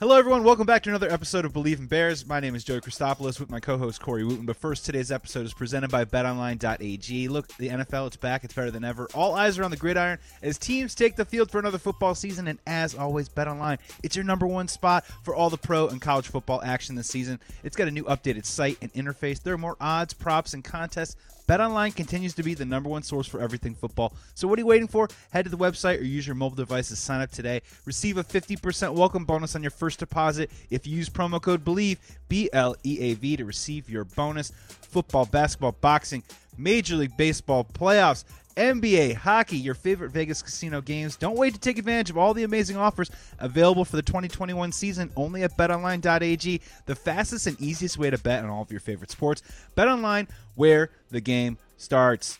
Hello, 0.00 0.16
everyone. 0.16 0.44
Welcome 0.44 0.64
back 0.64 0.84
to 0.84 0.90
another 0.90 1.10
episode 1.10 1.44
of 1.44 1.52
Bleav 1.52 1.80
in 1.80 1.86
Bears. 1.86 2.24
My 2.24 2.38
name 2.38 2.54
is 2.54 2.62
Joey 2.62 2.80
Christopoulos 2.80 3.40
with 3.40 3.50
my 3.50 3.58
co-host 3.58 4.00
Corey 4.00 4.22
Wooten. 4.22 4.46
But 4.46 4.54
first, 4.54 4.86
today's 4.86 5.10
episode 5.10 5.44
is 5.44 5.52
presented 5.52 5.90
by 5.90 6.04
BetOnline.ag. 6.04 7.26
Look, 7.26 7.48
the 7.56 7.70
NFL, 7.70 8.06
it's 8.06 8.16
back. 8.16 8.44
It's 8.44 8.54
better 8.54 8.70
than 8.70 8.84
ever. 8.84 9.08
All 9.12 9.34
eyes 9.34 9.58
are 9.58 9.64
on 9.64 9.72
the 9.72 9.76
gridiron 9.76 10.20
as 10.40 10.56
teams 10.56 10.94
take 10.94 11.16
the 11.16 11.24
field 11.24 11.50
for 11.50 11.58
another 11.58 11.78
football 11.78 12.14
season. 12.14 12.46
And 12.46 12.60
as 12.64 12.94
always, 12.94 13.28
BetOnline, 13.28 13.78
it's 14.04 14.14
your 14.14 14.24
number 14.24 14.46
one 14.46 14.68
spot 14.68 15.04
for 15.24 15.34
all 15.34 15.50
the 15.50 15.58
pro 15.58 15.88
and 15.88 16.00
college 16.00 16.28
football 16.28 16.62
action 16.62 16.94
this 16.94 17.08
season. 17.08 17.40
It's 17.64 17.74
got 17.74 17.88
a 17.88 17.90
new 17.90 18.04
updated 18.04 18.44
site 18.44 18.78
and 18.80 18.92
interface. 18.92 19.42
There 19.42 19.54
are 19.54 19.58
more 19.58 19.76
odds, 19.80 20.14
props, 20.14 20.54
and 20.54 20.62
contests 20.62 21.16
BetOnline 21.48 21.96
continues 21.96 22.34
to 22.34 22.42
be 22.42 22.52
the 22.52 22.66
number 22.66 22.90
one 22.90 23.02
source 23.02 23.26
for 23.26 23.40
everything 23.40 23.74
football. 23.74 24.12
So 24.34 24.46
what 24.46 24.58
are 24.58 24.60
you 24.60 24.66
waiting 24.66 24.86
for? 24.86 25.08
Head 25.30 25.46
to 25.46 25.50
the 25.50 25.56
website 25.56 25.98
or 25.98 26.04
use 26.04 26.26
your 26.26 26.36
mobile 26.36 26.56
device 26.56 26.88
to 26.88 26.96
sign 26.96 27.22
up 27.22 27.30
today. 27.30 27.62
Receive 27.86 28.18
a 28.18 28.22
50% 28.22 28.92
welcome 28.92 29.24
bonus 29.24 29.56
on 29.56 29.62
your 29.62 29.70
first 29.70 29.98
deposit 29.98 30.50
if 30.68 30.86
you 30.86 30.94
use 30.94 31.08
promo 31.08 31.40
code 31.40 31.64
BLEAV, 31.64 31.96
B 32.28 32.50
L 32.52 32.76
E 32.84 32.98
A 33.00 33.14
V, 33.14 33.38
to 33.38 33.46
receive 33.46 33.88
your 33.88 34.04
bonus. 34.04 34.52
Football, 34.66 35.24
basketball, 35.24 35.72
boxing, 35.72 36.22
Major 36.58 36.96
League 36.96 37.16
Baseball 37.16 37.64
playoffs. 37.64 38.24
NBA, 38.58 39.14
hockey, 39.14 39.56
your 39.56 39.74
favorite 39.74 40.10
Vegas 40.10 40.42
casino 40.42 40.80
games. 40.80 41.16
Don't 41.16 41.36
wait 41.36 41.54
to 41.54 41.60
take 41.60 41.78
advantage 41.78 42.10
of 42.10 42.18
all 42.18 42.34
the 42.34 42.42
amazing 42.42 42.76
offers 42.76 43.10
available 43.38 43.84
for 43.84 43.96
the 43.96 44.02
2021 44.02 44.72
season 44.72 45.10
only 45.16 45.44
at 45.44 45.56
betonline.ag, 45.56 46.60
the 46.86 46.94
fastest 46.94 47.46
and 47.46 47.60
easiest 47.60 47.96
way 47.96 48.10
to 48.10 48.18
bet 48.18 48.42
on 48.42 48.50
all 48.50 48.62
of 48.62 48.70
your 48.70 48.80
favorite 48.80 49.10
sports. 49.10 49.42
BetOnline, 49.76 50.28
where 50.56 50.90
the 51.10 51.20
game 51.20 51.56
starts. 51.76 52.38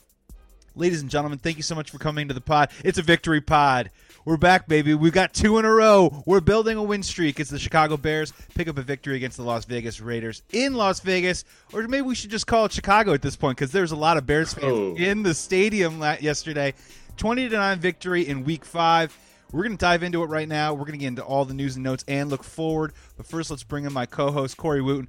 Ladies 0.75 1.03
and 1.03 1.11
gentlemen, 1.11 1.39
thank 1.39 1.57
you 1.57 1.63
so 1.63 1.75
much 1.75 1.91
for 1.91 1.99
coming 1.99 2.29
to 2.29 2.35
the 2.35 2.41
pod. 2.41 2.71
It's 2.85 2.99
a 2.99 3.03
victory 3.03 3.41
pod. 3.41 3.91
We're 4.29 4.37
back, 4.37 4.69
baby. 4.69 4.93
We've 4.93 5.11
got 5.11 5.33
two 5.33 5.57
in 5.57 5.65
a 5.65 5.73
row. 5.73 6.23
We're 6.27 6.43
building 6.43 6.77
a 6.77 6.83
win 6.83 7.03
streak 7.03 7.41
as 7.41 7.49
the 7.49 7.59
Chicago 7.59 7.97
Bears 7.97 8.31
pick 8.55 8.69
up 8.69 8.77
a 8.77 8.83
victory 8.83 9.17
against 9.17 9.39
the 9.39 9.43
Las 9.43 9.65
Vegas 9.65 10.03
Raiders 10.03 10.43
in 10.53 10.75
Las 10.75 11.01
Vegas. 11.01 11.47
Or 11.73 11.89
maybe 11.89 12.03
we 12.03 12.15
should 12.15 12.29
just 12.29 12.47
call 12.47 12.67
it 12.67 12.73
Chicago 12.73 13.15
at 13.15 13.23
this 13.23 13.37
point 13.37 13.57
because 13.57 13.73
there's 13.73 13.91
a 13.91 13.97
lot 13.97 14.19
of 14.19 14.27
Bears 14.27 14.53
fans 14.53 14.67
Oh. 14.67 14.95
in 14.99 15.23
the 15.23 15.33
stadium 15.33 16.03
yesterday. 16.21 16.75
20 17.17 17.49
to 17.49 17.57
9 17.57 17.79
victory 17.81 18.29
in 18.29 18.45
week 18.45 18.67
five. 18.67 19.17
We're 19.51 19.63
going 19.63 19.79
to 19.79 19.81
dive 19.81 20.03
into 20.03 20.23
it 20.23 20.27
right 20.27 20.47
now. 20.47 20.75
We're 20.75 20.81
going 20.85 20.93
to 20.93 20.99
get 20.99 21.07
into 21.09 21.25
all 21.25 21.47
the 21.47 21.55
news 21.55 21.77
and 21.77 21.85
notes 21.85 22.05
and 22.07 22.29
look 22.29 22.45
forward. 22.45 22.93
But 23.17 23.25
first, 23.25 23.49
let's 23.51 23.65
bring 23.65 23.87
in 23.87 23.95
my 23.95 24.05
co 24.05 24.31
host, 24.31 24.59
Corey 24.59 24.83
Wooten. 24.83 25.09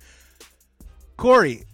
Corey, 1.17 1.65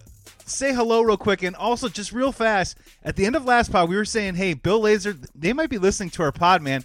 say 0.48 0.74
hello 0.74 1.04
real 1.04 1.16
quick 1.16 1.44
and 1.44 1.56
also 1.56 1.90
just 1.90 2.12
real 2.12 2.32
fast 2.32 2.76
at 3.04 3.16
the 3.16 3.26
end 3.28 3.36
of 3.36 3.46
last 3.46 3.72
pod 3.72 3.90
we 3.90 3.96
were 3.96 4.06
saying 4.06 4.36
hey 4.36 4.54
Bill 4.54 4.80
Lazor 4.82 5.18
they 5.34 5.54
might 5.54 5.72
be 5.72 5.80
listening 5.80 6.12
to 6.12 6.22
our 6.22 6.32
pod 6.32 6.62
man 6.62 6.84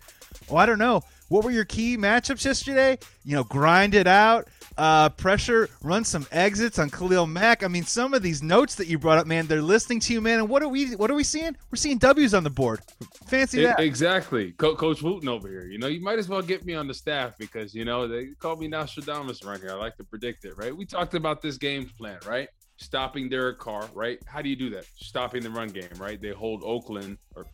oh 0.51 0.57
i 0.57 0.67
don't 0.67 0.79
know 0.79 1.03
what 1.29 1.45
were 1.45 1.51
your 1.51 1.65
key 1.65 1.97
matchups 1.97 2.45
yesterday 2.45 2.99
you 3.25 3.35
know 3.35 3.45
grind 3.45 3.95
it 3.95 4.07
out 4.07 4.49
uh, 4.79 5.11
pressure 5.11 5.69
run 5.83 6.05
some 6.05 6.27
exits 6.33 6.79
on 6.79 6.89
khalil 6.89 7.27
mack 7.27 7.63
i 7.63 7.69
mean 7.69 7.85
some 7.85 8.15
of 8.15 8.23
these 8.23 8.43
notes 8.43 8.77
that 8.77 8.87
you 8.87 8.99
brought 8.99 9.19
up 9.19 9.27
man 9.27 9.47
they're 9.47 9.61
listening 9.61 10.01
to 10.01 10.13
you 10.13 10.21
man 10.21 10.39
and 10.39 10.49
what 10.49 10.63
are 10.63 10.69
we 10.69 10.95
what 10.97 11.11
are 11.11 11.15
we 11.15 11.25
seeing 11.25 11.55
we're 11.71 11.77
seeing 11.77 11.99
w's 11.99 12.33
on 12.33 12.45
the 12.45 12.51
board 12.51 12.81
fancy 13.27 13.63
that 13.63 13.81
exactly, 13.81 14.53
Co- 14.53 14.75
Coach 14.75 15.03
Wooten 15.03 15.29
over 15.29 15.49
here. 15.49 15.67
You 15.67 15.79
know, 15.79 15.87
you 15.87 16.01
might 16.01 16.19
as 16.19 16.29
well 16.29 16.43
get 16.43 16.65
me 16.65 16.75
on 16.75 16.87
the 16.87 16.95
staff 16.95 17.37
because 17.39 17.75
you 17.75 17.85
know 17.85 18.09
they 18.09 18.29
call 18.39 18.57
me 18.57 18.69
Nostradamus 18.69 19.43
around 19.45 19.61
here. 19.61 19.71
I 19.71 19.75
like 19.75 19.97
to 19.97 20.05
predict 20.05 20.45
it, 20.45 20.57
right? 20.57 20.77
We 20.77 20.85
talked 20.85 21.15
about 21.15 21.43
this 21.43 21.57
game 21.57 21.91
plan, 21.99 22.19
right? 22.27 22.49
Stopping 22.77 23.29
Derek 23.29 23.59
Carr, 23.59 23.89
right? 23.95 24.19
How 24.27 24.43
do 24.43 24.49
you 24.49 24.57
do 24.57 24.71
that? 24.71 24.85
Stopping 24.97 25.43
the 25.43 25.51
run 25.51 25.69
game, 25.69 25.89
right? 25.99 26.21
They 26.21 26.31
hold 26.31 26.63
Oakland 26.65 27.19
or 27.37 27.47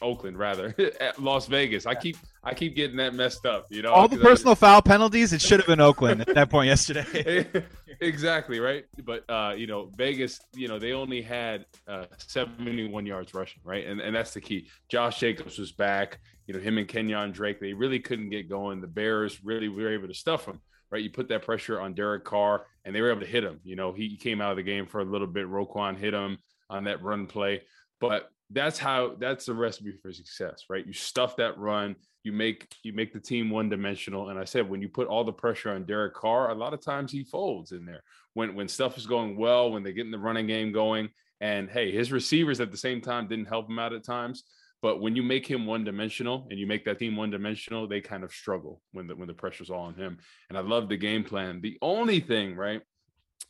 Oakland 0.00 0.38
rather 0.38 0.74
at 1.00 1.20
Las 1.22 1.46
Vegas. 1.46 1.86
I 1.86 1.94
keep 1.94 2.16
I 2.44 2.54
keep 2.54 2.74
getting 2.76 2.96
that 2.98 3.14
messed 3.14 3.46
up. 3.46 3.66
You 3.70 3.82
know, 3.82 3.92
all 3.92 4.08
the 4.08 4.16
'cause 4.16 4.24
I- 4.24 4.28
personal 4.28 4.54
foul 4.54 4.82
penalties 4.82 5.32
it 5.32 5.40
should 5.42 5.60
have 5.60 5.66
been 5.66 5.80
oakland 5.80 6.20
at 6.22 6.34
that 6.34 6.50
point 6.50 6.68
yesterday. 6.68 7.46
Exactly 8.00 8.58
right? 8.58 8.84
But 9.04 9.28
uh 9.30 9.54
you 9.56 9.66
know 9.66 9.90
vegas 9.96 10.40
you 10.54 10.66
know 10.66 10.78
they 10.78 10.92
only 10.92 11.22
had 11.22 11.66
uh 11.86 12.06
71 12.16 13.06
yards 13.06 13.34
rushing 13.34 13.60
right? 13.64 13.86
And 13.86 14.00
and 14.00 14.14
that's 14.16 14.32
the 14.34 14.40
key. 14.40 14.68
Josh 14.88 15.20
jacobs 15.20 15.58
was 15.58 15.72
back. 15.72 16.18
You 16.46 16.54
know 16.54 16.60
him 16.60 16.78
and 16.78 16.88
Kenyan 16.88 17.32
Drake 17.32 17.60
they 17.60 17.72
really 17.74 18.00
couldn't 18.00 18.30
get 18.30 18.48
going. 18.48 18.80
The 18.80 18.86
bears 18.88 19.44
really 19.44 19.68
were 19.68 19.92
able 19.92 20.08
to 20.08 20.14
stuff 20.14 20.46
him 20.46 20.60
right? 20.90 21.02
You 21.02 21.10
put 21.10 21.28
that 21.28 21.42
pressure 21.42 21.80
on 21.80 21.94
derek 21.94 22.22
carr 22.24 22.66
and 22.84 22.94
they 22.94 23.00
were 23.00 23.10
able 23.10 23.20
to 23.20 23.26
hit 23.26 23.44
him. 23.44 23.60
You 23.62 23.76
know 23.76 23.92
he 23.92 24.16
came 24.16 24.40
out 24.40 24.50
of 24.50 24.56
the 24.56 24.62
game 24.62 24.86
for 24.86 25.00
a 25.00 25.04
little 25.04 25.26
bit. 25.28 25.46
Roquan 25.46 25.96
hit 25.96 26.14
him 26.14 26.38
on 26.70 26.84
that 26.84 27.02
run 27.02 27.26
play. 27.26 27.62
But 28.00 28.30
that's 28.52 28.78
how 28.78 29.14
that's 29.18 29.46
the 29.46 29.54
recipe 29.54 29.92
for 30.02 30.12
success 30.12 30.64
right 30.68 30.86
you 30.86 30.92
stuff 30.92 31.36
that 31.36 31.58
run 31.58 31.96
you 32.24 32.32
make 32.32 32.72
you 32.82 32.92
make 32.92 33.12
the 33.12 33.20
team 33.20 33.50
one 33.50 33.68
dimensional. 33.68 34.28
And 34.28 34.38
I 34.38 34.44
said 34.44 34.68
when 34.68 34.80
you 34.80 34.88
put 34.88 35.08
all 35.08 35.24
the 35.24 35.32
pressure 35.32 35.70
on 35.70 35.84
Derek 35.84 36.14
Carr, 36.14 36.50
a 36.50 36.54
lot 36.54 36.74
of 36.74 36.80
times 36.80 37.10
he 37.10 37.24
folds 37.24 37.72
in 37.72 37.84
there. 37.84 38.02
When 38.34 38.54
when 38.54 38.68
stuff 38.68 38.96
is 38.96 39.06
going 39.06 39.36
well, 39.36 39.72
when 39.72 39.82
they're 39.82 39.92
getting 39.92 40.12
the 40.12 40.18
running 40.18 40.46
game 40.46 40.72
going, 40.72 41.08
and 41.40 41.68
hey, 41.68 41.90
his 41.90 42.12
receivers 42.12 42.60
at 42.60 42.70
the 42.70 42.76
same 42.76 43.00
time 43.00 43.26
didn't 43.26 43.46
help 43.46 43.68
him 43.68 43.78
out 43.78 43.92
at 43.92 44.04
times. 44.04 44.44
But 44.80 45.00
when 45.00 45.14
you 45.14 45.22
make 45.22 45.46
him 45.46 45.64
one 45.64 45.84
dimensional 45.84 46.46
and 46.50 46.58
you 46.58 46.66
make 46.66 46.84
that 46.86 46.98
team 46.98 47.16
one 47.16 47.30
dimensional, 47.30 47.86
they 47.86 48.00
kind 48.00 48.24
of 48.24 48.32
struggle 48.32 48.80
when 48.92 49.06
the 49.06 49.16
when 49.16 49.28
the 49.28 49.34
pressure's 49.34 49.70
all 49.70 49.84
on 49.84 49.94
him. 49.94 50.18
And 50.48 50.56
I 50.56 50.60
love 50.60 50.88
the 50.88 50.96
game 50.96 51.24
plan. 51.24 51.60
The 51.60 51.78
only 51.82 52.20
thing, 52.20 52.54
right, 52.54 52.82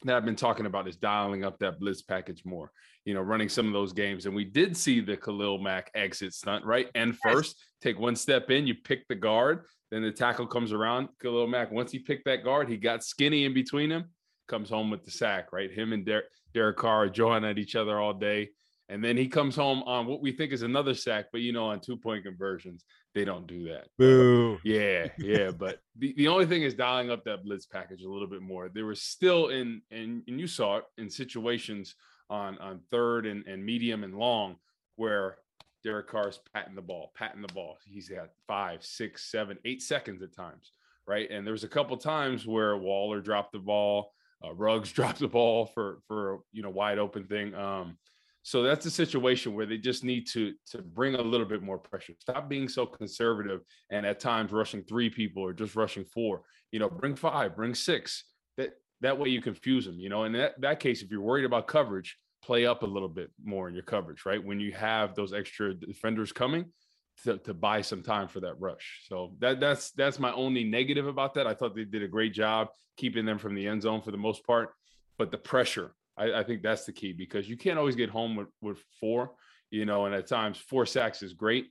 that 0.08 0.16
I've 0.16 0.24
been 0.24 0.36
talking 0.36 0.66
about 0.66 0.88
is 0.88 0.96
dialing 0.96 1.44
up 1.44 1.58
that 1.58 1.80
blitz 1.80 2.02
package 2.02 2.44
more. 2.44 2.70
You 3.04 3.14
know, 3.14 3.20
running 3.20 3.48
some 3.48 3.66
of 3.66 3.72
those 3.72 3.92
games, 3.92 4.26
and 4.26 4.34
we 4.34 4.44
did 4.44 4.76
see 4.76 5.00
the 5.00 5.16
Khalil 5.16 5.58
Mack 5.58 5.90
exit 5.94 6.34
stunt, 6.34 6.64
right? 6.64 6.88
And 6.94 7.16
first, 7.18 7.56
take 7.80 7.98
one 7.98 8.14
step 8.14 8.50
in, 8.50 8.66
you 8.66 8.74
pick 8.74 9.08
the 9.08 9.16
guard, 9.16 9.64
then 9.90 10.02
the 10.02 10.12
tackle 10.12 10.46
comes 10.46 10.72
around. 10.72 11.08
Khalil 11.20 11.48
Mack, 11.48 11.72
once 11.72 11.90
he 11.90 11.98
picked 11.98 12.24
that 12.26 12.44
guard, 12.44 12.68
he 12.68 12.76
got 12.76 13.02
skinny 13.02 13.44
in 13.44 13.54
between 13.54 13.90
him, 13.90 14.04
comes 14.46 14.70
home 14.70 14.88
with 14.88 15.04
the 15.04 15.10
sack, 15.10 15.52
right? 15.52 15.70
Him 15.70 15.92
and 15.92 16.06
Der- 16.06 16.24
Derek 16.54 16.76
Carr 16.76 17.04
are 17.04 17.08
jawing 17.08 17.44
at 17.44 17.58
each 17.58 17.74
other 17.74 17.98
all 17.98 18.14
day. 18.14 18.50
And 18.92 19.02
then 19.02 19.16
he 19.16 19.26
comes 19.26 19.56
home 19.56 19.82
on 19.84 20.04
what 20.06 20.20
we 20.20 20.32
think 20.32 20.52
is 20.52 20.60
another 20.60 20.92
sack, 20.92 21.26
but 21.32 21.40
you 21.40 21.50
know, 21.50 21.64
on 21.64 21.80
two 21.80 21.96
point 21.96 22.24
conversions, 22.24 22.84
they 23.14 23.24
don't 23.24 23.46
do 23.46 23.64
that. 23.64 23.86
boo 23.98 24.58
Yeah, 24.64 25.08
yeah, 25.18 25.50
but 25.50 25.78
the, 25.98 26.12
the 26.18 26.28
only 26.28 26.44
thing 26.44 26.62
is 26.62 26.74
dialing 26.74 27.10
up 27.10 27.24
that 27.24 27.42
blitz 27.42 27.64
package 27.64 28.02
a 28.02 28.08
little 28.08 28.28
bit 28.28 28.42
more. 28.42 28.68
There 28.68 28.84
was 28.84 29.00
still 29.00 29.48
in 29.48 29.80
and 29.90 30.22
and 30.28 30.38
you 30.38 30.46
saw 30.46 30.76
it 30.76 30.84
in 30.98 31.08
situations 31.08 31.94
on 32.28 32.58
on 32.58 32.80
third 32.90 33.24
and, 33.24 33.46
and 33.46 33.64
medium 33.64 34.04
and 34.04 34.18
long 34.18 34.56
where 34.96 35.38
Derek 35.82 36.08
Carr's 36.08 36.40
patting 36.52 36.74
the 36.74 36.82
ball, 36.82 37.12
patting 37.16 37.40
the 37.40 37.54
ball. 37.54 37.78
He's 37.86 38.10
got 38.10 38.28
five, 38.46 38.84
six, 38.84 39.30
seven, 39.30 39.56
eight 39.64 39.80
seconds 39.80 40.22
at 40.22 40.36
times, 40.36 40.72
right? 41.06 41.30
And 41.30 41.46
there 41.46 41.52
was 41.52 41.64
a 41.64 41.68
couple 41.68 41.96
times 41.96 42.46
where 42.46 42.76
Waller 42.76 43.22
dropped 43.22 43.52
the 43.52 43.58
ball, 43.58 44.12
uh, 44.44 44.52
Ruggs 44.52 44.92
dropped 44.98 45.20
the 45.20 45.28
ball 45.28 45.64
for 45.64 46.00
for 46.08 46.40
you 46.52 46.62
know 46.62 46.68
wide 46.68 46.98
open 46.98 47.24
thing. 47.24 47.54
Um, 47.54 47.96
so 48.42 48.62
that's 48.62 48.86
a 48.86 48.90
situation 48.90 49.54
where 49.54 49.66
they 49.66 49.78
just 49.78 50.02
need 50.04 50.26
to 50.28 50.54
to 50.70 50.82
bring 50.82 51.14
a 51.14 51.22
little 51.22 51.46
bit 51.46 51.62
more 51.62 51.78
pressure. 51.78 52.14
Stop 52.18 52.48
being 52.48 52.68
so 52.68 52.84
conservative 52.84 53.60
and 53.90 54.04
at 54.04 54.20
times 54.20 54.52
rushing 54.52 54.82
three 54.82 55.10
people 55.10 55.42
or 55.42 55.52
just 55.52 55.76
rushing 55.76 56.04
four. 56.04 56.42
You 56.72 56.80
know, 56.80 56.88
bring 56.88 57.14
five, 57.14 57.54
bring 57.54 57.74
six. 57.74 58.24
That 58.56 58.74
that 59.00 59.18
way 59.18 59.28
you 59.28 59.40
confuse 59.40 59.84
them. 59.84 59.98
You 59.98 60.08
know, 60.08 60.24
in 60.24 60.32
that 60.32 60.60
that 60.60 60.80
case, 60.80 61.02
if 61.02 61.10
you're 61.10 61.20
worried 61.20 61.44
about 61.44 61.68
coverage, 61.68 62.16
play 62.42 62.66
up 62.66 62.82
a 62.82 62.86
little 62.86 63.08
bit 63.08 63.30
more 63.42 63.68
in 63.68 63.74
your 63.74 63.84
coverage. 63.84 64.26
Right 64.26 64.44
when 64.44 64.58
you 64.58 64.72
have 64.72 65.14
those 65.14 65.32
extra 65.32 65.74
defenders 65.74 66.32
coming. 66.32 66.66
To, 67.24 67.36
to 67.38 67.52
buy 67.52 67.82
some 67.82 68.02
time 68.02 68.26
for 68.26 68.40
that 68.40 68.58
rush, 68.58 69.04
so 69.06 69.34
that 69.38 69.60
that's 69.60 69.92
that's 69.92 70.18
my 70.18 70.32
only 70.32 70.64
negative 70.64 71.06
about 71.06 71.34
that. 71.34 71.46
I 71.46 71.52
thought 71.52 71.76
they 71.76 71.84
did 71.84 72.02
a 72.02 72.08
great 72.08 72.32
job 72.32 72.68
keeping 72.96 73.26
them 73.26 73.38
from 73.38 73.54
the 73.54 73.68
end 73.68 73.82
zone 73.82 74.00
for 74.00 74.10
the 74.10 74.16
most 74.16 74.46
part, 74.46 74.70
but 75.18 75.30
the 75.30 75.38
pressure 75.38 75.94
I, 76.16 76.32
I 76.32 76.44
think 76.44 76.62
that's 76.62 76.84
the 76.84 76.92
key 76.92 77.12
because 77.12 77.48
you 77.48 77.56
can't 77.56 77.78
always 77.78 77.96
get 77.96 78.10
home 78.10 78.36
with, 78.36 78.48
with 78.60 78.78
four, 79.00 79.32
you 79.70 79.86
know, 79.86 80.06
and 80.06 80.14
at 80.14 80.26
times 80.26 80.58
four 80.58 80.86
sacks 80.86 81.22
is 81.22 81.32
great, 81.32 81.66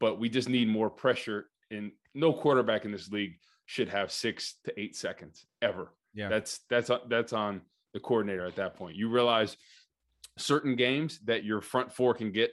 but 0.00 0.18
we 0.18 0.28
just 0.28 0.48
need 0.48 0.68
more 0.68 0.90
pressure. 0.90 1.46
And 1.70 1.92
no 2.14 2.32
quarterback 2.32 2.84
in 2.84 2.92
this 2.92 3.10
league 3.10 3.38
should 3.66 3.88
have 3.88 4.12
six 4.12 4.56
to 4.64 4.80
eight 4.80 4.96
seconds 4.96 5.46
ever. 5.62 5.94
Yeah. 6.14 6.28
That's 6.28 6.60
that's 6.68 6.90
that's 7.08 7.32
on 7.32 7.62
the 7.92 8.00
coordinator 8.00 8.46
at 8.46 8.56
that 8.56 8.76
point. 8.76 8.96
You 8.96 9.08
realize 9.08 9.56
certain 10.36 10.76
games 10.76 11.20
that 11.24 11.44
your 11.44 11.60
front 11.60 11.92
four 11.92 12.14
can 12.14 12.32
get 12.32 12.52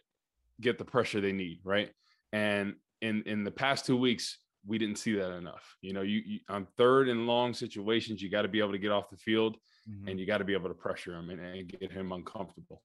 get 0.60 0.78
the 0.78 0.86
pressure 0.86 1.22
they 1.22 1.32
need, 1.32 1.60
right? 1.64 1.92
And 2.32 2.76
in 3.02 3.24
in 3.24 3.44
the 3.44 3.52
past 3.52 3.86
two 3.86 3.98
weeks, 3.98 4.38
we 4.66 4.78
didn't 4.78 4.98
see 4.98 5.16
that 5.16 5.32
enough. 5.34 5.76
You 5.82 5.94
know, 5.94 6.02
you, 6.02 6.22
you 6.26 6.40
on 6.50 6.68
third 6.78 7.10
and 7.10 7.28
long 7.28 7.54
situations, 7.54 8.22
you 8.22 8.30
got 8.30 8.44
to 8.44 8.48
be 8.48 8.60
able 8.60 8.72
to 8.72 8.78
get 8.78 8.92
off 8.92 9.10
the 9.10 9.18
field 9.18 9.58
mm-hmm. 9.92 10.08
and 10.08 10.20
you 10.20 10.26
got 10.26 10.38
to 10.38 10.44
be 10.44 10.54
able 10.54 10.70
to 10.70 10.76
pressure 10.76 11.14
him 11.14 11.30
and, 11.30 11.40
and, 11.40 11.68
get 11.68 11.92
him 11.92 12.12
uncomfortable. 12.12 12.82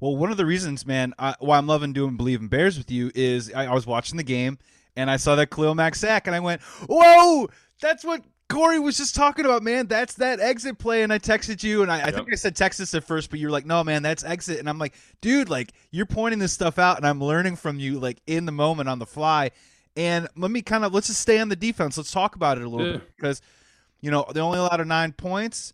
Well, 0.00 0.16
one 0.16 0.30
of 0.30 0.36
the 0.36 0.46
reasons, 0.46 0.86
man, 0.86 1.14
I, 1.18 1.34
why 1.40 1.58
I'm 1.58 1.66
loving 1.66 1.92
doing 1.92 2.16
Bleav 2.16 2.40
in 2.40 2.48
Bears 2.48 2.78
with 2.78 2.90
you 2.90 3.10
is 3.14 3.52
I, 3.52 3.66
I 3.66 3.74
was 3.74 3.86
watching 3.86 4.16
the 4.16 4.22
game 4.22 4.58
and 4.96 5.10
I 5.10 5.16
saw 5.16 5.36
that 5.36 5.50
Khalil 5.50 5.74
Mack 5.74 5.94
sack 5.94 6.26
and 6.26 6.34
I 6.34 6.40
went, 6.40 6.62
whoa, 6.88 7.48
that's 7.80 8.04
what 8.04 8.22
Corey 8.50 8.80
was 8.80 8.96
just 8.96 9.14
talking 9.14 9.44
about, 9.44 9.62
man. 9.62 9.86
That's 9.86 10.14
that 10.14 10.40
exit 10.40 10.76
play. 10.76 11.02
And 11.02 11.12
I 11.12 11.18
texted 11.18 11.62
you, 11.62 11.82
and 11.82 11.90
I, 11.90 12.08
I 12.08 12.10
think 12.10 12.28
I 12.30 12.34
said 12.34 12.56
Texas 12.56 12.92
at 12.94 13.04
first, 13.04 13.30
but 13.30 13.38
you're 13.38 13.50
like, 13.50 13.64
no, 13.64 13.82
man, 13.84 14.02
that's 14.02 14.24
exit. 14.24 14.58
And 14.58 14.68
I'm 14.68 14.78
like, 14.78 14.94
dude, 15.20 15.48
like, 15.48 15.72
you're 15.92 16.04
pointing 16.04 16.40
this 16.40 16.52
stuff 16.52 16.78
out, 16.78 16.96
and 16.96 17.06
I'm 17.06 17.22
learning 17.22 17.56
from 17.56 17.78
you, 17.78 18.00
like, 18.00 18.20
in 18.26 18.46
the 18.46 18.52
moment 18.52 18.88
on 18.88 18.98
the 18.98 19.06
fly. 19.06 19.52
And 19.96 20.28
let 20.36 20.50
me 20.50 20.62
kind 20.62 20.84
of 20.84 20.92
let's 20.92 21.06
just 21.06 21.20
stay 21.20 21.38
on 21.38 21.48
the 21.48 21.56
defense. 21.56 21.96
Let's 21.96 22.10
talk 22.10 22.34
about 22.34 22.58
it 22.58 22.64
a 22.64 22.68
little 22.68 22.86
yeah. 22.86 22.92
bit 22.94 23.16
because, 23.16 23.40
you 24.00 24.10
know, 24.10 24.24
they 24.32 24.40
only 24.40 24.58
allowed 24.58 24.86
nine 24.86 25.12
points. 25.12 25.72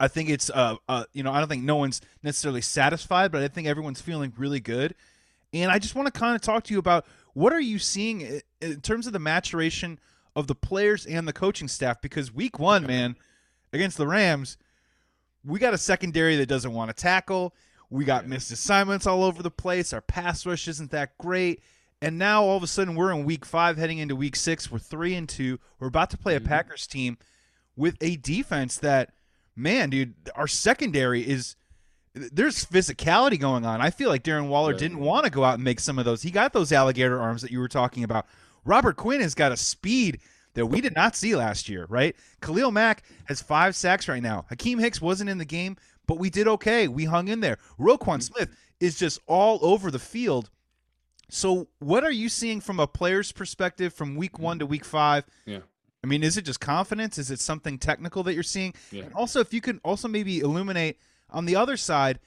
I 0.00 0.08
think 0.08 0.28
it's, 0.28 0.50
uh, 0.50 0.76
uh, 0.88 1.04
you 1.12 1.22
know, 1.22 1.32
I 1.32 1.40
don't 1.40 1.48
think 1.48 1.64
no 1.64 1.76
one's 1.76 2.00
necessarily 2.22 2.60
satisfied, 2.60 3.32
but 3.32 3.42
I 3.42 3.48
think 3.48 3.66
everyone's 3.66 4.00
feeling 4.00 4.32
really 4.36 4.60
good. 4.60 4.94
And 5.52 5.70
I 5.70 5.78
just 5.78 5.94
want 5.94 6.12
to 6.12 6.18
kind 6.18 6.36
of 6.36 6.42
talk 6.42 6.64
to 6.64 6.72
you 6.72 6.78
about 6.78 7.06
what 7.34 7.52
are 7.52 7.60
you 7.60 7.78
seeing 7.78 8.40
in 8.60 8.80
terms 8.80 9.06
of 9.06 9.12
the 9.12 9.18
maturation 9.18 9.98
of 10.36 10.46
the 10.46 10.54
players 10.54 11.06
and 11.06 11.26
the 11.26 11.32
coaching 11.32 11.68
staff 11.68 12.00
because 12.00 12.32
week 12.32 12.58
one, 12.58 12.86
man, 12.86 13.16
against 13.72 13.96
the 13.96 14.06
Rams, 14.06 14.56
we 15.44 15.58
got 15.58 15.74
a 15.74 15.78
secondary 15.78 16.36
that 16.36 16.46
doesn't 16.46 16.72
want 16.72 16.90
to 16.90 16.94
tackle. 16.94 17.54
We 17.90 18.04
got 18.04 18.26
missed 18.26 18.52
assignments 18.52 19.06
all 19.06 19.24
over 19.24 19.42
the 19.42 19.50
place. 19.50 19.92
Our 19.92 20.00
pass 20.00 20.44
rush 20.44 20.68
isn't 20.68 20.90
that 20.90 21.16
great. 21.18 21.62
And 22.00 22.18
now 22.18 22.44
all 22.44 22.56
of 22.56 22.62
a 22.62 22.68
sudden 22.68 22.94
we're 22.94 23.12
in 23.12 23.24
week 23.24 23.44
five 23.44 23.76
heading 23.76 23.98
into 23.98 24.14
week 24.14 24.36
six. 24.36 24.70
We're 24.70 24.78
three 24.78 25.14
and 25.14 25.28
two. 25.28 25.58
We're 25.80 25.88
about 25.88 26.10
to 26.10 26.18
play 26.18 26.36
a 26.36 26.40
mm-hmm. 26.40 26.48
Packers 26.48 26.86
team 26.86 27.18
with 27.76 27.96
a 28.00 28.16
defense 28.16 28.76
that, 28.78 29.12
man, 29.56 29.90
dude, 29.90 30.14
our 30.34 30.46
secondary 30.46 31.28
is 31.28 31.56
there's 32.14 32.64
physicality 32.64 33.38
going 33.38 33.64
on. 33.64 33.80
I 33.80 33.90
feel 33.90 34.08
like 34.08 34.24
Darren 34.24 34.48
Waller 34.48 34.72
didn't 34.72 34.98
want 34.98 35.24
to 35.24 35.30
go 35.30 35.44
out 35.44 35.54
and 35.54 35.64
make 35.64 35.80
some 35.80 35.98
of 35.98 36.04
those. 36.04 36.22
He 36.22 36.30
got 36.30 36.52
those 36.52 36.72
alligator 36.72 37.20
arms 37.20 37.42
that 37.42 37.50
you 37.50 37.60
were 37.60 37.68
talking 37.68 38.04
about. 38.04 38.26
Robert 38.64 38.96
Quinn 38.96 39.20
has 39.20 39.34
got 39.34 39.52
a 39.52 39.56
speed 39.56 40.20
that 40.54 40.66
we 40.66 40.80
did 40.80 40.94
not 40.94 41.14
see 41.14 41.36
last 41.36 41.68
year, 41.68 41.86
right? 41.88 42.16
Khalil 42.40 42.72
Mack 42.72 43.04
has 43.26 43.40
five 43.40 43.76
sacks 43.76 44.08
right 44.08 44.22
now. 44.22 44.46
Akiem 44.50 44.80
Hicks 44.80 45.00
wasn't 45.00 45.30
in 45.30 45.38
the 45.38 45.44
game, 45.44 45.76
but 46.06 46.18
we 46.18 46.30
did 46.30 46.48
okay. 46.48 46.88
We 46.88 47.04
hung 47.04 47.28
in 47.28 47.40
there. 47.40 47.58
Roquan 47.78 48.22
Smith 48.22 48.48
is 48.80 48.98
just 48.98 49.20
all 49.26 49.58
over 49.62 49.90
the 49.90 49.98
field. 49.98 50.50
So, 51.30 51.68
what 51.78 52.04
are 52.04 52.10
you 52.10 52.28
seeing 52.28 52.60
from 52.60 52.80
a 52.80 52.86
player's 52.86 53.32
perspective 53.32 53.92
from 53.92 54.16
week 54.16 54.38
one 54.38 54.58
to 54.60 54.66
week 54.66 54.84
five? 54.84 55.24
Yeah. 55.44 55.60
I 56.02 56.06
mean, 56.06 56.22
is 56.22 56.36
it 56.36 56.42
just 56.42 56.60
confidence? 56.60 57.18
Is 57.18 57.30
it 57.30 57.40
something 57.40 57.78
technical 57.78 58.22
that 58.22 58.34
you're 58.34 58.42
seeing? 58.42 58.74
Yeah. 58.90 59.04
And 59.04 59.14
also, 59.14 59.40
if 59.40 59.52
you 59.52 59.60
can 59.60 59.80
also 59.84 60.08
maybe 60.08 60.40
illuminate 60.40 60.98
on 61.30 61.44
the 61.44 61.56
other 61.56 61.76
side, 61.76 62.18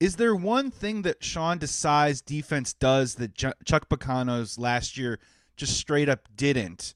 is 0.00 0.16
there 0.16 0.34
one 0.34 0.70
thing 0.70 1.02
that 1.02 1.22
Sean 1.22 1.58
Desai's 1.58 2.22
defense 2.22 2.72
does 2.72 3.16
that 3.16 3.34
Chuck 3.36 3.88
Pagano's 3.88 4.58
last 4.58 4.96
year 4.96 5.20
just 5.60 5.76
straight 5.76 6.08
up 6.08 6.26
didn't. 6.34 6.94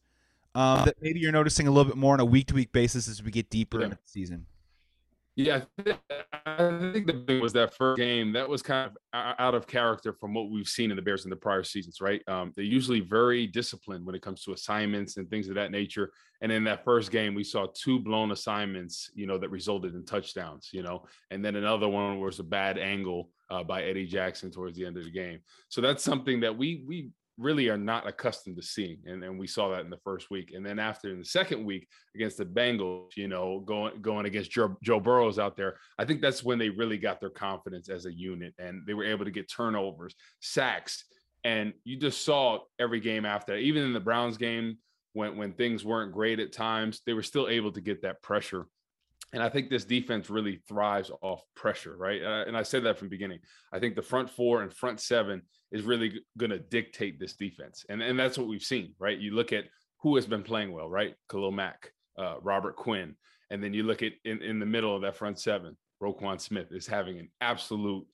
Um, 0.54 0.84
that 0.86 0.96
maybe 1.00 1.20
you're 1.20 1.32
noticing 1.32 1.66
a 1.66 1.70
little 1.70 1.90
bit 1.90 1.98
more 1.98 2.14
on 2.14 2.20
a 2.20 2.24
week 2.24 2.46
to 2.46 2.54
week 2.54 2.72
basis 2.72 3.08
as 3.08 3.22
we 3.22 3.30
get 3.30 3.50
deeper 3.50 3.78
yeah. 3.78 3.84
into 3.84 3.96
the 3.96 4.02
season. 4.10 4.46
Yeah, 5.36 5.62
I 6.46 6.90
think 6.92 7.08
the 7.08 7.24
thing 7.26 7.40
was 7.40 7.52
that 7.54 7.74
first 7.74 7.98
game 7.98 8.32
that 8.34 8.48
was 8.48 8.62
kind 8.62 8.88
of 8.88 8.96
out 9.12 9.54
of 9.56 9.66
character 9.66 10.12
from 10.12 10.32
what 10.32 10.48
we've 10.48 10.68
seen 10.68 10.90
in 10.90 10.96
the 10.96 11.02
Bears 11.02 11.24
in 11.24 11.30
the 11.30 11.36
prior 11.36 11.64
seasons, 11.64 12.00
right? 12.00 12.22
Um, 12.28 12.52
they're 12.54 12.64
usually 12.64 13.00
very 13.00 13.48
disciplined 13.48 14.06
when 14.06 14.14
it 14.14 14.22
comes 14.22 14.44
to 14.44 14.52
assignments 14.52 15.16
and 15.16 15.28
things 15.28 15.48
of 15.48 15.56
that 15.56 15.72
nature. 15.72 16.12
And 16.40 16.52
in 16.52 16.62
that 16.64 16.84
first 16.84 17.10
game, 17.10 17.34
we 17.34 17.42
saw 17.42 17.66
two 17.74 17.98
blown 17.98 18.30
assignments, 18.30 19.10
you 19.14 19.26
know, 19.26 19.36
that 19.38 19.50
resulted 19.50 19.94
in 19.94 20.04
touchdowns, 20.04 20.68
you 20.72 20.84
know, 20.84 21.04
and 21.32 21.44
then 21.44 21.56
another 21.56 21.88
one 21.88 22.20
was 22.20 22.38
a 22.38 22.44
bad 22.44 22.78
angle 22.78 23.30
uh, 23.50 23.64
by 23.64 23.82
Eddie 23.82 24.06
Jackson 24.06 24.52
towards 24.52 24.76
the 24.76 24.86
end 24.86 24.96
of 24.96 25.04
the 25.04 25.10
game. 25.10 25.40
So 25.68 25.80
that's 25.80 26.04
something 26.04 26.40
that 26.40 26.56
we 26.56 26.84
we 26.86 27.10
really 27.36 27.68
are 27.68 27.78
not 27.78 28.06
accustomed 28.06 28.56
to 28.56 28.62
seeing. 28.62 28.98
And, 29.06 29.24
and 29.24 29.38
we 29.38 29.46
saw 29.46 29.70
that 29.70 29.80
in 29.80 29.90
the 29.90 29.98
first 29.98 30.30
week. 30.30 30.52
And 30.54 30.64
then 30.64 30.78
after 30.78 31.10
in 31.10 31.18
the 31.18 31.24
second 31.24 31.64
week 31.64 31.88
against 32.14 32.38
the 32.38 32.44
Bengals, 32.44 33.16
you 33.16 33.28
know, 33.28 33.60
going 33.60 34.00
going 34.00 34.26
against 34.26 34.50
Joe, 34.50 34.76
Joe 34.82 35.00
Burrows 35.00 35.38
out 35.38 35.56
there, 35.56 35.76
I 35.98 36.04
think 36.04 36.20
that's 36.20 36.44
when 36.44 36.58
they 36.58 36.68
really 36.68 36.98
got 36.98 37.20
their 37.20 37.30
confidence 37.30 37.88
as 37.88 38.06
a 38.06 38.12
unit 38.12 38.54
and 38.58 38.82
they 38.86 38.94
were 38.94 39.04
able 39.04 39.24
to 39.24 39.30
get 39.30 39.50
turnovers, 39.50 40.14
sacks. 40.40 41.04
And 41.42 41.74
you 41.84 41.98
just 41.98 42.24
saw 42.24 42.60
every 42.78 43.00
game 43.00 43.26
after, 43.26 43.56
even 43.56 43.82
in 43.82 43.92
the 43.92 44.00
Browns 44.00 44.36
game, 44.36 44.78
when 45.12 45.36
when 45.36 45.52
things 45.52 45.84
weren't 45.84 46.12
great 46.12 46.40
at 46.40 46.52
times, 46.52 47.00
they 47.04 47.12
were 47.12 47.22
still 47.22 47.48
able 47.48 47.72
to 47.72 47.80
get 47.80 48.02
that 48.02 48.22
pressure 48.22 48.66
and 49.34 49.42
I 49.42 49.48
think 49.48 49.68
this 49.68 49.84
defense 49.84 50.30
really 50.30 50.60
thrives 50.68 51.10
off 51.20 51.42
pressure, 51.56 51.96
right? 51.96 52.22
Uh, 52.22 52.44
and 52.46 52.56
I 52.56 52.62
said 52.62 52.84
that 52.84 52.96
from 52.96 53.08
the 53.08 53.16
beginning. 53.16 53.40
I 53.72 53.80
think 53.80 53.96
the 53.96 54.02
front 54.02 54.30
four 54.30 54.62
and 54.62 54.72
front 54.72 55.00
seven 55.00 55.42
is 55.74 55.82
really 55.82 56.20
going 56.38 56.52
to 56.52 56.58
dictate 56.58 57.18
this 57.18 57.34
defense. 57.34 57.84
And, 57.90 58.00
and 58.00 58.18
that's 58.18 58.38
what 58.38 58.46
we've 58.46 58.62
seen, 58.62 58.94
right? 58.98 59.18
You 59.18 59.32
look 59.34 59.52
at 59.52 59.64
who 60.00 60.14
has 60.14 60.24
been 60.24 60.44
playing 60.44 60.72
well, 60.72 60.88
right? 60.88 61.14
Khalil 61.28 61.50
Mack, 61.50 61.90
uh, 62.16 62.36
Robert 62.40 62.76
Quinn. 62.76 63.16
And 63.50 63.62
then 63.62 63.74
you 63.74 63.82
look 63.82 64.02
at 64.02 64.12
in, 64.24 64.40
in 64.40 64.60
the 64.60 64.66
middle 64.66 64.94
of 64.94 65.02
that 65.02 65.16
front 65.16 65.38
seven, 65.38 65.76
Roquan 66.00 66.40
Smith 66.40 66.68
is 66.70 66.86
having 66.86 67.18
an 67.18 67.28
absolute 67.40 68.06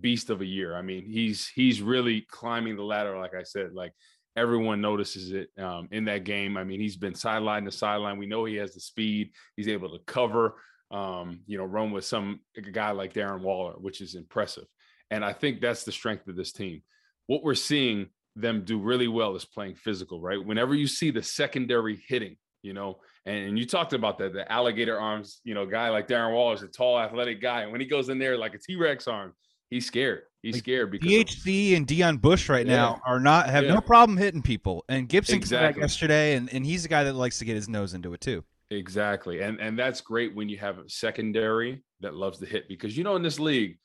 beast 0.00 0.30
of 0.30 0.40
a 0.40 0.46
year. 0.46 0.76
I 0.76 0.82
mean, 0.82 1.04
he's 1.04 1.48
he's 1.48 1.82
really 1.82 2.26
climbing 2.30 2.76
the 2.76 2.84
ladder, 2.84 3.18
like 3.18 3.34
I 3.34 3.42
said. 3.42 3.72
Like 3.74 3.92
everyone 4.36 4.80
notices 4.80 5.32
it 5.32 5.48
um, 5.58 5.88
in 5.90 6.04
that 6.04 6.24
game. 6.24 6.56
I 6.56 6.62
mean, 6.64 6.80
he's 6.80 6.96
been 6.96 7.14
sideline 7.14 7.64
to 7.64 7.72
sideline. 7.72 8.18
We 8.18 8.26
know 8.26 8.44
he 8.44 8.56
has 8.56 8.74
the 8.74 8.80
speed. 8.80 9.32
He's 9.56 9.68
able 9.68 9.90
to 9.90 10.04
cover, 10.06 10.54
um, 10.92 11.40
you 11.46 11.58
know, 11.58 11.64
run 11.64 11.90
with 11.90 12.04
some 12.04 12.40
guy 12.72 12.92
like 12.92 13.14
Darren 13.14 13.40
Waller, 13.40 13.74
which 13.78 14.00
is 14.00 14.14
impressive. 14.14 14.66
And 15.10 15.24
I 15.24 15.32
think 15.32 15.60
that's 15.60 15.84
the 15.84 15.92
strength 15.92 16.28
of 16.28 16.36
this 16.36 16.52
team. 16.52 16.82
What 17.30 17.44
we're 17.44 17.54
seeing 17.54 18.08
them 18.34 18.64
do 18.64 18.80
really 18.80 19.06
well 19.06 19.36
is 19.36 19.44
playing 19.44 19.76
physical, 19.76 20.20
right? 20.20 20.44
Whenever 20.44 20.74
you 20.74 20.88
see 20.88 21.12
the 21.12 21.22
secondary 21.22 22.02
hitting, 22.08 22.36
you 22.62 22.72
know, 22.72 22.98
and, 23.24 23.56
you 23.56 23.66
talked 23.66 23.92
about 23.92 24.18
that, 24.18 24.32
the 24.32 24.50
alligator 24.50 24.98
arms, 24.98 25.40
you 25.44 25.54
know, 25.54 25.64
guy 25.64 25.90
like 25.90 26.08
Darren 26.08 26.32
Waller 26.32 26.54
is 26.54 26.64
a 26.64 26.66
tall, 26.66 26.98
athletic 26.98 27.40
guy. 27.40 27.62
And 27.62 27.70
when 27.70 27.80
he 27.80 27.86
goes 27.86 28.08
in 28.08 28.18
there 28.18 28.36
like 28.36 28.54
a 28.54 28.58
T 28.58 28.74
Rex 28.74 29.06
arm, 29.06 29.32
he's 29.68 29.86
scared. 29.86 30.22
He's 30.42 30.56
like 30.56 30.64
scared 30.64 30.90
because 30.90 31.08
DHC 31.08 31.76
and 31.76 31.86
Deon 31.86 32.20
Bush 32.20 32.48
right 32.48 32.66
yeah. 32.66 32.74
now 32.74 33.00
are 33.06 33.20
not 33.20 33.48
have 33.48 33.62
yeah. 33.62 33.74
no 33.74 33.80
problem 33.80 34.18
hitting 34.18 34.42
people. 34.42 34.84
And 34.88 35.08
Gipson 35.08 35.34
exactly. 35.34 35.56
came 35.58 35.66
back 35.68 35.76
yesterday, 35.76 36.34
and, 36.34 36.52
and 36.52 36.66
he's 36.66 36.84
a 36.84 36.88
guy 36.88 37.04
that 37.04 37.14
likes 37.14 37.38
to 37.38 37.44
get 37.44 37.54
his 37.54 37.68
nose 37.68 37.94
into 37.94 38.12
it 38.12 38.20
too. 38.20 38.42
Exactly, 38.72 39.40
and 39.40 39.60
and 39.60 39.78
that's 39.78 40.00
great 40.00 40.34
when 40.34 40.48
you 40.48 40.58
have 40.58 40.78
a 40.78 40.88
secondary 40.88 41.84
that 42.00 42.14
loves 42.14 42.38
to 42.38 42.46
hit 42.46 42.66
because 42.66 42.96
you 42.96 43.04
know 43.04 43.14
in 43.14 43.22
this 43.22 43.38
league, 43.38 43.76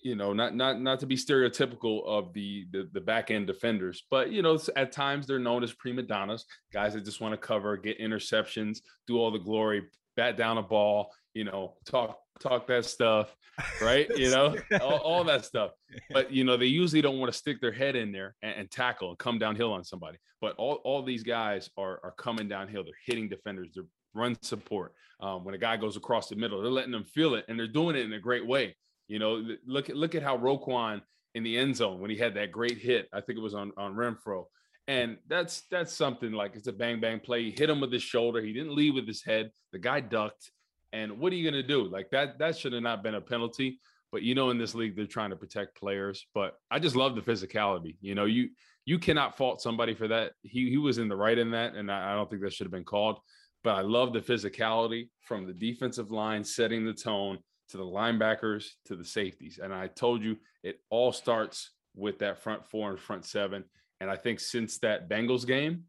you 0.00 0.14
know 0.14 0.32
not 0.32 0.54
not 0.54 0.80
not 0.80 1.00
to 1.00 1.06
be 1.06 1.16
stereotypical 1.16 2.04
of 2.06 2.32
the 2.32 2.66
the, 2.70 2.88
the 2.92 3.00
back 3.00 3.30
end 3.30 3.46
defenders, 3.46 4.04
but 4.10 4.30
you 4.30 4.42
know 4.42 4.58
at 4.76 4.92
times 4.92 5.26
they're 5.26 5.38
known 5.38 5.62
as 5.62 5.72
prima 5.74 6.02
donnas, 6.02 6.44
guys 6.72 6.94
that 6.94 7.04
just 7.04 7.20
want 7.20 7.32
to 7.32 7.38
cover, 7.38 7.76
get 7.76 7.98
interceptions, 7.98 8.78
do 9.06 9.18
all 9.18 9.30
the 9.30 9.38
glory, 9.38 9.82
bat 10.16 10.36
down 10.36 10.58
a 10.58 10.62
ball, 10.62 11.12
you 11.34 11.44
know, 11.44 11.74
talk 11.84 12.18
talk 12.40 12.66
that 12.66 12.84
stuff, 12.84 13.34
right? 13.80 14.08
you 14.16 14.30
know, 14.30 14.56
all, 14.80 14.98
all, 14.98 15.24
that 15.24 15.44
stuff. 15.44 15.72
But 16.10 16.32
you 16.32 16.44
know, 16.44 16.56
they 16.56 16.66
usually 16.66 17.02
don't 17.02 17.18
want 17.18 17.32
to 17.32 17.38
stick 17.38 17.60
their 17.60 17.72
head 17.72 17.96
in 17.96 18.12
there 18.12 18.34
and, 18.42 18.54
and, 18.58 18.70
tackle 18.70 19.10
and 19.10 19.18
come 19.18 19.38
downhill 19.38 19.72
on 19.72 19.84
somebody. 19.84 20.18
But 20.40 20.54
all, 20.56 20.80
all 20.84 21.02
these 21.02 21.22
guys 21.22 21.70
are 21.76 22.00
are 22.02 22.14
coming 22.18 22.48
downhill. 22.48 22.84
They're 22.84 22.94
hitting 23.06 23.28
defenders. 23.28 23.70
They're 23.74 23.84
run 24.14 24.36
support. 24.42 24.92
Um, 25.20 25.44
when 25.44 25.54
a 25.54 25.58
guy 25.58 25.76
goes 25.76 25.96
across 25.96 26.28
the 26.28 26.36
middle, 26.36 26.62
they're 26.62 26.70
letting 26.70 26.92
them 26.92 27.04
feel 27.04 27.34
it, 27.34 27.44
and 27.48 27.58
they're 27.58 27.66
doing 27.66 27.96
it 27.96 28.04
in 28.04 28.12
a 28.12 28.20
great 28.20 28.46
way. 28.46 28.76
You 29.08 29.18
know, 29.18 29.44
look 29.66 29.90
at 29.90 29.96
look 29.96 30.14
at 30.14 30.22
how 30.22 30.36
Roquan 30.38 31.02
in 31.34 31.42
the 31.42 31.58
end 31.58 31.76
zone 31.76 32.00
when 32.00 32.10
he 32.10 32.16
had 32.16 32.34
that 32.34 32.52
great 32.52 32.78
hit. 32.78 33.08
I 33.12 33.20
think 33.20 33.38
it 33.38 33.42
was 33.42 33.54
on 33.54 33.72
on 33.76 33.94
Renfrow. 33.94 34.44
And 34.86 35.18
that's 35.28 35.62
that's 35.70 35.92
something 35.92 36.32
like 36.32 36.54
it's 36.54 36.68
a 36.68 36.72
bang 36.72 37.00
bang 37.00 37.20
play. 37.20 37.44
He 37.44 37.50
hit 37.50 37.68
him 37.68 37.80
with 37.80 37.92
his 37.92 38.02
shoulder. 38.02 38.40
He 38.40 38.52
didn't 38.52 38.74
lead 38.74 38.94
with 38.94 39.06
his 39.06 39.22
head. 39.22 39.50
The 39.72 39.78
guy 39.78 40.00
ducked 40.00 40.50
and 40.92 41.18
what 41.18 41.32
are 41.32 41.36
you 41.36 41.48
going 41.48 41.60
to 41.60 41.66
do? 41.66 41.84
Like 41.84 42.10
that, 42.10 42.38
that 42.38 42.56
should 42.56 42.72
have 42.72 42.82
not 42.82 43.02
been 43.02 43.14
a 43.14 43.20
penalty. 43.20 43.80
But 44.10 44.22
you 44.22 44.34
know, 44.34 44.50
in 44.50 44.58
this 44.58 44.74
league, 44.74 44.96
they're 44.96 45.06
trying 45.06 45.30
to 45.30 45.36
protect 45.36 45.78
players. 45.78 46.26
But 46.34 46.54
I 46.70 46.78
just 46.78 46.96
love 46.96 47.14
the 47.14 47.20
physicality. 47.20 47.96
You 48.00 48.14
know, 48.14 48.24
you 48.24 48.50
you 48.86 48.98
cannot 48.98 49.36
fault 49.36 49.60
somebody 49.60 49.94
for 49.94 50.08
that. 50.08 50.32
He 50.42 50.70
he 50.70 50.78
was 50.78 50.96
in 50.96 51.08
the 51.08 51.16
right 51.16 51.36
in 51.36 51.50
that, 51.50 51.74
and 51.74 51.92
I, 51.92 52.12
I 52.12 52.14
don't 52.14 52.30
think 52.30 52.40
that 52.42 52.54
should 52.54 52.64
have 52.64 52.72
been 52.72 52.84
called. 52.84 53.18
But 53.64 53.74
I 53.74 53.82
love 53.82 54.14
the 54.14 54.20
physicality 54.20 55.10
from 55.20 55.46
the 55.46 55.52
defensive 55.52 56.10
line, 56.10 56.42
setting 56.42 56.86
the 56.86 56.94
tone, 56.94 57.38
to 57.70 57.76
the 57.76 57.84
linebackers 57.84 58.70
to 58.86 58.96
the 58.96 59.04
safeties. 59.04 59.58
And 59.62 59.72
I 59.72 59.88
told 59.88 60.22
you 60.22 60.36
it 60.62 60.80
all 60.90 61.12
starts 61.12 61.70
with 61.94 62.18
that 62.20 62.42
front 62.42 62.66
four 62.66 62.90
and 62.90 62.98
front 62.98 63.24
seven. 63.24 63.64
And 64.00 64.10
I 64.10 64.16
think 64.16 64.40
since 64.40 64.78
that 64.78 65.08
Bengals 65.08 65.46
game, 65.46 65.84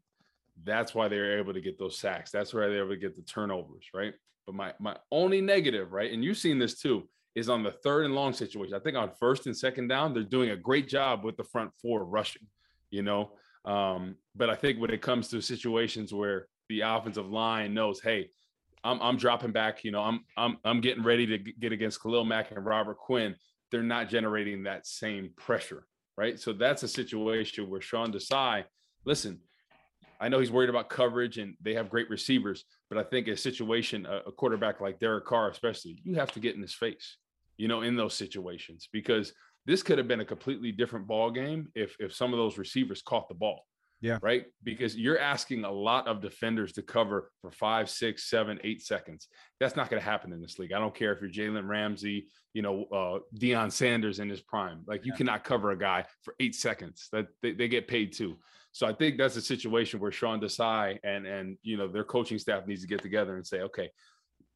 that's 0.62 0.94
why 0.94 1.08
they 1.08 1.18
were 1.18 1.38
able 1.38 1.54
to 1.54 1.60
get 1.60 1.78
those 1.78 1.98
sacks. 1.98 2.30
That's 2.30 2.52
why 2.52 2.62
they 2.62 2.76
were 2.76 2.84
able 2.84 2.90
to 2.90 2.96
get 2.96 3.16
the 3.16 3.22
turnovers, 3.22 3.86
right? 3.94 4.14
But 4.46 4.54
my 4.54 4.74
my 4.78 4.96
only 5.10 5.40
negative, 5.40 5.92
right, 5.92 6.12
and 6.12 6.24
you've 6.24 6.36
seen 6.36 6.58
this 6.58 6.80
too, 6.80 7.08
is 7.34 7.48
on 7.48 7.62
the 7.62 7.70
third 7.70 8.04
and 8.04 8.14
long 8.14 8.32
situation. 8.32 8.74
I 8.74 8.80
think 8.80 8.96
on 8.96 9.10
first 9.18 9.46
and 9.46 9.56
second 9.56 9.88
down, 9.88 10.12
they're 10.12 10.22
doing 10.22 10.50
a 10.50 10.56
great 10.56 10.88
job 10.88 11.24
with 11.24 11.36
the 11.36 11.44
front 11.44 11.70
four 11.80 12.04
rushing, 12.04 12.46
you 12.90 13.02
know. 13.02 13.32
Um, 13.64 14.16
but 14.34 14.50
I 14.50 14.54
think 14.54 14.80
when 14.80 14.90
it 14.90 15.02
comes 15.02 15.28
to 15.28 15.40
situations 15.40 16.12
where 16.12 16.48
the 16.68 16.80
offensive 16.80 17.30
line 17.30 17.74
knows, 17.74 18.00
hey, 18.00 18.30
I'm 18.84 19.00
I'm 19.00 19.16
dropping 19.16 19.52
back, 19.52 19.84
you 19.84 19.90
know, 19.90 20.02
I'm 20.02 20.20
I'm 20.36 20.56
I'm 20.64 20.80
getting 20.80 21.02
ready 21.02 21.26
to 21.26 21.38
get 21.38 21.72
against 21.72 22.02
Khalil 22.02 22.24
Mack 22.24 22.50
and 22.50 22.64
Robert 22.64 22.98
Quinn. 22.98 23.34
They're 23.70 23.82
not 23.82 24.08
generating 24.08 24.64
that 24.64 24.86
same 24.86 25.30
pressure, 25.36 25.86
right? 26.16 26.38
So 26.40 26.52
that's 26.52 26.82
a 26.82 26.88
situation 26.88 27.68
where 27.68 27.80
Sean 27.80 28.12
Desai, 28.12 28.64
listen, 29.04 29.40
I 30.20 30.28
know 30.28 30.38
he's 30.38 30.50
worried 30.50 30.70
about 30.70 30.90
coverage 30.90 31.38
and 31.38 31.54
they 31.62 31.74
have 31.74 31.88
great 31.88 32.10
receivers, 32.10 32.64
but 32.88 32.98
I 32.98 33.04
think 33.04 33.28
a 33.28 33.36
situation, 33.36 34.06
a, 34.06 34.28
a 34.28 34.32
quarterback 34.32 34.80
like 34.80 34.98
Derek 34.98 35.24
Carr, 35.24 35.50
especially, 35.50 35.98
you 36.04 36.14
have 36.16 36.32
to 36.32 36.40
get 36.40 36.56
in 36.56 36.62
his 36.62 36.74
face, 36.74 37.16
you 37.56 37.68
know, 37.68 37.82
in 37.82 37.96
those 37.96 38.14
situations 38.14 38.88
because 38.92 39.32
this 39.66 39.82
could 39.82 39.98
have 39.98 40.08
been 40.08 40.20
a 40.20 40.24
completely 40.24 40.72
different 40.72 41.06
ball 41.06 41.30
game 41.30 41.68
if 41.74 41.96
if 42.00 42.14
some 42.14 42.32
of 42.32 42.38
those 42.38 42.58
receivers 42.58 43.02
caught 43.02 43.28
the 43.28 43.34
ball. 43.34 43.64
Yeah. 44.00 44.18
Right. 44.22 44.46
Because 44.62 44.96
you're 44.96 45.18
asking 45.18 45.64
a 45.64 45.70
lot 45.70 46.08
of 46.08 46.22
defenders 46.22 46.72
to 46.72 46.82
cover 46.82 47.30
for 47.42 47.50
five, 47.50 47.90
six, 47.90 48.30
seven, 48.30 48.58
eight 48.64 48.82
seconds. 48.82 49.28
That's 49.58 49.76
not 49.76 49.90
going 49.90 50.00
to 50.00 50.08
happen 50.08 50.32
in 50.32 50.40
this 50.40 50.58
league. 50.58 50.72
I 50.72 50.78
don't 50.78 50.94
care 50.94 51.12
if 51.12 51.20
you're 51.20 51.30
Jalen 51.30 51.68
Ramsey, 51.68 52.28
you 52.54 52.62
know, 52.62 52.84
uh, 52.84 53.18
Deion 53.38 53.70
Sanders 53.70 54.18
in 54.18 54.30
his 54.30 54.40
prime. 54.40 54.84
Like 54.86 55.04
you 55.04 55.12
yeah. 55.12 55.18
cannot 55.18 55.44
cover 55.44 55.72
a 55.72 55.78
guy 55.78 56.06
for 56.22 56.34
eight 56.40 56.54
seconds. 56.54 57.08
That 57.12 57.26
they, 57.42 57.52
they 57.52 57.68
get 57.68 57.88
paid 57.88 58.14
too. 58.14 58.38
So 58.72 58.86
I 58.86 58.94
think 58.94 59.18
that's 59.18 59.36
a 59.36 59.42
situation 59.42 60.00
where 60.00 60.12
Sean 60.12 60.40
Desai 60.40 60.98
and 61.02 61.26
and 61.26 61.58
you 61.62 61.76
know 61.76 61.88
their 61.88 62.04
coaching 62.04 62.38
staff 62.38 62.66
needs 62.66 62.82
to 62.82 62.86
get 62.86 63.02
together 63.02 63.36
and 63.36 63.46
say, 63.46 63.62
okay, 63.62 63.90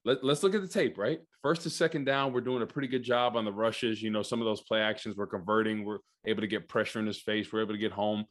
let, 0.04 0.22
us 0.22 0.42
look 0.42 0.54
at 0.54 0.62
the 0.62 0.68
tape, 0.68 0.98
right? 0.98 1.20
First 1.42 1.62
to 1.62 1.70
second 1.70 2.04
down, 2.04 2.32
we're 2.32 2.40
doing 2.40 2.62
a 2.62 2.66
pretty 2.66 2.88
good 2.88 3.02
job 3.02 3.36
on 3.36 3.44
the 3.44 3.52
rushes. 3.52 4.02
You 4.02 4.10
know, 4.10 4.22
some 4.22 4.40
of 4.40 4.44
those 4.44 4.62
play 4.62 4.80
actions 4.80 5.16
we're 5.16 5.26
converting. 5.26 5.84
We're 5.84 5.98
able 6.26 6.42
to 6.42 6.46
get 6.46 6.68
pressure 6.68 7.00
in 7.00 7.06
his 7.06 7.20
face. 7.20 7.52
We're 7.52 7.62
able 7.62 7.74
to 7.74 7.78
get 7.78 7.92
home. 7.92 8.24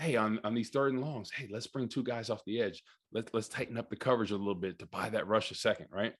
Hey, 0.00 0.16
on, 0.16 0.40
on 0.44 0.54
these 0.54 0.70
third 0.70 0.92
and 0.92 1.02
longs, 1.02 1.30
hey, 1.30 1.46
let's 1.50 1.66
bring 1.66 1.88
two 1.88 2.02
guys 2.02 2.30
off 2.30 2.44
the 2.46 2.60
edge. 2.60 2.82
Let's 3.12 3.32
let's 3.34 3.48
tighten 3.48 3.76
up 3.76 3.90
the 3.90 3.96
coverage 3.96 4.30
a 4.30 4.36
little 4.36 4.54
bit 4.54 4.78
to 4.78 4.86
buy 4.86 5.10
that 5.10 5.26
rush 5.26 5.50
a 5.50 5.54
second, 5.54 5.86
right? 5.92 6.14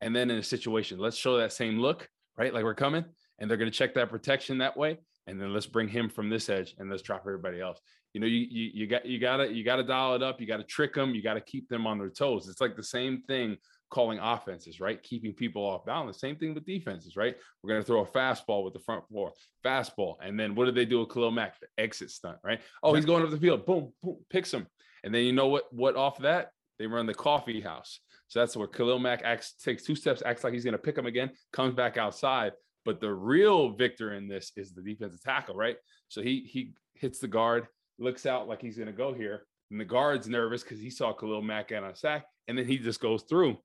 And 0.00 0.14
then 0.14 0.30
in 0.30 0.38
a 0.38 0.42
situation, 0.42 0.98
let's 0.98 1.16
show 1.16 1.36
that 1.38 1.52
same 1.52 1.78
look, 1.78 2.08
right? 2.38 2.54
Like 2.54 2.64
we're 2.64 2.74
coming, 2.74 3.04
and 3.38 3.50
they're 3.50 3.58
going 3.58 3.70
to 3.70 3.76
check 3.76 3.94
that 3.94 4.10
protection 4.10 4.58
that 4.58 4.76
way. 4.76 4.98
And 5.26 5.40
then 5.40 5.52
let's 5.52 5.66
bring 5.66 5.88
him 5.88 6.08
from 6.08 6.28
this 6.28 6.48
edge 6.48 6.74
and 6.78 6.90
let's 6.90 7.02
drop 7.02 7.22
everybody 7.26 7.60
else 7.60 7.80
you 8.14 8.20
know, 8.20 8.28
you, 8.28 8.46
you, 8.48 8.70
you 8.72 8.86
got, 8.86 9.04
you 9.04 9.18
gotta, 9.18 9.52
you 9.52 9.64
gotta 9.64 9.82
dial 9.82 10.14
it 10.14 10.22
up. 10.22 10.40
You 10.40 10.46
gotta 10.46 10.62
trick 10.62 10.94
them. 10.94 11.14
You 11.14 11.22
gotta 11.22 11.40
keep 11.40 11.68
them 11.68 11.84
on 11.86 11.98
their 11.98 12.10
toes. 12.10 12.48
It's 12.48 12.60
like 12.60 12.76
the 12.76 12.82
same 12.82 13.22
thing 13.26 13.56
calling 13.94 14.18
offenses, 14.18 14.80
right? 14.80 15.00
Keeping 15.04 15.32
people 15.32 15.62
off 15.62 15.86
balance. 15.86 16.18
Same 16.18 16.34
thing 16.34 16.52
with 16.52 16.66
defenses, 16.66 17.16
right? 17.16 17.36
We're 17.62 17.68
going 17.70 17.80
to 17.80 17.86
throw 17.86 18.00
a 18.00 18.06
fastball 18.06 18.64
with 18.64 18.72
the 18.72 18.80
front 18.80 19.04
four, 19.08 19.32
fastball. 19.64 20.16
And 20.20 20.38
then 20.38 20.56
what 20.56 20.64
do 20.64 20.72
they 20.72 20.84
do 20.84 20.98
with 20.98 21.10
Khalil 21.10 21.30
Mack? 21.30 21.60
The 21.60 21.68
exit 21.78 22.10
stunt, 22.10 22.38
right? 22.42 22.60
Oh, 22.82 22.92
he's 22.92 23.04
going 23.04 23.22
up 23.22 23.30
the 23.30 23.38
field. 23.38 23.64
Boom, 23.64 23.92
boom, 24.02 24.16
picks 24.30 24.52
him. 24.52 24.66
And 25.04 25.14
then 25.14 25.22
you 25.22 25.32
know 25.32 25.46
what? 25.46 25.72
What 25.72 25.94
off 25.94 26.18
that? 26.18 26.50
They 26.80 26.88
run 26.88 27.06
the 27.06 27.14
coffee 27.14 27.60
house. 27.60 28.00
So 28.26 28.40
that's 28.40 28.56
where 28.56 28.66
Khalil 28.66 28.98
Mack 28.98 29.22
acts, 29.24 29.54
takes 29.62 29.84
two 29.84 29.94
steps, 29.94 30.22
acts 30.26 30.42
like 30.42 30.52
he's 30.52 30.64
going 30.64 30.72
to 30.72 30.78
pick 30.78 30.98
him 30.98 31.06
again, 31.06 31.30
comes 31.52 31.74
back 31.74 31.96
outside. 31.96 32.52
But 32.84 33.00
the 33.00 33.12
real 33.12 33.70
victor 33.70 34.14
in 34.14 34.26
this 34.26 34.50
is 34.56 34.72
the 34.72 34.82
defensive 34.82 35.22
tackle, 35.22 35.54
right? 35.54 35.76
So 36.08 36.20
he 36.20 36.40
he 36.50 36.74
hits 36.94 37.20
the 37.20 37.28
guard, 37.28 37.68
looks 37.98 38.26
out 38.26 38.48
like 38.48 38.60
he's 38.60 38.76
going 38.76 38.88
to 38.88 38.92
go 38.92 39.14
here. 39.14 39.46
And 39.70 39.80
the 39.80 39.84
guard's 39.84 40.28
nervous 40.28 40.64
because 40.64 40.80
he 40.80 40.90
saw 40.90 41.12
Khalil 41.12 41.42
Mack 41.42 41.68
get 41.68 41.84
a 41.84 41.94
sack, 41.94 42.24
and 42.48 42.58
then 42.58 42.66
he 42.66 42.78
just 42.78 43.00
goes 43.00 43.22
through. 43.22 43.56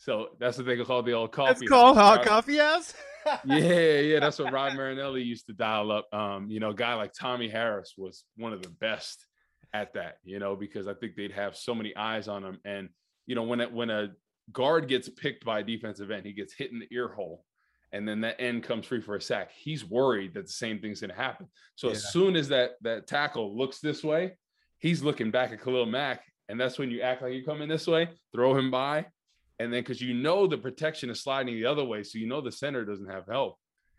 So 0.00 0.28
that's 0.38 0.56
what 0.56 0.66
they 0.66 0.82
call 0.82 1.02
the 1.02 1.12
old 1.12 1.30
coffee. 1.30 1.64
It's 1.64 1.68
called 1.68 1.96
hot 1.96 2.24
coffee 2.24 2.56
house. 2.56 2.94
yeah, 3.44 4.00
yeah, 4.00 4.18
that's 4.18 4.38
what 4.38 4.52
Rod 4.52 4.74
Marinelli 4.76 5.22
used 5.22 5.46
to 5.46 5.52
dial 5.52 5.92
up. 5.92 6.12
Um, 6.12 6.50
you 6.50 6.58
know, 6.58 6.70
a 6.70 6.74
guy 6.74 6.94
like 6.94 7.12
Tommie 7.12 7.50
Harris 7.50 7.94
was 7.98 8.24
one 8.36 8.54
of 8.54 8.62
the 8.62 8.70
best 8.70 9.26
at 9.74 9.92
that. 9.94 10.16
You 10.24 10.38
know, 10.38 10.56
because 10.56 10.88
I 10.88 10.94
think 10.94 11.16
they'd 11.16 11.32
have 11.32 11.54
so 11.54 11.74
many 11.74 11.94
eyes 11.94 12.28
on 12.28 12.42
him, 12.42 12.58
and 12.64 12.88
you 13.26 13.34
know, 13.34 13.42
when 13.42 13.60
it, 13.60 13.70
when 13.70 13.90
a 13.90 14.08
guard 14.50 14.88
gets 14.88 15.08
picked 15.08 15.44
by 15.44 15.60
a 15.60 15.62
defensive 15.62 16.10
end, 16.10 16.24
he 16.24 16.32
gets 16.32 16.54
hit 16.54 16.72
in 16.72 16.78
the 16.78 16.88
ear 16.90 17.08
hole 17.08 17.44
and 17.92 18.06
then 18.06 18.20
that 18.20 18.40
end 18.40 18.62
comes 18.62 18.86
free 18.86 19.00
for 19.00 19.16
a 19.16 19.20
sack. 19.20 19.50
He's 19.52 19.84
worried 19.84 20.34
that 20.34 20.46
the 20.46 20.52
same 20.52 20.78
thing's 20.78 21.00
going 21.00 21.10
to 21.10 21.16
happen. 21.16 21.48
So 21.74 21.88
yeah. 21.88 21.94
as 21.94 22.12
soon 22.12 22.36
as 22.36 22.48
that 22.48 22.72
that 22.82 23.06
tackle 23.06 23.56
looks 23.56 23.80
this 23.80 24.04
way, 24.04 24.36
he's 24.78 25.02
looking 25.02 25.30
back 25.30 25.52
at 25.52 25.62
Khalil 25.62 25.86
Mack, 25.86 26.22
and 26.48 26.60
that's 26.60 26.78
when 26.78 26.90
you 26.90 27.00
act 27.00 27.22
like 27.22 27.32
you're 27.32 27.44
coming 27.44 27.68
this 27.68 27.86
way, 27.86 28.08
throw 28.32 28.56
him 28.56 28.70
by, 28.70 29.06
and 29.60 29.72
then 29.72 29.82
because 29.82 30.00
you 30.00 30.14
know 30.14 30.46
the 30.46 30.56
protection 30.56 31.10
is 31.10 31.20
sliding 31.20 31.54
the 31.54 31.66
other 31.66 31.84
way, 31.84 32.02
so 32.02 32.18
you 32.18 32.26
know 32.26 32.40
the 32.40 32.50
center 32.50 32.84
doesn't 32.84 33.10
have 33.10 33.26
help, 33.26 33.58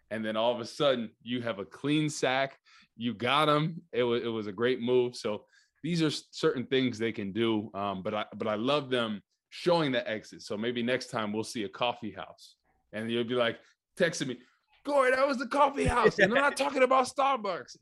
and 0.09 0.25
then 0.25 0.35
all 0.35 0.53
of 0.53 0.59
a 0.59 0.65
sudden 0.65 1.11
you 1.21 1.41
have 1.41 1.59
a 1.59 1.65
clean 1.65 2.09
sack. 2.09 2.57
You 2.97 3.13
got 3.13 3.47
him. 3.47 3.83
It 3.93 4.03
was 4.03 4.23
it 4.23 4.27
was 4.27 4.47
a 4.47 4.51
great 4.51 4.81
move. 4.81 5.15
So 5.15 5.45
these 5.83 6.01
are 6.01 6.09
certain 6.31 6.65
things 6.65 6.97
they 6.97 7.11
can 7.11 7.31
do. 7.31 7.69
Um, 7.75 8.01
but 8.01 8.13
I 8.13 8.25
but 8.35 8.47
I 8.47 8.55
love 8.55 8.89
them 8.89 9.21
showing 9.51 9.91
the 9.91 10.09
exit. 10.09 10.41
So 10.41 10.57
maybe 10.57 10.81
next 10.81 11.11
time 11.11 11.31
we'll 11.31 11.43
see 11.43 11.63
a 11.63 11.69
coffee 11.69 12.11
house 12.11 12.55
and 12.93 13.11
you'll 13.11 13.23
be 13.23 13.35
like, 13.35 13.59
texted 13.99 14.27
me, 14.27 14.39
Corey, 14.83 15.11
that 15.11 15.27
was 15.27 15.37
the 15.37 15.47
coffee 15.47 15.85
house. 15.85 16.17
And 16.17 16.33
I'm 16.33 16.39
not 16.39 16.57
talking 16.57 16.81
about 16.81 17.05
Starbucks. 17.07 17.77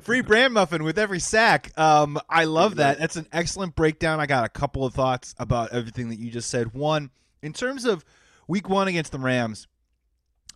Free 0.02 0.20
brand 0.20 0.54
muffin 0.54 0.82
with 0.82 0.98
every 0.98 1.20
sack. 1.20 1.70
Um, 1.78 2.18
I 2.28 2.44
love 2.44 2.76
that. 2.76 2.98
That's 2.98 3.16
an 3.16 3.28
excellent 3.32 3.76
breakdown. 3.76 4.18
I 4.20 4.26
got 4.26 4.44
a 4.44 4.48
couple 4.48 4.84
of 4.84 4.94
thoughts 4.94 5.34
about 5.38 5.72
everything 5.72 6.08
that 6.08 6.18
you 6.18 6.30
just 6.30 6.50
said. 6.50 6.74
One, 6.74 7.10
in 7.42 7.52
terms 7.52 7.84
of 7.84 8.04
week 8.48 8.68
one 8.68 8.88
against 8.88 9.12
the 9.12 9.18
Rams, 9.18 9.68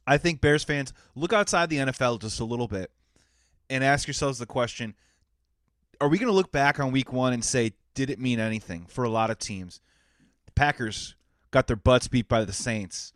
I 0.06 0.18
think 0.18 0.40
Bears 0.40 0.64
fans 0.64 0.92
look 1.14 1.32
outside 1.32 1.70
the 1.70 1.76
NFL 1.76 2.20
just 2.20 2.40
a 2.40 2.44
little 2.44 2.68
bit 2.68 2.90
and 3.70 3.84
ask 3.84 4.08
yourselves 4.08 4.38
the 4.38 4.46
question 4.46 4.94
Are 6.00 6.08
we 6.08 6.18
going 6.18 6.28
to 6.30 6.34
look 6.34 6.50
back 6.50 6.80
on 6.80 6.90
week 6.90 7.12
one 7.12 7.32
and 7.32 7.44
say, 7.44 7.72
did 7.94 8.10
it 8.10 8.18
mean 8.18 8.40
anything 8.40 8.86
for 8.88 9.04
a 9.04 9.10
lot 9.10 9.30
of 9.30 9.38
teams? 9.38 9.80
The 10.46 10.52
Packers 10.52 11.14
got 11.50 11.66
their 11.66 11.76
butts 11.76 12.08
beat 12.08 12.28
by 12.28 12.44
the 12.44 12.52
Saints. 12.52 13.12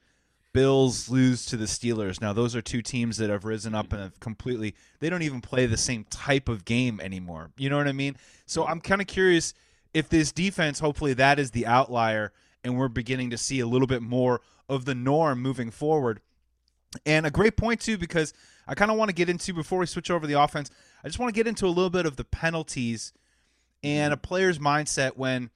Bills 0.53 1.09
lose 1.09 1.47
to 1.47 1.57
the 1.57 1.65
Steelers. 1.65 2.21
Now, 2.21 2.33
those 2.33 2.55
are 2.55 2.63
two 2.63 2.83
teams 2.83 3.17
that 3.17 3.31
have 3.31 3.45
risen 3.45 3.75
up 3.75 3.93
and 3.93 4.03
have 4.03 4.21
completely, 4.21 4.75
they 5.01 5.09
don't 5.09 5.23
even 5.23 5.41
play 5.41 5.67
the 5.67 5.77
same 5.77 6.05
type 6.05 6.49
of 6.49 6.65
game 6.65 7.01
anymore. 7.01 7.51
You 7.57 7.71
know 7.71 7.79
what 7.79 7.89
I 7.89 7.93
mean? 7.93 8.17
So 8.47 8.67
I'm 8.67 8.81
kind 8.81 9.01
of 9.01 9.07
curious 9.07 9.55
if 9.95 10.09
this 10.09 10.33
defense, 10.33 10.79
hopefully, 10.79 11.15
that 11.15 11.39
is 11.39 11.51
the 11.51 11.67
outlier 11.67 12.33
and 12.65 12.77
we're 12.79 12.89
beginning 12.89 13.31
to 13.31 13.39
see 13.39 13.61
a 13.61 13.67
little 13.67 13.87
bit 13.87 14.03
more 14.03 14.41
of 14.69 14.85
the 14.85 14.95
norm 14.95 15.41
moving 15.41 15.71
forward. 15.71 16.21
And 17.07 17.27
a 17.27 17.31
great 17.31 17.57
point, 17.57 17.81
too, 17.81 17.99
because 17.99 18.33
I 18.69 18.75
kind 18.75 18.91
of 18.91 18.97
want 18.97 19.09
to 19.09 19.15
get 19.15 19.29
into, 19.29 19.53
before 19.53 19.79
we 19.79 19.87
switch 19.87 20.11
over 20.11 20.27
the 20.27 20.41
offense, 20.41 20.71
I 21.03 21.09
just 21.09 21.19
want 21.19 21.35
to 21.35 21.39
get 21.39 21.49
into 21.49 21.67
a 21.67 21.69
little 21.69 21.91
bit 21.91 22.07
of 22.07 22.17
the 22.17 22.25
penalties 22.25 23.13
and 23.83 24.13
a 24.13 24.17
player's 24.17 24.59
mindset 24.59 25.17
when 25.17 25.51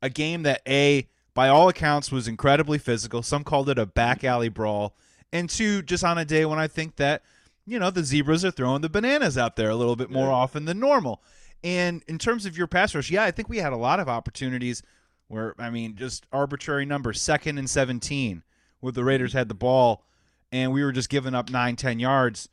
a 0.00 0.08
game 0.08 0.44
that, 0.44 0.62
A, 0.66 1.08
by 1.38 1.48
all 1.48 1.68
accounts, 1.68 2.10
was 2.10 2.26
incredibly 2.26 2.78
physical. 2.78 3.22
Some 3.22 3.44
called 3.44 3.68
it 3.68 3.78
a 3.78 3.86
back 3.86 4.24
alley 4.24 4.48
brawl. 4.48 4.96
And 5.32 5.48
two, 5.48 5.82
just 5.82 6.02
on 6.02 6.18
a 6.18 6.24
day 6.24 6.44
when 6.44 6.58
I 6.58 6.66
think 6.66 6.96
that, 6.96 7.22
you 7.64 7.78
know, 7.78 7.92
the 7.92 8.02
zebras 8.02 8.44
are 8.44 8.50
throwing 8.50 8.80
the 8.80 8.88
bananas 8.88 9.38
out 9.38 9.54
there 9.54 9.70
a 9.70 9.76
little 9.76 9.94
bit 9.94 10.10
more 10.10 10.26
yeah. 10.26 10.34
often 10.34 10.64
than 10.64 10.80
normal. 10.80 11.22
And 11.62 12.02
in 12.08 12.18
terms 12.18 12.44
of 12.44 12.58
your 12.58 12.66
pass 12.66 12.92
rush, 12.92 13.12
yeah, 13.12 13.22
I 13.22 13.30
think 13.30 13.48
we 13.48 13.58
had 13.58 13.72
a 13.72 13.76
lot 13.76 14.00
of 14.00 14.08
opportunities 14.08 14.82
where, 15.28 15.54
I 15.60 15.70
mean, 15.70 15.94
just 15.94 16.26
arbitrary 16.32 16.84
numbers, 16.84 17.22
second 17.22 17.56
and 17.56 17.70
17, 17.70 18.42
where 18.80 18.92
the 18.92 19.04
Raiders 19.04 19.32
had 19.32 19.48
the 19.48 19.54
ball 19.54 20.02
and 20.50 20.72
we 20.72 20.82
were 20.82 20.90
just 20.90 21.08
giving 21.08 21.36
up 21.36 21.50
nine, 21.50 21.76
10 21.76 22.00
yards 22.00 22.48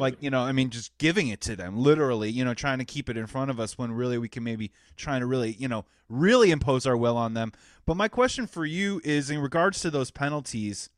like 0.00 0.16
you 0.20 0.30
know 0.30 0.40
i 0.40 0.52
mean 0.52 0.70
just 0.70 0.96
giving 0.98 1.28
it 1.28 1.40
to 1.40 1.54
them 1.54 1.76
literally 1.76 2.30
you 2.30 2.44
know 2.44 2.54
trying 2.54 2.78
to 2.78 2.84
keep 2.84 3.08
it 3.08 3.16
in 3.16 3.26
front 3.26 3.50
of 3.50 3.60
us 3.60 3.76
when 3.78 3.92
really 3.92 4.18
we 4.18 4.28
can 4.28 4.42
maybe 4.42 4.70
trying 4.96 5.20
to 5.20 5.26
really 5.26 5.52
you 5.58 5.68
know 5.68 5.84
really 6.10 6.50
impose 6.50 6.86
our 6.86 6.96
will 6.96 7.16
on 7.16 7.34
them. 7.34 7.52
But 7.86 7.96
my 7.96 8.08
question 8.08 8.46
for 8.46 8.66
you 8.66 9.00
is 9.04 9.30
in 9.30 9.38
regards 9.38 9.80
to 9.80 9.90
those 9.90 10.10
penalties 10.10 10.90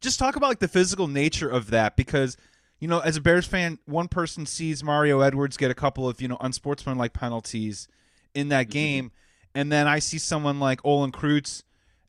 just 0.00 0.18
talk 0.18 0.36
about 0.36 0.48
like 0.48 0.58
the 0.58 0.68
physical 0.68 1.08
nature 1.08 1.48
of 1.48 1.70
that 1.70 1.96
because 1.96 2.36
you 2.78 2.86
know 2.86 2.98
as 3.00 3.16
a 3.16 3.20
bears 3.20 3.46
fan 3.46 3.78
one 3.86 4.08
person 4.08 4.44
sees 4.44 4.84
mario 4.84 5.20
edwards 5.20 5.56
get 5.56 5.70
a 5.70 5.74
couple 5.74 6.06
of 6.06 6.20
you 6.20 6.28
know 6.28 6.36
unsportsmanlike 6.40 7.14
penalties 7.14 7.88
in 8.34 8.48
that 8.48 8.66
mm-hmm. 8.66 8.72
game. 8.72 9.12
And 9.54 9.72
then 9.72 9.86
i 9.86 9.98
see 9.98 10.18
someone 10.18 10.60
like 10.60 10.84
olin 10.84 11.12
kreutz 11.12 11.62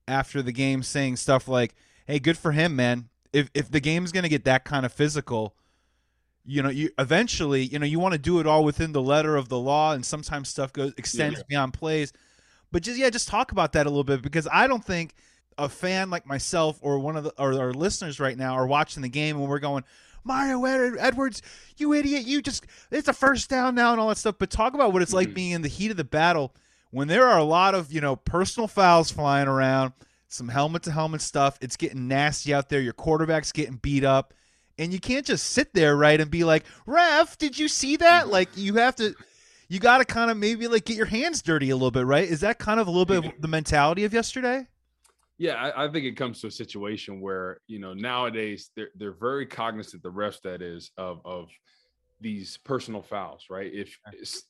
after 0.08 0.42
the 0.42 0.51
game 0.51 0.84
saying 0.84 1.16
stuff 1.16 1.48
like 1.48 1.75
hey 2.06 2.20
good 2.20 2.38
for 2.38 2.51
him 2.51 2.75
man. 2.75 3.10
If 3.34 3.50
if 3.54 3.72
the 3.72 3.80
game's 3.80 4.12
going 4.12 4.24
to 4.24 4.30
get 4.30 4.46
that 4.46 4.66
kind 4.66 4.86
of 4.86 4.92
physical 4.92 5.56
you 6.48 6.63
know 6.63 6.70
you 6.70 6.89
eventually 6.98 7.63
you 7.63 7.77
know 7.77 7.86
you 7.86 8.00
want 8.00 8.13
to 8.13 8.18
do 8.18 8.39
it 8.39 8.48
all 8.48 8.63
within 8.63 8.94
the 8.94 9.01
letter 9.01 9.36
of 9.36 9.50
the 9.50 9.60
law 9.60 9.94
and 9.94 10.06
sometimes 10.06 10.50
stuff 10.50 10.74
goes 10.74 10.94
extends 10.98 11.38
yeah. 11.39 11.44
beyond 11.50 11.74
plays 11.74 12.13
but 12.72 12.82
just 12.82 12.98
yeah 12.98 13.10
just 13.10 13.27
talk 13.27 13.51
about 13.51 13.74
that 13.74 13.86
a 13.86 13.89
little 13.89 14.04
bit 14.04 14.22
because 14.22 14.48
i 14.51 14.66
don't 14.66 14.84
think 14.86 15.13
a 15.58 15.68
fan 15.68 16.10
like 16.10 16.25
myself 16.25 16.77
or 16.82 17.00
one 17.00 17.18
of 17.18 17.24
the 17.24 17.34
or 17.42 17.54
our 17.60 17.74
listeners 17.74 18.20
right 18.20 18.38
now 18.38 18.54
are 18.54 18.68
watching 18.68 19.01
the 19.01 19.10
game 19.10 19.38
and 19.38 19.48
we're 19.50 19.60
going, 19.60 19.84
Mario 20.24 20.63
Edwards, 20.66 21.42
you 21.77 21.94
idiot, 21.94 22.25
you 22.27 22.42
just 22.42 22.66
it's 22.92 23.08
a 23.08 23.13
first 23.13 23.50
down 23.50 23.75
now 23.75 23.92
and 23.92 24.00
all 24.00 24.10
that 24.10 24.18
stuff. 24.18 24.36
But 24.38 24.50
talk 24.50 24.74
about 24.74 24.94
what 24.94 25.01
it's 25.01 25.13
like 25.13 25.30
Mhm. 25.30 25.34
being 25.34 25.51
in 25.51 25.62
the 25.62 25.68
heat 25.68 25.92
of 25.92 25.98
the 25.98 26.04
battle 26.04 26.54
when 26.92 27.08
there 27.08 27.25
are 27.27 27.39
a 27.39 27.44
lot 27.44 27.74
of, 27.74 27.92
you 27.92 28.01
know, 28.01 28.16
personal 28.16 28.68
fouls 28.68 29.10
flying 29.10 29.48
around, 29.48 29.94
some 30.27 30.50
helmet 30.50 30.84
to 30.84 30.92
helmet 30.92 31.22
stuff. 31.22 31.58
It's 31.62 31.75
getting 31.77 32.08
nasty 32.08 32.54
out 32.54 32.70
there. 32.70 32.82
Your 32.82 32.94
quarterback's 32.94 33.51
getting 33.51 33.77
beat 33.77 34.04
up. 34.04 34.34
And 34.79 34.93
you 34.93 35.00
can't 35.00 35.25
just 35.25 35.48
sit 35.48 35.74
there, 35.74 35.96
right, 35.98 36.19
and 36.19 36.29
be 36.29 36.43
like, 36.43 36.63
"Ref, 36.86 37.38
did 37.38 37.57
you 37.57 37.67
see 37.67 37.98
that?" 37.98 38.27
Like 38.27 38.50
you 38.55 38.75
have 38.75 38.96
to 38.98 39.15
you 39.69 39.79
got 39.79 39.98
to 39.98 40.05
kind 40.05 40.31
of 40.31 40.38
maybe 40.38 40.67
like 40.67 40.86
get 40.86 40.98
your 40.98 41.05
hands 41.05 41.41
dirty 41.41 41.69
a 41.69 41.75
little 41.75 41.91
bit, 41.91 42.05
right? 42.05 42.27
Is 42.27 42.41
that 42.41 42.60
kind 42.60 42.79
of 42.79 42.88
a 42.88 42.91
little 42.91 43.05
bit 43.05 43.25
of 43.25 43.41
the 43.41 43.48
mentality 43.48 44.05
of 44.05 44.13
yesterday? 44.13 44.67
Yeah, 45.38 45.53
I, 45.53 45.86
I 45.86 45.91
think 45.91 46.05
it 46.05 46.17
comes 46.17 46.41
to 46.41 46.48
a 46.48 46.51
situation 46.51 47.22
where 47.22 47.60
you 47.67 47.79
know 47.79 47.93
nowadays 47.93 48.72
they're 48.75 48.89
they're 48.96 49.13
very 49.13 49.46
cognizant 49.46 50.03
the 50.03 50.12
refs 50.12 50.41
that 50.41 50.62
is 50.62 50.91
of 50.98 51.22
of 51.25 51.50
these 52.19 52.57
personal 52.57 53.03
fouls, 53.03 53.46
right? 53.50 53.72
If 53.72 54.00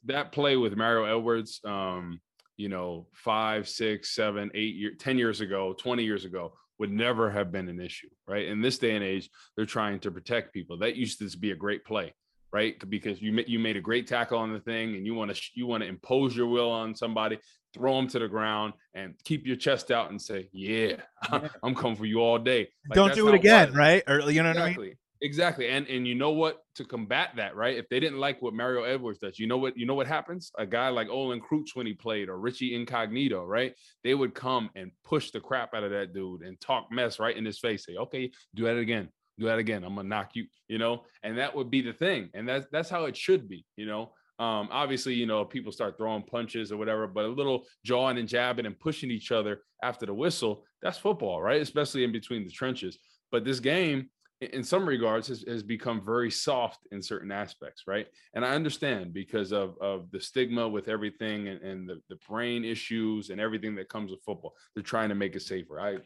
that 0.05 0.31
play 0.31 0.55
with 0.55 0.77
Mario 0.77 1.03
Edwards, 1.03 1.59
um, 1.65 2.21
you 2.55 2.69
know, 2.69 3.07
five, 3.13 3.67
six, 3.67 4.15
seven, 4.15 4.49
eight 4.53 4.75
year, 4.75 4.91
ten 4.97 5.17
years 5.17 5.41
ago, 5.41 5.73
twenty 5.73 6.03
years 6.03 6.23
ago, 6.25 6.53
would 6.79 6.91
never 6.91 7.29
have 7.31 7.51
been 7.51 7.69
an 7.69 7.79
issue, 7.79 8.09
right? 8.27 8.45
In 8.47 8.61
this 8.61 8.77
day 8.77 8.95
and 8.95 9.03
age, 9.03 9.29
they're 9.55 9.65
trying 9.65 9.99
to 10.01 10.11
protect 10.11 10.53
people. 10.53 10.77
That 10.77 10.95
used 10.95 11.19
to 11.19 11.37
be 11.37 11.51
a 11.51 11.55
great 11.55 11.83
play, 11.85 12.13
right? 12.51 12.75
Because 12.89 13.21
you 13.21 13.43
you 13.47 13.59
made 13.59 13.77
a 13.77 13.81
great 13.81 14.07
tackle 14.07 14.39
on 14.39 14.53
the 14.53 14.59
thing, 14.59 14.95
and 14.95 15.05
you 15.05 15.13
want 15.13 15.33
to 15.33 15.41
you 15.55 15.67
want 15.67 15.83
to 15.83 15.89
impose 15.89 16.35
your 16.35 16.47
will 16.47 16.69
on 16.69 16.95
somebody, 16.95 17.39
throw 17.73 17.95
them 17.95 18.07
to 18.09 18.19
the 18.19 18.27
ground, 18.27 18.73
and 18.93 19.15
keep 19.23 19.45
your 19.45 19.55
chest 19.55 19.91
out 19.91 20.09
and 20.11 20.21
say, 20.21 20.49
"Yeah, 20.51 20.97
I'm 21.63 21.75
coming 21.75 21.97
for 21.97 22.05
you 22.05 22.19
all 22.19 22.37
day." 22.39 22.69
Like, 22.89 22.95
Don't 22.95 23.13
do 23.13 23.27
it 23.29 23.35
again, 23.35 23.73
right? 23.73 24.03
Or 24.07 24.29
you 24.29 24.43
know 24.43 24.49
what 24.49 24.57
I 24.57 24.75
mean? 24.75 24.95
Exactly. 25.21 25.67
And 25.67 25.87
and 25.87 26.07
you 26.07 26.15
know 26.15 26.31
what 26.31 26.59
to 26.75 26.85
combat 26.85 27.31
that, 27.37 27.55
right? 27.55 27.77
If 27.77 27.89
they 27.89 27.99
didn't 27.99 28.19
like 28.19 28.41
what 28.41 28.53
Mario 28.53 28.83
Edwards 28.83 29.19
does, 29.19 29.39
you 29.39 29.47
know 29.47 29.57
what 29.57 29.75
you 29.77 29.85
know 29.85 29.95
what 29.95 30.07
happens? 30.07 30.51
A 30.57 30.65
guy 30.65 30.89
like 30.89 31.09
Olin 31.09 31.41
Kreutz 31.41 31.75
when 31.75 31.87
he 31.87 31.93
played 31.93 32.29
or 32.29 32.39
Richie 32.39 32.75
Incognito, 32.75 33.43
right? 33.45 33.73
They 34.03 34.13
would 34.13 34.35
come 34.35 34.69
and 34.75 34.91
push 35.03 35.31
the 35.31 35.39
crap 35.39 35.73
out 35.73 35.83
of 35.83 35.91
that 35.91 36.13
dude 36.13 36.41
and 36.43 36.59
talk 36.59 36.87
mess 36.91 37.19
right 37.19 37.35
in 37.35 37.45
his 37.45 37.59
face. 37.59 37.85
Say, 37.85 37.95
okay, 37.95 38.31
do 38.53 38.63
that 38.65 38.77
again. 38.77 39.09
Do 39.39 39.45
that 39.45 39.59
again. 39.59 39.83
I'm 39.83 39.95
gonna 39.95 40.07
knock 40.07 40.31
you, 40.35 40.45
you 40.67 40.77
know, 40.77 41.03
and 41.23 41.37
that 41.37 41.55
would 41.55 41.71
be 41.71 41.81
the 41.81 41.93
thing. 41.93 42.29
And 42.33 42.47
that's 42.47 42.67
that's 42.71 42.89
how 42.89 43.05
it 43.05 43.17
should 43.17 43.47
be, 43.49 43.65
you 43.75 43.85
know. 43.87 44.11
Um, 44.39 44.69
obviously, 44.71 45.15
you 45.15 45.25
know, 45.25 45.43
people 45.45 45.71
start 45.71 45.97
throwing 45.97 46.21
punches 46.21 46.71
or 46.71 46.77
whatever, 46.77 47.07
but 47.07 47.25
a 47.25 47.27
little 47.27 47.65
jawing 47.83 48.19
and 48.19 48.27
jabbing 48.27 48.67
and 48.67 48.79
pushing 48.79 49.09
each 49.09 49.31
other 49.31 49.61
after 49.81 50.05
the 50.05 50.13
whistle, 50.13 50.63
that's 50.83 50.99
football, 50.99 51.41
right? 51.41 51.59
Especially 51.59 52.03
in 52.03 52.11
between 52.11 52.43
the 52.43 52.51
trenches. 52.51 52.99
But 53.31 53.45
this 53.45 53.59
game, 53.59 54.09
in- 54.41 54.63
some 54.63 54.87
regards 54.87 55.27
has, 55.27 55.43
has 55.47 55.63
become 55.63 56.03
very 56.03 56.29
soft 56.29 56.87
in 56.91 57.01
certain 57.01 57.31
aspects 57.31 57.83
right? 57.87 58.07
And 58.33 58.45
i 58.45 58.53
understand 58.53 59.13
because 59.13 59.51
of 59.51 59.77
of 59.81 60.11
the 60.11 60.19
stigma 60.19 60.67
with 60.67 60.87
everything 60.87 61.47
and, 61.47 61.61
and 61.61 61.89
the, 61.89 62.01
the 62.09 62.17
brain 62.27 62.63
issues 62.63 63.29
and 63.29 63.41
everything 63.41 63.75
that 63.75 63.89
comes 63.89 64.11
with 64.11 64.23
football. 64.23 64.53
They're 64.73 64.83
trying 64.83 65.09
to 65.09 65.15
make 65.15 65.35
it 65.35 65.41
safer. 65.41 65.79
I 65.79 65.97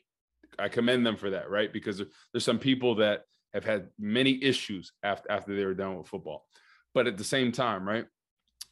i 0.60 0.68
commend 0.68 1.06
them 1.06 1.18
for 1.18 1.30
that 1.32 1.50
right? 1.50 1.72
Because 1.72 2.02
there's 2.32 2.46
some 2.46 2.60
people 2.60 2.96
that 2.96 3.24
have 3.54 3.66
had 3.66 3.90
many 4.00 4.42
issues 4.44 4.92
after 5.04 5.32
after 5.32 5.56
they 5.56 5.66
were 5.66 5.74
done 5.74 5.98
with 5.98 6.08
football. 6.08 6.46
But 6.94 7.08
at 7.08 7.18
the 7.18 7.24
same 7.24 7.52
time 7.52 7.88
right 7.88 8.06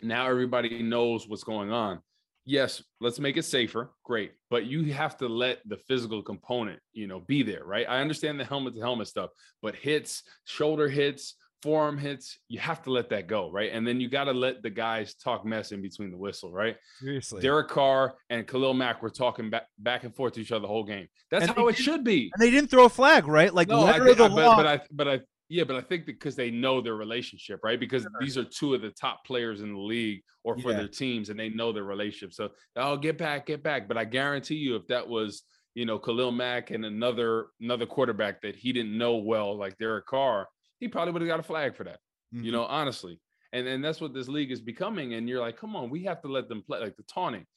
now 0.01 0.27
everybody 0.29 0.81
knows 0.81 1.27
what's 1.27 1.43
going 1.43 1.71
on 1.71 1.99
yes 2.45 2.81
let's 3.01 3.19
make 3.19 3.37
it 3.37 3.43
safer 3.43 3.91
great 4.03 4.31
but 4.49 4.65
you 4.65 4.91
have 4.93 5.17
to 5.17 5.27
let 5.27 5.59
the 5.67 5.77
physical 5.77 6.21
component 6.23 6.79
you 6.93 7.07
know 7.07 7.19
be 7.21 7.43
there 7.43 7.63
right? 7.65 7.85
I 7.87 7.99
understand 8.01 8.39
the 8.39 8.45
helmet 8.45 8.75
to 8.75 8.81
helmet 8.81 9.07
stuff 9.07 9.29
but 9.61 9.75
hits 9.75 10.23
shoulder 10.45 10.87
hits 10.89 11.35
forearm 11.61 11.97
hits 11.97 12.39
you 12.47 12.57
have 12.57 12.81
to 12.83 12.89
let 12.89 13.09
that 13.09 13.27
go 13.27 13.51
right? 13.51 13.71
And 13.73 13.85
then 13.85 13.99
you 13.99 14.07
got 14.09 14.23
to 14.25 14.31
let 14.31 14.63
the 14.63 14.69
guys 14.69 15.13
talk 15.15 15.43
mess 15.45 15.73
in 15.73 15.81
between 15.81 16.09
the 16.09 16.17
whistle 16.17 16.51
right? 16.53 16.77
Seriously. 17.01 17.41
derek 17.41 17.67
carr 17.67 18.15
and 18.29 18.47
khalil 18.47 18.73
mack 18.73 19.01
were 19.03 19.09
talking 19.09 19.49
back 19.49 19.65
back 19.77 20.05
and 20.05 20.15
forth 20.15 20.33
to 20.33 20.41
each 20.41 20.53
other 20.53 20.61
the 20.61 20.67
whole 20.67 20.85
game. 20.85 21.07
That's 21.29 21.45
And 21.47 21.55
how 21.55 21.67
it 21.67 21.75
should 21.77 22.03
be. 22.05 22.31
and 22.33 22.41
they 22.41 22.49
didn't 22.49 22.69
throw 22.69 22.85
a 22.85 22.89
flag, 22.89 23.27
right? 23.27 23.53
Like 23.53 23.67
no, 23.67 23.81
I 23.81 23.91
letter 23.91 24.05
think, 24.05 24.19
of 24.21 24.31
the 24.31 24.35
but, 24.37 24.55
but 24.55 24.65
I, 24.67 24.81
but 24.91 25.07
I, 25.07 25.19
yeah, 25.49 25.63
but 25.63 25.75
I 25.75 25.81
think 25.81 26.05
because 26.05 26.35
they 26.35 26.51
know 26.51 26.79
their 26.79 26.95
relationship, 26.95 27.59
right? 27.63 27.79
Because 27.79 28.07
these 28.19 28.37
are 28.37 28.43
two 28.43 28.75
of 28.75 28.81
the 28.81 28.91
top 28.91 29.25
players 29.25 29.61
in 29.61 29.73
the 29.73 29.79
league 29.79 30.21
or 30.43 30.57
for 30.59 30.69
Yeah. 30.71 30.77
their 30.77 30.87
teams, 30.87 31.29
and 31.29 31.39
they 31.39 31.49
know 31.49 31.71
their 31.71 31.83
relationship. 31.83 32.33
So, 32.33 32.51
oh, 32.75 32.97
get 32.97 33.17
back, 33.17 33.47
get 33.47 33.63
back. 33.63 33.87
But 33.87 33.97
I 33.97 34.05
guarantee 34.05 34.55
you, 34.55 34.75
if 34.75 34.85
that 34.87 35.07
was, 35.07 35.43
you 35.73 35.85
know, 35.85 35.97
Khalil 35.97 36.31
Mack 36.31 36.69
and 36.71 36.85
another 36.85 37.47
another 37.59 37.87
quarterback 37.87 38.41
that 38.41 38.55
he 38.55 38.71
didn't 38.71 38.95
know 38.97 39.17
well, 39.17 39.57
like 39.57 39.77
Derek 39.77 40.05
Carr, 40.05 40.47
he 40.79 40.87
probably 40.87 41.13
would 41.13 41.21
have 41.23 41.29
got 41.29 41.39
a 41.39 41.43
flag 41.43 41.75
for 41.75 41.83
that. 41.83 41.99
Mhm. 42.33 42.43
You 42.45 42.51
know, 42.51 42.63
honestly. 42.65 43.19
And 43.51 43.67
and 43.67 43.83
that's 43.83 43.99
what 43.99 44.13
this 44.13 44.27
league 44.27 44.51
is 44.51 44.61
becoming. 44.61 45.15
And 45.15 45.27
you're 45.27 45.41
like, 45.41 45.57
come 45.57 45.75
on, 45.75 45.89
we 45.89 46.03
have 46.03 46.21
to 46.21 46.27
let 46.27 46.47
them 46.47 46.61
play 46.61 46.79
like 46.79 46.95
the 46.95 47.03
taunting. 47.03 47.47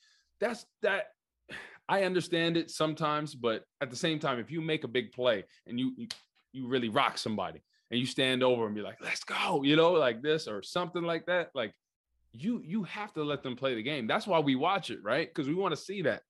That's 0.40 0.64
that. 0.80 1.08
I 1.88 2.04
understand 2.04 2.56
it 2.56 2.70
sometimes, 2.70 3.34
but 3.34 3.64
at 3.82 3.90
the 3.90 3.96
same 3.96 4.18
time, 4.18 4.38
if 4.38 4.50
you 4.50 4.62
make 4.62 4.84
a 4.84 4.88
big 4.88 5.12
play 5.12 5.44
and 5.66 5.78
you 5.78 5.92
you, 5.98 6.08
you 6.52 6.68
really 6.68 6.88
rock 6.88 7.18
somebody 7.18 7.60
and 7.92 8.00
you 8.00 8.06
stand 8.06 8.42
over 8.42 8.66
and 8.66 8.74
be 8.74 8.80
like, 8.80 8.96
let's 9.00 9.22
go, 9.22 9.62
you 9.62 9.76
know, 9.76 9.92
like 9.92 10.22
this 10.22 10.48
or 10.48 10.62
something 10.62 11.02
like 11.02 11.26
that, 11.26 11.50
like 11.54 11.72
you 12.32 12.62
you 12.64 12.82
have 12.84 13.12
to 13.12 13.22
let 13.22 13.42
them 13.42 13.54
play 13.54 13.74
the 13.74 13.82
game. 13.82 14.06
That's 14.06 14.26
why 14.26 14.40
we 14.40 14.56
watch 14.56 14.90
it, 14.90 14.98
right? 15.04 15.28
Because 15.28 15.46
we 15.46 15.54
want 15.54 15.72
to 15.72 15.80
see 15.80 16.02
that. 16.02 16.22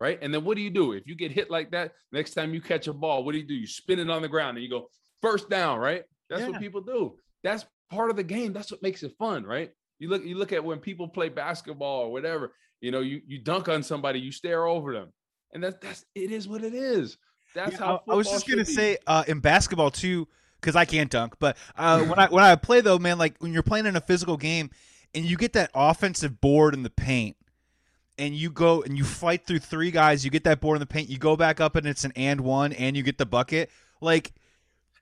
Right. 0.00 0.18
And 0.22 0.32
then 0.32 0.44
what 0.44 0.56
do 0.56 0.62
you 0.62 0.70
do? 0.70 0.92
If 0.92 1.06
you 1.06 1.14
get 1.14 1.30
hit 1.30 1.50
like 1.50 1.70
that, 1.72 1.92
next 2.10 2.32
time 2.32 2.54
you 2.54 2.62
catch 2.62 2.88
a 2.88 2.92
ball, 2.94 3.22
what 3.22 3.32
do 3.32 3.38
you 3.38 3.46
do? 3.46 3.52
You 3.52 3.66
spin 3.66 3.98
it 3.98 4.08
on 4.08 4.22
the 4.22 4.28
ground 4.28 4.56
and 4.56 4.64
you 4.64 4.70
go 4.70 4.88
first 5.20 5.50
down, 5.50 5.78
right? 5.78 6.04
That's 6.30 6.40
Yeah. 6.40 6.48
what 6.52 6.58
people 6.58 6.80
do. 6.80 7.18
That's 7.44 7.66
part 7.90 8.08
of 8.08 8.16
the 8.16 8.24
game. 8.24 8.54
That's 8.54 8.72
what 8.72 8.82
makes 8.82 9.02
it 9.02 9.12
fun, 9.18 9.44
right? 9.44 9.70
You 9.98 10.08
look, 10.08 10.24
you 10.24 10.36
look 10.38 10.54
at 10.54 10.64
when 10.64 10.78
people 10.78 11.06
play 11.06 11.28
basketball 11.28 12.00
or 12.04 12.12
whatever, 12.12 12.54
you 12.80 12.90
know, 12.90 13.00
you 13.00 13.20
you 13.26 13.42
dunk 13.42 13.68
on 13.68 13.82
somebody, 13.82 14.18
you 14.20 14.32
stare 14.32 14.64
over 14.66 14.94
them. 14.94 15.12
And 15.52 15.62
that's 15.62 15.76
that's 15.82 16.06
it 16.14 16.30
is 16.30 16.48
what 16.48 16.64
it 16.64 16.72
is. 16.72 17.18
That's 17.54 17.72
Yeah, 17.72 17.78
how 17.84 18.02
I, 18.08 18.12
I 18.12 18.16
was 18.16 18.30
just 18.30 18.48
gonna 18.48 18.64
be. 18.64 18.72
say 18.72 18.96
uh, 19.06 19.24
in 19.28 19.40
basketball 19.40 19.90
too, 19.90 20.26
because 20.60 20.76
I 20.76 20.84
can't 20.84 21.10
dunk. 21.10 21.36
But 21.38 21.56
uh, 21.76 22.02
when 22.04 22.18
I 22.18 22.28
when 22.28 22.44
I 22.44 22.54
play 22.56 22.80
though, 22.80 22.98
man, 22.98 23.18
like 23.18 23.36
when 23.38 23.52
you're 23.52 23.62
playing 23.62 23.86
in 23.86 23.96
a 23.96 24.00
physical 24.00 24.36
game 24.36 24.70
and 25.14 25.24
you 25.24 25.36
get 25.36 25.52
that 25.54 25.70
offensive 25.74 26.40
board 26.40 26.74
in 26.74 26.82
the 26.82 26.90
paint, 26.90 27.36
and 28.18 28.34
you 28.34 28.50
go 28.50 28.82
and 28.82 28.98
you 28.98 29.04
fight 29.04 29.46
through 29.46 29.60
three 29.60 29.90
guys, 29.90 30.24
you 30.24 30.30
get 30.30 30.44
that 30.44 30.60
board 30.60 30.76
in 30.76 30.80
the 30.80 30.86
paint, 30.86 31.08
you 31.08 31.18
go 31.18 31.36
back 31.36 31.60
up 31.60 31.74
and 31.74 31.86
it's 31.86 32.04
an 32.04 32.12
and 32.14 32.42
one, 32.42 32.72
and 32.74 32.96
you 32.96 33.02
get 33.02 33.18
the 33.18 33.26
bucket. 33.26 33.70
Like, 34.00 34.32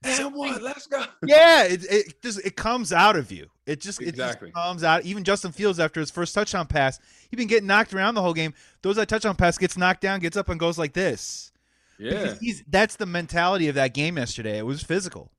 and 0.05 0.33
what? 0.33 0.63
Let's 0.63 0.87
go. 0.87 1.05
yeah, 1.27 1.65
it, 1.65 1.85
it 1.91 2.23
just 2.23 2.45
it 2.47 2.57
comes 2.57 2.93
out 2.93 3.17
of 3.17 3.33
you. 3.33 3.49
It 3.67 3.81
just 3.81 4.01
it 4.01 4.15
just 4.15 4.39
comes 4.55 4.85
out. 4.85 5.05
Even 5.05 5.25
Justin 5.25 5.51
Fields 5.51 5.81
after 5.81 5.99
his 5.99 6.11
first 6.11 6.35
touchdown 6.35 6.67
pass, 6.67 7.01
he'd 7.31 7.37
been 7.37 7.49
getting 7.49 7.67
knocked 7.67 7.93
around 7.93 8.15
the 8.15 8.23
whole 8.23 8.35
game. 8.35 8.55
Those 8.83 8.97
that 8.97 9.09
touchdown 9.09 9.35
pass 9.35 9.59
gets 9.59 9.77
knocked 9.77 10.01
down, 10.01 10.21
gets 10.21 10.37
up 10.37 10.49
and 10.49 10.61
goes 10.61 10.79
like 10.79 10.93
this. 10.93 11.51
Yeah. 11.99 12.35
He's 12.41 12.63
that's 12.69 12.97
the 12.97 13.07
mentality 13.07 13.67
of 13.67 13.75
that 13.75 13.93
game 13.95 14.17
yesterday. 14.17 14.59
It 14.59 14.67
was 14.67 14.83
physical. 14.83 15.33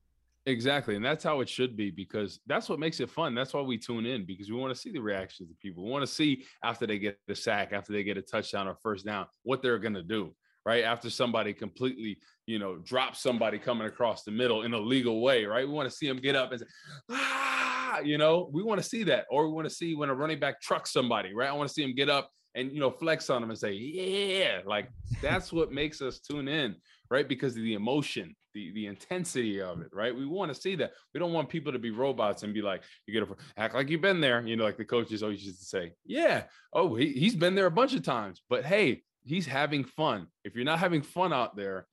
Exactly. 0.50 0.96
And 0.96 1.04
that's 1.04 1.22
how 1.22 1.40
it 1.40 1.48
should 1.48 1.76
be 1.76 1.90
because 1.90 2.40
that's 2.46 2.68
what 2.68 2.80
makes 2.80 2.98
it 2.98 3.08
fun. 3.08 3.34
That's 3.34 3.54
why 3.54 3.60
we 3.60 3.78
tune 3.78 4.04
in 4.04 4.26
because 4.26 4.50
we 4.50 4.56
want 4.56 4.74
to 4.74 4.80
see 4.80 4.90
the 4.90 5.00
reactions 5.00 5.50
of 5.50 5.58
people. 5.60 5.84
We 5.84 5.90
want 5.90 6.02
to 6.02 6.12
see 6.12 6.44
after 6.64 6.86
they 6.86 6.98
get 6.98 7.18
the 7.28 7.36
sack, 7.36 7.72
after 7.72 7.92
they 7.92 8.02
get 8.02 8.16
a 8.16 8.22
touchdown 8.22 8.66
or 8.66 8.76
first 8.82 9.06
down, 9.06 9.26
what 9.44 9.62
they're 9.62 9.78
going 9.78 9.94
to 9.94 10.02
do, 10.02 10.34
right? 10.66 10.82
After 10.82 11.08
somebody 11.08 11.54
completely, 11.54 12.18
you 12.46 12.58
know, 12.58 12.78
drops 12.78 13.22
somebody 13.22 13.58
coming 13.58 13.86
across 13.86 14.24
the 14.24 14.32
middle 14.32 14.62
in 14.62 14.74
a 14.74 14.78
legal 14.78 15.22
way, 15.22 15.44
right? 15.44 15.66
We 15.66 15.72
want 15.72 15.88
to 15.88 15.96
see 15.96 16.08
them 16.08 16.18
get 16.18 16.34
up 16.34 16.50
and 16.50 16.60
say, 16.60 16.66
ah, 17.12 18.00
you 18.00 18.18
know, 18.18 18.50
we 18.52 18.64
want 18.64 18.82
to 18.82 18.88
see 18.88 19.04
that. 19.04 19.26
Or 19.30 19.46
we 19.46 19.54
want 19.54 19.68
to 19.68 19.74
see 19.74 19.94
when 19.94 20.10
a 20.10 20.14
running 20.14 20.40
back 20.40 20.60
trucks 20.60 20.92
somebody, 20.92 21.32
right? 21.32 21.48
I 21.48 21.52
want 21.52 21.68
to 21.68 21.74
see 21.74 21.84
him 21.84 21.94
get 21.94 22.10
up 22.10 22.28
and, 22.56 22.72
you 22.72 22.80
know, 22.80 22.90
flex 22.90 23.30
on 23.30 23.40
them 23.40 23.50
and 23.50 23.58
say, 23.58 23.72
yeah, 23.72 24.62
like 24.66 24.90
that's 25.22 25.52
what 25.52 25.70
makes 25.70 26.02
us 26.02 26.18
tune 26.18 26.48
in 26.48 26.74
right? 27.10 27.28
Because 27.28 27.56
of 27.56 27.62
the 27.62 27.74
emotion, 27.74 28.34
the 28.54 28.72
the 28.72 28.86
intensity 28.86 29.60
of 29.60 29.80
it, 29.80 29.88
right? 29.92 30.14
We 30.14 30.26
want 30.26 30.52
to 30.52 30.60
see 30.60 30.74
that. 30.76 30.92
We 31.14 31.20
don't 31.20 31.32
want 31.32 31.48
people 31.48 31.72
to 31.72 31.78
be 31.78 31.90
robots 31.90 32.42
and 32.42 32.54
be 32.54 32.62
like, 32.62 32.82
you 33.06 33.14
get 33.14 33.26
to 33.26 33.36
act 33.56 33.74
like 33.74 33.88
you've 33.88 34.00
been 34.00 34.20
there, 34.20 34.40
you 34.46 34.56
know, 34.56 34.64
like 34.64 34.76
the 34.76 34.84
coaches 34.84 35.22
always 35.22 35.44
used 35.44 35.60
to 35.60 35.66
say, 35.66 35.92
yeah, 36.04 36.44
oh, 36.72 36.94
he, 36.94 37.12
he's 37.12 37.36
been 37.36 37.54
there 37.54 37.66
a 37.66 37.70
bunch 37.70 37.94
of 37.94 38.02
times, 38.02 38.42
but 38.48 38.64
hey, 38.64 39.02
he's 39.24 39.46
having 39.46 39.84
fun. 39.84 40.26
If 40.44 40.54
you're 40.54 40.64
not 40.64 40.78
having 40.78 41.02
fun 41.02 41.32
out 41.32 41.56
there, 41.56 41.86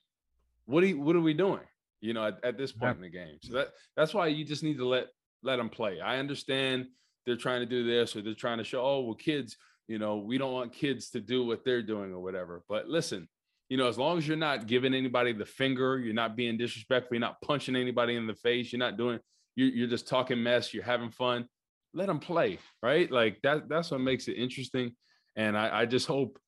what 0.65 0.83
are 0.83 0.87
you, 0.87 0.99
what 0.99 1.15
are 1.15 1.21
we 1.21 1.33
doing? 1.33 1.61
You 2.01 2.13
know, 2.13 2.27
at, 2.27 2.43
at 2.43 2.57
this 2.57 2.71
point 2.71 2.97
in 2.97 3.01
the 3.01 3.09
game. 3.09 3.37
So 3.41 3.53
that 3.53 3.69
that's 3.95 4.13
why 4.13 4.27
you 4.27 4.45
just 4.45 4.63
need 4.63 4.77
to 4.77 4.87
let 4.87 5.07
let 5.43 5.57
them 5.57 5.69
play. 5.69 5.99
I 5.99 6.17
understand 6.17 6.87
they're 7.25 7.35
trying 7.35 7.61
to 7.61 7.65
do 7.65 7.85
this 7.85 8.15
or 8.15 8.21
they're 8.21 8.33
trying 8.33 8.57
to 8.59 8.63
show, 8.63 8.81
oh, 8.81 9.01
well, 9.01 9.15
kids, 9.15 9.57
you 9.87 9.99
know, 9.99 10.17
we 10.17 10.37
don't 10.37 10.53
want 10.53 10.73
kids 10.73 11.09
to 11.11 11.19
do 11.19 11.45
what 11.45 11.65
they're 11.65 11.81
doing 11.81 12.13
or 12.13 12.19
whatever. 12.19 12.63
But 12.69 12.87
listen, 12.87 13.27
you 13.69 13.77
know, 13.77 13.87
as 13.87 13.97
long 13.97 14.17
as 14.17 14.27
you're 14.27 14.37
not 14.37 14.67
giving 14.67 14.93
anybody 14.93 15.33
the 15.33 15.45
finger, 15.45 15.97
you're 15.99 16.13
not 16.13 16.35
being 16.35 16.57
disrespectful, 16.57 17.15
you're 17.15 17.21
not 17.21 17.41
punching 17.41 17.75
anybody 17.75 18.15
in 18.15 18.27
the 18.27 18.35
face, 18.35 18.71
you're 18.71 18.79
not 18.79 18.97
doing, 18.97 19.19
you're, 19.55 19.69
you're 19.69 19.87
just 19.87 20.07
talking 20.07 20.41
mess, 20.41 20.73
you're 20.73 20.83
having 20.83 21.11
fun. 21.11 21.47
Let 21.93 22.07
them 22.07 22.19
play, 22.19 22.59
right? 22.83 23.11
Like 23.11 23.41
that. 23.43 23.69
That's 23.69 23.91
what 23.91 24.01
makes 24.01 24.27
it 24.27 24.33
interesting. 24.33 24.95
And 25.35 25.57
I, 25.57 25.81
I 25.81 25.85
just 25.85 26.07
hope 26.07 26.39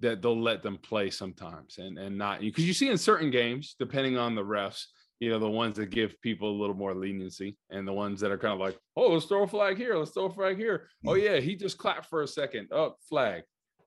that 0.00 0.22
they'll 0.22 0.40
let 0.40 0.62
them 0.62 0.78
play 0.78 1.08
sometimes 1.08 1.78
and 1.78 1.98
and 1.98 2.18
not 2.18 2.40
because 2.40 2.66
you 2.66 2.74
see 2.74 2.90
in 2.90 2.98
certain 2.98 3.30
games, 3.30 3.76
depending 3.78 4.18
on 4.18 4.34
the 4.34 4.42
refs, 4.42 4.84
you 5.20 5.30
know, 5.30 5.38
the 5.38 5.48
ones 5.48 5.76
that 5.76 5.90
give 5.90 6.20
people 6.20 6.50
a 6.50 6.60
little 6.60 6.74
more 6.74 6.94
leniency 6.94 7.56
and 7.70 7.86
the 7.86 7.92
ones 7.92 8.20
that 8.20 8.30
are 8.30 8.38
kind 8.38 8.52
of 8.52 8.60
like, 8.60 8.78
oh, 8.96 9.12
let's 9.12 9.26
throw 9.26 9.44
a 9.44 9.48
flag 9.48 9.76
here, 9.76 9.96
let's 9.96 10.10
throw 10.10 10.26
a 10.26 10.32
flag 10.32 10.56
here. 10.56 10.88
Mm. 11.04 11.10
Oh 11.10 11.14
yeah, 11.14 11.38
he 11.38 11.54
just 11.54 11.78
clapped 11.78 12.06
for 12.06 12.22
a 12.22 12.28
second. 12.28 12.68
Oh, 12.72 12.94
flag. 13.08 13.42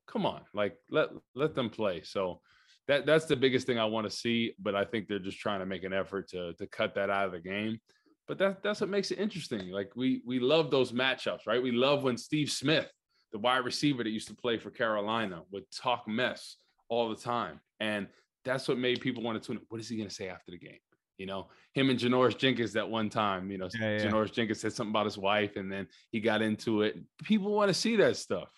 Come 0.07 0.25
on, 0.25 0.41
like 0.53 0.77
let 0.89 1.09
let 1.35 1.53
them 1.53 1.69
play. 1.69 2.01
So 2.03 2.41
that 2.87 3.05
that's 3.05 3.25
the 3.25 3.35
biggest 3.35 3.67
thing 3.67 3.79
I 3.79 3.85
want 3.85 4.09
to 4.09 4.15
see. 4.15 4.53
But 4.59 4.75
I 4.75 4.85
think 4.85 5.07
they're 5.07 5.19
just 5.19 5.39
trying 5.39 5.59
to 5.59 5.65
make 5.65 5.83
an 5.83 5.93
effort 5.93 6.29
to 6.29 6.53
to 6.53 6.67
cut 6.67 6.95
that 6.95 7.09
out 7.09 7.25
of 7.25 7.31
the 7.31 7.39
game. 7.39 7.79
But 8.27 8.37
that 8.39 8.63
that's 8.63 8.81
what 8.81 8.89
makes 8.89 9.11
it 9.11 9.19
interesting. 9.19 9.69
Like 9.69 9.91
we 9.95 10.21
we 10.25 10.39
love 10.39 10.71
those 10.71 10.91
matchups, 10.91 11.47
right? 11.47 11.61
We 11.61 11.71
love 11.71 12.03
when 12.03 12.17
Steve 12.17 12.51
Smith, 12.51 12.91
the 13.31 13.39
wide 13.39 13.65
receiver 13.65 14.03
that 14.03 14.09
used 14.09 14.27
to 14.27 14.35
play 14.35 14.57
for 14.57 14.69
Carolina, 14.69 15.43
would 15.51 15.63
talk 15.71 16.07
mess 16.07 16.57
all 16.89 17.09
the 17.09 17.15
time, 17.15 17.59
and 17.79 18.07
that's 18.43 18.67
what 18.67 18.77
made 18.77 19.01
people 19.01 19.23
want 19.23 19.41
to 19.41 19.45
tune. 19.45 19.57
In. 19.57 19.63
What 19.69 19.81
is 19.81 19.89
he 19.89 19.97
going 19.97 20.09
to 20.09 20.15
say 20.15 20.29
after 20.29 20.51
the 20.51 20.57
game? 20.57 20.79
You 21.17 21.25
know, 21.25 21.47
him 21.73 21.89
and 21.89 21.99
Janoris 21.99 22.37
Jenkins 22.37 22.73
that 22.73 22.87
one 22.87 23.09
time, 23.09 23.49
you 23.49 23.57
know, 23.57 23.69
yeah, 23.79 23.97
yeah. 23.97 24.05
Janoris 24.05 24.31
Jenkins 24.31 24.59
said 24.59 24.73
something 24.73 24.91
about 24.91 25.05
his 25.05 25.17
wife 25.17 25.55
and 25.55 25.71
then 25.71 25.87
he 26.11 26.19
got 26.19 26.43
into 26.43 26.83
it. 26.83 26.99
People 27.23 27.51
want 27.53 27.69
to 27.69 27.73
see 27.73 27.95
that 27.95 28.17
stuff. 28.17 28.49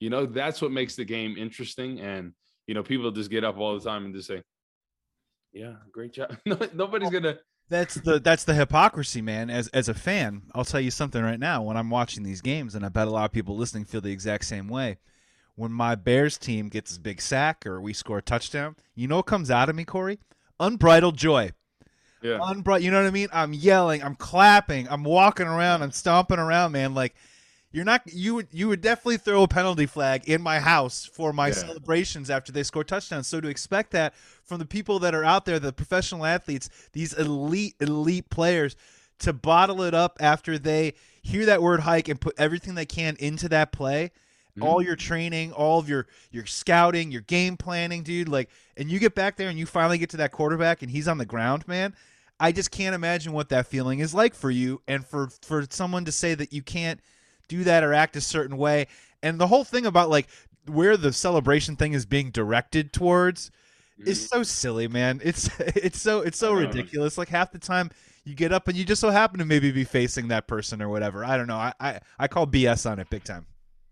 You 0.00 0.10
know, 0.10 0.26
that's 0.26 0.60
what 0.60 0.70
makes 0.70 0.96
the 0.96 1.04
game 1.06 1.36
interesting. 1.38 2.00
And, 2.00 2.32
you 2.66 2.74
know, 2.74 2.82
people 2.82 3.10
just 3.10 3.30
get 3.30 3.44
up 3.44 3.58
all 3.58 3.78
the 3.78 3.84
time 3.88 4.04
and 4.04 4.14
just 4.14 4.28
say, 4.28 4.42
yeah, 5.52 5.74
great 5.92 6.12
job. 6.12 6.36
No, 6.46 6.58
nobody's 6.74 7.10
to. 7.10 7.38
That's 7.70 7.94
the 7.94 8.20
that's 8.20 8.44
the 8.44 8.54
hypocrisy, 8.54 9.22
man. 9.22 9.48
As 9.48 9.68
as 9.68 9.88
a 9.88 9.94
fan, 9.94 10.42
I'll 10.54 10.64
tell 10.64 10.80
you 10.80 10.90
something 10.90 11.22
right 11.22 11.40
now. 11.40 11.62
When 11.62 11.76
I'm 11.76 11.88
watching 11.88 12.22
these 12.22 12.42
games, 12.42 12.74
and 12.74 12.84
I 12.84 12.90
bet 12.90 13.08
a 13.08 13.10
lot 13.10 13.24
of 13.24 13.32
people 13.32 13.56
listening 13.56 13.84
feel 13.86 14.02
the 14.02 14.12
exact 14.12 14.44
same 14.44 14.68
way. 14.68 14.98
When 15.54 15.72
my 15.72 15.94
Bears 15.94 16.36
team 16.36 16.68
gets 16.68 16.96
a 16.96 17.00
big 17.00 17.22
sack 17.22 17.64
or 17.64 17.80
we 17.80 17.92
score 17.92 18.18
a 18.18 18.22
touchdown, 18.22 18.76
you 18.94 19.06
know 19.06 19.16
what 19.16 19.26
comes 19.26 19.50
out 19.50 19.68
of 19.68 19.76
me, 19.76 19.84
Corey? 19.84 20.18
Unbridled 20.60 21.16
joy. 21.16 21.52
Yeah. 22.22 22.38
Unbrought, 22.38 22.82
you 22.82 22.90
know 22.90 23.00
what 23.00 23.06
I 23.06 23.10
mean? 23.10 23.28
I'm 23.32 23.52
yelling, 23.52 24.02
I'm 24.02 24.14
clapping, 24.14 24.88
I'm 24.88 25.04
walking 25.04 25.46
around, 25.46 25.82
I'm 25.82 25.92
stomping 25.92 26.38
around, 26.38 26.72
man. 26.72 26.94
Like 26.94 27.14
you're 27.74 27.84
not 27.84 28.02
you 28.06 28.36
would 28.36 28.48
you 28.52 28.68
would 28.68 28.80
definitely 28.80 29.16
throw 29.16 29.42
a 29.42 29.48
penalty 29.48 29.86
flag 29.86 30.28
in 30.28 30.40
my 30.40 30.60
house 30.60 31.04
for 31.04 31.32
my 31.32 31.48
yeah. 31.48 31.54
celebrations 31.54 32.30
after 32.30 32.52
they 32.52 32.62
score 32.62 32.84
touchdowns. 32.84 33.26
So 33.26 33.40
to 33.40 33.48
expect 33.48 33.90
that 33.90 34.14
from 34.44 34.58
the 34.58 34.64
people 34.64 35.00
that 35.00 35.14
are 35.14 35.24
out 35.24 35.44
there, 35.44 35.58
the 35.58 35.72
professional 35.72 36.24
athletes, 36.24 36.70
these 36.92 37.12
elite 37.12 37.74
elite 37.80 38.30
players, 38.30 38.76
to 39.18 39.32
bottle 39.32 39.82
it 39.82 39.92
up 39.92 40.16
after 40.20 40.56
they 40.56 40.94
hear 41.22 41.46
that 41.46 41.62
word 41.62 41.80
hike 41.80 42.08
and 42.08 42.20
put 42.20 42.34
everything 42.38 42.74
they 42.76 42.86
can 42.86 43.16
into 43.18 43.48
that 43.48 43.72
play 43.72 44.12
mm-hmm. 44.56 44.62
all 44.62 44.82
your 44.82 44.96
training, 44.96 45.52
all 45.52 45.78
of 45.78 45.88
your 45.88 46.06
your 46.30 46.46
scouting, 46.46 47.10
your 47.10 47.22
game 47.22 47.56
planning, 47.56 48.02
dude. 48.02 48.28
Like, 48.28 48.50
and 48.76 48.90
you 48.90 48.98
get 48.98 49.14
back 49.14 49.36
there 49.36 49.48
and 49.48 49.58
you 49.58 49.66
finally 49.66 49.98
get 49.98 50.10
to 50.10 50.16
that 50.18 50.32
quarterback 50.32 50.82
and 50.82 50.90
he's 50.90 51.08
on 51.08 51.18
the 51.18 51.26
ground, 51.26 51.66
man. 51.66 51.94
I 52.40 52.52
just 52.52 52.70
can't 52.70 52.94
imagine 52.94 53.32
what 53.32 53.48
that 53.50 53.66
feeling 53.66 54.00
is 54.00 54.14
like 54.14 54.34
for 54.34 54.50
you 54.50 54.80
and 54.88 55.04
for 55.04 55.28
for 55.42 55.66
someone 55.70 56.04
to 56.04 56.12
say 56.12 56.34
that 56.34 56.52
you 56.52 56.62
can't 56.62 57.00
do 57.48 57.64
that 57.64 57.84
or 57.84 57.92
act 57.92 58.16
a 58.16 58.20
certain 58.20 58.56
way. 58.56 58.86
And 59.22 59.40
the 59.40 59.46
whole 59.46 59.64
thing 59.64 59.86
about 59.86 60.10
like 60.10 60.28
where 60.66 60.96
the 60.96 61.12
celebration 61.12 61.76
thing 61.76 61.92
is 61.92 62.06
being 62.06 62.30
directed 62.30 62.92
towards 62.92 63.50
is 63.98 64.18
mm-hmm. 64.18 64.38
so 64.38 64.42
silly, 64.42 64.88
man. 64.88 65.20
It's 65.22 65.48
it's 65.58 66.00
so 66.00 66.20
it's 66.20 66.38
so 66.38 66.52
ridiculous. 66.52 67.18
Like 67.18 67.28
half 67.28 67.52
the 67.52 67.58
time 67.58 67.90
you 68.24 68.34
get 68.34 68.52
up 68.52 68.68
and 68.68 68.76
you 68.76 68.84
just 68.84 69.00
so 69.00 69.10
happen 69.10 69.38
to 69.38 69.44
maybe 69.44 69.70
be 69.70 69.84
facing 69.84 70.28
that 70.28 70.46
person 70.46 70.80
or 70.82 70.88
whatever. 70.88 71.24
I 71.24 71.36
don't 71.36 71.46
know. 71.46 71.56
I 71.56 71.72
I, 71.80 72.00
I 72.18 72.28
call 72.28 72.46
BS 72.46 72.90
on 72.90 72.98
it 72.98 73.10
big 73.10 73.24
time. 73.24 73.46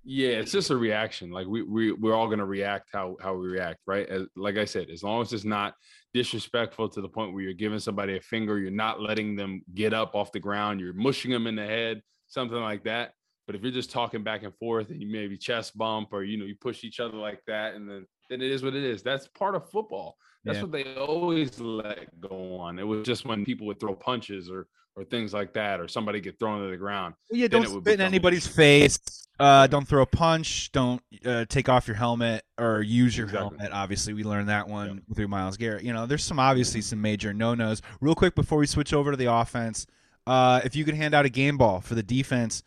Yeah, 0.04 0.30
it's 0.30 0.50
just 0.50 0.70
a 0.70 0.76
reaction. 0.76 1.30
Like 1.30 1.46
we 1.46 1.62
we 1.62 1.92
we're 1.92 2.14
all 2.14 2.28
gonna 2.28 2.46
react 2.46 2.88
how 2.92 3.16
how 3.20 3.34
we 3.34 3.46
react, 3.46 3.80
right? 3.86 4.08
As, 4.08 4.22
like 4.36 4.56
I 4.56 4.64
said, 4.64 4.90
as 4.90 5.02
long 5.02 5.22
as 5.22 5.32
it's 5.32 5.44
not 5.44 5.74
disrespectful 6.12 6.88
to 6.88 7.00
the 7.00 7.08
point 7.08 7.32
where 7.32 7.42
you're 7.42 7.52
giving 7.52 7.78
somebody 7.78 8.16
a 8.16 8.20
finger, 8.20 8.58
you're 8.58 8.70
not 8.70 9.00
letting 9.00 9.36
them 9.36 9.62
get 9.74 9.94
up 9.94 10.14
off 10.14 10.32
the 10.32 10.40
ground, 10.40 10.80
you're 10.80 10.92
mushing 10.92 11.30
them 11.30 11.46
in 11.46 11.54
the 11.54 11.64
head, 11.64 12.02
something 12.26 12.58
like 12.58 12.82
that. 12.84 13.14
But 13.46 13.57
if 13.57 13.62
you're 13.62 13.72
just 13.72 13.90
talking 13.90 14.22
back 14.22 14.44
and 14.44 14.55
forth 14.57 14.90
and 14.90 15.00
you 15.00 15.11
maybe 15.11 15.37
chest 15.37 15.76
bump 15.76 16.12
or 16.12 16.22
you 16.22 16.38
know 16.38 16.44
you 16.44 16.55
push 16.55 16.85
each 16.85 17.00
other 17.00 17.16
like 17.16 17.42
that, 17.46 17.74
and 17.74 17.88
then 17.88 18.07
then 18.31 18.40
it 18.40 18.50
is 18.50 18.62
what 18.62 18.74
it 18.74 18.85
is. 18.85 19.02
That's 19.02 19.28
part 19.28 19.55
of 19.55 19.68
football. 19.70 20.16
That's 20.44 20.57
yeah. 20.57 20.62
what 20.62 20.72
they 20.72 20.94
always 20.94 21.61
let 21.61 22.20
go 22.20 22.57
on. 22.57 22.78
It 22.78 22.87
was 22.87 23.07
just 23.07 23.24
when 23.24 23.44
people 23.44 23.66
would 23.68 23.81
throw 23.81 23.94
punches 23.94 24.50
or 24.50 24.66
or 24.94 25.05
things 25.05 25.33
like 25.33 25.55
that, 25.55 25.81
or 25.81 25.88
somebody 25.88 26.20
get 26.20 26.38
thrown 26.38 26.62
to 26.62 26.70
the 26.70 26.76
ground. 26.76 27.14
Well, 27.31 27.40
yeah, 27.40 27.48
don't 27.48 27.66
spit 27.66 27.94
in 27.94 28.00
anybody's 28.02 28.46
face. 28.46 28.98
Uh, 29.38 29.66
don't 29.66 29.88
throw 29.88 30.02
a 30.02 30.07
punch. 30.07 30.70
Don't 30.72 31.02
uh, 31.24 31.46
take 31.48 31.68
off 31.68 31.88
your 31.88 31.96
helmet 31.96 32.44
or 32.59 32.83
use 32.83 33.16
your 33.16 33.26
exactly. 33.26 33.59
helmet. 33.59 33.72
Obviously, 33.72 34.12
we 34.12 34.22
learned 34.22 34.48
that 34.50 34.68
one 34.68 34.88
yep. 34.88 35.16
through 35.16 35.28
Myles 35.28 35.57
Garrett. 35.57 35.83
You 35.83 35.92
know, 35.92 36.07
there's 36.07 36.22
some 36.22 36.38
obviously 36.38 36.83
some 36.83 37.00
major 37.00 37.33
no 37.33 37.55
nos. 37.55 37.81
Real 38.00 38.14
quick 38.14 38.35
before 38.35 38.59
we 38.59 38.66
switch 38.66 38.92
over 38.92 39.11
to 39.11 39.16
the 39.16 39.33
offense, 39.33 39.87
uh, 40.26 40.61
if 40.64 40.76
you 40.76 40.85
could 40.85 40.94
hand 40.94 41.14
out 41.14 41.24
a 41.24 41.31
game 41.31 41.57
ball 41.57 41.81
for 41.81 41.94
the 41.94 42.02
defense, 42.02 42.62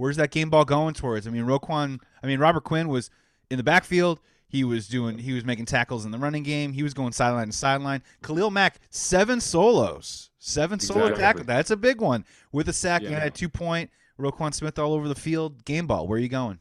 where's 0.00 0.16
that 0.16 0.30
game 0.30 0.50
ball 0.50 0.64
going 0.64 0.94
towards? 0.94 1.26
I 1.26 1.30
mean, 1.30 1.44
Roquan. 1.44 2.00
I 2.22 2.26
mean, 2.26 2.40
Robert 2.40 2.64
Quinn 2.64 2.88
was 2.88 3.10
in 3.50 3.56
the 3.56 3.62
backfield. 3.62 4.20
He 4.48 4.64
was 4.64 4.88
doing. 4.88 5.18
He 5.18 5.32
was 5.32 5.44
making 5.44 5.66
tackles 5.66 6.04
in 6.04 6.10
the 6.10 6.18
running 6.18 6.42
game. 6.42 6.72
He 6.72 6.82
was 6.82 6.94
going 6.94 7.12
sideline 7.12 7.46
to 7.48 7.52
sideline. 7.52 8.02
Khalil 8.22 8.50
Mack 8.50 8.80
seven 8.90 9.40
solos, 9.40 10.30
seven 10.38 10.76
exactly. 10.76 11.02
solo 11.02 11.14
tackles. 11.14 11.46
That's 11.46 11.70
a 11.70 11.76
big 11.76 12.00
one 12.00 12.24
with 12.50 12.68
a 12.68 12.72
sack 12.72 13.02
yeah, 13.02 13.10
and 13.10 13.24
a 13.24 13.30
two 13.30 13.48
point. 13.48 13.90
Roquan 14.18 14.52
Smith 14.52 14.78
all 14.78 14.92
over 14.92 15.08
the 15.08 15.14
field. 15.14 15.64
Game 15.64 15.86
ball. 15.86 16.06
Where 16.06 16.18
are 16.18 16.20
you 16.20 16.28
going? 16.28 16.58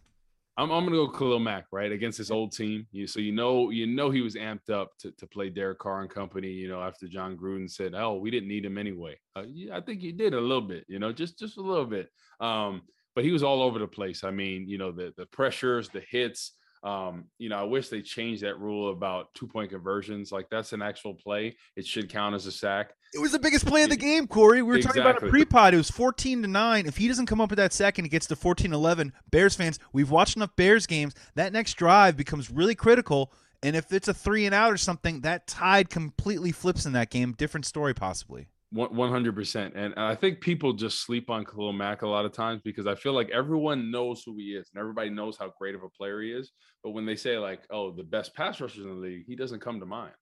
I'm, 0.59 0.71
I'm 0.71 0.83
gonna 0.83 0.97
go 0.97 1.07
Khalil 1.07 1.39
Mack 1.39 1.67
right 1.71 1.91
against 1.91 2.17
his 2.17 2.31
old 2.31 2.51
team. 2.51 2.85
You, 2.91 3.07
so 3.07 3.21
you 3.21 3.31
know 3.31 3.69
you 3.69 3.87
know 3.87 4.11
he 4.11 4.21
was 4.21 4.35
amped 4.35 4.69
up 4.69 4.91
to, 4.99 5.11
to 5.11 5.25
play 5.25 5.49
Derek 5.49 5.79
Carr 5.79 6.01
and 6.01 6.09
company. 6.09 6.49
You 6.49 6.67
know 6.67 6.81
after 6.81 7.07
Jon 7.07 7.37
Gruden 7.37 7.71
said, 7.71 7.93
"Oh, 7.95 8.15
we 8.15 8.29
didn't 8.29 8.49
need 8.49 8.65
him 8.65 8.77
anyway." 8.77 9.17
Uh, 9.37 9.43
yeah, 9.47 9.77
I 9.77 9.81
think 9.81 10.01
he 10.01 10.11
did 10.11 10.33
a 10.33 10.39
little 10.39 10.61
bit. 10.61 10.83
You 10.89 10.99
know, 10.99 11.13
just 11.13 11.39
just 11.39 11.57
a 11.57 11.61
little 11.61 11.85
bit. 11.85 12.11
Um, 12.41 12.81
but 13.19 13.25
he 13.25 13.31
was 13.31 13.43
all 13.43 13.61
over 13.61 13.79
the 13.79 13.87
place. 13.87 14.23
I 14.23 14.31
mean, 14.31 14.69
you 14.69 14.77
know 14.77 14.93
the 14.93 15.13
the 15.17 15.25
pressures, 15.25 15.89
the 15.89 15.99
hits. 16.09 16.53
Um, 16.83 17.25
you 17.37 17.49
know, 17.49 17.57
I 17.57 17.63
wish 17.63 17.89
they 17.89 18.01
changed 18.01 18.43
that 18.43 18.57
rule 18.61 18.93
about 18.93 19.33
two 19.33 19.45
point 19.45 19.71
conversions. 19.71 20.31
Like 20.31 20.49
that's 20.49 20.71
an 20.71 20.81
actual 20.81 21.15
play. 21.15 21.57
It 21.75 21.85
should 21.85 22.07
count 22.07 22.33
as 22.33 22.45
a 22.45 22.51
sack. 22.53 22.93
It 23.13 23.19
was 23.19 23.33
the 23.33 23.39
biggest 23.39 23.65
play 23.65 23.83
of 23.83 23.89
the 23.89 23.97
game, 23.97 24.25
Corey. 24.25 24.61
We 24.61 24.69
were 24.69 24.77
exactly. 24.77 25.01
talking 25.01 25.17
about 25.17 25.27
a 25.27 25.29
pre-pod. 25.29 25.73
It 25.73 25.77
was 25.77 25.91
14 25.91 26.43
to 26.43 26.47
9. 26.47 26.85
If 26.85 26.95
he 26.95 27.09
doesn't 27.09 27.25
come 27.25 27.41
up 27.41 27.49
with 27.49 27.57
that 27.57 27.73
second, 27.73 28.05
it 28.05 28.09
gets 28.09 28.27
to 28.27 28.37
14-11. 28.37 29.11
Bears 29.29 29.53
fans, 29.53 29.79
we've 29.91 30.09
watched 30.09 30.37
enough 30.37 30.55
Bears 30.55 30.87
games. 30.87 31.13
That 31.35 31.51
next 31.51 31.73
drive 31.73 32.15
becomes 32.15 32.49
really 32.49 32.75
critical. 32.75 33.33
And 33.61 33.75
if 33.75 33.91
it's 33.91 34.07
a 34.07 34.13
three 34.13 34.45
and 34.45 34.55
out 34.55 34.71
or 34.71 34.77
something, 34.77 35.19
that 35.21 35.45
tide 35.45 35.89
completely 35.89 36.53
flips 36.53 36.85
in 36.85 36.93
that 36.93 37.09
game. 37.09 37.33
Different 37.33 37.65
story, 37.65 37.93
possibly. 37.93 38.47
One 38.71 39.09
hundred 39.09 39.33
percent, 39.33 39.73
and 39.75 39.95
I 39.95 40.13
think 40.13 40.41
people 40.41 40.73
just 40.73 41.01
sleep 41.01 41.31
on 41.31 41.43
Khalil 41.43 41.73
Mack 41.73 42.03
a 42.03 42.07
lot 42.07 42.25
of 42.25 42.33
times 42.33 42.61
because 42.63 42.85
I 42.85 42.93
feel 42.93 43.13
like 43.13 43.31
everyone 43.31 43.89
knows 43.89 44.21
who 44.23 44.37
he 44.37 44.53
is 44.53 44.69
and 44.71 44.79
everybody 44.79 45.09
knows 45.09 45.37
how 45.37 45.51
great 45.57 45.73
of 45.73 45.81
a 45.81 45.89
player 45.89 46.21
he 46.21 46.31
is. 46.31 46.51
But 46.83 46.91
when 46.91 47.03
they 47.03 47.15
say 47.15 47.39
like, 47.39 47.61
"Oh, 47.71 47.89
the 47.89 48.03
best 48.03 48.35
pass 48.35 48.61
rushers 48.61 48.85
in 48.85 48.89
the 48.89 48.93
league," 48.93 49.25
he 49.25 49.35
doesn't 49.35 49.61
come 49.61 49.79
to 49.79 49.87
mind. 49.87 50.13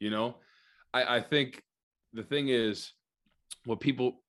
You 0.00 0.10
know, 0.10 0.34
I, 0.92 1.18
I 1.18 1.20
think 1.20 1.62
the 2.12 2.24
thing 2.24 2.48
is, 2.48 2.92
what 3.66 3.78
people 3.78 4.24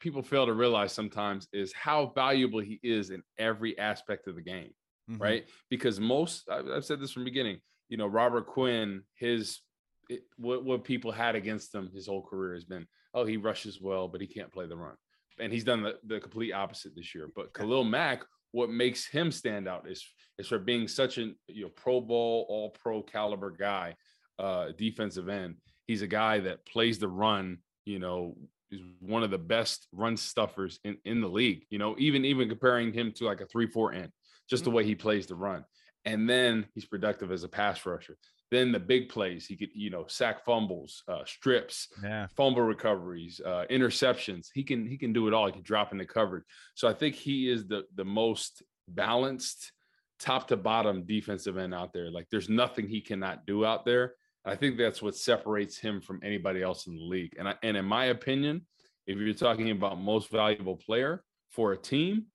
people 0.00 0.22
fail 0.22 0.46
to 0.46 0.52
realize 0.52 0.92
sometimes 0.92 1.46
is 1.52 1.72
how 1.72 2.10
valuable 2.16 2.58
he 2.58 2.80
is 2.82 3.10
in 3.10 3.22
every 3.38 3.78
aspect 3.78 4.26
of 4.26 4.34
the 4.34 4.42
game, 4.42 4.72
mm-hmm. 5.08 5.22
right? 5.22 5.44
Because 5.70 6.00
most 6.00 6.48
I've 6.50 6.84
said 6.84 7.00
this 7.00 7.12
from 7.12 7.22
the 7.22 7.30
beginning. 7.30 7.60
You 7.88 7.98
know, 7.98 8.08
Robert 8.08 8.46
Quinn, 8.46 9.04
his 9.14 9.60
it, 10.08 10.24
what 10.38 10.64
what 10.64 10.82
people 10.82 11.12
had 11.12 11.36
against 11.36 11.72
him 11.72 11.88
his 11.94 12.08
whole 12.08 12.22
career 12.22 12.54
has 12.54 12.64
been 12.64 12.88
oh, 13.14 13.24
he 13.24 13.36
rushes 13.36 13.80
well, 13.80 14.08
but 14.08 14.20
he 14.20 14.26
can't 14.26 14.52
play 14.52 14.66
the 14.66 14.76
run. 14.76 14.94
And 15.40 15.52
he's 15.52 15.64
done 15.64 15.82
the, 15.82 15.96
the 16.06 16.20
complete 16.20 16.52
opposite 16.52 16.94
this 16.94 17.14
year. 17.14 17.28
But 17.34 17.54
Khalil 17.54 17.84
Mack, 17.84 18.22
what 18.52 18.70
makes 18.70 19.06
him 19.06 19.32
stand 19.32 19.66
out 19.66 19.90
is 19.90 20.04
is 20.38 20.48
for 20.48 20.58
being 20.58 20.88
such 20.88 21.18
a 21.18 21.32
you 21.48 21.64
know 21.64 21.70
Pro 21.74 22.00
Bowl, 22.00 22.46
All 22.48 22.70
Pro 22.70 23.02
caliber 23.02 23.50
guy, 23.50 23.96
uh, 24.38 24.68
defensive 24.76 25.28
end. 25.28 25.56
He's 25.86 26.02
a 26.02 26.06
guy 26.06 26.40
that 26.40 26.66
plays 26.66 26.98
the 26.98 27.08
run. 27.08 27.58
You 27.84 27.98
know, 27.98 28.36
is 28.70 28.80
one 29.00 29.22
of 29.22 29.30
the 29.30 29.38
best 29.38 29.86
run 29.92 30.16
stuffers 30.16 30.78
in, 30.84 30.96
in 31.04 31.20
the 31.20 31.28
league. 31.28 31.64
You 31.70 31.78
know, 31.78 31.96
even 31.98 32.24
even 32.24 32.48
comparing 32.48 32.92
him 32.92 33.12
to 33.12 33.24
like 33.24 33.40
a 33.40 33.46
three 33.46 33.66
four 33.66 33.92
end, 33.92 34.10
just 34.48 34.64
the 34.64 34.70
mm-hmm. 34.70 34.76
way 34.76 34.84
he 34.84 34.94
plays 34.94 35.26
the 35.26 35.34
run. 35.34 35.64
And 36.04 36.28
then 36.28 36.66
he's 36.74 36.84
productive 36.84 37.30
as 37.30 37.44
a 37.44 37.48
pass 37.48 37.84
rusher. 37.86 38.16
Then 38.52 38.70
the 38.70 38.78
big 38.78 39.08
plays, 39.08 39.46
he 39.46 39.56
could, 39.56 39.70
you 39.72 39.88
know, 39.88 40.04
sack 40.08 40.44
fumbles, 40.44 41.04
uh, 41.08 41.24
strips, 41.24 41.88
yeah. 42.04 42.26
fumble 42.36 42.60
recoveries, 42.60 43.40
uh, 43.42 43.64
interceptions. 43.70 44.48
He 44.52 44.62
can 44.62 44.86
he 44.86 44.98
can 44.98 45.14
do 45.14 45.26
it 45.26 45.32
all. 45.32 45.46
He 45.46 45.52
can 45.52 45.62
drop 45.62 45.90
into 45.90 46.04
coverage. 46.04 46.44
So 46.74 46.86
I 46.86 46.92
think 46.92 47.14
he 47.14 47.48
is 47.48 47.66
the 47.66 47.84
the 47.94 48.04
most 48.04 48.62
balanced, 48.88 49.72
top 50.20 50.48
to 50.48 50.58
bottom 50.58 51.06
defensive 51.06 51.56
end 51.56 51.74
out 51.74 51.94
there. 51.94 52.10
Like 52.10 52.26
there's 52.30 52.50
nothing 52.50 52.86
he 52.86 53.00
cannot 53.00 53.46
do 53.46 53.64
out 53.64 53.86
there. 53.86 54.16
I 54.44 54.54
think 54.54 54.76
that's 54.76 55.00
what 55.00 55.16
separates 55.16 55.78
him 55.78 56.02
from 56.02 56.20
anybody 56.22 56.62
else 56.62 56.86
in 56.86 56.94
the 56.94 57.04
league. 57.04 57.34
And 57.38 57.48
I, 57.48 57.54
and 57.62 57.74
in 57.74 57.86
my 57.86 58.06
opinion, 58.06 58.66
if 59.06 59.16
you're 59.16 59.32
talking 59.32 59.70
about 59.70 59.98
most 59.98 60.30
valuable 60.30 60.76
player 60.76 61.24
for 61.48 61.72
a 61.72 61.78
team, 61.78 62.26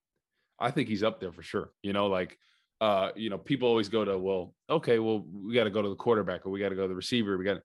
I 0.59 0.71
think 0.71 0.87
he's 0.87 1.03
up 1.03 1.19
there 1.19 1.31
for 1.31 1.43
sure. 1.43 1.73
You 1.83 1.93
know, 1.93 2.07
like 2.07 2.39
uh, 2.79 3.09
you 3.15 3.29
know, 3.29 3.37
people 3.37 3.67
always 3.67 3.89
go 3.89 4.05
to, 4.05 4.17
well, 4.17 4.53
okay, 4.69 4.99
well, 4.99 5.25
we 5.31 5.53
got 5.53 5.63
to 5.63 5.69
go 5.69 5.81
to 5.81 5.89
the 5.89 5.95
quarterback 5.95 6.45
or 6.45 6.49
we 6.49 6.59
got 6.59 6.69
to 6.69 6.75
go 6.75 6.83
to 6.83 6.87
the 6.87 6.95
receiver. 6.95 7.37
We 7.37 7.45
got, 7.45 7.57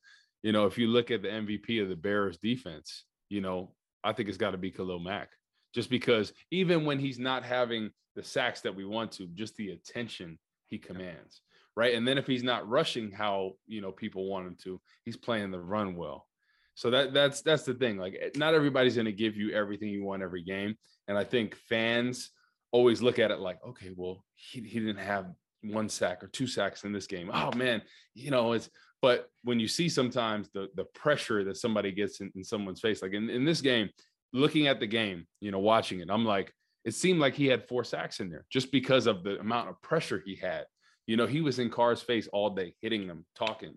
you 0.42 0.52
know, 0.52 0.66
if 0.66 0.78
you 0.78 0.88
look 0.88 1.10
at 1.10 1.22
the 1.22 1.28
MVP 1.28 1.82
of 1.82 1.88
the 1.88 1.96
Bears 1.96 2.38
defense, 2.38 3.04
you 3.28 3.40
know, 3.40 3.74
I 4.02 4.12
think 4.12 4.28
it's 4.28 4.38
got 4.38 4.52
to 4.52 4.58
be 4.58 4.70
Khalil 4.70 5.00
Mack, 5.00 5.28
just 5.74 5.90
because 5.90 6.32
even 6.50 6.84
when 6.84 6.98
he's 6.98 7.18
not 7.18 7.44
having 7.44 7.90
the 8.16 8.22
sacks 8.22 8.62
that 8.62 8.74
we 8.74 8.84
want 8.84 9.12
to, 9.12 9.26
just 9.28 9.56
the 9.56 9.70
attention 9.70 10.38
he 10.66 10.78
commands, 10.78 11.42
right? 11.76 11.94
And 11.94 12.06
then 12.06 12.18
if 12.18 12.26
he's 12.26 12.42
not 12.42 12.68
rushing 12.68 13.10
how 13.10 13.52
you 13.66 13.80
know 13.80 13.92
people 13.92 14.28
want 14.28 14.46
him 14.46 14.56
to, 14.64 14.80
he's 15.04 15.16
playing 15.16 15.50
the 15.50 15.60
run 15.60 15.94
well. 15.94 16.26
So 16.74 16.90
that 16.90 17.12
that's 17.12 17.42
that's 17.42 17.64
the 17.64 17.74
thing. 17.74 17.98
Like, 17.98 18.32
not 18.36 18.54
everybody's 18.54 18.96
going 18.96 19.06
to 19.06 19.12
give 19.12 19.36
you 19.36 19.52
everything 19.52 19.90
you 19.90 20.04
want 20.04 20.22
every 20.22 20.42
game, 20.42 20.74
and 21.06 21.16
I 21.16 21.24
think 21.24 21.54
fans 21.54 22.30
always 22.72 23.00
look 23.00 23.18
at 23.18 23.30
it 23.30 23.38
like, 23.38 23.58
okay, 23.66 23.92
well, 23.94 24.24
he, 24.34 24.60
he 24.60 24.80
didn't 24.80 24.96
have 24.96 25.26
one 25.62 25.88
sack 25.88 26.24
or 26.24 26.26
two 26.26 26.46
sacks 26.46 26.84
in 26.84 26.92
this 26.92 27.06
game. 27.06 27.30
Oh 27.32 27.52
man, 27.52 27.82
you 28.14 28.30
know, 28.30 28.52
it's 28.52 28.68
but 29.00 29.28
when 29.42 29.60
you 29.60 29.68
see 29.68 29.88
sometimes 29.88 30.48
the 30.52 30.68
the 30.74 30.84
pressure 30.84 31.44
that 31.44 31.56
somebody 31.56 31.92
gets 31.92 32.20
in, 32.20 32.32
in 32.34 32.42
someone's 32.42 32.80
face, 32.80 33.02
like 33.02 33.12
in, 33.12 33.30
in 33.30 33.44
this 33.44 33.60
game, 33.60 33.90
looking 34.32 34.66
at 34.66 34.80
the 34.80 34.86
game, 34.86 35.26
you 35.40 35.50
know, 35.50 35.60
watching 35.60 36.00
it, 36.00 36.10
I'm 36.10 36.24
like, 36.24 36.52
it 36.84 36.94
seemed 36.94 37.20
like 37.20 37.34
he 37.34 37.46
had 37.46 37.68
four 37.68 37.84
sacks 37.84 38.20
in 38.20 38.28
there 38.28 38.44
just 38.50 38.72
because 38.72 39.06
of 39.06 39.22
the 39.22 39.38
amount 39.38 39.68
of 39.68 39.80
pressure 39.82 40.22
he 40.24 40.34
had. 40.34 40.64
You 41.06 41.16
know, 41.16 41.26
he 41.26 41.40
was 41.40 41.58
in 41.58 41.70
Carr's 41.70 42.00
face 42.00 42.28
all 42.32 42.50
day, 42.50 42.74
hitting 42.80 43.06
them, 43.06 43.24
talking. 43.36 43.74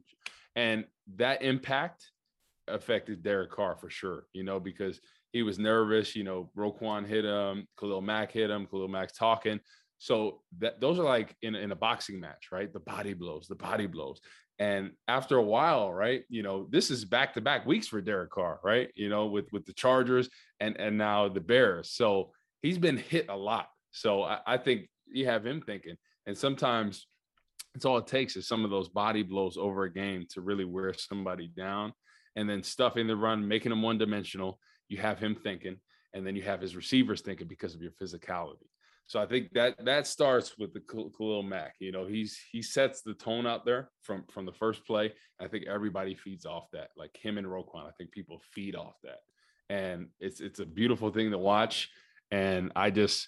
And 0.55 0.86
that 1.15 1.41
impact 1.41 2.12
affected 2.67 3.23
Derek 3.23 3.51
Carr 3.51 3.75
for 3.75 3.89
sure, 3.89 4.25
you 4.34 4.43
know, 4.43 4.60
because 4.60 4.99
he 5.35 5.43
was 5.43 5.59
nervous. 5.59 6.15
You 6.15 6.23
know, 6.23 6.49
Roquan 6.57 7.05
hit 7.05 7.25
him, 7.25 7.67
Khalil 7.77 8.01
Mack 8.01 8.31
hit 8.31 8.49
him, 8.49 8.65
Khalil 8.67 8.87
Mack's 8.87 9.17
talking. 9.17 9.59
So 9.97 10.39
that 10.59 10.79
those 10.79 10.97
are 10.97 11.03
like 11.03 11.35
in, 11.41 11.55
in 11.55 11.73
a 11.73 11.75
boxing 11.75 12.21
match, 12.21 12.47
right? 12.53 12.71
The 12.71 12.79
body 12.79 13.13
blows, 13.13 13.45
the 13.47 13.55
body 13.55 13.85
blows. 13.85 14.21
And 14.59 14.91
after 15.09 15.35
a 15.35 15.43
while, 15.43 15.91
right, 15.91 16.23
you 16.29 16.41
know, 16.41 16.67
this 16.69 16.89
is 16.89 17.03
back 17.03 17.33
to 17.33 17.41
back 17.41 17.65
weeks 17.65 17.85
for 17.89 17.99
Derek 17.99 18.31
Carr, 18.31 18.61
right? 18.63 18.89
You 18.95 19.09
know, 19.09 19.25
with 19.25 19.51
with 19.51 19.65
the 19.65 19.73
Chargers 19.73 20.29
and 20.61 20.79
and 20.79 20.97
now 20.97 21.27
the 21.27 21.41
Bears. 21.41 21.91
So 21.91 22.31
he's 22.61 22.77
been 22.77 22.95
hit 22.95 23.25
a 23.27 23.35
lot. 23.35 23.67
So 23.91 24.23
I, 24.23 24.39
I 24.47 24.57
think 24.57 24.87
you 25.05 25.25
have 25.25 25.45
him 25.45 25.61
thinking. 25.61 25.97
And 26.27 26.37
sometimes 26.37 27.07
it's 27.73 27.83
all 27.83 27.97
it 27.97 28.07
takes 28.07 28.37
is 28.37 28.47
some 28.47 28.63
of 28.63 28.71
those 28.71 28.87
body 28.87 29.21
blows 29.21 29.57
over 29.57 29.83
a 29.83 29.91
game 29.91 30.27
to 30.29 30.39
really 30.39 30.63
wear 30.63 30.93
somebody 30.93 31.49
down. 31.49 31.91
And 32.37 32.49
then 32.49 32.63
stuffing 32.63 33.07
the 33.07 33.17
run, 33.17 33.45
making 33.45 33.71
them 33.71 33.81
one 33.81 33.97
dimensional 33.97 34.59
you 34.87 34.97
have 34.97 35.19
him 35.19 35.35
thinking, 35.35 35.77
and 36.13 36.25
then 36.25 36.35
you 36.35 36.43
have 36.43 36.61
his 36.61 36.75
receivers 36.75 37.21
thinking 37.21 37.47
because 37.47 37.75
of 37.75 37.81
your 37.81 37.91
physicality. 37.91 38.67
So 39.07 39.21
I 39.21 39.27
think 39.27 39.51
that 39.53 39.83
that 39.85 40.07
starts 40.07 40.57
with 40.57 40.73
the 40.73 40.79
Khalil 40.79 41.43
Mack. 41.43 41.75
You 41.79 41.91
know, 41.91 42.07
he's 42.07 42.39
he 42.51 42.61
sets 42.61 43.01
the 43.01 43.13
tone 43.13 43.45
out 43.45 43.65
there 43.65 43.89
from 44.01 44.25
from 44.31 44.45
the 44.45 44.51
first 44.51 44.85
play. 44.85 45.13
I 45.39 45.47
think 45.47 45.67
everybody 45.67 46.15
feeds 46.15 46.45
off 46.45 46.71
that. 46.73 46.89
Like 46.97 47.15
him 47.15 47.37
and 47.37 47.45
Roquan, 47.45 47.87
I 47.87 47.91
think 47.97 48.11
people 48.11 48.41
feed 48.51 48.75
off 48.75 48.95
that, 49.03 49.19
and 49.69 50.07
it's 50.19 50.41
it's 50.41 50.59
a 50.59 50.65
beautiful 50.65 51.11
thing 51.11 51.29
to 51.31 51.37
watch. 51.37 51.89
And 52.31 52.71
I 52.75 52.89
just 52.89 53.27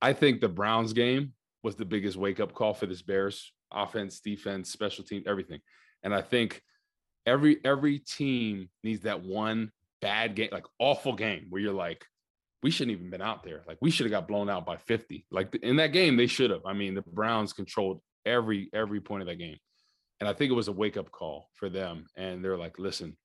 I 0.00 0.12
think 0.12 0.40
the 0.40 0.48
Browns 0.48 0.92
game 0.92 1.32
was 1.64 1.74
the 1.74 1.84
biggest 1.84 2.16
wake 2.16 2.38
up 2.38 2.54
call 2.54 2.74
for 2.74 2.86
this 2.86 3.02
Bears 3.02 3.52
offense, 3.72 4.20
defense, 4.20 4.70
special 4.70 5.02
team, 5.02 5.24
everything. 5.26 5.60
And 6.04 6.14
I 6.14 6.22
think 6.22 6.62
every 7.26 7.58
every 7.64 7.98
team 7.98 8.68
needs 8.84 9.02
that 9.02 9.22
one 9.22 9.72
bad 10.04 10.34
game, 10.34 10.50
like 10.52 10.66
awful 10.78 11.14
game 11.14 11.46
where 11.48 11.62
you're 11.62 11.72
like, 11.72 12.04
we 12.62 12.70
shouldn't 12.70 12.96
even 12.96 13.10
been 13.10 13.22
out 13.22 13.42
there. 13.42 13.62
Like 13.66 13.78
we 13.80 13.90
should 13.90 14.04
have 14.04 14.10
got 14.10 14.28
blown 14.28 14.50
out 14.50 14.66
by 14.66 14.76
50. 14.76 15.26
Like 15.30 15.54
in 15.56 15.76
that 15.76 15.92
game, 15.92 16.16
they 16.16 16.26
should 16.26 16.50
have. 16.50 16.60
I 16.66 16.74
mean, 16.74 16.94
the 16.94 17.02
Browns 17.02 17.54
controlled 17.54 18.00
every 18.26 18.68
every 18.74 19.00
point 19.00 19.22
of 19.22 19.28
that 19.28 19.38
game. 19.38 19.56
And 20.20 20.28
I 20.28 20.34
think 20.34 20.50
it 20.50 20.54
was 20.54 20.68
a 20.68 20.72
wake 20.72 20.98
up 20.98 21.10
call 21.10 21.48
for 21.54 21.68
them. 21.70 22.06
And 22.16 22.44
they're 22.44 22.58
like, 22.58 22.78
listen, 22.78 23.16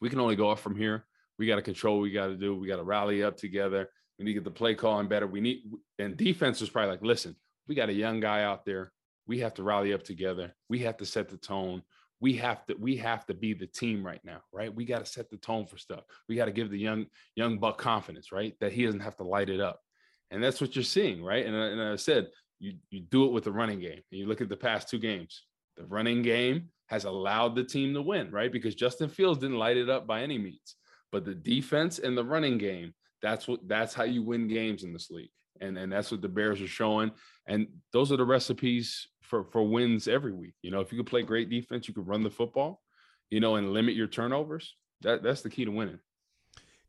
we 0.00 0.08
can 0.08 0.20
only 0.20 0.36
go 0.36 0.50
up 0.50 0.60
from 0.60 0.76
here. 0.76 1.04
We 1.36 1.46
got 1.48 1.56
to 1.56 1.62
control 1.62 1.98
we 1.98 2.12
got 2.12 2.28
to 2.28 2.36
do. 2.36 2.54
We 2.56 2.68
got 2.68 2.76
to 2.76 2.84
rally 2.84 3.24
up 3.24 3.36
together. 3.36 3.88
We 4.18 4.24
need 4.24 4.32
to 4.32 4.40
get 4.40 4.44
the 4.44 4.50
play 4.52 4.76
calling 4.76 5.08
better. 5.08 5.26
We 5.26 5.40
need 5.40 5.64
and 5.98 6.16
defense 6.16 6.60
was 6.60 6.70
probably 6.70 6.92
like, 6.92 7.02
listen, 7.02 7.34
we 7.66 7.74
got 7.74 7.88
a 7.88 7.92
young 7.92 8.20
guy 8.20 8.44
out 8.44 8.64
there. 8.64 8.92
We 9.26 9.40
have 9.40 9.54
to 9.54 9.64
rally 9.64 9.92
up 9.92 10.04
together. 10.04 10.54
We 10.68 10.80
have 10.80 10.96
to 10.98 11.06
set 11.06 11.28
the 11.28 11.36
tone 11.36 11.82
we 12.24 12.32
have 12.32 12.64
to 12.64 12.74
we 12.80 12.96
have 12.96 13.26
to 13.26 13.34
be 13.34 13.52
the 13.52 13.66
team 13.66 14.02
right 14.02 14.22
now 14.24 14.40
right? 14.50 14.74
We 14.74 14.86
got 14.86 15.00
to 15.00 15.04
set 15.04 15.28
the 15.28 15.36
tone 15.36 15.66
for 15.66 15.76
stuff. 15.76 16.04
We 16.26 16.36
got 16.36 16.46
to 16.46 16.52
give 16.52 16.70
the 16.70 16.78
young 16.78 17.04
young 17.36 17.58
buck 17.58 17.76
confidence 17.76 18.32
right? 18.32 18.54
That 18.60 18.72
he 18.72 18.86
doesn't 18.86 19.00
have 19.00 19.18
to 19.18 19.24
light 19.24 19.50
it 19.50 19.60
up. 19.60 19.82
And 20.30 20.42
that's 20.42 20.58
what 20.58 20.74
you're 20.74 20.84
seeing 20.84 21.22
right? 21.22 21.44
And, 21.44 21.54
and 21.54 21.82
i 21.82 21.96
said 21.96 22.28
you 22.60 22.76
you 22.88 23.00
do 23.00 23.26
it 23.26 23.32
with 23.32 23.44
the 23.44 23.52
running 23.52 23.78
game. 23.78 24.00
And 24.10 24.18
you 24.18 24.26
look 24.26 24.40
at 24.40 24.48
the 24.48 24.56
past 24.56 24.88
two 24.88 24.98
games. 24.98 25.44
The 25.76 25.84
running 25.84 26.22
game 26.22 26.70
has 26.86 27.04
allowed 27.04 27.56
the 27.56 27.64
team 27.64 27.92
to 27.92 28.00
win 28.00 28.30
right? 28.30 28.50
Because 28.50 28.74
justin 28.74 29.10
fields 29.10 29.40
didn't 29.40 29.58
light 29.58 29.76
it 29.76 29.90
up 29.90 30.06
by 30.06 30.22
any 30.22 30.38
means. 30.38 30.76
But 31.12 31.26
the 31.26 31.34
defense 31.34 31.98
and 31.98 32.16
the 32.16 32.24
running 32.24 32.56
game 32.56 32.94
that's 33.20 33.46
what 33.46 33.60
that's 33.68 33.92
how 33.92 34.04
you 34.04 34.22
win 34.22 34.48
games 34.48 34.82
in 34.82 34.94
this 34.94 35.10
league. 35.10 35.36
And 35.60 35.76
and 35.76 35.92
that's 35.92 36.10
what 36.10 36.22
the 36.22 36.34
bears 36.38 36.62
are 36.62 36.76
showing. 36.80 37.10
And 37.46 37.66
those 37.92 38.10
are 38.10 38.16
the 38.16 38.24
recipes 38.24 39.08
for 39.24 39.44
for 39.44 39.62
wins 39.62 40.08
every 40.08 40.32
week. 40.32 40.54
You 40.62 40.70
know, 40.70 40.80
if 40.80 40.92
you 40.92 40.98
could 40.98 41.06
play 41.06 41.22
great 41.22 41.50
defense, 41.50 41.88
you 41.88 41.94
could 41.94 42.06
run 42.06 42.22
the 42.22 42.30
football, 42.30 42.82
you 43.30 43.40
know, 43.40 43.56
and 43.56 43.72
limit 43.72 43.94
your 43.94 44.06
turnovers. 44.06 44.74
That 45.02 45.22
that's 45.22 45.42
the 45.42 45.50
key 45.50 45.64
to 45.64 45.70
winning. 45.70 45.98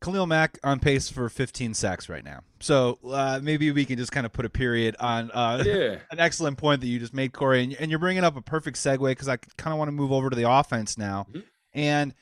Khalil 0.02 0.28
Mack 0.28 0.60
on 0.63 0.80
pace 0.80 1.10
for 1.10 1.30
15 1.30 1.74
sacks 1.74 2.10
right 2.10 2.24
now. 2.24 2.41
So 2.60 3.00
uh, 3.10 3.39
maybe 3.41 3.71
we 3.71 3.86
can 3.86 3.98
just 3.98 4.12
kind 4.12 4.26
of 4.26 4.34
put 4.34 4.45
a 4.45 4.50
period 4.50 4.95
on 5.00 5.32
uh, 5.32 5.63
yeah. 5.65 5.98
an 6.12 6.19
excellent 6.19 6.58
point 6.58 6.82
that 6.82 6.88
you 6.88 7.00
just 7.00 7.13
made, 7.13 7.34
Corey. 7.34 7.63
And, 7.63 7.74
and 7.76 7.89
you're 7.89 8.00
bringing 8.00 8.24
up 8.24 8.36
a 8.36 8.41
perfect 8.41 8.78
segue 8.78 9.00
because 9.00 9.28
I 9.28 9.38
kind 9.38 9.74
of 9.74 9.80
want 9.80 9.88
to 9.88 9.93
move 9.93 10.12
over 10.12 10.30
to 10.30 10.36
the 10.36 10.50
offense 10.50 10.98
now. 10.98 11.26
Mm-hmm. 11.32 11.39
And 11.74 12.13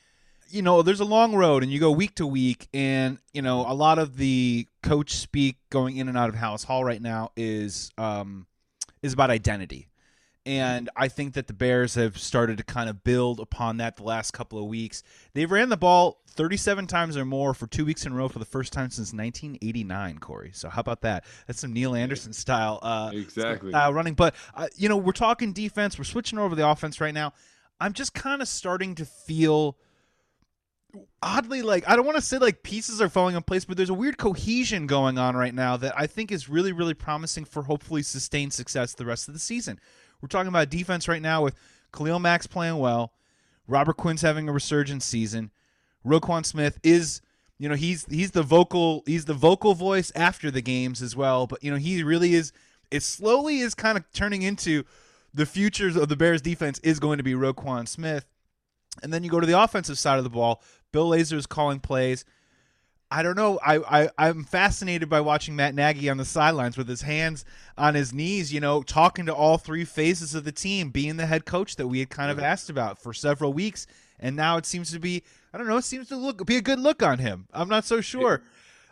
you 0.48 0.62
know, 0.62 0.82
there's 0.82 1.00
a 1.00 1.04
long 1.04 1.34
road, 1.34 1.62
and 1.62 1.72
you 1.72 1.80
go 1.80 1.90
week 1.90 2.14
to 2.16 2.26
week, 2.26 2.68
and 2.72 3.18
you 3.32 3.42
know, 3.42 3.60
a 3.66 3.74
lot 3.74 3.98
of 3.98 4.16
the 4.16 4.68
coach 4.82 5.14
speak 5.14 5.56
going 5.68 5.96
in 5.96 6.08
and 6.08 6.16
out 6.16 6.28
of 6.28 6.36
Halas 6.36 6.64
Hall 6.64 6.84
right 6.84 7.02
now 7.02 7.30
is 7.36 7.90
um, 7.98 8.46
is 9.02 9.12
about 9.12 9.30
identity. 9.30 9.88
And 10.46 10.90
I 10.94 11.08
think 11.08 11.34
that 11.34 11.46
the 11.46 11.54
Bears 11.54 11.94
have 11.94 12.18
started 12.18 12.58
to 12.58 12.64
kind 12.64 12.90
of 12.90 13.02
build 13.02 13.40
upon 13.40 13.78
that 13.78 13.96
the 13.96 14.02
last 14.02 14.32
couple 14.32 14.58
of 14.58 14.66
weeks. 14.66 15.02
They've 15.32 15.50
ran 15.50 15.70
the 15.70 15.76
ball 15.78 16.20
37 16.28 16.86
times 16.86 17.16
or 17.16 17.24
more 17.24 17.54
for 17.54 17.66
two 17.66 17.86
weeks 17.86 18.04
in 18.04 18.12
a 18.12 18.14
row 18.14 18.28
for 18.28 18.38
the 18.38 18.44
first 18.44 18.72
time 18.72 18.90
since 18.90 19.14
1989, 19.14 20.18
Corey. 20.18 20.50
So 20.52 20.68
how 20.68 20.80
about 20.80 21.00
that? 21.00 21.24
That's 21.46 21.60
some 21.60 21.72
Neal 21.72 21.94
Anderson 21.94 22.34
style, 22.34 22.78
uh, 22.82 23.10
exactly 23.14 23.70
style 23.70 23.94
running. 23.94 24.14
But 24.14 24.34
uh, 24.54 24.66
you 24.76 24.88
know, 24.90 24.98
we're 24.98 25.12
talking 25.12 25.54
defense. 25.54 25.96
We're 25.96 26.04
switching 26.04 26.38
over 26.38 26.54
the 26.54 26.68
offense 26.68 27.00
right 27.00 27.14
now. 27.14 27.32
I'm 27.80 27.94
just 27.94 28.12
kind 28.12 28.42
of 28.42 28.48
starting 28.48 28.96
to 28.96 29.04
feel 29.06 29.78
oddly 31.22 31.62
like 31.62 31.88
I 31.88 31.96
don't 31.96 32.04
want 32.04 32.16
to 32.16 32.22
say 32.22 32.38
like 32.38 32.62
pieces 32.62 33.00
are 33.00 33.08
falling 33.08 33.36
in 33.36 33.42
place, 33.42 33.64
but 33.64 33.76
there's 33.76 33.90
a 33.90 33.94
weird 33.94 34.18
cohesion 34.18 34.86
going 34.86 35.18
on 35.18 35.36
right 35.36 35.54
now 35.54 35.76
that 35.76 35.94
I 35.96 36.06
think 36.06 36.30
is 36.30 36.48
really, 36.48 36.72
really 36.72 36.94
promising 36.94 37.44
for 37.44 37.62
hopefully 37.62 38.02
sustained 38.02 38.52
success 38.52 38.94
the 38.94 39.06
rest 39.06 39.28
of 39.28 39.34
the 39.34 39.40
season. 39.40 39.80
We're 40.24 40.28
talking 40.28 40.48
about 40.48 40.70
defense 40.70 41.06
right 41.06 41.20
now 41.20 41.42
with 41.42 41.54
Khalil 41.92 42.18
Mack's 42.18 42.46
playing 42.46 42.78
well. 42.78 43.12
Robert 43.68 43.98
Quinn's 43.98 44.22
having 44.22 44.48
a 44.48 44.52
resurgence 44.52 45.04
season. 45.04 45.50
Roquan 46.02 46.46
Smith 46.46 46.80
is, 46.82 47.20
you 47.58 47.68
know, 47.68 47.74
he's 47.74 48.06
he's 48.06 48.30
the 48.30 48.42
vocal 48.42 49.02
he's 49.04 49.26
the 49.26 49.34
vocal 49.34 49.74
voice 49.74 50.10
after 50.14 50.50
the 50.50 50.62
games 50.62 51.02
as 51.02 51.14
well. 51.14 51.46
But 51.46 51.62
you 51.62 51.70
know, 51.70 51.76
he 51.76 52.02
really 52.02 52.32
is. 52.32 52.54
It 52.90 53.02
slowly 53.02 53.58
is 53.58 53.74
kind 53.74 53.98
of 53.98 54.10
turning 54.14 54.40
into 54.40 54.84
the 55.34 55.44
futures 55.44 55.94
of 55.94 56.08
the 56.08 56.16
Bears 56.16 56.40
defense 56.40 56.78
is 56.78 56.98
going 56.98 57.18
to 57.18 57.22
be 57.22 57.34
Roquan 57.34 57.86
Smith. 57.86 58.24
And 59.02 59.12
then 59.12 59.24
you 59.24 59.30
go 59.30 59.40
to 59.40 59.46
the 59.46 59.60
offensive 59.60 59.98
side 59.98 60.16
of 60.16 60.24
the 60.24 60.30
ball. 60.30 60.62
Bill 60.90 61.10
Lazor 61.10 61.34
is 61.34 61.44
calling 61.46 61.80
plays. 61.80 62.24
I 63.14 63.22
don't 63.22 63.36
know. 63.36 63.60
I, 63.64 64.02
I 64.02 64.10
I'm 64.18 64.42
fascinated 64.42 65.08
by 65.08 65.20
watching 65.20 65.54
Matt 65.54 65.76
Nagy 65.76 66.10
on 66.10 66.16
the 66.16 66.24
sidelines 66.24 66.76
with 66.76 66.88
his 66.88 67.02
hands 67.02 67.44
on 67.78 67.94
his 67.94 68.12
knees, 68.12 68.52
you 68.52 68.58
know, 68.58 68.82
talking 68.82 69.26
to 69.26 69.34
all 69.34 69.56
three 69.56 69.84
phases 69.84 70.34
of 70.34 70.42
the 70.42 70.50
team, 70.50 70.90
being 70.90 71.16
the 71.16 71.26
head 71.26 71.44
coach 71.44 71.76
that 71.76 71.86
we 71.86 72.00
had 72.00 72.10
kind 72.10 72.32
of 72.32 72.40
asked 72.40 72.70
about 72.70 72.98
for 72.98 73.12
several 73.12 73.52
weeks, 73.52 73.86
and 74.18 74.34
now 74.34 74.56
it 74.56 74.66
seems 74.66 74.90
to 74.90 74.98
be 74.98 75.22
I 75.52 75.58
don't 75.58 75.68
know, 75.68 75.76
it 75.76 75.84
seems 75.84 76.08
to 76.08 76.16
look 76.16 76.44
be 76.44 76.56
a 76.56 76.60
good 76.60 76.80
look 76.80 77.04
on 77.04 77.20
him. 77.20 77.46
I'm 77.54 77.68
not 77.68 77.84
so 77.84 78.00
sure. 78.00 78.42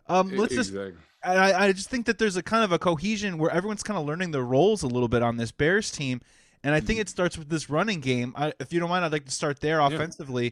Um, 0.06 0.36
let's 0.36 0.54
exactly. 0.54 0.92
just. 0.92 0.98
I, 1.24 1.66
I 1.66 1.72
just 1.72 1.90
think 1.90 2.06
that 2.06 2.18
there's 2.18 2.36
a 2.36 2.42
kind 2.42 2.62
of 2.62 2.70
a 2.70 2.78
cohesion 2.78 3.38
where 3.38 3.50
everyone's 3.50 3.82
kind 3.82 3.98
of 3.98 4.06
learning 4.06 4.30
their 4.30 4.44
roles 4.44 4.84
a 4.84 4.88
little 4.88 5.08
bit 5.08 5.22
on 5.22 5.36
this 5.36 5.50
Bears 5.50 5.90
team, 5.90 6.20
and 6.62 6.74
I 6.74 6.78
think 6.78 6.96
mm-hmm. 6.96 7.02
it 7.02 7.08
starts 7.08 7.36
with 7.36 7.48
this 7.48 7.68
running 7.68 8.00
game. 8.00 8.34
I, 8.36 8.52
if 8.60 8.72
you 8.72 8.78
don't 8.78 8.88
mind, 8.88 9.04
I'd 9.04 9.12
like 9.12 9.24
to 9.24 9.32
start 9.32 9.60
there 9.60 9.80
offensively. 9.80 10.44
Yeah. 10.44 10.50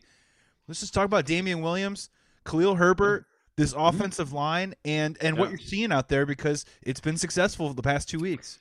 Let's 0.66 0.80
just 0.80 0.94
talk 0.94 1.04
about 1.04 1.26
Damien 1.26 1.60
Williams, 1.62 2.10
Khalil 2.44 2.76
Herbert, 2.76 3.26
this 3.60 3.74
mm-hmm. 3.74 3.96
offensive 3.96 4.32
line 4.32 4.74
and 4.84 5.18
and 5.20 5.36
yeah. 5.36 5.40
what 5.40 5.50
you're 5.50 5.58
seeing 5.58 5.92
out 5.92 6.08
there 6.08 6.26
because 6.26 6.64
it's 6.82 7.00
been 7.00 7.16
successful 7.16 7.72
the 7.74 7.82
past 7.82 8.08
two 8.08 8.18
weeks. 8.18 8.58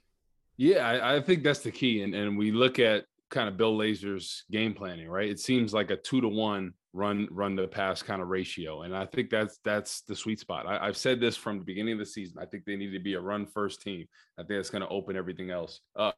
Yeah, 0.58 0.86
I, 0.86 1.16
I, 1.16 1.22
think 1.22 1.42
that's 1.42 1.60
the 1.60 1.72
key. 1.72 2.04
And 2.04 2.14
and 2.14 2.38
we 2.38 2.52
look 2.52 2.80
at 2.80 3.06
kind 3.30 3.48
of 3.48 3.56
Bill 3.56 3.78
Lazor's 3.78 4.44
game 4.52 4.74
planning, 4.74 5.08
right? 5.08 5.30
It 5.30 5.40
seems 5.40 5.74
like 5.74 5.90
a 5.90 5.96
two 5.96 6.20
to 6.22 6.28
one 6.28 6.74
run 6.92 7.28
run 7.32 7.56
the 7.56 7.68
pass 7.68 8.02
kind 8.02 8.22
of 8.22 8.28
ratio. 8.28 8.82
And 8.82 8.96
I 8.96 9.06
think 9.06 9.30
that's 9.30 9.60
that's 9.64 10.02
the 10.02 10.16
sweet 10.16 10.40
spot. 10.40 10.66
I, 10.68 10.86
have 10.86 10.98
said 10.98 11.22
this 11.22 11.38
from 11.38 11.60
the 11.60 11.64
beginning 11.64 11.94
of 11.94 12.00
the 12.00 12.06
season. 12.06 12.40
I 12.42 12.46
think 12.46 12.66
they 12.66 12.76
need 12.76 12.92
to 12.92 13.00
be 13.00 13.14
a 13.14 13.22
run 13.22 13.46
first 13.46 13.82
team. 13.82 14.06
I 14.38 14.42
think 14.42 14.60
that's 14.60 14.70
going 14.70 14.82
to 14.82 14.90
open 14.90 15.16
everything 15.16 15.50
else 15.50 15.80
up. 15.96 16.18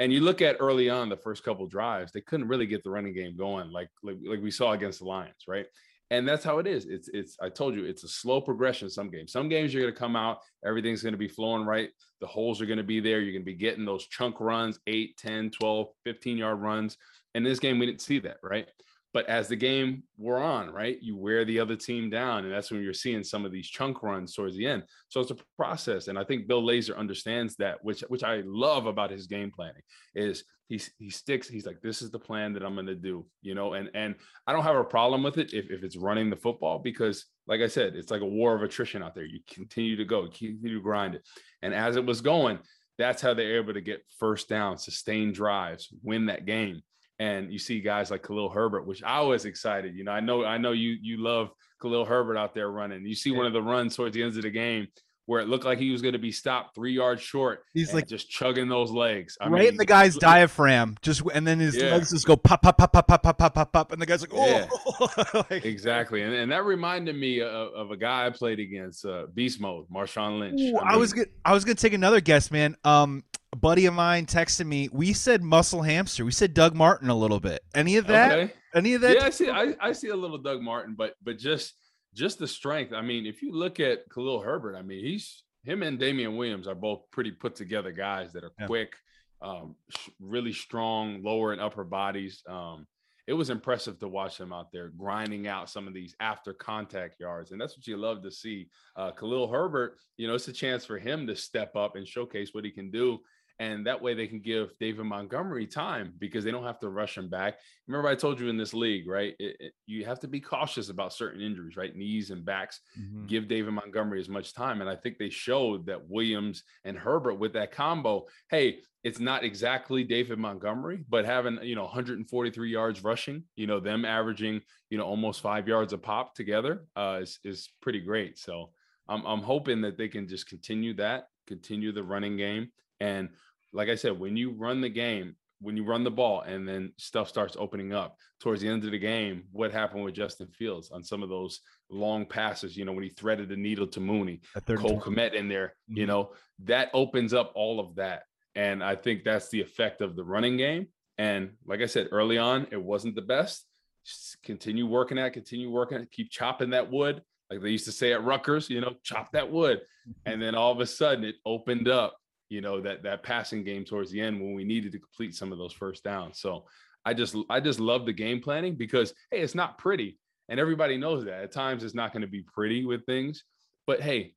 And 0.00 0.12
you 0.12 0.20
look 0.20 0.42
at 0.42 0.56
early 0.60 0.90
on 0.90 1.08
the 1.08 1.16
first 1.16 1.44
couple 1.44 1.66
drives, 1.66 2.10
they 2.10 2.20
couldn't 2.20 2.48
really 2.48 2.66
get 2.66 2.82
the 2.82 2.90
running 2.90 3.14
game 3.14 3.36
going 3.36 3.70
like 3.70 3.90
like, 4.02 4.16
like 4.26 4.42
we 4.42 4.50
saw 4.50 4.72
against 4.72 5.00
the 5.00 5.04
Lions, 5.04 5.44
right? 5.46 5.66
And 6.10 6.26
that's 6.26 6.44
how 6.44 6.58
it 6.58 6.66
is. 6.66 6.86
It's 6.86 7.08
it's 7.08 7.36
I 7.40 7.50
told 7.50 7.74
you 7.74 7.84
it's 7.84 8.04
a 8.04 8.08
slow 8.08 8.40
progression 8.40 8.88
some 8.88 9.10
games. 9.10 9.32
Some 9.32 9.48
games 9.48 9.74
you're 9.74 9.82
going 9.82 9.92
to 9.92 9.98
come 9.98 10.16
out, 10.16 10.38
everything's 10.64 11.02
going 11.02 11.12
to 11.12 11.18
be 11.18 11.28
flowing 11.28 11.66
right. 11.66 11.90
The 12.20 12.26
holes 12.26 12.62
are 12.62 12.66
going 12.66 12.78
to 12.78 12.84
be 12.84 13.00
there. 13.00 13.20
You're 13.20 13.32
going 13.32 13.42
to 13.42 13.52
be 13.52 13.54
getting 13.54 13.84
those 13.84 14.06
chunk 14.06 14.40
runs, 14.40 14.78
8, 14.86 15.16
10, 15.18 15.50
12, 15.50 15.86
15 16.04 16.38
yard 16.38 16.60
runs. 16.60 16.96
And 17.34 17.44
this 17.44 17.58
game 17.58 17.78
we 17.78 17.86
didn't 17.86 18.00
see 18.00 18.18
that, 18.20 18.38
right? 18.42 18.68
But 19.14 19.26
as 19.26 19.48
the 19.48 19.56
game 19.56 20.02
wore 20.18 20.38
on, 20.38 20.70
right, 20.70 20.98
you 21.00 21.16
wear 21.16 21.44
the 21.44 21.60
other 21.60 21.76
team 21.76 22.10
down, 22.10 22.44
and 22.44 22.52
that's 22.52 22.70
when 22.70 22.82
you're 22.82 22.92
seeing 22.92 23.24
some 23.24 23.46
of 23.46 23.52
these 23.52 23.66
chunk 23.66 24.02
runs 24.02 24.34
towards 24.34 24.54
the 24.54 24.66
end. 24.66 24.82
So 25.08 25.20
it's 25.20 25.30
a 25.30 25.36
process, 25.56 26.08
and 26.08 26.18
I 26.18 26.24
think 26.24 26.46
Bill 26.46 26.62
Lazor 26.62 26.96
understands 26.96 27.56
that, 27.56 27.82
which 27.82 28.02
which 28.08 28.22
I 28.22 28.42
love 28.44 28.86
about 28.86 29.10
his 29.10 29.26
game 29.26 29.50
planning 29.50 29.82
is 30.14 30.44
he 30.68 30.80
he 30.98 31.08
sticks. 31.08 31.48
He's 31.48 31.64
like, 31.64 31.80
this 31.80 32.02
is 32.02 32.10
the 32.10 32.18
plan 32.18 32.52
that 32.52 32.62
I'm 32.62 32.74
going 32.74 32.86
to 32.86 32.94
do, 32.94 33.24
you 33.40 33.54
know, 33.54 33.72
and 33.72 33.90
and 33.94 34.14
I 34.46 34.52
don't 34.52 34.62
have 34.62 34.76
a 34.76 34.84
problem 34.84 35.22
with 35.22 35.38
it 35.38 35.54
if 35.54 35.70
if 35.70 35.82
it's 35.82 35.96
running 35.96 36.28
the 36.28 36.36
football 36.36 36.78
because, 36.78 37.24
like 37.46 37.62
I 37.62 37.68
said, 37.68 37.96
it's 37.96 38.10
like 38.10 38.20
a 38.20 38.26
war 38.26 38.54
of 38.54 38.62
attrition 38.62 39.02
out 39.02 39.14
there. 39.14 39.24
You 39.24 39.40
continue 39.50 39.96
to 39.96 40.04
go, 40.04 40.24
continue 40.24 40.74
to 40.74 40.82
grind 40.82 41.14
it, 41.14 41.26
and 41.62 41.72
as 41.72 41.96
it 41.96 42.04
was 42.04 42.20
going, 42.20 42.58
that's 42.98 43.22
how 43.22 43.32
they're 43.32 43.56
able 43.56 43.72
to 43.72 43.80
get 43.80 44.04
first 44.18 44.50
down, 44.50 44.76
sustain 44.76 45.32
drives, 45.32 45.88
win 46.02 46.26
that 46.26 46.44
game 46.44 46.82
and 47.18 47.52
you 47.52 47.58
see 47.58 47.80
guys 47.80 48.10
like 48.10 48.22
Khalil 48.22 48.48
Herbert, 48.48 48.86
which 48.86 49.02
I 49.02 49.20
was 49.20 49.44
excited. 49.44 49.94
You 49.94 50.04
know, 50.04 50.12
I 50.12 50.20
know 50.20 50.44
I 50.44 50.58
know 50.58 50.72
you 50.72 50.96
you 51.00 51.18
love 51.18 51.50
Khalil 51.80 52.04
Herbert 52.04 52.36
out 52.36 52.54
there 52.54 52.70
running. 52.70 53.04
You 53.06 53.14
see 53.14 53.30
yeah. 53.30 53.38
one 53.38 53.46
of 53.46 53.52
the 53.52 53.62
runs 53.62 53.96
towards 53.96 54.14
the 54.14 54.22
end 54.22 54.36
of 54.36 54.42
the 54.42 54.50
game 54.50 54.88
where 55.28 55.42
it 55.42 55.48
looked 55.48 55.66
like 55.66 55.78
he 55.78 55.90
was 55.90 56.00
going 56.00 56.14
to 56.14 56.18
be 56.18 56.32
stopped 56.32 56.74
three 56.74 56.94
yards 56.94 57.20
short. 57.20 57.62
He's 57.74 57.92
like 57.92 58.08
just 58.08 58.30
chugging 58.30 58.66
those 58.66 58.90
legs, 58.90 59.36
I 59.38 59.50
right 59.50 59.60
mean, 59.60 59.68
in 59.68 59.76
the 59.76 59.84
guy's 59.84 60.16
diaphragm, 60.16 60.96
just 61.02 61.20
and 61.34 61.46
then 61.46 61.58
his 61.58 61.76
yeah. 61.76 61.90
legs 61.90 62.12
just 62.12 62.26
go 62.26 62.34
pop, 62.34 62.62
pop, 62.62 62.78
pop, 62.78 62.90
pop, 62.90 63.06
pop, 63.06 63.22
pop, 63.22 63.36
pop, 63.36 63.54
pop, 63.54 63.70
pop, 63.70 63.92
and 63.92 64.00
the 64.00 64.06
guy's 64.06 64.22
like, 64.22 64.32
oh, 64.32 64.46
yeah. 64.46 65.42
like, 65.50 65.66
exactly. 65.66 66.22
And, 66.22 66.32
and 66.32 66.50
that 66.50 66.64
reminded 66.64 67.14
me 67.14 67.42
of, 67.42 67.74
of, 67.74 67.90
a 67.90 67.96
guy 67.98 68.24
I 68.24 68.30
played 68.30 68.58
against, 68.58 69.04
uh, 69.04 69.26
Beast 69.34 69.60
Mode, 69.60 69.84
Marshawn 69.90 70.38
Lynch. 70.38 70.62
Ooh, 70.62 70.78
I, 70.78 70.84
mean, 70.84 70.92
I, 70.94 70.96
was 70.96 71.12
good. 71.12 71.28
I 71.44 71.52
was 71.52 71.66
gonna 71.66 71.74
take 71.74 71.92
another 71.92 72.22
guess, 72.22 72.50
man. 72.50 72.78
Um, 72.82 73.22
a 73.52 73.56
buddy 73.56 73.86
of 73.86 73.94
mine 73.94 74.26
texted 74.26 74.66
me. 74.66 74.88
We 74.92 75.12
said 75.12 75.42
muscle 75.42 75.82
hamster. 75.82 76.24
We 76.24 76.32
said 76.32 76.54
Doug 76.54 76.74
Martin 76.74 77.08
a 77.08 77.14
little 77.14 77.40
bit. 77.40 77.60
Any 77.74 77.96
of 77.96 78.06
that? 78.08 78.32
Okay. 78.32 78.52
Any 78.74 78.94
of 78.94 79.00
that? 79.00 79.16
Yeah, 79.16 79.24
I 79.24 79.30
see. 79.30 79.50
I, 79.50 79.74
I 79.80 79.92
see 79.92 80.08
a 80.08 80.16
little 80.16 80.38
Doug 80.38 80.60
Martin, 80.60 80.94
but 80.96 81.14
but 81.22 81.38
just 81.38 81.74
just 82.14 82.38
the 82.38 82.48
strength. 82.48 82.92
I 82.92 83.00
mean, 83.00 83.26
if 83.26 83.42
you 83.42 83.52
look 83.52 83.80
at 83.80 84.10
Khalil 84.12 84.40
Herbert, 84.40 84.76
I 84.76 84.82
mean, 84.82 85.04
he's 85.04 85.44
him 85.64 85.82
and 85.82 85.98
Damien 85.98 86.36
Williams 86.36 86.68
are 86.68 86.74
both 86.74 87.02
pretty 87.10 87.30
put 87.30 87.54
together 87.54 87.92
guys 87.92 88.32
that 88.32 88.44
are 88.44 88.52
yeah. 88.58 88.66
quick, 88.66 88.94
um, 89.42 89.76
really 90.20 90.52
strong 90.52 91.22
lower 91.22 91.52
and 91.52 91.60
upper 91.60 91.84
bodies. 91.84 92.42
Um, 92.48 92.86
it 93.26 93.34
was 93.34 93.50
impressive 93.50 93.98
to 93.98 94.08
watch 94.08 94.38
them 94.38 94.54
out 94.54 94.72
there 94.72 94.88
grinding 94.88 95.46
out 95.46 95.68
some 95.68 95.86
of 95.86 95.92
these 95.92 96.14
after 96.18 96.54
contact 96.54 97.20
yards. 97.20 97.50
And 97.50 97.60
that's 97.60 97.76
what 97.76 97.86
you 97.86 97.98
love 97.98 98.22
to 98.22 98.30
see. 98.30 98.68
Uh, 98.96 99.10
Khalil 99.10 99.48
Herbert, 99.48 99.98
you 100.16 100.26
know, 100.26 100.34
it's 100.34 100.48
a 100.48 100.52
chance 100.52 100.86
for 100.86 100.98
him 100.98 101.26
to 101.26 101.36
step 101.36 101.76
up 101.76 101.96
and 101.96 102.08
showcase 102.08 102.54
what 102.54 102.64
he 102.64 102.70
can 102.70 102.90
do 102.90 103.20
and 103.60 103.86
that 103.86 104.00
way 104.00 104.14
they 104.14 104.26
can 104.26 104.40
give 104.40 104.70
David 104.78 105.04
Montgomery 105.04 105.66
time 105.66 106.14
because 106.18 106.44
they 106.44 106.50
don't 106.50 106.64
have 106.64 106.78
to 106.80 106.88
rush 106.88 107.18
him 107.18 107.28
back. 107.28 107.58
Remember, 107.88 108.08
I 108.08 108.14
told 108.14 108.38
you 108.38 108.48
in 108.48 108.56
this 108.56 108.72
league, 108.72 109.08
right? 109.08 109.34
It, 109.38 109.56
it, 109.58 109.72
you 109.86 110.04
have 110.04 110.20
to 110.20 110.28
be 110.28 110.40
cautious 110.40 110.90
about 110.90 111.12
certain 111.12 111.40
injuries, 111.40 111.76
right? 111.76 111.94
Knees 111.94 112.30
and 112.30 112.44
backs. 112.44 112.80
Mm-hmm. 112.98 113.26
Give 113.26 113.48
David 113.48 113.72
Montgomery 113.72 114.20
as 114.20 114.28
much 114.28 114.54
time, 114.54 114.80
and 114.80 114.88
I 114.88 114.94
think 114.94 115.18
they 115.18 115.30
showed 115.30 115.86
that 115.86 116.08
Williams 116.08 116.62
and 116.84 116.96
Herbert 116.96 117.34
with 117.34 117.52
that 117.54 117.72
combo. 117.72 118.26
Hey, 118.48 118.80
it's 119.02 119.20
not 119.20 119.42
exactly 119.42 120.04
David 120.04 120.38
Montgomery, 120.38 121.04
but 121.08 121.24
having 121.24 121.58
you 121.62 121.74
know 121.74 121.84
143 121.84 122.70
yards 122.70 123.02
rushing, 123.02 123.42
you 123.56 123.66
know 123.66 123.80
them 123.80 124.04
averaging 124.04 124.60
you 124.90 124.98
know 124.98 125.04
almost 125.04 125.40
five 125.40 125.66
yards 125.66 125.92
a 125.92 125.98
pop 125.98 126.34
together 126.34 126.84
uh, 126.96 127.18
is 127.22 127.40
is 127.44 127.70
pretty 127.80 128.00
great. 128.00 128.38
So 128.38 128.70
I'm 129.08 129.24
I'm 129.24 129.42
hoping 129.42 129.80
that 129.82 129.96
they 129.96 130.08
can 130.08 130.28
just 130.28 130.48
continue 130.48 130.94
that, 130.94 131.28
continue 131.46 131.90
the 131.92 132.02
running 132.02 132.36
game, 132.36 132.70
and 133.00 133.30
like 133.72 133.88
I 133.88 133.94
said, 133.94 134.18
when 134.18 134.36
you 134.36 134.52
run 134.52 134.80
the 134.80 134.88
game, 134.88 135.36
when 135.60 135.76
you 135.76 135.84
run 135.84 136.04
the 136.04 136.10
ball 136.10 136.42
and 136.42 136.68
then 136.68 136.92
stuff 136.98 137.28
starts 137.28 137.56
opening 137.58 137.92
up 137.92 138.16
towards 138.40 138.60
the 138.60 138.68
end 138.68 138.84
of 138.84 138.92
the 138.92 138.98
game, 138.98 139.44
what 139.52 139.72
happened 139.72 140.04
with 140.04 140.14
Justin 140.14 140.48
Fields 140.48 140.90
on 140.90 141.02
some 141.02 141.22
of 141.22 141.28
those 141.28 141.60
long 141.90 142.26
passes, 142.26 142.76
you 142.76 142.84
know, 142.84 142.92
when 142.92 143.02
he 143.02 143.10
threaded 143.10 143.48
the 143.48 143.56
needle 143.56 143.86
to 143.88 144.00
Mooney, 144.00 144.40
Cole 144.76 145.00
Kmet 145.00 145.34
in 145.34 145.48
there, 145.48 145.74
mm-hmm. 145.90 145.98
you 145.98 146.06
know, 146.06 146.30
that 146.64 146.90
opens 146.94 147.34
up 147.34 147.52
all 147.54 147.80
of 147.80 147.96
that. 147.96 148.22
And 148.54 148.82
I 148.82 148.94
think 148.94 149.24
that's 149.24 149.48
the 149.50 149.60
effect 149.60 150.00
of 150.00 150.16
the 150.16 150.24
running 150.24 150.56
game. 150.56 150.88
And 151.18 151.54
like 151.66 151.80
I 151.80 151.86
said, 151.86 152.08
early 152.12 152.38
on, 152.38 152.68
it 152.70 152.80
wasn't 152.80 153.16
the 153.16 153.22
best. 153.22 153.64
Just 154.04 154.38
continue 154.44 154.86
working 154.86 155.18
at, 155.18 155.32
continue 155.32 155.70
working 155.70 155.98
at, 155.98 156.10
keep 156.10 156.30
chopping 156.30 156.70
that 156.70 156.90
wood. 156.90 157.22
Like 157.50 157.62
they 157.62 157.70
used 157.70 157.86
to 157.86 157.92
say 157.92 158.12
at 158.12 158.24
Rutgers, 158.24 158.70
you 158.70 158.80
know, 158.80 158.94
chop 159.02 159.32
that 159.32 159.50
wood. 159.50 159.78
Mm-hmm. 159.78 160.32
And 160.32 160.42
then 160.42 160.54
all 160.54 160.70
of 160.70 160.80
a 160.80 160.86
sudden 160.86 161.24
it 161.24 161.36
opened 161.44 161.88
up 161.88 162.16
you 162.48 162.60
know 162.60 162.80
that 162.80 163.02
that 163.02 163.22
passing 163.22 163.62
game 163.64 163.84
towards 163.84 164.10
the 164.10 164.20
end 164.20 164.40
when 164.40 164.54
we 164.54 164.64
needed 164.64 164.92
to 164.92 164.98
complete 164.98 165.34
some 165.34 165.52
of 165.52 165.58
those 165.58 165.72
first 165.72 166.04
downs. 166.04 166.40
So 166.40 166.64
i 167.04 167.14
just 167.14 167.36
i 167.48 167.60
just 167.60 167.78
love 167.78 168.04
the 168.04 168.12
game 168.12 168.40
planning 168.40 168.74
because 168.74 169.14
hey 169.30 169.40
it's 169.40 169.54
not 169.54 169.78
pretty 169.78 170.18
and 170.48 170.58
everybody 170.58 170.96
knows 170.96 171.24
that. 171.24 171.42
At 171.42 171.52
times 171.52 171.84
it's 171.84 171.94
not 171.94 172.12
going 172.12 172.22
to 172.22 172.28
be 172.28 172.42
pretty 172.42 172.84
with 172.84 173.06
things 173.06 173.44
but 173.86 174.00
hey 174.00 174.34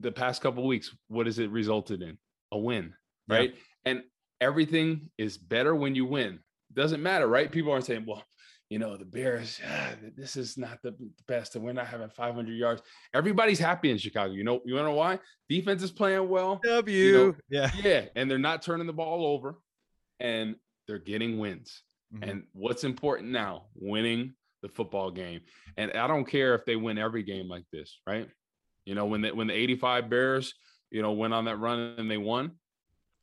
the 0.00 0.12
past 0.12 0.42
couple 0.42 0.66
weeks 0.66 0.94
what 1.08 1.26
has 1.26 1.38
it 1.38 1.50
resulted 1.50 2.02
in? 2.02 2.18
A 2.52 2.58
win 2.58 2.92
right? 3.28 3.54
Yeah. 3.54 3.92
and 3.92 4.02
everything 4.40 5.10
is 5.18 5.38
better 5.38 5.74
when 5.74 5.94
you 5.94 6.04
win. 6.04 6.40
Doesn't 6.72 7.02
matter 7.02 7.28
right? 7.28 7.50
People 7.50 7.72
aren't 7.72 7.84
saying 7.84 8.04
well 8.06 8.24
you 8.70 8.78
know, 8.78 8.96
the 8.96 9.04
Bears, 9.04 9.60
ah, 9.68 9.90
this 10.16 10.36
is 10.36 10.56
not 10.56 10.80
the 10.82 10.94
best, 11.26 11.56
and 11.56 11.64
we're 11.64 11.72
not 11.72 11.88
having 11.88 12.08
500 12.08 12.52
yards. 12.52 12.82
Everybody's 13.12 13.58
happy 13.58 13.90
in 13.90 13.98
Chicago. 13.98 14.32
You 14.32 14.44
know, 14.44 14.60
you 14.64 14.76
know 14.76 14.92
why? 14.92 15.18
Defense 15.48 15.82
is 15.82 15.90
playing 15.90 16.28
well. 16.28 16.60
W, 16.64 16.96
you 16.96 17.12
know, 17.12 17.34
yeah, 17.50 17.70
yeah, 17.82 18.04
and 18.14 18.30
they're 18.30 18.38
not 18.38 18.62
turning 18.62 18.86
the 18.86 18.92
ball 18.92 19.26
over, 19.26 19.58
and 20.20 20.54
they're 20.86 20.98
getting 20.98 21.38
wins. 21.38 21.82
Mm-hmm. 22.14 22.30
And 22.30 22.42
what's 22.52 22.84
important 22.84 23.30
now? 23.30 23.64
Winning 23.74 24.34
the 24.62 24.68
football 24.68 25.10
game. 25.10 25.40
And 25.76 25.92
I 25.92 26.06
don't 26.06 26.24
care 26.24 26.54
if 26.54 26.64
they 26.64 26.76
win 26.76 26.96
every 26.96 27.24
game 27.24 27.48
like 27.48 27.64
this, 27.72 27.98
right? 28.06 28.28
You 28.84 28.94
know, 28.94 29.06
when 29.06 29.22
the 29.22 29.34
when 29.34 29.48
the 29.48 29.54
85 29.54 30.08
Bears, 30.08 30.54
you 30.90 31.02
know, 31.02 31.12
went 31.12 31.34
on 31.34 31.46
that 31.46 31.56
run 31.56 31.94
and 31.98 32.08
they 32.08 32.18
won, 32.18 32.52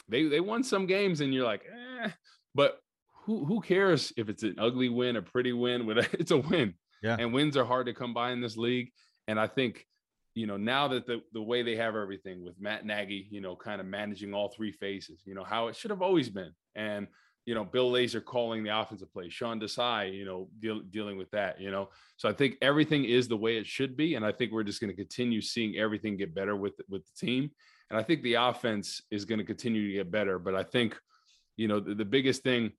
they 0.09 0.23
they 0.23 0.41
won 0.41 0.63
some 0.63 0.87
games, 0.87 1.21
and 1.21 1.33
you're 1.33 1.45
like, 1.45 1.63
eh. 2.03 2.09
But 2.53 2.79
who 3.27 3.43
who 3.43 3.59
cares 3.59 4.13
if 4.15 4.29
it's 4.29 4.43
an 4.43 4.55
ugly 4.57 4.89
win, 4.89 5.17
a 5.17 5.21
pretty 5.21 5.53
win? 5.53 5.85
It's 6.13 6.31
a 6.31 6.37
win. 6.37 6.73
Yeah. 7.03 7.17
And 7.19 7.33
wins 7.33 7.57
are 7.57 7.65
hard 7.65 7.85
to 7.87 7.93
come 7.93 8.13
by 8.13 8.31
in 8.31 8.41
this 8.41 8.57
league. 8.57 8.91
And 9.27 9.39
I 9.39 9.45
think, 9.45 9.85
you 10.33 10.47
know, 10.47 10.57
now 10.57 10.87
that 10.87 11.05
the 11.05 11.21
the 11.33 11.41
way 11.41 11.61
they 11.61 11.75
have 11.75 11.95
everything 11.95 12.43
with 12.43 12.59
Matt 12.59 12.85
Nagy, 12.85 13.27
you 13.29 13.41
know, 13.41 13.55
kind 13.55 13.81
of 13.81 13.85
managing 13.85 14.33
all 14.33 14.49
three 14.49 14.71
phases, 14.71 15.21
you 15.25 15.35
know, 15.35 15.43
how 15.43 15.67
it 15.67 15.75
should 15.75 15.91
have 15.91 16.01
always 16.01 16.29
been. 16.29 16.53
And 16.73 17.07
you 17.45 17.55
know, 17.55 17.63
Bill 17.63 17.89
Lazor 17.89 18.23
calling 18.23 18.61
the 18.63 18.77
offensive 18.77 19.11
play, 19.13 19.29
Sean 19.29 19.57
Desai, 19.57 20.13
you 20.13 20.25
know, 20.25 20.49
deal, 20.59 20.81
dealing 20.89 21.17
with 21.17 21.31
that, 21.31 21.61
you 21.61 21.71
know. 21.71 21.89
So 22.17 22.27
I 22.27 22.33
think 22.33 22.55
everything 22.61 23.05
is 23.05 23.29
the 23.29 23.37
way 23.37 23.57
it 23.57 23.65
should 23.65 23.95
be, 23.95 24.15
and 24.15 24.25
I 24.25 24.33
think 24.33 24.51
we're 24.51 24.63
just 24.63 24.81
going 24.81 24.89
to 24.91 24.95
continue 24.95 25.41
seeing 25.41 25.77
everything 25.77 26.17
get 26.17 26.35
better 26.35 26.55
with 26.55 26.73
with 26.89 27.03
the 27.05 27.25
team. 27.25 27.51
And 27.89 27.97
I 27.97 28.03
think 28.03 28.21
the 28.21 28.35
offense 28.35 29.01
is 29.11 29.25
going 29.25 29.39
to 29.39 29.45
continue 29.45 29.87
to 29.87 29.93
get 29.93 30.11
better. 30.11 30.39
But 30.39 30.55
I 30.55 30.63
think, 30.63 30.99
you 31.55 31.69
know, 31.69 31.79
the, 31.79 31.95
the 31.95 32.05
biggest 32.05 32.43
thing 32.43 32.73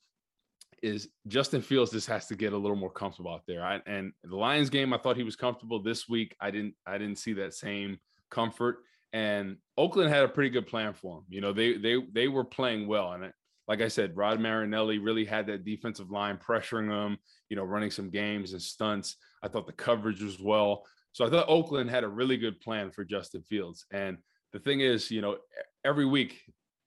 is 0.83 1.09
Justin 1.27 1.62
Fields 1.62 1.93
just 1.93 2.07
has 2.09 2.27
to 2.27 2.37
get 2.37 2.53
a 2.53 2.57
little 2.57 2.77
more 2.77 2.91
comfortable 2.91 3.33
out 3.33 3.43
there. 3.47 3.64
I, 3.64 3.81
and 3.87 4.12
the 4.25 4.37
Lions 4.37 4.71
game, 4.71 4.93
I 4.93 4.99
thought 4.99 5.17
he 5.17 5.23
was 5.23 5.37
comfortable 5.37 5.83
this 5.83 6.09
week. 6.09 6.37
I 6.41 6.51
didn't 6.51 6.75
I 6.87 6.99
didn't 6.99 7.19
see 7.19 7.33
that 7.35 7.55
same 7.55 7.99
comfort. 8.31 8.79
And 9.12 9.57
Oakland 9.77 10.11
had 10.11 10.25
a 10.25 10.29
pretty 10.29 10.51
good 10.51 10.67
plan 10.67 10.93
for 10.93 11.19
him. 11.19 11.25
You 11.29 11.41
know, 11.41 11.53
they 11.53 11.77
they 11.77 11.97
they 12.12 12.29
were 12.29 12.45
playing 12.45 12.87
well. 12.87 13.12
And 13.12 13.25
it, 13.25 13.35
like 13.67 13.83
I 13.83 13.88
said, 13.88 14.17
Rod 14.17 14.41
Marinelli 14.41 14.99
really 14.99 15.24
had 15.24 15.47
that 15.47 15.64
defensive 15.64 16.11
line 16.11 16.39
pressuring 16.39 16.89
them, 16.89 17.18
you 17.51 17.57
know, 17.57 17.64
running 17.64 17.91
some 17.91 18.11
games 18.11 18.53
and 18.53 18.62
stunts. 18.62 19.16
I 19.43 19.49
thought 19.49 19.66
the 19.66 19.72
coverage 19.72 20.22
was 20.22 20.41
well. 20.41 20.85
So 21.12 21.26
I 21.26 21.31
thought 21.31 21.49
Oakland 21.49 21.91
had 21.91 22.05
a 22.05 22.09
really 22.09 22.37
good 22.37 22.61
plan 22.61 22.91
for 22.91 23.05
Justin 23.05 23.43
Fields. 23.43 23.85
And 23.93 24.18
the 24.53 24.59
thing 24.59 24.81
is, 24.81 25.11
you 25.11 25.20
know, 25.20 25.37
every 25.85 26.07
week 26.07 26.43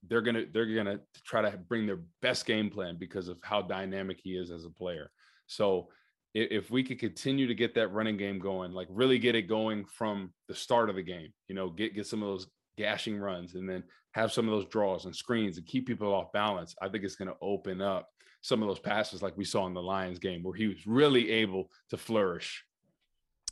they're 0.07 0.21
gonna 0.21 0.45
they're 0.51 0.73
gonna 0.73 0.99
try 1.25 1.41
to 1.41 1.57
bring 1.57 1.85
their 1.85 1.99
best 2.21 2.45
game 2.45 2.69
plan 2.69 2.97
because 2.99 3.27
of 3.27 3.37
how 3.43 3.61
dynamic 3.61 4.19
he 4.23 4.31
is 4.31 4.51
as 4.51 4.65
a 4.65 4.69
player. 4.69 5.11
So 5.47 5.89
if 6.33 6.71
we 6.71 6.81
could 6.81 6.99
continue 6.99 7.45
to 7.45 7.55
get 7.55 7.75
that 7.75 7.89
running 7.89 8.15
game 8.15 8.39
going, 8.39 8.71
like 8.71 8.87
really 8.89 9.19
get 9.19 9.35
it 9.35 9.43
going 9.43 9.83
from 9.85 10.31
the 10.47 10.55
start 10.55 10.89
of 10.89 10.95
the 10.95 11.03
game, 11.03 11.33
you 11.47 11.55
know, 11.55 11.69
get 11.69 11.93
get 11.93 12.07
some 12.07 12.23
of 12.23 12.29
those 12.29 12.47
gashing 12.77 13.17
runs 13.19 13.55
and 13.55 13.69
then 13.69 13.83
have 14.11 14.31
some 14.31 14.47
of 14.47 14.51
those 14.51 14.67
draws 14.67 15.05
and 15.05 15.15
screens 15.15 15.57
and 15.57 15.65
keep 15.65 15.87
people 15.87 16.13
off 16.13 16.31
balance, 16.31 16.75
I 16.81 16.89
think 16.89 17.03
it's 17.03 17.15
going 17.15 17.29
to 17.29 17.37
open 17.41 17.81
up 17.81 18.09
some 18.41 18.61
of 18.61 18.67
those 18.67 18.79
passes 18.79 19.21
like 19.21 19.37
we 19.37 19.45
saw 19.45 19.67
in 19.67 19.73
the 19.73 19.81
Lions 19.81 20.19
game 20.19 20.43
where 20.43 20.55
he 20.55 20.67
was 20.67 20.85
really 20.85 21.29
able 21.31 21.69
to 21.89 21.97
flourish. 21.97 22.65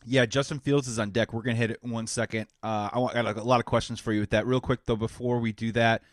Yeah, 0.06 0.26
Justin 0.26 0.60
Fields 0.60 0.88
is 0.88 0.98
on 0.98 1.12
deck. 1.12 1.34
We're 1.34 1.42
gonna 1.42 1.58
hit 1.58 1.72
it 1.72 1.80
in 1.84 1.92
one 1.92 2.08
second. 2.08 2.48
Uh, 2.64 2.90
I 2.92 3.00
want 3.00 3.14
got 3.14 3.38
a 3.38 3.44
lot 3.44 3.60
of 3.60 3.66
questions 3.66 4.00
for 4.00 4.14
you 4.14 4.22
with 4.22 4.30
that. 4.30 4.48
Real 4.48 4.62
quick 4.62 4.86
though, 4.86 4.96
before 4.96 5.40
we 5.40 5.52
do 5.52 5.74
that, 5.74 6.04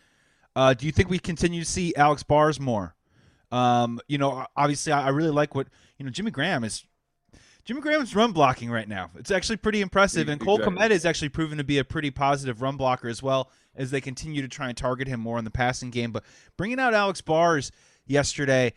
uh, 0.57 0.73
do 0.75 0.87
you 0.87 0.93
think 0.93 1.11
we 1.11 1.19
continue 1.19 1.61
to 1.61 1.71
see 1.71 1.95
Alex 1.95 2.23
Bars 2.23 2.59
more? 2.59 2.95
Um, 3.53 4.01
you 4.09 4.19
know, 4.19 4.47
obviously, 4.57 4.93
I, 4.93 5.07
I 5.07 5.09
really 5.11 5.31
like 5.31 5.55
what 5.55 5.69
you 5.99 6.05
know. 6.05 6.11
Jimmy 6.11 6.31
Graham 6.31 6.65
is 6.65 6.85
Jimmy 7.65 7.83
Graham's 7.83 8.17
run 8.17 8.33
blocking 8.33 8.71
right 8.71 8.89
now. 8.89 9.11
It's 9.17 9.31
actually 9.31 9.59
pretty 9.59 9.83
impressive, 9.83 10.29
and 10.29 10.41
Cole 10.41 10.57
exactly. 10.57 10.79
Kmet 10.79 10.91
is 10.91 11.05
actually 11.05 11.29
proven 11.29 11.59
to 11.59 11.65
be 11.65 11.79
a 11.79 11.85
pretty 11.85 12.11
positive 12.11 12.63
run 12.63 12.77
blocker 12.77 13.07
as 13.07 13.23
well 13.23 13.51
as 13.77 13.91
they 13.91 14.01
continue 14.01 14.41
to 14.41 14.49
try 14.49 14.69
and 14.69 14.77
target 14.77 15.07
him 15.07 15.21
more 15.21 15.39
in 15.39 15.45
the 15.45 15.51
passing 15.51 15.91
game. 15.91 16.11
But 16.11 16.25
bringing 16.57 16.81
out 16.81 16.95
Alex 16.95 17.21
Bars 17.21 17.71
yesterday 18.07 18.73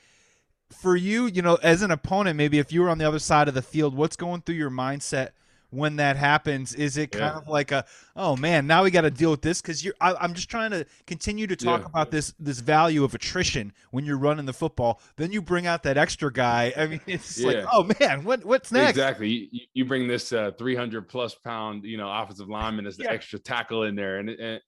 for 0.70 0.96
you, 0.96 1.28
you 1.28 1.42
know, 1.42 1.56
as 1.64 1.82
an 1.82 1.92
opponent, 1.92 2.36
maybe 2.36 2.60
if 2.60 2.74
you 2.74 2.82
were 2.82 2.90
on 2.90 2.98
the 2.98 3.08
other 3.08 3.20
side 3.20 3.48
of 3.48 3.54
the 3.54 3.62
field, 3.62 3.96
what's 3.96 4.18
going 4.18 4.42
through 4.42 4.56
your 4.56 4.70
mindset 4.70 5.30
when 5.72 5.98
that 5.98 6.18
happens? 6.18 6.74
Is 6.74 6.98
it 6.98 7.12
kind 7.12 7.34
yeah. 7.34 7.38
of 7.38 7.48
like 7.48 7.72
a, 7.72 7.86
oh 8.16 8.36
man, 8.36 8.68
now 8.68 8.84
we 8.84 8.92
got 8.92 9.02
to 9.02 9.12
deal 9.12 9.32
with 9.32 9.42
this? 9.42 9.62
Because 9.62 9.84
you're, 9.84 9.94
I, 10.02 10.24
am 10.24 10.34
just 10.34 10.50
trying 10.50 10.72
to 10.72 10.86
continue 11.08 11.48
to 11.48 11.56
talk 11.56 11.82
yeah. 11.82 11.88
about 11.88 12.12
this 12.12 12.34
this 12.40 12.60
value 12.60 13.04
of 13.04 13.14
attrition 13.14 13.74
when 13.92 14.06
you're 14.06 14.18
running 14.18 14.46
the 14.46 14.54
football. 14.54 15.02
Then 15.16 15.32
you 15.32 15.42
bring 15.42 15.68
out 15.68 15.84
that 15.84 15.98
extra 15.98 16.32
guy. 16.32 16.74
I 16.76 16.88
mean, 16.88 17.02
it's 17.08 17.40
yeah. 17.40 17.48
like, 17.48 17.66
oh 17.72 17.90
man, 18.00 18.24
what 18.24 18.46
what's 18.46 18.72
next? 18.72 18.92
Exactly. 18.92 19.50
You, 19.52 19.62
you 19.74 19.86
bring 19.86 20.08
this 20.08 20.32
uh, 20.34 20.52
300 20.58 21.08
plus 21.08 21.36
pound, 21.36 21.84
you 21.84 21.98
know, 21.98 22.12
offensive 22.12 22.50
lineman 22.50 22.86
as 22.86 22.98
the 22.98 23.10
extra 23.10 23.40
tackle 23.40 23.84
in 23.84 23.96
there, 23.96 24.20
and, 24.20 24.30
and 24.30 24.62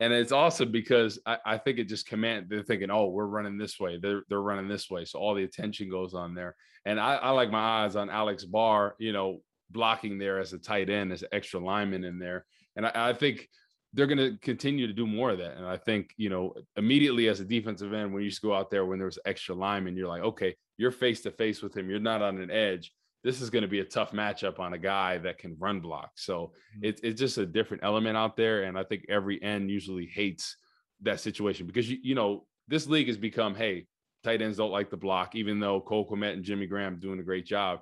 and 0.00 0.12
it's 0.12 0.32
awesome 0.32 0.70
because 0.70 1.18
I, 1.26 1.38
I, 1.44 1.58
think 1.58 1.78
it 1.78 1.88
just 1.88 2.06
command 2.06 2.46
they're 2.48 2.62
thinking, 2.62 2.90
oh, 2.90 3.08
we're 3.08 3.26
running 3.26 3.58
this 3.58 3.80
way, 3.80 3.98
they're 4.00 4.22
they're 4.28 4.40
running 4.40 4.68
this 4.68 4.88
way, 4.88 5.04
so 5.04 5.18
all 5.18 5.34
the 5.34 5.42
attention 5.42 5.90
goes 5.90 6.14
on 6.14 6.34
there. 6.34 6.54
And 6.84 7.00
I, 7.00 7.16
I 7.16 7.30
like 7.30 7.50
my 7.50 7.84
eyes 7.84 7.96
on 7.96 8.08
Alex 8.08 8.44
Barr, 8.44 8.94
you 8.98 9.12
know, 9.12 9.40
blocking 9.70 10.18
there 10.18 10.38
as 10.38 10.52
a 10.52 10.58
tight 10.58 10.90
end, 10.90 11.12
as 11.12 11.22
an 11.22 11.28
extra 11.32 11.60
lineman 11.60 12.04
in 12.04 12.18
there, 12.18 12.44
and 12.76 12.86
I, 12.86 12.92
I 12.94 13.12
think 13.12 13.48
they're 13.94 14.06
going 14.06 14.18
to 14.18 14.36
continue 14.42 14.86
to 14.86 14.92
do 14.92 15.06
more 15.06 15.30
of 15.30 15.38
that. 15.38 15.56
And 15.56 15.66
I 15.66 15.76
think 15.76 16.12
you 16.16 16.28
know 16.28 16.54
immediately 16.76 17.28
as 17.28 17.40
a 17.40 17.44
defensive 17.44 17.92
end, 17.92 18.12
when 18.12 18.22
you 18.22 18.30
just 18.30 18.42
go 18.42 18.54
out 18.54 18.70
there 18.70 18.84
when 18.84 18.98
there's 18.98 19.18
extra 19.24 19.54
lineman, 19.54 19.96
you're 19.96 20.08
like, 20.08 20.22
okay, 20.22 20.54
you're 20.76 20.90
face 20.90 21.22
to 21.22 21.30
face 21.30 21.62
with 21.62 21.76
him, 21.76 21.88
you're 21.88 22.00
not 22.00 22.22
on 22.22 22.38
an 22.38 22.50
edge 22.50 22.92
this 23.24 23.40
is 23.40 23.50
going 23.50 23.62
to 23.62 23.68
be 23.68 23.80
a 23.80 23.84
tough 23.84 24.12
matchup 24.12 24.58
on 24.58 24.74
a 24.74 24.78
guy 24.78 25.18
that 25.18 25.38
can 25.38 25.56
run 25.58 25.80
block. 25.80 26.12
So 26.16 26.52
mm-hmm. 26.76 26.84
it's 26.84 27.00
it's 27.02 27.20
just 27.20 27.38
a 27.38 27.46
different 27.46 27.82
element 27.82 28.16
out 28.16 28.36
there, 28.36 28.64
and 28.64 28.78
I 28.78 28.84
think 28.84 29.04
every 29.08 29.42
end 29.42 29.70
usually 29.70 30.06
hates 30.06 30.56
that 31.02 31.20
situation 31.20 31.66
because 31.66 31.90
you 31.90 31.98
you 32.02 32.14
know 32.14 32.46
this 32.68 32.86
league 32.86 33.06
has 33.06 33.16
become 33.16 33.54
hey 33.54 33.86
tight 34.24 34.42
ends 34.42 34.56
don't 34.56 34.70
like 34.70 34.90
the 34.90 34.96
block, 34.96 35.34
even 35.34 35.60
though 35.60 35.80
Cole 35.80 36.08
Kmet 36.08 36.34
and 36.34 36.44
Jimmy 36.44 36.66
Graham 36.66 36.98
doing 36.98 37.20
a 37.20 37.24
great 37.24 37.46
job. 37.46 37.80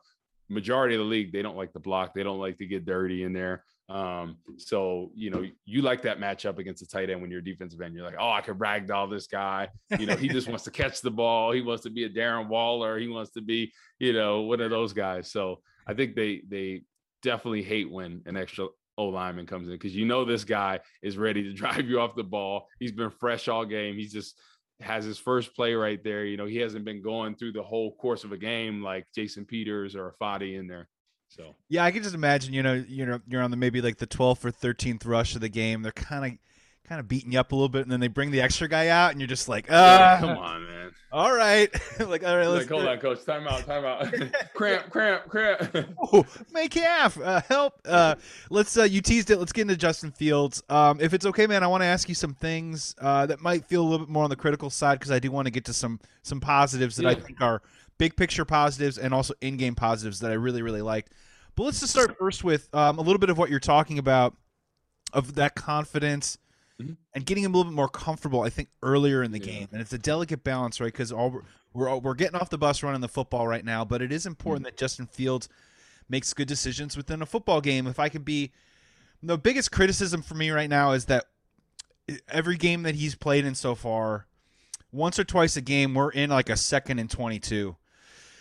Majority 0.48 0.94
of 0.94 1.00
the 1.00 1.04
league 1.04 1.32
they 1.32 1.42
don't 1.42 1.56
like 1.56 1.72
the 1.72 1.80
block, 1.80 2.14
they 2.14 2.22
don't 2.22 2.38
like 2.38 2.58
to 2.58 2.66
get 2.66 2.84
dirty 2.84 3.22
in 3.22 3.32
there. 3.32 3.64
Um, 3.88 4.38
so 4.58 5.12
you 5.14 5.30
know, 5.30 5.44
you 5.64 5.82
like 5.82 6.02
that 6.02 6.18
matchup 6.18 6.58
against 6.58 6.82
a 6.82 6.88
tight 6.88 7.10
end 7.10 7.20
when 7.20 7.30
you're 7.30 7.40
a 7.40 7.44
defensive 7.44 7.80
end. 7.80 7.94
You're 7.94 8.04
like, 8.04 8.16
oh, 8.18 8.30
I 8.30 8.40
can 8.40 8.54
ragdoll 8.54 9.10
this 9.10 9.26
guy. 9.26 9.68
You 9.98 10.06
know, 10.06 10.16
he 10.16 10.28
just 10.28 10.48
wants 10.48 10.64
to 10.64 10.70
catch 10.70 11.00
the 11.00 11.10
ball. 11.10 11.52
He 11.52 11.60
wants 11.60 11.84
to 11.84 11.90
be 11.90 12.04
a 12.04 12.08
Darren 12.08 12.48
Waller. 12.48 12.98
He 12.98 13.08
wants 13.08 13.30
to 13.32 13.40
be, 13.40 13.72
you 13.98 14.12
know, 14.12 14.42
one 14.42 14.60
of 14.60 14.70
those 14.70 14.92
guys. 14.92 15.30
So 15.30 15.60
I 15.86 15.94
think 15.94 16.16
they 16.16 16.42
they 16.48 16.82
definitely 17.22 17.62
hate 17.62 17.90
when 17.90 18.22
an 18.26 18.36
extra 18.36 18.66
O 18.98 19.06
lineman 19.06 19.46
comes 19.46 19.68
in 19.68 19.74
because 19.74 19.94
you 19.94 20.06
know 20.06 20.24
this 20.24 20.44
guy 20.44 20.80
is 21.02 21.18
ready 21.18 21.42
to 21.44 21.52
drive 21.54 21.88
you 21.88 22.00
off 22.00 22.16
the 22.16 22.24
ball. 22.24 22.66
He's 22.80 22.92
been 22.92 23.10
fresh 23.10 23.48
all 23.48 23.64
game. 23.64 23.94
He's 23.94 24.12
just 24.12 24.38
has 24.80 25.04
his 25.04 25.18
first 25.18 25.54
play 25.54 25.74
right 25.74 26.02
there. 26.02 26.24
You 26.24 26.36
know, 26.36 26.46
he 26.46 26.58
hasn't 26.58 26.84
been 26.84 27.02
going 27.02 27.36
through 27.36 27.52
the 27.52 27.62
whole 27.62 27.92
course 27.92 28.24
of 28.24 28.32
a 28.32 28.36
game 28.36 28.82
like 28.82 29.06
Jason 29.14 29.44
Peters 29.44 29.96
or 29.96 30.14
Fadi 30.20 30.58
in 30.58 30.66
there. 30.66 30.88
So 31.28 31.54
yeah, 31.68 31.84
I 31.84 31.90
can 31.90 32.02
just 32.02 32.14
imagine. 32.14 32.52
You 32.54 32.62
know, 32.62 32.84
you 32.86 33.06
know, 33.06 33.20
you're 33.26 33.42
on 33.42 33.50
the 33.50 33.56
maybe 33.56 33.80
like 33.80 33.98
the 33.98 34.06
12th 34.06 34.44
or 34.44 34.52
13th 34.52 35.06
rush 35.06 35.34
of 35.34 35.40
the 35.40 35.48
game. 35.48 35.82
They're 35.82 35.92
kind 35.92 36.24
of 36.24 36.38
kind 36.88 37.00
of 37.00 37.08
beating 37.08 37.32
you 37.32 37.40
up 37.40 37.52
a 37.52 37.54
little 37.54 37.68
bit, 37.68 37.82
and 37.82 37.90
then 37.90 38.00
they 38.00 38.08
bring 38.08 38.30
the 38.30 38.40
extra 38.40 38.68
guy 38.68 38.88
out, 38.88 39.10
and 39.10 39.20
you're 39.20 39.28
just 39.28 39.48
like, 39.48 39.66
ah, 39.70 40.18
come 40.20 40.38
on, 40.38 40.66
man. 40.66 40.92
All 41.12 41.32
right, 41.32 41.72
like 42.00 42.24
all 42.24 42.36
right, 42.36 42.48
let's 42.48 42.68
like, 42.68 42.68
hold 42.68 42.86
on, 42.86 42.98
coach. 42.98 43.24
Time 43.24 43.46
out, 43.46 43.64
time 43.64 43.84
out. 43.84 44.12
cramp, 44.54 44.90
cramp, 44.90 45.28
cramp. 45.28 45.88
oh, 46.12 46.26
make 46.52 46.74
half. 46.74 47.18
Uh, 47.18 47.40
help. 47.48 47.80
Uh, 47.84 48.16
let's. 48.50 48.76
Uh, 48.76 48.82
you 48.82 49.00
teased 49.00 49.30
it. 49.30 49.38
Let's 49.38 49.52
get 49.52 49.62
into 49.62 49.76
Justin 49.76 50.10
Fields. 50.10 50.64
Um, 50.68 51.00
if 51.00 51.14
it's 51.14 51.24
okay, 51.24 51.46
man, 51.46 51.62
I 51.62 51.68
want 51.68 51.82
to 51.82 51.86
ask 51.86 52.08
you 52.08 52.14
some 52.14 52.34
things 52.34 52.96
uh, 53.00 53.24
that 53.26 53.40
might 53.40 53.64
feel 53.64 53.82
a 53.82 53.86
little 53.88 54.04
bit 54.04 54.12
more 54.12 54.24
on 54.24 54.30
the 54.30 54.36
critical 54.36 54.68
side 54.68 54.98
because 54.98 55.12
I 55.12 55.20
do 55.20 55.30
want 55.30 55.46
to 55.46 55.52
get 55.52 55.64
to 55.66 55.72
some 55.72 56.00
some 56.22 56.40
positives 56.40 56.96
that 56.96 57.04
yeah. 57.04 57.10
I 57.10 57.14
think 57.14 57.40
are 57.40 57.62
big 57.98 58.16
picture 58.16 58.44
positives 58.44 58.98
and 58.98 59.14
also 59.14 59.32
in 59.40 59.56
game 59.56 59.76
positives 59.76 60.18
that 60.20 60.32
I 60.32 60.34
really 60.34 60.62
really 60.62 60.82
liked. 60.82 61.12
But 61.54 61.64
let's 61.64 61.80
just 61.80 61.92
start 61.92 62.18
first 62.18 62.42
with 62.42 62.68
um, 62.74 62.98
a 62.98 63.02
little 63.02 63.18
bit 63.18 63.30
of 63.30 63.38
what 63.38 63.48
you're 63.48 63.60
talking 63.60 63.98
about 63.98 64.36
of 65.12 65.36
that 65.36 65.54
confidence 65.54 66.36
mm-hmm. 66.80 66.94
and 67.14 67.26
getting 67.26 67.44
him 67.44 67.54
a 67.54 67.56
little 67.56 67.70
bit 67.70 67.76
more 67.76 67.88
comfortable. 67.88 68.42
I 68.42 68.50
think 68.50 68.68
earlier 68.82 69.22
in 69.22 69.32
the 69.32 69.38
yeah. 69.38 69.46
game, 69.46 69.68
and 69.72 69.80
it's 69.80 69.92
a 69.92 69.98
delicate 69.98 70.44
balance, 70.44 70.80
right? 70.80 70.92
Because 70.92 71.12
all 71.12 71.30
we're, 71.30 71.42
we're 71.72 71.96
we're 71.98 72.14
getting 72.14 72.38
off 72.38 72.50
the 72.50 72.58
bus 72.58 72.82
running 72.82 73.00
the 73.00 73.08
football 73.08 73.46
right 73.46 73.64
now, 73.64 73.84
but 73.84 74.02
it 74.02 74.12
is 74.12 74.26
important 74.26 74.66
mm-hmm. 74.66 74.74
that 74.74 74.78
Justin 74.78 75.06
Fields 75.06 75.48
makes 76.08 76.32
good 76.32 76.48
decisions 76.48 76.96
within 76.96 77.22
a 77.22 77.26
football 77.26 77.60
game. 77.60 77.86
If 77.86 77.98
I 77.98 78.08
can 78.08 78.22
be 78.22 78.52
the 79.22 79.38
biggest 79.38 79.72
criticism 79.72 80.22
for 80.22 80.34
me 80.34 80.50
right 80.50 80.70
now 80.70 80.92
is 80.92 81.06
that 81.06 81.24
every 82.28 82.56
game 82.56 82.82
that 82.84 82.94
he's 82.94 83.14
played 83.14 83.44
in 83.44 83.54
so 83.54 83.74
far, 83.74 84.26
once 84.92 85.18
or 85.18 85.24
twice 85.24 85.56
a 85.56 85.60
game, 85.60 85.94
we're 85.94 86.10
in 86.10 86.30
like 86.30 86.48
a 86.48 86.56
second 86.56 86.98
and 86.98 87.10
22. 87.10 87.76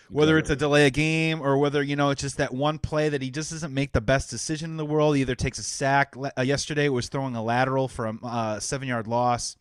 Whether 0.10 0.38
it's 0.38 0.50
a 0.50 0.56
delay 0.56 0.86
a 0.86 0.92
game 0.92 1.42
or 1.42 1.58
whether, 1.58 1.82
you 1.82 1.96
know, 1.96 2.12
it's 2.12 2.22
just 2.22 2.38
that 2.38 2.54
one 2.54 2.78
play 2.78 3.10
that 3.10 3.22
he 3.22 3.32
just 3.32 3.52
doesn't 3.52 3.74
make 3.74 3.92
the 3.92 4.02
best 4.02 4.30
decision 4.30 4.72
in 4.72 4.78
the 4.78 4.86
world. 4.86 5.16
He 5.16 5.22
either 5.22 5.36
takes 5.36 5.58
a 5.58 5.64
sack. 5.64 6.16
Uh, 6.16 6.42
yesterday 6.42 6.90
was 6.90 7.10
throwing 7.10 7.36
a 7.36 7.44
lateral 7.44 7.88
from 7.88 8.20
a 8.24 8.28
uh, 8.28 8.60
seven 8.60 8.88
yard 8.88 9.08
loss. 9.08 9.58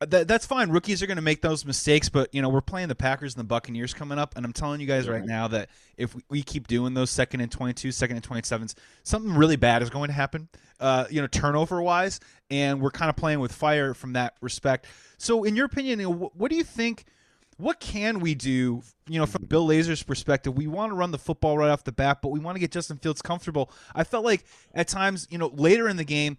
Uh, 0.00 0.06
that, 0.06 0.28
that's 0.28 0.44
fine. 0.44 0.70
Rookies 0.70 1.02
are 1.02 1.06
going 1.06 1.16
to 1.16 1.22
make 1.22 1.40
those 1.40 1.64
mistakes, 1.64 2.08
but 2.08 2.28
you 2.34 2.42
know 2.42 2.48
we're 2.48 2.60
playing 2.60 2.88
the 2.88 2.94
Packers 2.94 3.34
and 3.34 3.40
the 3.40 3.46
Buccaneers 3.46 3.94
coming 3.94 4.18
up, 4.18 4.36
and 4.36 4.44
I'm 4.44 4.52
telling 4.52 4.80
you 4.80 4.86
guys 4.86 5.08
right 5.08 5.24
now 5.24 5.48
that 5.48 5.70
if 5.96 6.14
we, 6.14 6.22
we 6.28 6.42
keep 6.42 6.66
doing 6.66 6.94
those 6.94 7.10
second 7.10 7.40
and 7.40 7.50
22, 7.50 7.92
second 7.92 8.16
and 8.16 8.28
27s, 8.28 8.74
something 9.04 9.32
really 9.34 9.56
bad 9.56 9.82
is 9.82 9.90
going 9.90 10.08
to 10.08 10.14
happen. 10.14 10.48
Uh, 10.80 11.06
you 11.10 11.20
know, 11.20 11.28
turnover 11.28 11.80
wise, 11.80 12.18
and 12.50 12.80
we're 12.80 12.90
kind 12.90 13.08
of 13.08 13.16
playing 13.16 13.38
with 13.38 13.52
fire 13.52 13.94
from 13.94 14.14
that 14.14 14.34
respect. 14.40 14.86
So, 15.16 15.44
in 15.44 15.54
your 15.54 15.66
opinion, 15.66 16.00
what 16.00 16.50
do 16.50 16.56
you 16.56 16.64
think? 16.64 17.04
What 17.56 17.78
can 17.80 18.20
we 18.20 18.34
do? 18.34 18.82
You 19.08 19.20
know, 19.20 19.26
from 19.26 19.44
Bill 19.44 19.66
Lazor's 19.66 20.02
perspective, 20.02 20.56
we 20.56 20.66
want 20.66 20.90
to 20.90 20.96
run 20.96 21.10
the 21.10 21.18
football 21.18 21.56
right 21.56 21.70
off 21.70 21.84
the 21.84 21.92
bat, 21.92 22.18
but 22.22 22.30
we 22.30 22.40
want 22.40 22.56
to 22.56 22.60
get 22.60 22.72
Justin 22.72 22.96
Fields 22.96 23.22
comfortable. 23.22 23.70
I 23.94 24.04
felt 24.04 24.24
like 24.24 24.44
at 24.74 24.88
times, 24.88 25.28
you 25.30 25.38
know, 25.38 25.52
later 25.54 25.88
in 25.88 25.96
the 25.96 26.04
game 26.04 26.36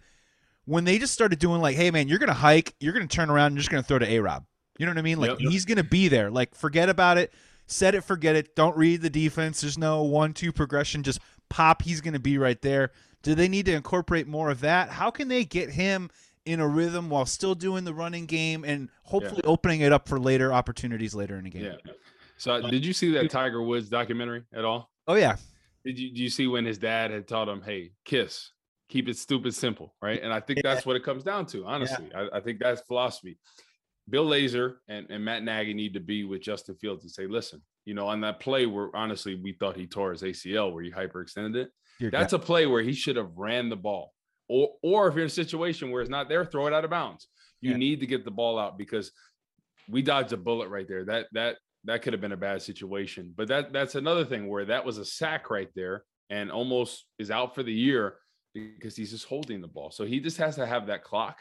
when 0.66 0.84
they 0.84 0.98
just 0.98 1.14
started 1.14 1.40
doing 1.40 1.62
like, 1.62 1.76
hey 1.76 1.92
man, 1.92 2.08
you're 2.08 2.20
gonna 2.20 2.34
hike, 2.34 2.74
you're 2.80 2.94
gonna 2.94 3.08
turn 3.08 3.30
around, 3.30 3.48
and 3.48 3.56
you're 3.56 3.62
just 3.62 3.72
gonna 3.72 3.84
throw 3.84 4.00
to 4.00 4.10
A 4.10 4.20
Rob. 4.20 4.46
You 4.78 4.86
know 4.86 4.92
what 4.92 4.98
I 4.98 5.04
mean? 5.04 5.20
Like 5.20 5.32
yep, 5.32 5.40
yep. 5.40 5.52
he's 5.52 5.66
gonna 5.66 5.84
be 5.84 6.08
there. 6.08 6.30
Like 6.30 6.54
forget 6.54 6.90
about 6.90 7.18
it. 7.18 7.34
Set 7.68 7.96
it, 7.96 8.02
forget 8.02 8.36
it. 8.36 8.56
Don't 8.56 8.76
read 8.78 9.02
the 9.02 9.10
defense. 9.10 9.62
There's 9.62 9.78
no 9.78 10.04
one 10.04 10.34
two 10.34 10.52
progression. 10.52 11.04
Just 11.04 11.20
pop. 11.50 11.82
He's 11.82 12.02
gonna 12.02 12.20
be 12.20 12.38
right 12.38 12.62
there. 12.62 12.92
Do 13.24 13.34
they 13.34 13.48
need 13.48 13.66
to 13.68 13.74
incorporate 13.74 14.28
more 14.28 14.52
of 14.52 14.62
that? 14.62 14.90
How 14.90 15.10
can 15.10 15.28
they 15.30 15.46
get 15.46 15.72
him 15.72 16.10
in 16.46 16.60
a 16.60 16.68
rhythm 16.68 17.10
while 17.10 17.26
still 17.26 17.56
doing 17.56 17.84
the 17.84 17.94
running 17.94 18.26
game 18.26 18.64
and 18.64 18.90
hopefully 19.04 19.42
yeah. 19.44 19.50
opening 19.50 19.82
it 19.82 19.92
up 19.92 20.08
for 20.08 20.20
later 20.20 20.54
opportunities 20.54 21.16
later 21.16 21.38
in 21.38 21.44
the 21.44 21.50
game? 21.50 21.64
Yeah. 21.64 21.92
So 22.38 22.54
uh, 22.54 22.70
did 22.70 22.86
you 22.86 22.94
see 22.94 23.12
that 23.14 23.30
Tiger 23.30 23.62
Woods 23.62 23.90
documentary 23.90 24.44
at 24.54 24.66
all? 24.66 24.90
Oh 25.08 25.16
yeah. 25.16 25.38
Did 25.84 26.00
you, 26.00 26.10
did 26.10 26.20
you 26.20 26.30
see 26.30 26.48
when 26.48 26.66
his 26.66 26.78
dad 26.78 27.12
had 27.12 27.28
taught 27.28 27.48
him, 27.48 27.62
"Hey, 27.62 27.92
kiss, 28.06 28.50
keep 28.90 29.08
it 29.08 29.18
stupid 29.18 29.54
simple, 29.54 29.94
right? 30.02 30.22
And 30.22 30.32
I 30.32 30.40
think 30.40 30.58
yeah. 30.58 30.74
that's 30.74 30.86
what 30.86 30.96
it 30.96 31.04
comes 31.04 31.24
down 31.24 31.46
to, 31.48 31.66
honestly. 31.66 32.08
Yeah. 32.12 32.28
I, 32.34 32.38
I, 32.38 32.40
think 32.40 32.60
that's 32.60 32.82
philosophy. 32.82 33.38
Bill 34.10 34.26
Lazor 34.26 34.76
and, 34.88 35.08
and 35.10 35.24
Matt 35.24 35.44
Nagy 35.44 35.74
need 35.74 35.94
to 35.94 36.00
be 36.00 36.24
with 36.24 36.42
Justin 36.42 36.76
Fields 36.76 37.04
and 37.04 37.12
say, 37.12 37.26
listen, 37.28 37.62
you 37.86 37.94
know, 37.94 38.08
on 38.08 38.22
that 38.22 38.40
play 38.40 38.66
where 38.66 38.90
honestly 38.96 39.36
we 39.36 39.54
thought 39.54 39.76
he 39.76 39.88
tore 39.88 40.12
his 40.12 40.22
ACL 40.22 40.74
where 40.74 40.84
he 40.84 40.92
hyperextended 40.92 41.56
it. 41.56 41.70
You're 42.00 42.12
that's 42.12 42.34
a 42.34 42.40
play 42.40 42.66
where 42.66 42.84
he 42.84 42.94
should 42.94 43.16
have 43.16 43.32
ran 43.36 43.70
the 43.70 43.76
ball. 43.76 44.14
Or 44.48 44.70
or 44.84 45.08
if 45.08 45.16
you're 45.16 45.24
in 45.24 45.28
a 45.28 45.30
situation 45.30 45.92
where 45.92 46.02
it's 46.02 46.10
not 46.10 46.30
there, 46.30 46.46
throw 46.46 46.68
it 46.68 46.74
out 46.74 46.84
of 46.84 46.90
bounds. 46.90 47.28
You 47.62 47.72
yeah. 47.72 47.78
need 47.78 48.00
to 48.02 48.08
get 48.08 48.26
the 48.26 48.32
ball 48.32 48.60
out 48.60 48.78
because 48.78 49.12
we 49.90 50.02
dodged 50.02 50.34
a 50.34 50.38
bullet 50.38 50.70
right 50.70 50.88
there. 50.88 51.06
That 51.06 51.28
that 51.34 51.58
that 51.86 52.02
could 52.02 52.14
have 52.14 52.22
been 52.22 52.32
a 52.32 52.38
bad 52.38 52.62
situation. 52.62 53.34
But 53.36 53.48
that 53.48 53.74
that's 53.74 53.96
another 53.96 54.26
thing 54.26 54.48
where 54.48 54.66
that 54.66 54.86
was 54.86 54.98
a 54.98 55.06
sack 55.06 55.50
right 55.50 55.70
there 55.76 56.04
and 56.30 56.52
almost 56.52 57.06
is 57.20 57.32
out 57.32 57.56
for 57.56 57.64
the 57.64 57.74
year 57.74 58.18
because 58.54 58.96
he's 58.96 59.12
just 59.12 59.26
holding 59.26 59.62
the 59.62 59.68
ball. 59.68 59.92
So 59.92 60.06
he 60.06 60.20
just 60.20 60.38
has 60.38 60.56
to 60.56 60.66
have 60.66 60.88
that 60.88 61.04
clock. 61.04 61.38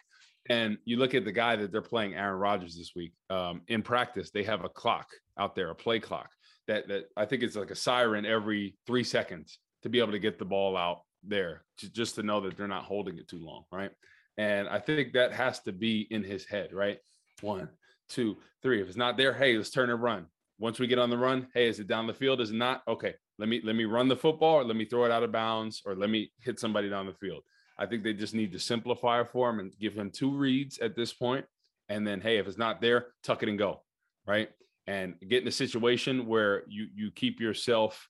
And 0.51 0.77
you 0.85 0.99
look 0.99 1.15
at 1.15 1.25
the 1.25 1.33
guy 1.33 1.57
that 1.57 1.73
they're 1.73 1.81
playing, 1.81 2.15
Aaron 2.15 2.39
Rodgers, 2.39 2.77
this 2.77 2.93
week. 2.95 3.15
Um, 3.31 3.63
in 3.69 3.83
practice, 3.83 4.31
they 4.31 4.43
have 4.43 4.65
a 4.65 4.69
clock 4.69 5.09
out 5.39 5.55
there, 5.55 5.71
a 5.71 5.75
play 5.75 6.01
clock 6.01 6.29
that 6.67 6.89
that 6.89 7.05
I 7.17 7.25
think 7.27 7.43
it's 7.43 7.57
like 7.57 7.71
a 7.71 7.77
siren 7.77 8.27
every 8.27 8.77
three 8.87 9.05
seconds 9.05 9.59
to 9.83 9.89
be 9.89 10.01
able 10.01 10.13
to 10.13 10.19
get 10.19 10.39
the 10.39 10.45
ball 10.45 10.77
out 10.77 11.03
there, 11.27 11.63
to, 11.79 11.91
just 11.91 12.15
to 12.17 12.23
know 12.23 12.41
that 12.41 12.57
they're 12.57 12.69
not 12.69 12.85
holding 12.85 13.19
it 13.19 13.29
too 13.29 13.45
long, 13.45 13.65
right? 13.73 13.91
And 14.37 14.69
I 14.69 14.79
think 14.79 15.13
that 15.13 15.33
has 15.33 15.61
to 15.61 15.73
be 15.73 16.07
in 16.11 16.23
his 16.25 16.45
head, 16.45 16.73
right? 16.73 16.99
One, 17.41 17.69
two, 18.09 18.37
three. 18.63 18.81
If 18.81 18.89
it's 18.89 18.97
not 18.97 19.17
there, 19.17 19.33
hey, 19.33 19.57
let's 19.57 19.71
turn 19.71 19.91
and 19.91 20.03
run. 20.03 20.27
once 20.59 20.79
we 20.79 20.87
get 20.87 20.99
on 20.99 21.11
the 21.11 21.19
run, 21.19 21.49
hey, 21.55 21.69
is 21.69 21.81
it 21.81 21.87
down 21.87 22.07
the 22.07 22.15
field? 22.15 22.41
Is 22.41 22.51
it 22.51 22.57
not? 22.57 22.83
Okay, 22.89 23.15
let 23.39 23.49
me 23.49 23.61
let 23.65 23.77
me 23.77 23.85
run 23.85 24.09
the 24.09 24.17
football, 24.17 24.57
or 24.57 24.65
let 24.65 24.77
me 24.77 24.85
throw 24.85 25.05
it 25.05 25.11
out 25.11 25.23
of 25.23 25.33
bounds, 25.33 25.83
or 25.85 25.95
let 25.95 26.11
me 26.11 26.31
hit 26.41 26.59
somebody 26.59 26.89
down 26.89 27.07
the 27.07 27.13
field. 27.13 27.43
I 27.79 27.87
think 27.87 28.05
they 28.05 28.13
just 28.13 28.35
need 28.35 28.53
to 28.53 28.59
simplify 28.59 29.25
for 29.25 29.51
him 29.51 29.59
and 29.59 29.77
give 29.79 29.95
him 29.95 30.11
two 30.11 30.31
reads 30.37 30.79
at 30.79 30.95
this 30.95 31.13
point, 31.13 31.45
and 31.89 32.07
then 32.07 32.21
hey, 32.21 32.39
if 32.39 32.47
it's 32.47 32.59
not 32.59 32.81
there, 32.81 33.07
tuck 33.23 33.43
it 33.43 33.49
and 33.49 33.59
go, 33.59 33.83
right? 34.27 34.51
And 34.87 35.15
get 35.29 35.43
in 35.43 35.49
a 35.49 35.53
situation 35.53 36.27
where 36.27 36.63
you 36.69 36.87
you 36.95 37.11
keep 37.11 37.41
yourself 37.41 38.09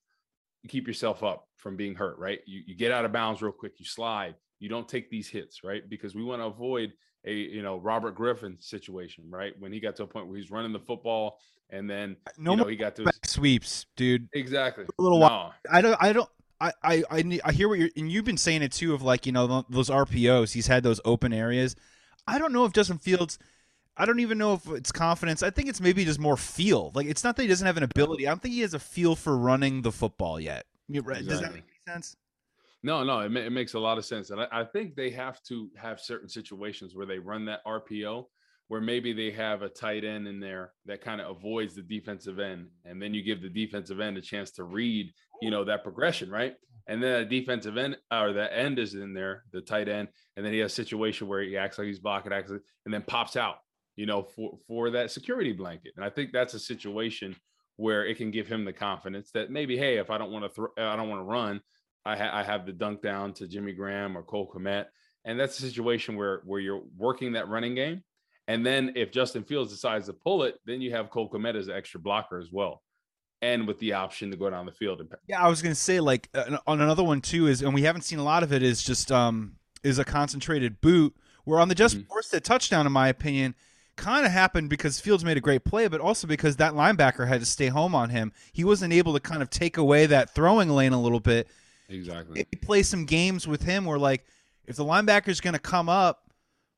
you 0.65 0.69
keep 0.69 0.89
yourself 0.89 1.23
up 1.23 1.47
from 1.57 1.77
being 1.77 1.95
hurt, 1.95 2.19
right? 2.19 2.41
You 2.47 2.63
you 2.67 2.75
get 2.75 2.91
out 2.91 3.05
of 3.05 3.13
bounds 3.13 3.41
real 3.43 3.53
quick, 3.53 3.75
you 3.79 3.85
slide, 3.85 4.35
you 4.59 4.69
don't 4.69 4.89
take 4.89 5.11
these 5.11 5.29
hits, 5.29 5.63
right? 5.63 5.89
Because 5.89 6.15
we 6.15 6.25
want 6.25 6.41
to 6.41 6.47
avoid 6.47 6.95
a 7.25 7.33
you 7.33 7.63
know 7.63 7.77
Robert 7.77 8.17
Griffin 8.17 8.57
situation, 8.59 9.25
right? 9.29 9.53
When 9.61 9.73
he 9.73 9.79
got 9.79 9.95
to 9.97 10.03
a 10.03 10.07
point 10.07 10.27
where 10.27 10.37
he's 10.37 10.51
running 10.51 10.73
the 10.73 10.81
football 10.81 11.39
and 11.71 11.89
then 11.89 12.17
uh, 12.27 12.31
no 12.39 12.53
you 12.53 12.57
know 12.57 12.67
he 12.67 12.77
got 12.77 12.97
to 12.97 13.03
his... 13.05 13.13
sweeps, 13.27 13.87
dude. 13.97 14.29
Exactly. 14.33 14.85
A 14.99 15.03
little 15.03 15.19
no. 15.19 15.27
while. 15.27 15.55
I 15.71 15.81
don't. 15.81 15.97
I 16.01 16.13
don't. 16.13 16.29
I, 16.61 16.73
I 16.83 17.05
I 17.11 17.41
I 17.45 17.53
hear 17.53 17.69
what 17.69 17.79
you're 17.79 17.91
and 17.97 18.11
you've 18.11 18.25
been 18.25 18.39
saying 18.39 18.63
it 18.63 18.73
too 18.73 18.95
of 18.95 19.03
like 19.03 19.27
you 19.27 19.33
know 19.33 19.65
those 19.69 19.91
RPOs 19.91 20.53
he's 20.53 20.67
had 20.67 20.83
those 20.83 21.01
open 21.05 21.33
areas. 21.33 21.77
I 22.27 22.39
don't 22.39 22.53
know 22.53 22.65
if 22.65 22.73
Justin 22.73 22.99
Fields. 22.99 23.39
I 23.97 24.07
don't 24.07 24.21
even 24.21 24.39
know 24.39 24.55
if 24.55 24.69
it's 24.71 24.91
confidence. 24.91 25.43
I 25.43 25.51
think 25.51 25.69
it's 25.69 25.81
maybe 25.81 26.05
just 26.05 26.19
more 26.19 26.37
feel. 26.37 26.91
Like 26.95 27.07
it's 27.07 27.23
not 27.23 27.37
that 27.37 27.43
he 27.43 27.49
doesn't 27.49 27.67
have 27.67 27.77
an 27.77 27.83
ability. 27.83 28.27
I 28.27 28.31
don't 28.31 28.43
think 28.43 28.55
he 28.55 28.61
has 28.63 28.75
a 28.75 28.79
feel 28.79 29.15
for 29.15 29.37
running 29.37 29.83
the 29.83 29.93
football 29.93 30.41
yet. 30.41 30.67
Exactly. 30.89 31.27
Does 31.27 31.41
that 31.41 31.55
make 31.55 31.65
sense? 31.87 32.17
No, 32.83 33.03
no, 33.03 33.21
it, 33.21 33.35
it 33.35 33.53
makes 33.53 33.75
a 33.75 33.79
lot 33.79 33.97
of 33.97 34.05
sense, 34.05 34.29
and 34.29 34.43
I, 34.43 34.47
I 34.53 34.65
think 34.65 34.95
they 34.95 35.09
have 35.11 35.43
to 35.45 35.71
have 35.75 36.01
certain 36.01 36.29
situations 36.29 36.95
where 36.95 37.07
they 37.07 37.19
run 37.19 37.47
that 37.47 37.65
RPO 37.65 38.27
where 38.69 38.81
maybe 38.81 39.13
they 39.13 39.31
have 39.31 39.63
a 39.63 39.69
tight 39.69 40.05
end 40.05 40.27
in 40.27 40.41
there 40.41 40.73
that 40.87 41.03
kind 41.03 41.21
of 41.21 41.37
avoids 41.37 41.75
the 41.75 41.83
defensive 41.83 42.39
end 42.39 42.69
and 42.85 43.01
then 43.01 43.13
you 43.13 43.23
give 43.23 43.43
the 43.43 43.49
defensive 43.49 44.01
end 44.01 44.17
a 44.17 44.23
chance 44.23 44.51
to 44.53 44.65
read 44.65 45.13
you 45.43 45.51
know 45.51 45.65
that 45.65 45.83
progression 45.83 46.31
right 46.31 46.55
and 46.87 47.03
then 47.03 47.21
a 47.21 47.25
defensive 47.25 47.77
end 47.77 47.97
or 48.11 48.33
the 48.33 48.57
end 48.57 48.79
is 48.79 48.95
in 48.95 49.13
there 49.13 49.45
the 49.53 49.61
tight 49.61 49.89
end 49.89 50.09
and 50.37 50.45
then 50.45 50.53
he 50.53 50.59
has 50.59 50.73
a 50.73 50.75
situation 50.75 51.29
where 51.29 51.43
he 51.43 51.57
acts 51.57 51.79
like 51.79 51.87
he's 51.87 51.99
blocking 51.99 52.33
acts 52.33 52.51
like, 52.51 52.63
and 52.85 52.95
then 52.95 53.03
pops 53.03 53.37
out 53.37 53.57
you 53.97 54.07
know 54.07 54.23
for 54.23 54.59
for 54.67 54.91
that 54.91 55.11
security 55.11 55.53
blanket 55.53 55.93
and 55.97 56.05
i 56.05 56.11
think 56.11 56.33
that's 56.33 56.55
a 56.55 56.59
situation 56.59 57.35
where 57.77 58.07
it 58.07 58.17
can 58.17 58.31
give 58.31 58.47
him 58.47 58.65
the 58.65 58.73
confidence 58.73 59.31
that 59.33 59.51
maybe 59.51 59.77
hey 59.77 59.99
if 59.99 60.11
i 60.11 60.19
don't 60.19 60.31
want 60.31 60.45
to 60.45 60.49
throw 60.49 60.69
i 60.79 60.97
don't 60.97 61.09
want 61.09 61.21
to 61.21 61.25
run 61.25 61.61
I, 62.07 62.17
ha- 62.17 62.31
I 62.33 62.43
have 62.43 62.67
the 62.67 62.73
dunk 62.73 63.03
down 63.03 63.33
to 63.35 63.49
jimmy 63.49 63.73
graham 63.73 64.17
or 64.17 64.23
cole 64.23 64.51
Kmet. 64.55 64.87
and 65.25 65.39
that's 65.39 65.59
a 65.59 65.63
situation 65.63 66.17
where 66.17 66.43
where 66.45 66.61
you're 66.61 66.83
working 66.97 67.33
that 67.33 67.49
running 67.49 67.75
game 67.75 68.03
and 68.47 68.65
then 68.65 68.93
if 68.95 69.11
Justin 69.11 69.43
Fields 69.43 69.73
decides 69.73 70.07
to 70.07 70.13
pull 70.13 70.43
it, 70.43 70.57
then 70.67 70.81
you 70.81 70.91
have 70.93 71.11
Cole 71.11 71.31
Kmet 71.31 71.57
as 71.57 71.69
an 71.69 71.77
extra 71.77 72.01
blocker 72.01 72.39
as 72.39 72.51
well. 72.53 72.83
And 73.43 73.67
with 73.67 73.79
the 73.79 73.93
option 73.93 74.31
to 74.31 74.37
go 74.37 74.49
down 74.49 74.65
the 74.65 74.73
field. 74.73 75.03
Yeah, 75.27 75.43
I 75.45 75.49
was 75.49 75.61
going 75.61 75.75
to 75.75 75.81
say 75.81 76.01
like 76.01 76.29
uh, 76.35 76.59
on 76.67 76.81
another 76.81 77.05
one 77.05 77.21
too 77.21 77.47
is, 77.47 77.63
and 77.63 77.75
we 77.75 77.83
haven't 77.83 78.03
seen 78.03 78.19
a 78.19 78.25
lot 78.25 78.43
of 78.43 78.53
it 78.53 78.63
is 78.63 78.83
just 78.83 79.13
um 79.13 79.57
is 79.83 79.99
a 79.99 80.05
concentrated 80.05 80.81
boot. 80.81 81.15
Where 81.45 81.61
on 81.61 81.69
the 81.69 81.75
just 81.75 81.99
mm-hmm. 81.99 82.07
forced 82.07 82.33
it 82.33 82.43
touchdown, 82.43 82.87
in 82.87 82.93
my 82.93 83.09
opinion, 83.09 83.55
kind 83.97 84.27
of 84.27 84.33
happened 84.33 84.71
because 84.71 85.01
Fields 85.01 85.25
made 85.25 85.37
a 85.37 85.41
great 85.41 85.65
play, 85.65 85.89
but 85.89 86.01
also 86.01 86.27
because 86.27 86.57
that 86.57 86.75
linebacker 86.75 87.29
had 87.29 87.41
to 87.41 87.47
stay 87.47 87.69
home 87.69 87.95
on 87.95 88.11
him. 88.11 88.33
He 88.53 88.65
wasn't 88.65 88.93
able 88.93 89.13
to 89.15 89.21
kind 89.21 89.43
of 89.43 89.51
take 89.51 89.77
away 89.77 90.07
that 90.07 90.35
throwing 90.35 90.71
lane 90.71 90.93
a 90.93 91.01
little 91.01 91.21
bit. 91.21 91.49
Exactly. 91.89 92.45
play 92.63 92.83
some 92.83 93.05
games 93.05 93.47
with 93.47 93.63
him 93.63 93.85
where 93.85 93.99
like 93.99 94.25
if 94.67 94.77
the 94.77 94.85
linebacker's 94.85 95.41
going 95.41 95.55
to 95.55 95.61
come 95.61 95.89
up 95.89 96.24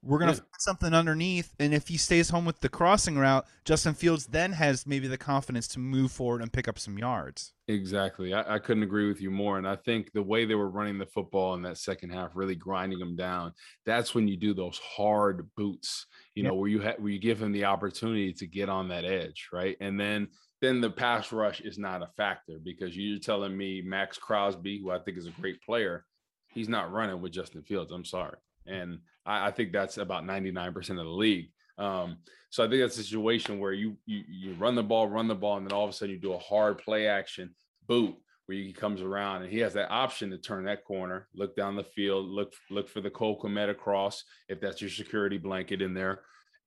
we're 0.07 0.19
going 0.19 0.31
to 0.31 0.37
yeah. 0.37 0.41
find 0.41 0.61
something 0.61 0.95
underneath. 0.95 1.55
And 1.59 1.75
if 1.75 1.89
he 1.89 1.97
stays 1.97 2.31
home 2.31 2.45
with 2.45 2.61
the 2.61 2.69
crossing 2.69 3.19
route, 3.19 3.47
Justin 3.65 3.95
Fields 3.95 4.27
then 4.27 4.53
has 4.53 4.87
maybe 4.87 5.09
the 5.09 5.19
confidence 5.19 5.67
to 5.69 5.79
move 5.79 6.13
forward 6.13 6.43
and 6.43 6.53
pick 6.53 6.69
up 6.69 6.79
some 6.79 6.99
yards. 6.99 7.53
Exactly. 7.69 8.33
I, 8.33 8.55
I, 8.55 8.59
couldn't 8.61 8.85
agree 8.85 9.09
with 9.09 9.21
you 9.21 9.31
more. 9.31 9.59
And 9.59 9.67
I 9.67 9.75
think 9.75 10.13
the 10.13 10.23
way 10.23 10.45
they 10.45 10.55
were 10.55 10.71
running 10.71 10.99
the 10.99 11.07
football 11.07 11.55
in 11.55 11.63
that 11.63 11.79
second 11.79 12.11
half, 12.11 12.31
really 12.35 12.55
grinding 12.55 13.01
them 13.01 13.17
down, 13.17 13.53
that's 13.85 14.15
when 14.15 14.29
you 14.29 14.37
do 14.37 14.55
those 14.55 14.79
hard 14.79 15.49
boots, 15.57 16.07
you 16.35 16.45
know, 16.45 16.55
where 16.55 16.69
you 16.69 16.81
have 16.81 16.97
where 16.99 17.11
you 17.11 17.19
give 17.19 17.43
him 17.43 17.51
the 17.51 17.65
opportunity 17.65 18.33
to 18.35 18.47
get 18.47 18.69
on 18.69 18.89
that 18.89 19.05
edge, 19.05 19.49
right? 19.53 19.77
And 19.81 19.99
then 19.99 20.29
then 20.63 20.81
the 20.81 20.91
pass 20.91 21.33
rush 21.33 21.61
is 21.61 21.77
not 21.77 22.03
a 22.03 22.09
factor 22.17 22.59
because 22.63 22.97
you're 22.97 23.19
telling 23.19 23.57
me 23.57 23.83
Maxx 23.83 24.17
Crosby, 24.17 24.81
who 24.81 24.91
I 24.91 24.99
think 25.01 25.19
is 25.19 25.27
a 25.27 25.33
great 25.33 25.61
player, 25.61 26.05
he's 26.53 26.69
not 26.69 26.93
running 26.93 27.21
with 27.21 27.33
Justin 27.33 27.63
Fields. 27.63 27.93
I'm 27.93 28.05
sorry. 28.05 28.39
And 28.67 29.01
I, 29.27 29.49
I 29.49 29.51
think 29.51 29.73
that's 29.73 29.99
about 29.99 30.25
99% 30.25 30.77
of 30.91 30.97
the 30.97 31.05
league. 31.05 31.51
Um, 31.79 32.19
so 32.51 32.65
I 32.65 32.69
think 32.69 32.81
that's 32.81 32.97
a 32.97 33.03
situation 33.03 33.59
where 33.59 33.73
you, 33.73 33.97
you 34.07 34.23
you 34.29 34.55
run 34.55 34.75
the 34.75 34.83
ball, 34.83 35.09
run 35.09 35.29
the 35.29 35.35
ball, 35.35 35.59
and 35.59 35.67
then 35.67 35.77
all 35.77 35.85
of 35.85 35.91
a 35.91 35.93
sudden 35.93 36.15
you 36.15 36.21
do 36.21 36.33
a 36.33 36.39
hard 36.39 36.79
play 36.79 37.07
action 37.07 37.55
boot 37.87 38.15
where 38.47 38.57
he 38.57 38.73
comes 38.73 39.03
around 39.03 39.43
and 39.43 39.53
he 39.53 39.59
has 39.59 39.75
that 39.75 39.91
option 39.91 40.31
to 40.31 40.39
turn 40.39 40.65
that 40.65 40.85
corner, 40.85 41.29
look 41.35 41.55
down 41.57 41.77
the 41.77 41.85
field, 41.85 42.27
look 42.29 42.55
look 42.71 42.89
for 42.89 43.01
the 43.01 43.11
Cole 43.11 43.39
across 43.69 44.25
if 44.49 44.61
that's 44.61 44.81
your 44.81 44.91
security 44.91 45.37
blanket 45.37 45.83
in 45.83 45.93
there, 45.93 46.23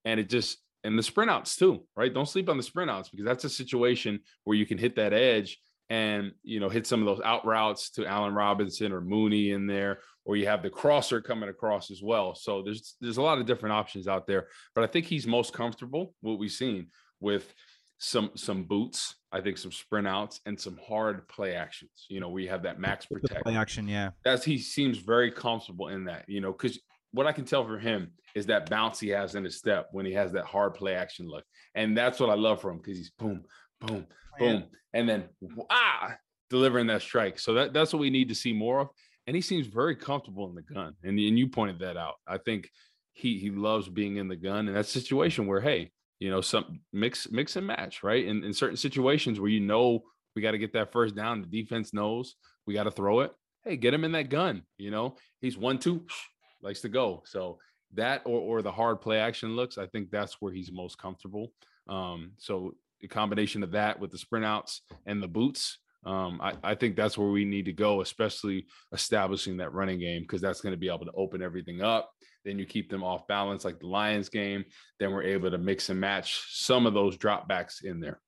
and 0.05 0.19
it 0.19 0.29
just 0.29 0.59
and 0.83 0.97
the 0.97 1.03
sprint 1.03 1.31
outs 1.31 1.55
too, 1.55 1.83
right? 1.95 2.13
Don't 2.13 2.29
sleep 2.29 2.49
on 2.49 2.57
the 2.57 2.63
sprint 2.63 2.91
outs 2.91 3.09
because 3.09 3.25
that's 3.25 3.43
a 3.43 3.49
situation 3.49 4.19
where 4.43 4.55
you 4.57 4.65
can 4.65 4.77
hit 4.77 4.95
that 4.95 5.13
edge 5.13 5.57
and 5.89 6.31
you 6.43 6.59
know 6.59 6.69
hit 6.69 6.85
some 6.85 6.99
of 6.99 7.05
those 7.05 7.23
out 7.25 7.45
routes 7.45 7.89
to 7.91 8.05
Allen 8.05 8.33
Robinson 8.33 8.91
or 8.91 9.01
Mooney 9.01 9.51
in 9.51 9.67
there, 9.67 9.99
or 10.25 10.35
you 10.35 10.45
have 10.47 10.61
the 10.61 10.69
crosser 10.69 11.21
coming 11.21 11.49
across 11.49 11.91
as 11.91 12.01
well. 12.03 12.35
So 12.35 12.61
there's 12.61 12.95
there's 13.01 13.17
a 13.17 13.21
lot 13.21 13.39
of 13.39 13.45
different 13.45 13.73
options 13.73 14.07
out 14.07 14.27
there, 14.27 14.47
but 14.75 14.83
I 14.83 14.87
think 14.87 15.05
he's 15.05 15.27
most 15.27 15.53
comfortable 15.53 16.13
what 16.21 16.39
we've 16.39 16.51
seen 16.51 16.87
with 17.19 17.53
some 17.99 18.31
some 18.35 18.63
boots, 18.63 19.15
I 19.31 19.41
think 19.41 19.57
some 19.57 19.71
sprint 19.71 20.07
outs 20.07 20.39
and 20.45 20.59
some 20.59 20.79
hard 20.87 21.27
play 21.27 21.55
actions. 21.55 22.07
You 22.09 22.21
know, 22.21 22.29
we 22.29 22.47
have 22.47 22.63
that 22.63 22.79
max 22.79 23.05
protect 23.05 23.43
play 23.43 23.57
action, 23.57 23.87
yeah. 23.87 24.11
That's 24.23 24.43
he 24.43 24.57
seems 24.57 24.97
very 24.97 25.31
comfortable 25.31 25.89
in 25.89 26.05
that. 26.05 26.25
You 26.27 26.41
know, 26.41 26.51
because 26.51 26.79
what 27.11 27.27
I 27.27 27.33
can 27.33 27.45
tell 27.45 27.65
for 27.65 27.77
him 27.77 28.11
is 28.35 28.45
that 28.45 28.69
bounce 28.69 28.99
he 28.99 29.09
has 29.09 29.35
in 29.35 29.43
his 29.43 29.57
step 29.57 29.89
when 29.91 30.05
he 30.05 30.13
has 30.13 30.31
that 30.31 30.45
hard 30.45 30.75
play 30.75 30.95
action 30.95 31.27
look, 31.27 31.43
and 31.75 31.95
that's 31.97 32.19
what 32.19 32.29
I 32.29 32.35
love 32.35 32.61
from 32.61 32.71
him 32.71 32.77
because 32.77 32.97
he's 32.97 33.11
boom, 33.11 33.43
boom, 33.81 34.07
boom, 34.39 34.63
and 34.93 35.07
then 35.07 35.25
ah, 35.69 36.15
delivering 36.49 36.87
that 36.87 37.01
strike. 37.01 37.39
So 37.39 37.53
that 37.53 37.73
that's 37.73 37.93
what 37.93 37.99
we 37.99 38.09
need 38.09 38.29
to 38.29 38.35
see 38.35 38.53
more 38.53 38.81
of. 38.81 38.89
And 39.27 39.35
he 39.35 39.41
seems 39.41 39.67
very 39.67 39.95
comfortable 39.95 40.49
in 40.49 40.55
the 40.55 40.63
gun. 40.63 40.95
And, 41.03 41.19
and 41.19 41.37
you 41.37 41.47
pointed 41.47 41.79
that 41.79 41.97
out. 41.97 42.15
I 42.27 42.37
think 42.39 42.69
he 43.13 43.37
he 43.37 43.51
loves 43.51 43.87
being 43.89 44.17
in 44.17 44.27
the 44.27 44.35
gun 44.35 44.67
in 44.67 44.73
that 44.73 44.87
situation 44.87 45.45
where 45.45 45.61
hey, 45.61 45.91
you 46.19 46.29
know, 46.29 46.41
some 46.41 46.81
mix 46.91 47.29
mix 47.29 47.55
and 47.55 47.67
match, 47.67 48.03
right? 48.03 48.25
In 48.25 48.43
in 48.43 48.53
certain 48.53 48.77
situations 48.77 49.39
where 49.39 49.49
you 49.49 49.59
know 49.59 50.03
we 50.35 50.41
got 50.41 50.51
to 50.51 50.57
get 50.57 50.73
that 50.73 50.91
first 50.91 51.15
down, 51.15 51.41
the 51.41 51.61
defense 51.61 51.93
knows 51.93 52.35
we 52.65 52.73
got 52.73 52.83
to 52.83 52.91
throw 52.91 53.21
it. 53.21 53.31
Hey, 53.63 53.77
get 53.77 53.93
him 53.93 54.03
in 54.03 54.13
that 54.13 54.29
gun. 54.29 54.63
You 54.77 54.91
know, 54.91 55.15
he's 55.41 55.57
one 55.57 55.79
two, 55.79 56.05
likes 56.61 56.81
to 56.81 56.89
go. 56.89 57.23
So 57.25 57.59
that 57.93 58.21
or 58.25 58.39
or 58.39 58.61
the 58.61 58.71
hard 58.71 59.01
play 59.01 59.19
action 59.19 59.55
looks, 59.55 59.77
I 59.77 59.87
think 59.87 60.11
that's 60.11 60.37
where 60.39 60.53
he's 60.53 60.71
most 60.71 60.97
comfortable. 60.97 61.51
Um, 61.87 62.31
so 62.37 62.73
a 63.03 63.07
combination 63.07 63.63
of 63.63 63.71
that 63.71 63.99
with 63.99 64.11
the 64.11 64.17
sprint 64.17 64.45
outs 64.45 64.81
and 65.05 65.21
the 65.21 65.27
boots, 65.27 65.77
um, 66.05 66.39
I, 66.41 66.53
I 66.63 66.75
think 66.75 66.95
that's 66.95 67.17
where 67.17 67.29
we 67.29 67.45
need 67.45 67.65
to 67.65 67.73
go, 67.73 68.01
especially 68.01 68.67
establishing 68.93 69.57
that 69.57 69.73
running 69.73 69.99
game, 69.99 70.21
because 70.21 70.41
that's 70.41 70.61
going 70.61 70.73
to 70.73 70.77
be 70.77 70.87
able 70.87 71.05
to 71.05 71.11
open 71.15 71.41
everything 71.41 71.81
up. 71.81 72.11
Then 72.45 72.57
you 72.57 72.65
keep 72.65 72.89
them 72.89 73.03
off 73.03 73.27
balance, 73.27 73.65
like 73.65 73.79
the 73.79 73.87
Lions 73.87 74.29
game. 74.29 74.63
Then 74.99 75.11
we're 75.11 75.23
able 75.23 75.51
to 75.51 75.57
mix 75.57 75.89
and 75.89 75.99
match 75.99 76.45
some 76.49 76.85
of 76.85 76.93
those 76.93 77.17
dropbacks 77.17 77.83
in 77.83 77.99
there. 77.99 78.21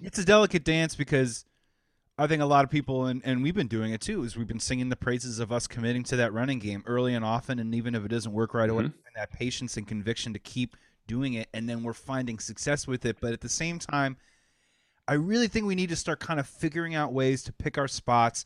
It's 0.00 0.18
a 0.18 0.24
delicate 0.24 0.64
dance 0.64 0.96
because 0.96 1.44
I 2.18 2.26
think 2.26 2.42
a 2.42 2.46
lot 2.46 2.64
of 2.64 2.70
people, 2.70 3.06
and, 3.06 3.22
and 3.24 3.42
we've 3.42 3.54
been 3.54 3.68
doing 3.68 3.92
it 3.92 4.00
too, 4.00 4.24
is 4.24 4.36
we've 4.36 4.48
been 4.48 4.58
singing 4.58 4.88
the 4.88 4.96
praises 4.96 5.38
of 5.38 5.52
us 5.52 5.66
committing 5.66 6.02
to 6.04 6.16
that 6.16 6.32
running 6.32 6.58
game 6.58 6.82
early 6.86 7.14
and 7.14 7.24
often. 7.24 7.60
And 7.60 7.74
even 7.74 7.94
if 7.94 8.04
it 8.04 8.08
doesn't 8.08 8.32
work 8.32 8.52
right 8.52 8.68
away, 8.68 8.84
mm-hmm. 8.84 8.96
that 9.14 9.30
patience 9.30 9.76
and 9.76 9.86
conviction 9.86 10.32
to 10.32 10.40
keep 10.40 10.76
doing 11.06 11.34
it, 11.34 11.48
and 11.52 11.68
then 11.68 11.82
we're 11.82 11.92
finding 11.92 12.38
success 12.38 12.86
with 12.86 13.04
it. 13.04 13.18
But 13.20 13.32
at 13.32 13.40
the 13.40 13.48
same 13.48 13.78
time, 13.78 14.16
I 15.08 15.14
really 15.14 15.48
think 15.48 15.66
we 15.66 15.74
need 15.74 15.90
to 15.90 15.96
start 15.96 16.20
kind 16.20 16.40
of 16.40 16.46
figuring 16.46 16.94
out 16.94 17.12
ways 17.12 17.42
to 17.44 17.52
pick 17.52 17.78
our 17.78 17.88
spots 17.88 18.44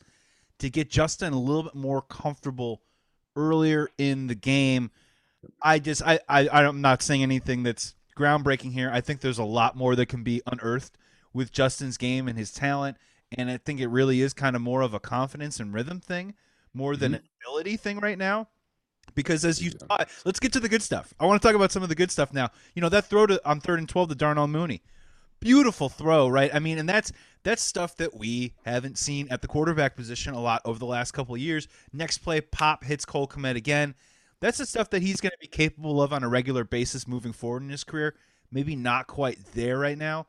to 0.59 0.69
get 0.69 0.89
Justin 0.89 1.33
a 1.33 1.39
little 1.39 1.63
bit 1.63 1.75
more 1.75 2.01
comfortable 2.03 2.81
earlier 3.35 3.89
in 3.97 4.27
the 4.27 4.35
game. 4.35 4.91
I 5.61 5.79
just 5.79 6.03
I, 6.03 6.19
I 6.29 6.47
I'm 6.49 6.81
not 6.81 7.01
saying 7.01 7.23
anything 7.23 7.63
that's 7.63 7.95
groundbreaking 8.17 8.73
here. 8.73 8.91
I 8.93 9.01
think 9.01 9.21
there's 9.21 9.39
a 9.39 9.43
lot 9.43 9.75
more 9.75 9.95
that 9.95 10.05
can 10.07 10.23
be 10.23 10.41
unearthed 10.45 10.97
with 11.33 11.51
Justin's 11.51 11.97
game 11.97 12.27
and 12.27 12.37
his 12.37 12.51
talent, 12.51 12.97
and 13.35 13.49
I 13.49 13.57
think 13.57 13.79
it 13.79 13.87
really 13.87 14.21
is 14.21 14.33
kind 14.33 14.55
of 14.55 14.61
more 14.61 14.81
of 14.81 14.93
a 14.93 14.99
confidence 14.99 15.59
and 15.59 15.73
rhythm 15.73 15.99
thing 15.99 16.35
more 16.73 16.95
than 16.95 17.13
mm-hmm. 17.13 17.23
an 17.23 17.29
ability 17.43 17.77
thing 17.77 17.99
right 17.99 18.17
now 18.17 18.47
because 19.15 19.45
as 19.45 19.61
you 19.61 19.71
thought, 19.71 20.09
let's 20.25 20.39
get 20.39 20.53
to 20.53 20.59
the 20.59 20.69
good 20.69 20.83
stuff. 20.83 21.13
I 21.19 21.25
want 21.25 21.41
to 21.41 21.47
talk 21.47 21.55
about 21.55 21.71
some 21.71 21.83
of 21.83 21.89
the 21.89 21.95
good 21.95 22.11
stuff 22.11 22.33
now. 22.33 22.49
You 22.75 22.81
know 22.81 22.89
that 22.89 23.05
throw 23.05 23.25
to 23.27 23.41
on 23.49 23.59
third 23.61 23.79
and 23.79 23.89
twelve 23.89 24.09
to 24.09 24.15
Darnell 24.15 24.47
Mooney, 24.47 24.81
beautiful 25.39 25.89
throw, 25.89 26.27
right? 26.27 26.53
I 26.53 26.59
mean, 26.59 26.77
and 26.77 26.87
that's 26.89 27.11
that's 27.43 27.61
stuff 27.63 27.97
that 27.97 28.15
we 28.17 28.53
haven't 28.65 28.97
seen 28.97 29.27
at 29.31 29.41
the 29.41 29.47
quarterback 29.47 29.95
position 29.95 30.33
a 30.33 30.41
lot 30.41 30.61
over 30.65 30.79
the 30.79 30.85
last 30.85 31.11
couple 31.11 31.35
of 31.35 31.41
years. 31.41 31.67
Next 31.93 32.19
play, 32.19 32.41
pop 32.41 32.83
hits 32.83 33.05
Cole 33.05 33.27
Kmet 33.27 33.55
again. 33.55 33.95
That's 34.39 34.57
the 34.57 34.65
stuff 34.65 34.89
that 34.91 35.01
he's 35.01 35.21
going 35.21 35.31
to 35.31 35.37
be 35.39 35.47
capable 35.47 36.01
of 36.01 36.13
on 36.13 36.23
a 36.23 36.29
regular 36.29 36.63
basis 36.63 37.07
moving 37.07 37.31
forward 37.33 37.63
in 37.63 37.69
his 37.69 37.83
career. 37.83 38.15
Maybe 38.51 38.75
not 38.75 39.07
quite 39.07 39.39
there 39.53 39.77
right 39.79 39.97
now, 39.97 40.27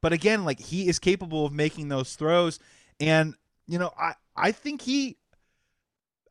But 0.00 0.12
again, 0.12 0.44
like 0.44 0.60
he 0.60 0.88
is 0.88 0.98
capable 0.98 1.46
of 1.46 1.52
making 1.52 1.88
those 1.88 2.14
throws, 2.16 2.58
and 3.00 3.34
you 3.68 3.78
know, 3.78 3.92
I 3.98 4.14
I 4.36 4.52
think 4.52 4.82
he. 4.82 5.16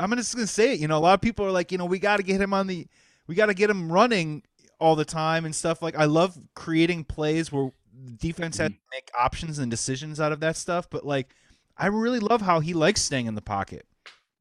I'm 0.01 0.11
just 0.15 0.35
gonna 0.35 0.47
say 0.47 0.73
it. 0.73 0.79
You 0.79 0.87
know, 0.87 0.97
a 0.97 0.99
lot 0.99 1.13
of 1.13 1.21
people 1.21 1.45
are 1.45 1.51
like, 1.51 1.71
you 1.71 1.77
know, 1.77 1.85
we 1.85 1.99
got 1.99 2.17
to 2.17 2.23
get 2.23 2.41
him 2.41 2.53
on 2.53 2.67
the, 2.67 2.87
we 3.27 3.35
got 3.35 3.47
to 3.47 3.53
get 3.53 3.69
him 3.69 3.91
running 3.91 4.43
all 4.79 4.95
the 4.95 5.05
time 5.05 5.45
and 5.45 5.55
stuff. 5.55 5.81
Like 5.81 5.95
I 5.95 6.05
love 6.05 6.37
creating 6.55 7.03
plays 7.05 7.51
where 7.51 7.71
defense 8.17 8.57
had 8.57 8.71
to 8.73 8.79
make 8.91 9.09
options 9.17 9.59
and 9.59 9.69
decisions 9.69 10.19
out 10.19 10.31
of 10.31 10.39
that 10.39 10.57
stuff. 10.57 10.89
But 10.89 11.05
like, 11.05 11.35
I 11.77 11.87
really 11.87 12.19
love 12.19 12.41
how 12.41 12.59
he 12.59 12.73
likes 12.73 13.01
staying 13.01 13.27
in 13.27 13.35
the 13.35 13.41
pocket. 13.41 13.85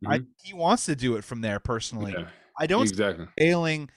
I 0.07 0.21
Mhm. 0.21 0.27
he 0.43 0.55
wants 0.55 0.87
to 0.87 0.97
do 0.97 1.17
it 1.17 1.25
from 1.25 1.43
there 1.43 1.61
personally. 1.61 2.13
Yeah, 2.17 2.29
I 2.59 2.67
don't 2.67 2.89
exactly. 2.89 3.25
him 3.25 3.33
bailing 3.37 3.91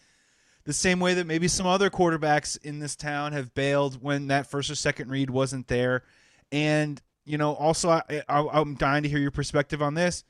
the 0.65 0.73
same 0.73 0.99
way 0.99 1.13
that 1.13 1.25
maybe 1.27 1.47
some 1.47 1.65
other 1.65 1.89
quarterbacks 1.89 2.57
in 2.63 2.79
this 2.79 2.95
town 2.95 3.31
have 3.33 3.53
bailed 3.53 4.01
when 4.01 4.27
that 4.27 4.47
first 4.49 4.69
or 4.69 4.75
second 4.75 5.09
read 5.09 5.29
wasn't 5.29 5.67
there. 5.67 6.03
And 6.51 7.01
you 7.25 7.37
know, 7.37 7.53
also 7.53 7.89
I, 7.89 8.03
I 8.27 8.47
I'm 8.51 8.75
dying 8.75 9.03
to 9.03 9.09
hear 9.09 9.19
your 9.19 9.31
perspective 9.31 9.81
on 9.81 9.93
this. 9.93 10.25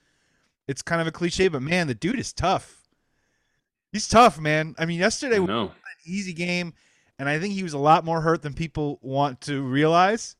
It's 0.67 0.81
kind 0.81 1.01
of 1.01 1.07
a 1.07 1.11
cliche, 1.11 1.47
but 1.49 1.61
man, 1.61 1.87
the 1.87 1.93
dude 1.95 2.19
is 2.19 2.31
tough. 2.33 2.83
He's 3.91 4.07
tough, 4.07 4.39
man. 4.39 4.75
I 4.79 4.85
mean, 4.85 4.99
yesterday 4.99 5.35
I 5.37 5.39
was 5.39 5.49
an 5.49 5.71
easy 6.05 6.33
game, 6.33 6.73
and 7.19 7.27
I 7.29 7.39
think 7.39 7.53
he 7.53 7.63
was 7.63 7.73
a 7.73 7.77
lot 7.77 8.05
more 8.05 8.21
hurt 8.21 8.41
than 8.41 8.53
people 8.53 8.97
want 9.01 9.41
to 9.41 9.61
realize. 9.61 10.35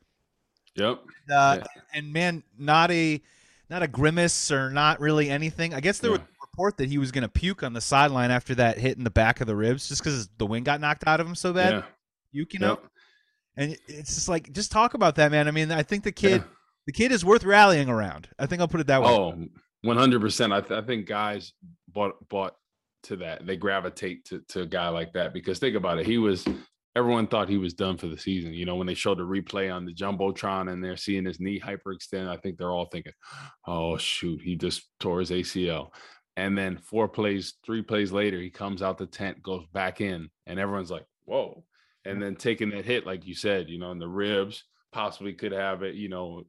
Yep. 0.76 1.02
Uh, 1.32 1.58
Yeah. 1.60 1.64
And 1.94 2.12
man, 2.14 2.44
not 2.58 2.90
a 2.92 3.22
not 3.70 3.82
a 3.84 3.88
grimace 3.88 4.52
or 4.52 4.70
not 4.70 5.00
really 5.00 5.30
anything. 5.30 5.74
I 5.74 5.80
guess 5.80 6.00
there 6.00 6.12
Yeah. 6.12 6.18
was 6.18 6.22
a 6.28 6.42
report 6.42 6.78
that 6.78 6.90
he 6.90 6.98
was 6.98 7.12
going 7.12 7.22
to 7.24 7.30
puke 7.30 7.64
on 7.64 7.74
the 7.74 7.82
sideline 7.82 8.30
after 8.32 8.54
that 8.56 8.78
hit 8.78 8.98
in 8.98 9.04
the 9.04 9.10
back 9.10 9.42
of 9.42 9.48
the 9.48 9.56
ribs, 9.56 9.88
just 9.88 10.02
because 10.04 10.28
the 10.38 10.46
wind 10.46 10.66
got 10.66 10.80
knocked 10.82 11.06
out 11.08 11.20
of 11.20 11.28
him 11.28 11.34
so 11.36 11.54
bad. 11.54 11.74
Yeah. 11.74 11.84
Puke, 12.32 12.54
you 12.54 12.60
know. 12.60 12.70
Yep. 12.70 12.84
And 13.56 13.78
it's 13.88 14.16
just 14.16 14.28
like, 14.30 14.52
just 14.52 14.72
talk 14.72 14.96
about 14.96 15.16
that, 15.16 15.32
man. 15.32 15.48
I 15.48 15.52
mean, 15.52 15.72
I 15.72 15.84
think 15.84 16.04
the 16.04 16.12
kid, 16.12 16.42
Yeah. 16.42 16.48
the 16.88 16.92
kid 16.92 17.12
is 17.12 17.24
worth 17.24 17.44
rallying 17.44 17.88
around. 17.90 18.30
I 18.40 18.48
think 18.48 18.62
I'll 18.62 18.68
put 18.68 18.80
it 18.82 18.88
that 18.88 19.02
way. 19.02 19.10
Oh, 19.10 19.48
100%. 19.86 20.54
I, 20.54 20.62
th- 20.62 20.84
I 20.84 20.86
think 20.86 21.08
guys 21.08 21.54
bought 21.90 22.16
bought 22.30 22.56
to 23.04 23.18
that. 23.18 23.46
They 23.46 23.58
gravitate 23.58 24.26
to, 24.26 24.42
to 24.50 24.62
a 24.62 24.66
guy 24.66 24.90
like 24.90 25.14
that 25.14 25.34
because 25.34 25.60
think 25.60 25.76
about 25.76 26.00
it. 26.00 26.06
He 26.06 26.18
was, 26.18 26.46
everyone 26.96 27.28
thought 27.28 27.50
he 27.50 27.58
was 27.58 27.74
done 27.74 27.98
for 27.98 28.08
the 28.08 28.18
season. 28.18 28.54
You 28.54 28.66
know, 28.66 28.76
when 28.76 28.88
they 28.88 28.94
showed 28.94 29.20
the 29.20 29.24
replay 29.24 29.74
on 29.74 29.86
the 29.86 29.94
Jumbotron 29.94 30.72
and 30.72 30.84
they're 30.84 30.98
seeing 30.98 31.26
his 31.26 31.40
knee 31.40 31.60
hyperextend, 31.60 32.28
I 32.28 32.38
think 32.38 32.58
they're 32.58 32.72
all 32.72 32.86
thinking, 32.86 33.14
oh, 33.68 33.98
shoot, 33.98 34.42
he 34.42 34.56
just 34.56 34.84
tore 35.00 35.20
his 35.20 35.32
ACL. 35.32 35.90
And 36.36 36.58
then 36.58 36.78
four 36.78 37.08
plays, 37.08 37.56
three 37.64 37.82
plays 37.82 38.12
later, 38.12 38.40
he 38.40 38.50
comes 38.50 38.82
out 38.82 38.98
the 38.98 39.06
tent, 39.06 39.44
goes 39.44 39.66
back 39.74 40.02
in, 40.02 40.30
and 40.48 40.60
everyone's 40.60 40.92
like, 40.92 41.06
whoa. 41.26 41.64
And 42.06 42.22
then 42.22 42.36
taking 42.36 42.70
that 42.72 42.86
hit, 42.86 43.06
like 43.06 43.26
you 43.28 43.36
said, 43.36 43.70
you 43.70 43.80
know, 43.80 43.92
in 43.92 44.00
the 44.00 44.08
ribs, 44.08 44.64
possibly 44.92 45.34
could 45.34 45.52
have 45.52 45.84
it, 45.84 45.96
you 45.96 46.10
know, 46.10 46.44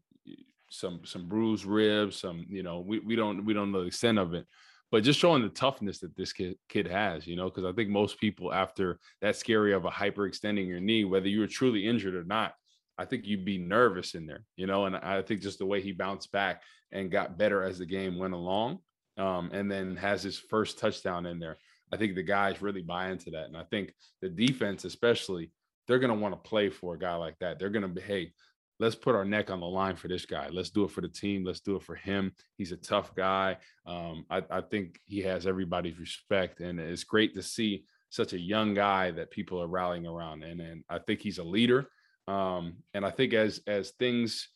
some 0.79 1.01
some 1.05 1.29
bruised 1.29 1.65
ribs, 1.65 2.17
some 2.17 2.45
you 2.49 2.63
know 2.63 2.81
we, 2.81 2.99
we 3.01 3.17
don't 3.17 3.45
we 3.45 3.55
don't 3.55 3.73
know 3.73 3.81
the 3.81 3.87
extent 3.87 4.19
of 4.19 4.35
it, 4.35 4.47
but 4.91 5.03
just 5.03 5.19
showing 5.19 5.43
the 5.43 5.49
toughness 5.49 6.01
that 6.01 6.17
this 6.17 6.33
kid 6.33 6.57
kid 6.69 6.87
has, 6.87 7.27
you 7.27 7.37
know, 7.37 7.49
because 7.49 7.65
I 7.65 7.73
think 7.73 7.91
most 7.91 8.19
people 8.19 8.53
after 8.53 8.99
that 9.21 9.37
scary 9.37 9.73
of 9.73 9.85
a 9.85 9.91
hyperextending 9.91 10.67
your 10.67 10.81
knee, 10.81 11.05
whether 11.05 11.29
you 11.29 11.41
were 11.41 11.47
truly 11.47 11.87
injured 11.87 12.15
or 12.15 12.25
not, 12.25 12.55
I 12.99 13.05
think 13.05 13.27
you'd 13.27 13.45
be 13.45 13.59
nervous 13.59 14.15
in 14.15 14.27
there, 14.27 14.45
you 14.57 14.67
know, 14.67 14.87
and 14.87 14.97
I 14.97 15.23
think 15.23 15.41
just 15.41 15.59
the 15.59 15.67
way 15.67 15.81
he 15.81 15.93
bounced 15.93 16.31
back 16.33 16.63
and 16.93 17.11
got 17.11 17.39
better 17.39 17.63
as 17.63 17.79
the 17.79 17.87
game 17.87 18.19
went 18.19 18.35
along, 18.35 18.79
um, 19.19 19.51
and 19.53 19.71
then 19.71 19.97
has 19.97 20.23
his 20.23 20.39
first 20.39 20.79
touchdown 20.79 21.27
in 21.27 21.39
there. 21.39 21.59
I 21.93 21.97
think 21.97 22.15
the 22.15 22.23
guys 22.23 22.63
really 22.63 22.83
buy 22.83 23.11
into 23.11 23.31
that, 23.33 23.47
and 23.47 23.57
I 23.57 23.65
think 23.65 23.93
the 24.23 24.29
defense, 24.29 24.85
especially, 24.85 25.51
they're 25.87 25.99
going 25.99 26.15
to 26.15 26.21
want 26.21 26.35
to 26.35 26.49
play 26.49 26.71
for 26.71 26.95
a 26.95 26.99
guy 26.99 27.15
like 27.15 27.39
that. 27.41 27.59
They're 27.59 27.69
going 27.69 27.83
to 27.83 27.89
be, 27.89 28.01
hey, 28.01 28.33
let's 28.81 28.95
put 28.95 29.15
our 29.15 29.25
neck 29.25 29.51
on 29.51 29.61
the 29.61 29.67
line 29.67 29.97
for 29.97 30.09
this 30.09 30.27
guy. 30.27 30.49
Let's 30.51 30.71
do 30.71 30.85
it 30.85 30.91
for 30.91 31.01
the 31.01 31.09
team. 31.09 31.45
Let's 31.45 31.61
do 31.61 31.77
it 31.77 31.83
for 31.83 31.95
him. 31.95 32.33
He's 32.57 32.73
a 32.73 32.77
tough 32.77 33.15
guy. 33.15 33.59
Um, 33.87 34.27
I, 34.31 34.43
I 34.51 34.61
think 34.61 35.01
he 35.05 35.21
has 35.23 35.47
everybody's 35.47 35.99
respect, 35.99 36.61
and 36.61 36.81
it's 36.81 37.05
great 37.05 37.35
to 37.35 37.43
see 37.43 37.85
such 38.11 38.33
a 38.33 38.41
young 38.41 38.75
guy 38.75 39.11
that 39.13 39.31
people 39.31 39.61
are 39.61 39.67
rallying 39.67 40.07
around. 40.07 40.43
And 40.43 40.61
and 40.61 40.85
I 40.89 40.99
think 40.99 41.21
he's 41.21 41.39
a 41.39 41.45
leader. 41.45 41.89
Um, 42.27 42.77
and 42.95 43.05
I 43.05 43.11
think 43.11 43.35
as 43.35 43.61
as 43.67 43.91
things 43.93 44.49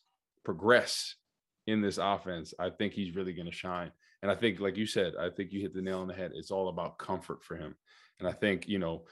progress 0.43 1.15
in 1.67 1.81
this 1.81 1.97
offense, 1.97 2.53
I 2.59 2.69
think 2.69 2.93
he's 2.93 3.15
really 3.15 3.33
going 3.33 3.45
to 3.45 3.51
shine. 3.51 3.91
And 4.21 4.31
I 4.31 4.35
think, 4.35 4.59
like 4.59 4.75
you 4.75 4.85
said, 4.85 5.13
I 5.19 5.29
think 5.29 5.51
you 5.51 5.61
hit 5.61 5.73
the 5.73 5.81
nail 5.81 5.99
on 5.99 6.07
the 6.07 6.13
head. 6.13 6.31
It's 6.33 6.51
all 6.51 6.67
about 6.67 6.97
comfort 6.97 7.43
for 7.43 7.55
him. 7.55 7.75
And 8.19 8.27
I 8.27 8.33
think 8.33 8.67
you 8.67 8.79
know 8.79 9.03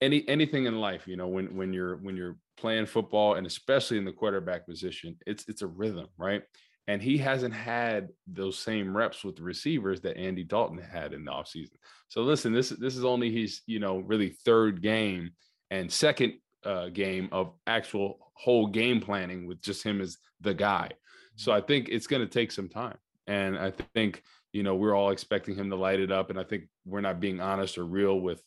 any 0.00 0.26
anything 0.28 0.66
in 0.66 0.80
life, 0.80 1.06
you 1.06 1.16
know, 1.16 1.28
when 1.28 1.56
when 1.56 1.72
you're 1.72 1.96
when 1.96 2.16
you're 2.16 2.36
playing 2.56 2.86
football 2.86 3.34
and 3.34 3.46
especially 3.46 3.98
in 3.98 4.04
the 4.04 4.12
quarterback 4.12 4.66
position, 4.66 5.16
it's 5.26 5.48
it's 5.48 5.62
a 5.62 5.66
rhythm, 5.66 6.06
right? 6.16 6.42
And 6.86 7.02
he 7.02 7.18
hasn't 7.18 7.52
had 7.52 8.08
those 8.26 8.58
same 8.58 8.96
reps 8.96 9.22
with 9.22 9.36
the 9.36 9.42
receivers 9.42 10.00
that 10.00 10.16
Andy 10.16 10.42
Dalton 10.42 10.78
had 10.78 11.12
in 11.12 11.24
the 11.24 11.30
offseason. 11.30 11.76
So 12.08 12.22
listen, 12.22 12.52
this 12.52 12.70
this 12.70 12.96
is 12.96 13.04
only 13.04 13.30
his, 13.30 13.60
you 13.66 13.78
know, 13.78 13.98
really 13.98 14.30
third 14.44 14.80
game 14.80 15.30
and 15.70 15.92
second 15.92 16.34
uh, 16.64 16.88
game 16.88 17.28
of 17.30 17.52
actual 17.66 18.18
whole 18.34 18.66
game 18.68 19.00
planning 19.00 19.46
with 19.46 19.60
just 19.60 19.82
him 19.82 20.00
as 20.00 20.16
the 20.40 20.54
guy. 20.54 20.90
So 21.36 21.52
I 21.52 21.60
think 21.60 21.88
it's 21.88 22.06
going 22.06 22.22
to 22.22 22.28
take 22.28 22.52
some 22.52 22.68
time. 22.68 22.96
And 23.26 23.58
I 23.58 23.72
think, 23.94 24.22
you 24.52 24.62
know, 24.62 24.74
we're 24.74 24.94
all 24.94 25.10
expecting 25.10 25.54
him 25.54 25.70
to 25.70 25.76
light 25.76 26.00
it 26.00 26.10
up. 26.10 26.30
And 26.30 26.38
I 26.38 26.44
think 26.44 26.64
we're 26.86 27.00
not 27.00 27.20
being 27.20 27.40
honest 27.40 27.78
or 27.78 27.84
real 27.84 28.18
with 28.18 28.42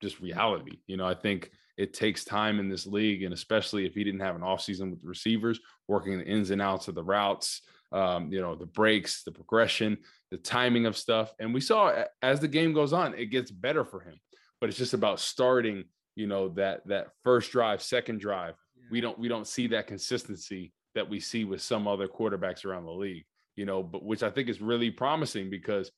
just 0.00 0.20
reality. 0.20 0.78
You 0.86 0.96
know, 0.96 1.06
I 1.06 1.14
think 1.14 1.50
it 1.76 1.94
takes 1.94 2.24
time 2.24 2.60
in 2.60 2.68
this 2.68 2.86
league, 2.86 3.22
and 3.22 3.32
especially 3.32 3.86
if 3.86 3.94
he 3.94 4.04
didn't 4.04 4.20
have 4.20 4.36
an 4.36 4.42
offseason 4.42 4.90
with 4.90 5.00
the 5.00 5.08
receivers, 5.08 5.60
working 5.88 6.18
the 6.18 6.24
ins 6.24 6.50
and 6.50 6.60
outs 6.60 6.88
of 6.88 6.94
the 6.94 7.02
routes, 7.02 7.62
um, 7.92 8.32
you 8.32 8.40
know, 8.40 8.54
the 8.54 8.66
breaks, 8.66 9.22
the 9.24 9.32
progression, 9.32 9.98
the 10.30 10.36
timing 10.36 10.86
of 10.86 10.96
stuff. 10.96 11.32
And 11.38 11.52
we 11.52 11.60
saw 11.60 12.04
as 12.22 12.40
the 12.40 12.48
game 12.48 12.72
goes 12.72 12.92
on, 12.92 13.14
it 13.14 13.26
gets 13.26 13.50
better 13.50 13.84
for 13.84 14.00
him. 14.00 14.20
But 14.60 14.68
it's 14.68 14.78
just 14.78 14.94
about 14.94 15.20
starting, 15.20 15.84
you 16.16 16.26
know, 16.26 16.50
that 16.50 16.86
that 16.86 17.08
first 17.24 17.50
drive, 17.50 17.82
second 17.82 18.20
drive. 18.20 18.54
We 18.90 19.00
don't 19.00 19.18
we 19.18 19.28
don't 19.28 19.46
see 19.46 19.66
that 19.68 19.86
consistency 19.86 20.72
that 20.94 21.08
we 21.08 21.20
see 21.20 21.44
with 21.44 21.62
some 21.62 21.88
other 21.88 22.08
quarterbacks 22.08 22.64
around 22.64 22.84
the 22.84 22.92
league, 22.92 23.24
you 23.56 23.64
know, 23.64 23.82
but 23.82 24.04
which 24.04 24.22
I 24.22 24.30
think 24.30 24.48
is 24.48 24.60
really 24.60 24.90
promising 24.90 25.48
because 25.48 25.90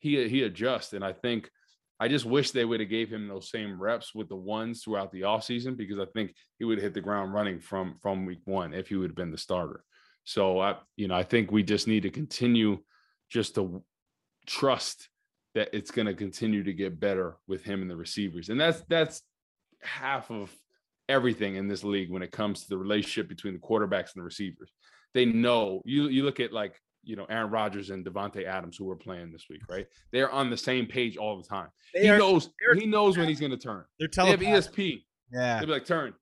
he 0.00 0.28
he 0.28 0.42
adjusts. 0.42 0.92
And 0.94 1.04
I 1.04 1.12
think 1.12 1.50
I 2.00 2.08
just 2.08 2.24
wish 2.24 2.50
they 2.50 2.64
would 2.64 2.80
have 2.80 2.88
gave 2.88 3.10
him 3.10 3.26
those 3.26 3.50
same 3.50 3.80
reps 3.80 4.14
with 4.14 4.28
the 4.28 4.36
ones 4.36 4.82
throughout 4.82 5.10
the 5.10 5.22
offseason 5.22 5.76
because 5.76 5.98
I 5.98 6.06
think 6.06 6.34
he 6.58 6.64
would 6.64 6.78
have 6.78 6.84
hit 6.84 6.94
the 6.94 7.00
ground 7.00 7.34
running 7.34 7.60
from 7.60 7.96
from 8.00 8.24
week 8.24 8.40
one 8.44 8.72
if 8.72 8.88
he 8.88 8.96
would 8.96 9.10
have 9.10 9.16
been 9.16 9.32
the 9.32 9.38
starter. 9.38 9.82
So 10.24 10.60
I, 10.60 10.76
you 10.96 11.08
know, 11.08 11.16
I 11.16 11.22
think 11.22 11.50
we 11.50 11.62
just 11.62 11.88
need 11.88 12.02
to 12.02 12.10
continue 12.10 12.78
just 13.30 13.56
to 13.56 13.82
trust 14.46 15.08
that 15.54 15.70
it's 15.72 15.90
going 15.90 16.06
to 16.06 16.14
continue 16.14 16.62
to 16.62 16.72
get 16.72 17.00
better 17.00 17.38
with 17.48 17.64
him 17.64 17.82
and 17.82 17.90
the 17.90 17.96
receivers. 17.96 18.48
And 18.48 18.60
that's 18.60 18.82
that's 18.88 19.22
half 19.82 20.30
of 20.30 20.54
everything 21.08 21.56
in 21.56 21.66
this 21.66 21.82
league 21.82 22.10
when 22.10 22.22
it 22.22 22.30
comes 22.30 22.62
to 22.62 22.68
the 22.68 22.78
relationship 22.78 23.28
between 23.28 23.54
the 23.54 23.60
quarterbacks 23.60 24.14
and 24.14 24.20
the 24.20 24.22
receivers. 24.22 24.70
They 25.14 25.24
know 25.24 25.82
you 25.84 26.08
you 26.08 26.22
look 26.22 26.38
at 26.38 26.52
like 26.52 26.80
you 27.02 27.16
know 27.16 27.26
Aaron 27.28 27.50
Rodgers 27.50 27.90
and 27.90 28.04
Davante 28.04 28.44
Adams 28.44 28.76
who 28.76 28.84
were 28.84 28.96
playing 28.96 29.32
this 29.32 29.46
week, 29.48 29.62
right? 29.68 29.86
They're 30.12 30.30
on 30.30 30.50
the 30.50 30.56
same 30.56 30.86
page 30.86 31.16
all 31.16 31.36
the 31.36 31.46
time. 31.46 31.68
They 31.94 32.02
he 32.02 32.08
are- 32.10 32.18
knows 32.18 32.50
he 32.74 32.86
knows 32.86 33.16
when 33.16 33.28
he's 33.28 33.40
going 33.44 33.52
to 33.52 33.58
turn. 33.58 33.84
They're 33.98 34.08
telling 34.08 34.38
They 34.38 34.46
have 34.46 34.64
ESP. 34.64 35.04
Yeah. 35.32 35.58
They'll 35.58 35.66
be 35.66 35.72
like 35.72 35.86
turn, 35.86 36.14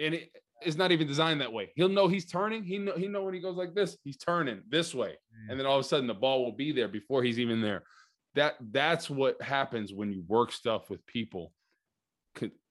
and 0.00 0.14
it, 0.14 0.30
it's 0.66 0.76
not 0.76 0.92
even 0.92 1.06
designed 1.06 1.40
that 1.40 1.52
way. 1.52 1.70
He'll 1.74 1.88
know 1.88 2.08
he's 2.08 2.24
turning. 2.24 2.64
He 2.64 2.78
know 2.78 2.94
he 2.96 3.08
know 3.08 3.24
when 3.24 3.34
he 3.34 3.40
goes 3.40 3.56
like 3.56 3.74
this, 3.74 3.96
he's 4.04 4.16
turning 4.16 4.62
this 4.68 4.94
way, 4.94 5.10
mm. 5.10 5.50
and 5.50 5.58
then 5.58 5.66
all 5.66 5.78
of 5.78 5.84
a 5.84 5.88
sudden 5.88 6.06
the 6.06 6.14
ball 6.14 6.44
will 6.44 6.52
be 6.52 6.72
there 6.72 6.88
before 6.88 7.22
he's 7.22 7.38
even 7.38 7.60
there. 7.60 7.82
That 8.34 8.56
that's 8.70 9.10
what 9.10 9.40
happens 9.42 9.92
when 9.92 10.12
you 10.12 10.24
work 10.26 10.52
stuff 10.52 10.88
with 10.88 11.04
people, 11.06 11.52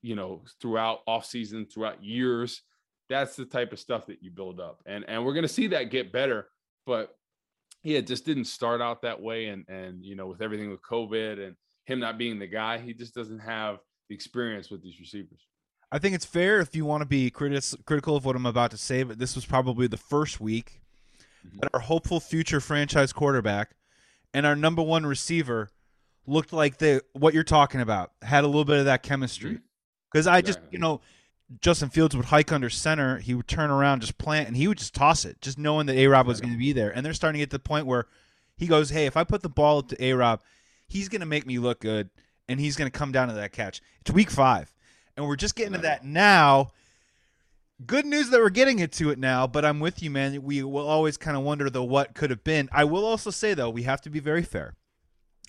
you 0.01 0.15
know, 0.15 0.43
throughout 0.61 0.99
off 1.07 1.25
season, 1.25 1.65
throughout 1.65 2.03
years. 2.03 2.61
That's 3.09 3.35
the 3.35 3.45
type 3.45 3.73
of 3.73 3.79
stuff 3.79 4.07
that 4.07 4.23
you 4.23 4.31
build 4.31 4.59
up, 4.59 4.81
and 4.85 5.05
and 5.07 5.25
we're 5.25 5.33
gonna 5.33 5.47
see 5.47 5.67
that 5.67 5.91
get 5.91 6.11
better. 6.11 6.47
But 6.85 7.15
yeah, 7.83 7.97
it 7.99 8.07
just 8.07 8.25
didn't 8.25 8.45
start 8.45 8.81
out 8.81 9.01
that 9.01 9.21
way, 9.21 9.47
and 9.47 9.67
and 9.67 10.03
you 10.03 10.15
know, 10.15 10.27
with 10.27 10.41
everything 10.41 10.69
with 10.69 10.81
COVID 10.81 11.45
and 11.45 11.55
him 11.85 11.99
not 11.99 12.17
being 12.17 12.39
the 12.39 12.47
guy, 12.47 12.77
he 12.77 12.93
just 12.93 13.13
doesn't 13.15 13.39
have 13.39 13.79
the 14.09 14.15
experience 14.15 14.69
with 14.69 14.83
these 14.83 14.99
receivers. 14.99 15.39
I 15.91 15.99
think 15.99 16.15
it's 16.15 16.25
fair 16.25 16.59
if 16.59 16.75
you 16.75 16.85
want 16.85 17.01
to 17.01 17.05
be 17.07 17.29
critical 17.29 18.15
of 18.15 18.23
what 18.23 18.35
I'm 18.35 18.45
about 18.45 18.71
to 18.71 18.77
say, 18.77 19.03
but 19.03 19.19
this 19.19 19.35
was 19.35 19.45
probably 19.45 19.87
the 19.87 19.97
first 19.97 20.39
week 20.39 20.79
Mhm. 21.45 21.59
that 21.61 21.69
our 21.73 21.79
hopeful 21.81 22.19
future 22.19 22.61
franchise 22.61 23.11
quarterback 23.11 23.71
and 24.33 24.45
our 24.45 24.55
number 24.55 24.81
one 24.81 25.05
receiver 25.05 25.69
looked 26.27 26.53
like 26.53 26.77
they 26.77 27.01
what 27.13 27.33
you're 27.33 27.43
talking 27.43 27.81
about 27.81 28.13
had 28.21 28.43
a 28.43 28.47
little 28.47 28.63
bit 28.63 28.77
of 28.79 28.85
that 28.85 29.01
chemistry. 29.03 29.59
Because 30.11 30.27
I 30.27 30.41
just, 30.41 30.59
you 30.71 30.77
know, 30.77 31.01
Justin 31.59 31.89
Fields 31.89 32.15
would 32.15 32.25
hike 32.25 32.51
under 32.51 32.69
center, 32.69 33.17
he 33.17 33.33
would 33.33 33.47
turn 33.47 33.69
around, 33.69 34.01
just 34.01 34.17
plant, 34.17 34.47
and 34.47 34.55
he 34.55 34.67
would 34.67 34.77
just 34.77 34.93
toss 34.95 35.25
it, 35.25 35.41
just 35.41 35.57
knowing 35.57 35.85
that 35.87 35.97
A 35.97 36.07
Rob 36.07 36.27
was 36.27 36.39
going 36.39 36.53
to 36.53 36.59
be 36.59 36.71
there. 36.71 36.89
And 36.91 37.05
they're 37.05 37.13
starting 37.13 37.39
to 37.39 37.43
get 37.43 37.49
to 37.49 37.57
the 37.57 37.63
point 37.63 37.85
where 37.85 38.05
he 38.55 38.67
goes, 38.67 38.91
Hey, 38.91 39.05
if 39.05 39.17
I 39.17 39.23
put 39.23 39.41
the 39.41 39.49
ball 39.49 39.79
up 39.79 39.89
to 39.89 40.03
A 40.03 40.13
Rob, 40.13 40.41
he's 40.87 41.09
going 41.09 41.19
to 41.19 41.25
make 41.25 41.45
me 41.45 41.59
look 41.59 41.81
good, 41.81 42.09
and 42.47 42.59
he's 42.59 42.77
going 42.77 42.89
to 42.89 42.97
come 42.97 43.11
down 43.11 43.27
to 43.27 43.33
that 43.33 43.51
catch. 43.51 43.81
It's 43.99 44.11
week 44.11 44.29
five. 44.29 44.73
And 45.17 45.27
we're 45.27 45.35
just 45.35 45.55
getting 45.55 45.73
to 45.73 45.79
that 45.79 46.05
now. 46.05 46.71
good 47.85 48.05
news 48.05 48.29
that 48.29 48.39
we're 48.39 48.49
getting 48.49 48.79
it 48.79 48.91
to 48.93 49.09
it 49.09 49.19
now, 49.19 49.47
but 49.47 49.65
I'm 49.65 49.79
with 49.79 50.01
you, 50.01 50.11
man. 50.11 50.41
We 50.43 50.63
will 50.63 50.87
always 50.87 51.17
kind 51.17 51.35
of 51.35 51.43
wonder 51.43 51.69
the 51.69 51.83
what 51.83 52.13
could 52.13 52.29
have 52.29 52.43
been. 52.43 52.69
I 52.71 52.83
will 52.83 53.05
also 53.05 53.29
say 53.31 53.53
though, 53.53 53.69
we 53.69 53.83
have 53.83 54.01
to 54.01 54.09
be 54.09 54.19
very 54.19 54.43
fair 54.43 54.75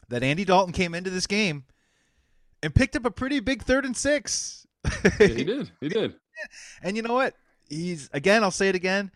that 0.08 0.22
Andy 0.22 0.44
Dalton 0.44 0.72
came 0.72 0.94
into 0.94 1.10
this 1.10 1.26
game 1.26 1.64
and 2.62 2.74
picked 2.74 2.96
up 2.96 3.04
a 3.04 3.10
pretty 3.10 3.40
big 3.40 3.62
third 3.62 3.84
and 3.84 3.96
six. 3.96 4.61
Yeah, 4.84 5.26
he 5.28 5.44
did. 5.44 5.70
He 5.80 5.88
did. 5.88 6.14
And 6.82 6.96
you 6.96 7.02
know 7.02 7.14
what? 7.14 7.34
He's 7.68 8.08
again, 8.12 8.42
I'll 8.42 8.50
say 8.50 8.68
it 8.68 8.74
again. 8.74 9.10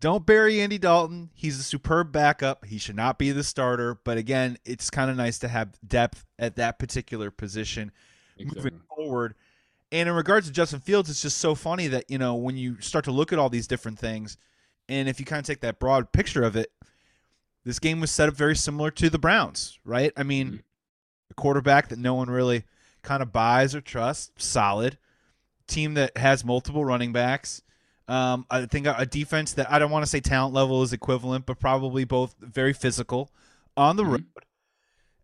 Don't 0.00 0.26
bury 0.26 0.60
Andy 0.60 0.78
Dalton. 0.78 1.30
He's 1.34 1.58
a 1.60 1.62
superb 1.62 2.10
backup. 2.10 2.64
He 2.64 2.76
should 2.78 2.96
not 2.96 3.18
be 3.18 3.30
the 3.30 3.44
starter. 3.44 3.98
But 4.02 4.18
again, 4.18 4.58
it's 4.64 4.90
kind 4.90 5.10
of 5.10 5.16
nice 5.16 5.38
to 5.40 5.48
have 5.48 5.78
depth 5.86 6.24
at 6.38 6.56
that 6.56 6.78
particular 6.80 7.30
position 7.30 7.92
Exactly. 8.36 8.70
moving 8.72 8.80
forward. 8.96 9.34
And 9.92 10.08
in 10.08 10.14
regards 10.14 10.46
to 10.48 10.52
Justin 10.52 10.80
Fields, 10.80 11.08
it's 11.08 11.22
just 11.22 11.38
so 11.38 11.54
funny 11.54 11.86
that, 11.88 12.10
you 12.10 12.18
know, 12.18 12.34
when 12.34 12.56
you 12.56 12.80
start 12.80 13.04
to 13.04 13.12
look 13.12 13.32
at 13.32 13.38
all 13.38 13.48
these 13.50 13.66
different 13.68 13.98
things, 13.98 14.36
and 14.88 15.08
if 15.08 15.20
you 15.20 15.26
kind 15.26 15.38
of 15.38 15.46
take 15.46 15.60
that 15.60 15.78
broad 15.78 16.10
picture 16.12 16.42
of 16.42 16.56
it, 16.56 16.72
this 17.64 17.78
game 17.78 18.00
was 18.00 18.10
set 18.10 18.28
up 18.28 18.34
very 18.34 18.56
similar 18.56 18.90
to 18.90 19.08
the 19.08 19.18
Browns, 19.18 19.78
right? 19.84 20.10
I 20.16 20.22
mean, 20.24 20.50
Mhm. 20.50 20.62
a 21.30 21.34
quarterback 21.34 21.90
that 21.90 21.98
no 21.98 22.14
one 22.14 22.28
really 22.28 22.64
kind 23.02 23.22
of 23.22 23.32
buys 23.32 23.74
or 23.74 23.80
trusts, 23.80 24.32
solid. 24.44 24.98
Team 25.72 25.94
that 25.94 26.16
has 26.16 26.44
multiple 26.44 26.84
running 26.84 27.12
backs. 27.12 27.62
Um, 28.08 28.46
I 28.50 28.66
think 28.66 28.86
a, 28.86 29.06
defense 29.06 29.52
that 29.54 29.70
I 29.70 29.78
don't 29.78 29.90
want 29.90 30.04
to 30.04 30.10
say 30.10 30.20
talent 30.20 30.52
level 30.54 30.82
is 30.82 30.92
equivalent, 30.92 31.46
but 31.46 31.58
probably 31.58 32.04
both 32.04 32.34
very 32.40 32.72
physical 32.72 33.30
on 33.76 33.96
the 33.96 34.02
Mhm. 34.04 34.10
road. 34.10 34.24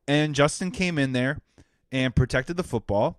And 0.07 0.34
Justin 0.34 0.70
came 0.70 0.99
in 0.99 1.12
there 1.12 1.40
and 1.92 2.14
protected 2.14 2.57
the 2.57 2.62
football. 2.62 3.18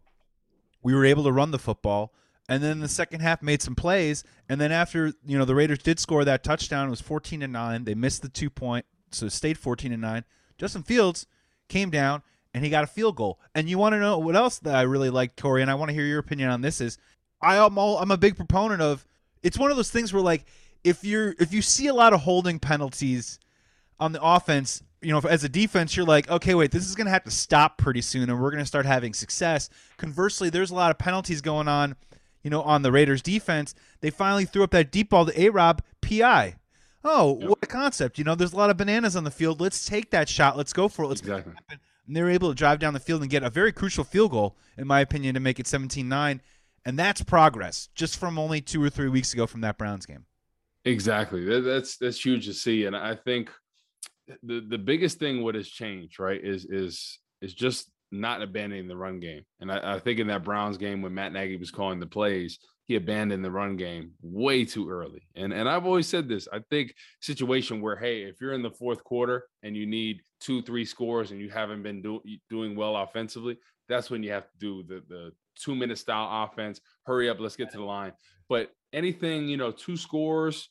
We 0.81 0.95
were 0.95 1.05
able 1.05 1.23
to 1.25 1.31
run 1.31 1.51
the 1.51 1.59
football. 1.59 2.13
And 2.47 2.63
then 2.63 2.79
the 2.79 2.87
second 2.87 3.19
half 3.19 3.43
made 3.43 3.61
some 3.61 3.75
plays. 3.75 4.23
And 4.47 4.59
then 4.59 4.71
after, 4.71 5.13
you 5.23 5.37
know, 5.37 5.45
the 5.45 5.53
Raiders 5.53 5.79
did 5.79 5.99
score 5.99 6.25
that 6.25 6.43
touchdown, 6.43 6.87
it 6.87 6.89
was 6.89 7.01
14 7.01 7.41
to 7.41 7.47
9. 7.47 7.83
They 7.83 7.93
missed 7.93 8.23
the 8.23 8.29
two 8.29 8.49
point, 8.49 8.85
so 9.11 9.27
it 9.27 9.33
stayed 9.33 9.57
14 9.59 9.91
to 9.91 9.97
9. 9.97 10.23
Justin 10.57 10.81
Fields 10.81 11.27
came 11.67 11.91
down 11.91 12.23
and 12.53 12.63
he 12.63 12.71
got 12.71 12.83
a 12.83 12.87
field 12.87 13.15
goal. 13.17 13.39
And 13.53 13.69
you 13.69 13.77
want 13.77 13.93
to 13.93 13.99
know 13.99 14.17
what 14.17 14.35
else 14.35 14.57
that 14.59 14.75
I 14.75 14.81
really 14.81 15.11
liked, 15.11 15.39
Corey, 15.39 15.61
and 15.61 15.69
I 15.69 15.75
want 15.75 15.89
to 15.89 15.93
hear 15.93 16.05
your 16.05 16.17
opinion 16.17 16.49
on 16.49 16.61
this 16.61 16.81
is 16.81 16.97
I 17.41 17.55
am 17.57 17.77
all, 17.77 17.97
I'm 17.97 18.11
a 18.11 18.17
big 18.17 18.35
proponent 18.35 18.81
of 18.81 19.05
it's 19.43 19.57
one 19.57 19.71
of 19.71 19.77
those 19.77 19.91
things 19.91 20.11
where 20.13 20.21
like 20.21 20.45
if 20.83 21.03
you're 21.03 21.35
if 21.39 21.53
you 21.53 21.61
see 21.61 21.87
a 21.87 21.93
lot 21.93 22.13
of 22.13 22.21
holding 22.21 22.59
penalties 22.59 23.39
on 23.99 24.11
the 24.11 24.21
offense, 24.21 24.81
you 25.01 25.11
know, 25.11 25.19
as 25.29 25.43
a 25.43 25.49
defense, 25.49 25.95
you're 25.95 26.05
like, 26.05 26.29
okay, 26.29 26.55
wait, 26.55 26.71
this 26.71 26.85
is 26.87 26.95
going 26.95 27.05
to 27.05 27.11
have 27.11 27.23
to 27.23 27.31
stop 27.31 27.77
pretty 27.77 28.01
soon, 28.01 28.29
and 28.29 28.41
we're 28.41 28.51
going 28.51 28.63
to 28.63 28.65
start 28.67 28.85
having 28.85 29.13
success. 29.13 29.69
Conversely, 29.97 30.49
there's 30.49 30.71
a 30.71 30.75
lot 30.75 30.91
of 30.91 30.97
penalties 30.97 31.41
going 31.41 31.67
on, 31.67 31.95
you 32.43 32.49
know, 32.49 32.61
on 32.61 32.81
the 32.81 32.91
Raiders 32.91 33.21
defense. 33.21 33.75
They 34.01 34.09
finally 34.09 34.45
threw 34.45 34.63
up 34.63 34.71
that 34.71 34.91
deep 34.91 35.09
ball 35.09 35.25
to 35.25 35.41
A 35.41 35.49
Rob, 35.49 35.81
PI. 36.01 36.55
Oh, 37.03 37.37
Yep. 37.39 37.49
what 37.49 37.59
a 37.61 37.65
concept. 37.67 38.17
You 38.17 38.25
know, 38.25 38.35
there's 38.35 38.51
a 38.53 38.57
lot 38.57 38.69
of 38.69 38.75
bananas 38.77 39.15
on 39.15 39.23
the 39.23 39.31
field. 39.31 39.61
Let's 39.61 39.85
take 39.85 40.11
that 40.11 40.27
shot. 40.27 40.57
Let's 40.57 40.73
go 40.73 40.87
for 40.89 41.03
it. 41.03 41.07
Let's 41.07 41.21
Exactly. 41.21 41.53
and 42.07 42.15
they 42.15 42.21
were 42.21 42.29
able 42.29 42.49
to 42.49 42.55
drive 42.55 42.79
down 42.79 42.93
the 42.93 42.99
field 42.99 43.21
and 43.21 43.29
get 43.31 43.43
a 43.43 43.49
very 43.49 43.71
crucial 43.71 44.03
field 44.03 44.31
goal, 44.31 44.57
in 44.77 44.85
my 44.87 44.99
opinion, 44.99 45.33
to 45.35 45.39
make 45.39 45.59
it 45.61 45.67
17 45.67 46.09
9. 46.09 46.41
And 46.85 46.97
that's 46.97 47.21
progress 47.23 47.89
just 47.95 48.17
from 48.17 48.39
only 48.39 48.61
two 48.61 48.83
or 48.83 48.89
three 48.89 49.09
weeks 49.09 49.33
ago 49.33 49.47
from 49.47 49.61
that 49.61 49.77
Browns 49.77 50.05
game. 50.05 50.25
Exactly. 50.85 51.43
That's 51.61 51.97
that's 51.97 52.23
huge 52.23 52.45
to 52.45 52.53
see, 52.53 52.85
and 52.85 52.95
I 52.95 53.15
think 53.15 53.49
the 54.43 54.65
the 54.67 54.77
biggest 54.77 55.19
thing 55.19 55.43
what 55.43 55.55
has 55.55 55.67
changed, 55.67 56.19
right, 56.19 56.39
is 56.43 56.65
is 56.65 57.19
is 57.41 57.53
just 57.53 57.91
not 58.11 58.41
abandoning 58.41 58.87
the 58.87 58.97
run 58.97 59.19
game. 59.19 59.43
And 59.59 59.71
I, 59.71 59.95
I 59.95 59.99
think 59.99 60.19
in 60.19 60.27
that 60.27 60.43
Browns 60.43 60.77
game 60.77 61.01
when 61.01 61.13
Matt 61.13 61.33
Nagy 61.33 61.57
was 61.57 61.71
calling 61.71 61.99
the 61.99 62.07
plays, 62.07 62.57
he 62.87 62.95
abandoned 62.95 63.45
the 63.45 63.51
run 63.51 63.77
game 63.77 64.13
way 64.21 64.65
too 64.65 64.89
early. 64.89 65.21
And 65.35 65.53
and 65.53 65.69
I've 65.69 65.85
always 65.85 66.07
said 66.07 66.27
this. 66.27 66.47
I 66.51 66.59
think 66.69 66.93
situation 67.21 67.81
where 67.81 67.95
hey, 67.95 68.23
if 68.23 68.41
you're 68.41 68.53
in 68.53 68.63
the 68.63 68.71
fourth 68.71 69.03
quarter 69.03 69.45
and 69.63 69.75
you 69.75 69.85
need 69.85 70.21
two 70.39 70.61
three 70.61 70.85
scores 70.85 71.31
and 71.31 71.39
you 71.39 71.49
haven't 71.49 71.83
been 71.83 72.01
do, 72.01 72.21
doing 72.49 72.75
well 72.75 72.95
offensively, 72.95 73.57
that's 73.87 74.09
when 74.09 74.23
you 74.23 74.31
have 74.31 74.49
to 74.49 74.57
do 74.59 74.83
the 74.83 75.03
the 75.07 75.31
two 75.63 75.75
minute 75.75 75.97
style 75.97 76.45
offense. 76.45 76.79
Hurry 77.03 77.29
up, 77.29 77.39
let's 77.39 77.55
get 77.55 77.71
to 77.71 77.77
the 77.77 77.83
line. 77.83 78.13
But 78.47 78.71
anything 78.93 79.47
you 79.47 79.57
know, 79.57 79.71
two 79.71 79.97
scores, 79.97 80.69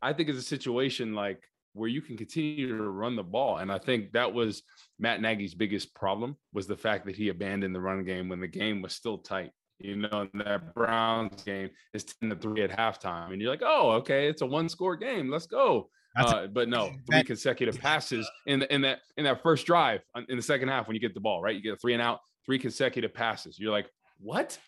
I 0.00 0.12
think 0.12 0.28
is 0.28 0.36
a 0.36 0.42
situation 0.42 1.14
like 1.14 1.42
where 1.74 1.88
you 1.88 2.00
can 2.00 2.16
continue 2.16 2.76
to 2.76 2.84
run 2.84 3.16
the 3.16 3.22
ball. 3.22 3.58
And 3.58 3.70
I 3.70 3.78
think 3.78 4.12
that 4.12 4.32
was 4.32 4.62
Matt 4.98 5.20
Nagy's 5.20 5.54
biggest 5.54 5.94
problem 5.94 6.36
was 6.52 6.66
the 6.66 6.76
fact 6.76 7.04
that 7.06 7.16
he 7.16 7.28
abandoned 7.28 7.74
the 7.74 7.80
run 7.80 8.04
game 8.04 8.28
when 8.28 8.40
the 8.40 8.48
game 8.48 8.80
was 8.80 8.94
still 8.94 9.18
tight. 9.18 9.50
You 9.80 9.96
know, 9.96 10.28
in 10.32 10.38
that 10.38 10.72
Browns 10.72 11.42
game 11.42 11.68
is 11.92 12.04
10 12.04 12.30
to 12.30 12.36
3 12.36 12.62
at 12.62 12.70
halftime. 12.70 13.32
And 13.32 13.42
you're 13.42 13.50
like, 13.50 13.62
oh, 13.64 13.90
okay, 13.92 14.28
it's 14.28 14.40
a 14.40 14.46
one 14.46 14.68
score 14.68 14.96
game. 14.96 15.28
Let's 15.28 15.46
go. 15.46 15.90
Uh, 16.16 16.46
but 16.46 16.68
no, 16.68 16.92
three 17.10 17.24
consecutive 17.24 17.78
passes 17.80 18.30
in 18.46 18.60
the, 18.60 18.72
in 18.72 18.82
that 18.82 19.00
in 19.16 19.24
that 19.24 19.42
first 19.42 19.66
drive 19.66 20.00
in 20.28 20.36
the 20.36 20.42
second 20.42 20.68
half 20.68 20.86
when 20.86 20.94
you 20.94 21.00
get 21.00 21.12
the 21.12 21.20
ball, 21.20 21.42
right? 21.42 21.56
You 21.56 21.60
get 21.60 21.74
a 21.74 21.76
three 21.76 21.92
and 21.92 22.00
out, 22.00 22.20
three 22.46 22.58
consecutive 22.58 23.12
passes. 23.12 23.58
You're 23.58 23.72
like, 23.72 23.88
what? 24.24 24.58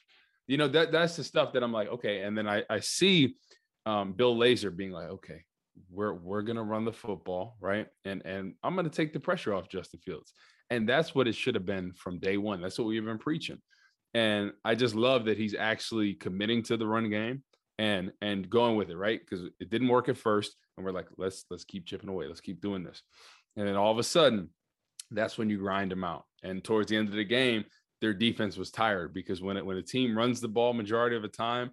You 0.47 0.59
know, 0.59 0.69
that 0.69 0.93
that's 0.93 1.17
the 1.17 1.25
stuff 1.25 1.53
that 1.55 1.63
I'm 1.63 1.73
like, 1.73 1.89
okay. 1.89 2.21
And 2.21 2.37
then 2.37 2.47
I 2.47 2.63
I 2.71 2.81
see 2.81 3.37
um, 3.85 4.13
Bill 4.13 4.37
Lazor 4.37 4.75
being 4.75 4.93
like, 4.93 5.09
okay, 5.09 5.43
we're 5.91 6.15
we're 6.15 6.43
gonna 6.43 6.63
run 6.63 6.85
the 6.85 6.93
football, 6.93 7.57
right? 7.61 7.87
And 8.05 8.23
and 8.25 8.55
I'm 8.63 8.77
gonna 8.77 8.91
take 8.91 9.13
the 9.13 9.21
pressure 9.21 9.55
off 9.55 9.69
Justin 9.69 10.01
Fields. 10.01 10.33
And 10.71 10.89
that's 10.89 11.15
what 11.15 11.29
it 11.29 11.35
should 11.35 11.55
have 11.55 11.67
been 11.67 11.93
from 11.93 12.19
day 12.19 12.37
one. 12.37 12.61
That's 12.61 12.79
what 12.79 12.89
we've 12.89 13.05
been 13.05 13.19
preaching. 13.19 13.61
And 14.15 14.53
I 14.65 14.75
just 14.75 14.95
love 14.95 15.27
that 15.27 15.39
he's 15.39 15.55
actually 15.55 16.15
committing 16.15 16.63
to 16.65 16.77
the 16.77 16.87
run 16.87 17.09
game 17.11 17.43
and 17.79 18.13
and 18.21 18.49
going 18.49 18.77
with 18.77 18.91
it, 18.91 18.97
right? 18.97 19.21
Because 19.21 19.47
it 19.61 19.71
didn't 19.71 19.89
work 19.89 20.09
at 20.09 20.17
first, 20.17 20.57
and 20.77 20.85
we're 20.85 20.93
like, 20.93 21.09
let's 21.19 21.45
let's 21.51 21.65
keep 21.65 21.87
chipping 21.87 22.09
away, 22.09 22.27
let's 22.27 22.41
keep 22.41 22.61
doing 22.61 22.83
this. 22.83 23.03
And 23.57 23.67
then 23.67 23.77
all 23.77 23.93
of 23.93 23.99
a 23.99 24.03
sudden, 24.03 24.51
that's 25.11 25.39
when 25.39 25.51
you 25.51 25.59
grind 25.59 25.91
them 25.91 26.05
out. 26.05 26.25
And 26.43 26.63
towards 26.63 26.91
the 26.91 26.97
end 26.97 27.09
of 27.09 27.15
the 27.15 27.25
game, 27.25 27.65
their 28.01 28.14
defense 28.14 28.57
was 28.57 28.70
tired 28.70 29.14
because 29.14 29.42
when 29.42 29.57
it 29.57 29.64
when 29.64 29.76
a 29.76 29.82
team 29.82 30.16
runs 30.16 30.40
the 30.40 30.49
ball 30.49 30.72
majority 30.72 31.16
of 31.16 31.22
the 31.22 31.28
time, 31.28 31.70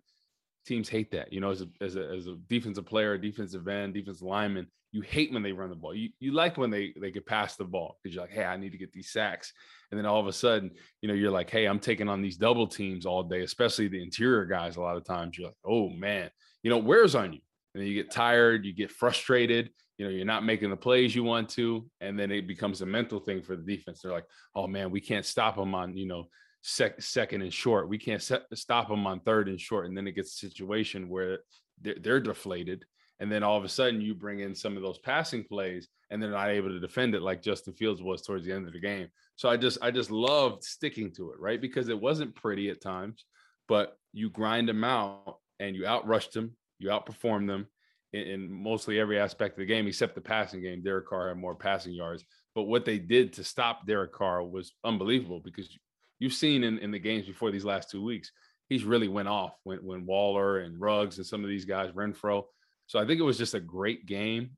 teams 0.65 0.89
hate 0.89 1.11
that. 1.11 1.34
You 1.34 1.41
know, 1.41 1.51
as 1.51 1.61
a 1.61 1.67
as 1.82 1.95
a, 1.95 2.09
as 2.09 2.28
a 2.28 2.36
defensive 2.47 2.86
player, 2.86 3.17
defensive 3.17 3.67
end, 3.67 3.93
defensive 3.93 4.24
lineman, 4.24 4.67
you 4.91 5.01
hate 5.01 5.34
when 5.34 5.43
they 5.43 5.51
run 5.51 5.69
the 5.69 5.76
ball. 5.76 5.93
You 5.93 6.09
you 6.19 6.32
like 6.32 6.57
when 6.57 6.69
they 6.69 6.93
they 6.99 7.11
get 7.11 7.26
past 7.26 7.57
the 7.57 7.65
ball 7.65 7.97
because 8.01 8.15
you're 8.15 8.24
like, 8.24 8.34
hey, 8.34 8.45
I 8.45 8.57
need 8.57 8.71
to 8.71 8.78
get 8.78 8.93
these 8.93 9.11
sacks. 9.11 9.51
And 9.91 9.97
then 9.97 10.05
all 10.05 10.19
of 10.19 10.28
a 10.28 10.34
sudden, 10.34 10.71
you 11.01 11.07
know, 11.07 11.13
you're 11.13 11.32
like, 11.32 11.49
hey, 11.49 11.65
I'm 11.65 11.80
taking 11.80 12.09
on 12.09 12.21
these 12.21 12.38
double 12.38 12.67
teams 12.67 13.05
all 13.05 13.24
day, 13.24 13.41
especially 13.41 13.88
the 13.88 14.01
interior 14.01 14.45
guys. 14.45 14.76
A 14.76 14.82
lot 14.82 14.97
of 14.97 15.05
times, 15.05 15.38
you're 15.38 15.47
like, 15.47 15.57
oh 15.65 15.89
man, 15.89 16.30
you 16.61 16.69
know, 16.69 16.78
wears 16.78 17.15
on 17.15 17.34
you? 17.34 17.39
And 17.76 17.86
you 17.86 17.95
get 17.95 18.11
tired, 18.11 18.65
you 18.65 18.74
get 18.74 18.91
frustrated. 18.91 19.71
You 20.04 20.10
know, 20.10 20.16
you're 20.18 20.26
not 20.26 20.43
making 20.43 20.70
the 20.70 20.76
plays 20.76 21.16
you 21.16 21.24
want 21.24 21.47
to, 21.51 21.89
and 22.01 22.20
then 22.20 22.30
it 22.30 22.45
becomes 22.45 22.82
a 22.82 22.86
mental 22.86 23.22
thing 23.22 23.41
for 23.41 23.56
the 23.56 23.64
defense. 23.64 24.01
They're 24.01 24.12
like, 24.12 24.26
oh 24.54 24.68
man, 24.68 24.91
we 24.91 24.99
can't 24.99 25.26
stop 25.26 25.56
them 25.56 25.74
on 25.74 25.95
you 25.95 26.06
know 26.06 26.26
sec- 26.62 27.01
second 27.01 27.41
and 27.41 27.54
short. 27.54 27.88
We 27.88 27.97
can't 27.97 28.22
set, 28.22 28.41
stop 28.54 28.89
them 28.89 29.08
on 29.08 29.22
third 29.22 29.47
and 29.47 29.58
short. 29.58 29.86
And 29.86 29.95
then 29.95 30.06
it 30.06 30.12
gets 30.12 30.34
a 30.34 30.45
situation 30.49 31.08
where 31.08 31.39
they're, 31.82 31.95
they're 32.01 32.20
deflated. 32.20 32.84
And 33.22 33.32
then 33.32 33.43
all 33.43 33.58
of 33.58 33.64
a 33.64 33.70
sudden 33.70 34.01
you 34.01 34.14
bring 34.14 34.41
in 34.41 34.54
some 34.54 34.76
of 34.76 34.84
those 34.84 34.97
passing 34.97 35.45
plays 35.45 35.88
and 36.12 36.22
they're 36.22 36.32
not 36.32 36.49
able 36.49 36.68
to 36.68 36.82
defend 36.82 37.16
it 37.16 37.22
like 37.22 37.41
Justin 37.41 37.74
Fields 37.74 38.01
was 38.01 38.24
towards 38.24 38.45
the 38.45 38.51
end 38.51 38.68
of 38.68 38.74
the 38.74 38.82
game. 38.82 39.08
So 39.38 39.47
I 39.47 39.56
just, 39.56 39.78
I 39.82 39.89
just 39.89 40.12
loved 40.12 40.66
sticking 40.66 41.14
to 41.14 41.32
it, 41.32 41.39
right? 41.39 41.62
Because 41.62 41.88
it 41.88 42.01
wasn't 42.01 42.36
pretty 42.36 42.70
at 42.70 42.82
times, 42.82 43.24
but 43.70 43.95
you 44.12 44.30
grind 44.30 44.68
them 44.68 44.84
out 44.84 45.38
and 45.62 45.78
you 45.78 45.84
outrushed 45.84 46.32
them, 46.32 46.58
you 46.78 46.89
outperformed 46.89 47.47
them 47.47 47.68
in, 48.14 48.51
mostly 48.51 48.99
every 48.99 49.20
aspect 49.20 49.55
of 49.55 49.59
the 49.59 49.66
game, 49.66 49.88
except 49.88 50.16
the 50.16 50.22
passing 50.22 50.61
game. 50.61 50.82
Derek 50.84 51.07
Carr 51.07 51.30
had 51.30 51.38
more 51.38 51.55
passing 51.55 51.93
yards. 51.93 52.24
But 52.55 52.64
what 52.64 52.86
they 52.86 52.99
did 52.99 53.34
to 53.34 53.43
stop 53.43 53.88
Derek 53.88 54.14
Carr 54.14 54.43
was 54.43 54.74
unbelievable 54.84 55.41
because 55.43 55.76
you've 56.20 56.34
seen 56.34 56.64
in, 56.64 56.78
in 56.80 56.91
the 56.91 56.99
games 56.99 57.26
before 57.26 57.51
these 57.51 57.66
last 57.66 57.89
two 57.89 58.03
weeks, 58.03 58.32
he's 58.70 58.84
really 58.84 59.07
went 59.07 59.28
off 59.28 59.53
when, 59.64 59.80
when 59.80 60.05
Waller 60.05 60.59
and 60.59 60.80
Ruggs 60.80 61.18
and 61.18 61.26
some 61.26 61.43
of 61.43 61.49
these 61.49 61.66
guys, 61.66 61.91
Renfrow. 61.91 62.43
So 62.86 62.99
I 62.99 63.05
think 63.05 63.20
it 63.20 63.24
was 63.24 63.38
just 63.38 63.55
a 63.55 63.59
great 63.59 64.05
game, 64.05 64.51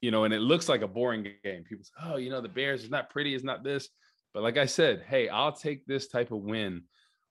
you 0.00 0.10
know, 0.10 0.24
and 0.24 0.34
it 0.34 0.40
looks 0.40 0.68
like 0.68 0.82
a 0.82 0.88
boring 0.88 1.26
game. 1.44 1.64
People 1.64 1.84
say, 1.84 1.92
oh, 2.04 2.16
you 2.16 2.30
know, 2.30 2.40
the 2.40 2.48
Bears 2.48 2.82
is 2.82 2.90
not 2.90 3.10
pretty, 3.10 3.34
it's 3.34 3.44
not 3.44 3.62
this. 3.62 3.88
But 4.34 4.42
like 4.42 4.56
I 4.56 4.66
said, 4.66 5.04
hey, 5.08 5.28
I'll 5.28 5.52
take 5.52 5.86
this 5.86 6.08
type 6.08 6.32
of 6.32 6.38
win 6.38 6.82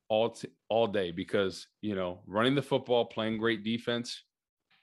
all 0.10 0.32
t- 0.32 0.50
all 0.70 0.88
day 0.88 1.12
because, 1.12 1.68
you 1.82 1.96
know, 1.96 2.22
running 2.26 2.56
the 2.56 2.62
football, 2.62 3.06
playing 3.06 3.38
great 3.38 3.64
defense, 3.64 4.24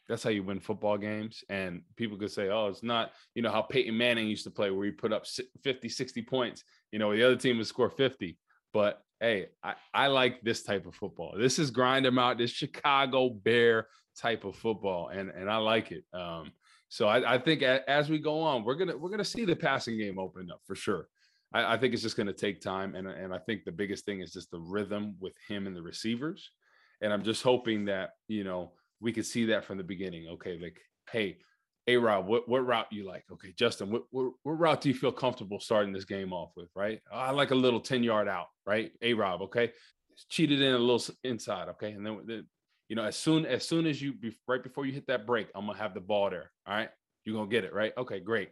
that's 0.08 0.22
how 0.22 0.30
you 0.30 0.42
win 0.42 0.60
football 0.60 0.96
games. 0.96 1.42
And 1.48 1.82
people 1.96 2.16
could 2.16 2.30
say, 2.30 2.48
oh, 2.48 2.68
it's 2.68 2.82
not, 2.82 3.12
you 3.34 3.42
know, 3.42 3.50
how 3.50 3.62
Peyton 3.62 3.96
Manning 3.96 4.28
used 4.28 4.44
to 4.44 4.50
play 4.50 4.70
where 4.70 4.86
he 4.86 4.92
put 4.92 5.12
up 5.12 5.26
si- 5.26 5.48
50, 5.62 5.88
60 5.88 6.22
points, 6.22 6.64
you 6.92 6.98
know, 6.98 7.14
the 7.14 7.24
other 7.24 7.36
team 7.36 7.58
would 7.58 7.66
score 7.66 7.90
50. 7.90 8.38
But 8.72 9.02
hey, 9.20 9.46
I, 9.62 9.74
I 9.92 10.06
like 10.08 10.42
this 10.42 10.62
type 10.62 10.86
of 10.86 10.94
football. 10.94 11.34
This 11.36 11.58
is 11.58 11.70
grind 11.70 12.04
them 12.04 12.18
out, 12.18 12.38
this 12.38 12.50
Chicago 12.50 13.30
Bear 13.30 13.88
type 14.16 14.44
of 14.44 14.56
football. 14.56 15.08
And 15.08 15.30
and 15.30 15.50
I 15.50 15.56
like 15.56 15.92
it. 15.92 16.04
Um, 16.12 16.52
so 16.88 17.08
I, 17.08 17.34
I 17.34 17.38
think 17.38 17.62
a, 17.62 17.88
as 17.90 18.08
we 18.08 18.18
go 18.18 18.40
on, 18.40 18.64
we're 18.64 18.74
gonna 18.74 18.96
we're 18.96 19.10
gonna 19.10 19.24
see 19.24 19.44
the 19.44 19.56
passing 19.56 19.98
game 19.98 20.18
open 20.18 20.50
up 20.50 20.60
for 20.66 20.74
sure. 20.74 21.08
I, 21.52 21.74
I 21.74 21.78
think 21.78 21.94
it's 21.94 22.02
just 22.02 22.16
gonna 22.16 22.32
take 22.32 22.60
time. 22.60 22.94
And, 22.94 23.08
and 23.08 23.34
I 23.34 23.38
think 23.38 23.64
the 23.64 23.72
biggest 23.72 24.04
thing 24.04 24.20
is 24.20 24.32
just 24.32 24.50
the 24.50 24.60
rhythm 24.60 25.16
with 25.20 25.34
him 25.48 25.66
and 25.66 25.74
the 25.74 25.82
receivers. 25.82 26.50
And 27.00 27.12
I'm 27.12 27.22
just 27.22 27.42
hoping 27.42 27.86
that, 27.86 28.10
you 28.28 28.44
know, 28.44 28.72
we 29.00 29.12
could 29.12 29.26
see 29.26 29.46
that 29.46 29.64
from 29.64 29.78
the 29.78 29.84
beginning. 29.84 30.28
Okay, 30.28 30.58
like, 30.58 30.80
hey, 31.10 31.38
A 31.86 31.96
Rob, 31.96 32.26
what, 32.26 32.48
what 32.48 32.66
route 32.66 32.86
you 32.90 33.06
like? 33.06 33.24
Okay, 33.32 33.52
Justin, 33.56 33.90
what, 33.90 34.04
what, 34.10 34.32
what 34.42 34.52
route 34.52 34.80
do 34.80 34.88
you 34.88 34.94
feel 34.94 35.12
comfortable 35.12 35.60
starting 35.60 35.92
this 35.92 36.04
game 36.04 36.32
off 36.32 36.52
with? 36.56 36.68
Right. 36.74 37.00
I 37.12 37.30
like 37.30 37.50
a 37.50 37.56
little 37.56 37.80
10 37.80 38.02
yard 38.02 38.28
out, 38.28 38.46
right? 38.64 38.92
A 39.02 39.14
Rob, 39.14 39.42
okay. 39.42 39.72
Cheated 40.30 40.62
in 40.62 40.74
a 40.74 40.78
little 40.78 41.02
inside, 41.24 41.68
okay. 41.68 41.92
And 41.92 42.04
then, 42.04 42.20
then 42.24 42.46
you 42.88 42.96
know, 42.96 43.04
as 43.04 43.16
soon 43.16 43.44
as 43.46 43.66
soon 43.66 43.86
as 43.86 44.00
you 44.00 44.14
right 44.46 44.62
before 44.62 44.86
you 44.86 44.92
hit 44.92 45.06
that 45.08 45.26
break, 45.26 45.48
I'm 45.54 45.66
gonna 45.66 45.78
have 45.78 45.94
the 45.94 46.00
ball 46.00 46.30
there. 46.30 46.52
All 46.66 46.74
right. 46.74 46.88
You're 47.24 47.36
gonna 47.36 47.50
get 47.50 47.64
it, 47.64 47.74
right? 47.74 47.92
Okay, 47.98 48.20
great. 48.20 48.50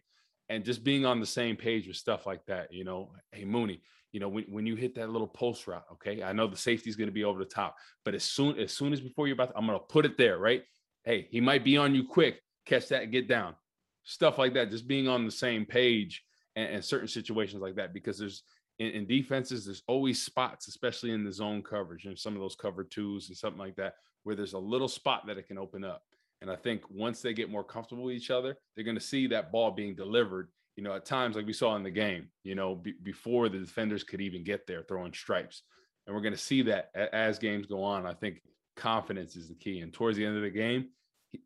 And 0.49 0.65
just 0.65 0.85
being 0.85 1.07
on 1.07 1.21
the 1.21 1.27
same 1.27 1.57
page 1.57 1.87
with 1.87 1.97
stuff 1.97 2.27
like 2.27 2.45
that, 2.47 2.73
you 2.73 2.85
know, 2.85 3.13
hey 3.33 3.45
Mooney, 3.45 3.81
you 4.15 4.21
know, 4.21 4.29
when, 4.29 4.45
when 4.45 4.65
you 4.65 4.77
hit 4.77 4.95
that 4.95 5.11
little 5.11 5.27
post 5.27 5.67
route, 5.67 5.85
okay, 5.91 6.23
I 6.23 6.33
know 6.33 6.47
the 6.47 6.57
safety 6.57 6.89
is 6.89 6.95
going 6.95 7.09
to 7.09 7.13
be 7.13 7.25
over 7.25 7.41
the 7.41 7.45
top, 7.45 7.75
but 8.05 8.15
as 8.15 8.23
soon 8.23 8.57
as 8.61 8.73
soon 8.73 8.93
as 8.93 9.01
before 9.01 9.27
you're 9.27 9.35
about 9.35 9.51
to, 9.51 9.59
I'm 9.59 9.67
going 9.67 9.77
to 9.77 9.85
put 9.85 10.07
it 10.07 10.17
there, 10.17 10.39
right? 10.39 10.63
Hey, 11.03 11.27
he 11.33 11.41
might 11.41 11.65
be 11.65 11.77
on 11.77 11.97
you 11.97 12.07
quick, 12.07 12.41
catch 12.65 12.87
that, 12.89 13.03
and 13.03 13.13
get 13.13 13.27
down, 13.27 13.57
stuff 14.05 14.39
like 14.39 14.55
that. 14.55 14.71
Just 14.71 14.87
being 14.87 15.09
on 15.09 15.25
the 15.25 15.33
same 15.33 15.67
page 15.67 16.23
and, 16.55 16.75
and 16.75 16.85
certain 16.85 17.09
situations 17.09 17.61
like 17.61 17.75
that, 17.75 17.93
because 17.93 18.17
there's 18.17 18.45
in, 18.79 18.93
in, 18.93 19.05
defenses, 19.05 19.65
there's 19.65 19.83
always 19.89 20.23
spots, 20.23 20.69
especially 20.69 21.11
in 21.11 21.25
the 21.25 21.33
zone 21.33 21.61
coverage 21.61 22.05
and 22.05 22.17
some 22.17 22.35
of 22.35 22.41
those 22.41 22.55
cover 22.55 22.85
twos 22.85 23.29
and 23.29 23.37
something 23.37 23.59
like 23.59 23.75
that, 23.75 23.95
where 24.23 24.37
there's 24.37 24.53
a 24.53 24.59
little 24.59 24.87
spot 24.87 25.27
that 25.27 25.39
it 25.39 25.49
can 25.49 25.59
open 25.59 25.83
up. 25.83 26.03
And 26.41 26.49
I 26.49 26.57
think 26.57 26.83
once 26.89 27.21
they 27.21 27.35
get 27.35 27.51
more 27.51 27.65
comfortable 27.65 28.05
with 28.05 28.15
each 28.15 28.31
other, 28.31 28.57
they're 28.77 28.85
going 28.85 28.97
to 28.97 29.01
see 29.01 29.27
that 29.27 29.51
ball 29.51 29.73
being 29.73 29.97
delivered 29.97 30.51
you 30.77 30.83
know, 30.83 30.95
at 30.95 31.05
times 31.05 31.37
like 31.37 31.47
we 31.47 31.53
saw 31.53 31.77
in 31.77 31.83
the 31.83 31.91
game, 31.91 32.29
you 32.43 32.55
know, 32.55 32.75
b- 32.75 32.95
before 33.03 33.49
the 33.49 33.59
defenders 33.59 34.03
could 34.03 34.21
even 34.21 34.43
get 34.45 34.67
there, 34.67 34.83
throwing 34.83 35.13
stripes. 35.13 35.63
And 36.07 36.15
we're 36.15 36.23
going 36.23 36.35
to 36.35 36.39
see 36.39 36.63
that 36.63 36.91
as 36.95 37.39
games 37.39 37.67
go 37.67 37.83
on. 37.83 38.07
I 38.07 38.15
think 38.15 38.43
confidence 38.77 39.37
is 39.37 39.49
the 39.49 39.55
key. 39.55 39.81
And 39.81 39.93
towards 39.93 40.17
the 40.17 40.27
end 40.27 40.37
of 40.37 40.43
the 40.43 40.51
game, 40.51 40.89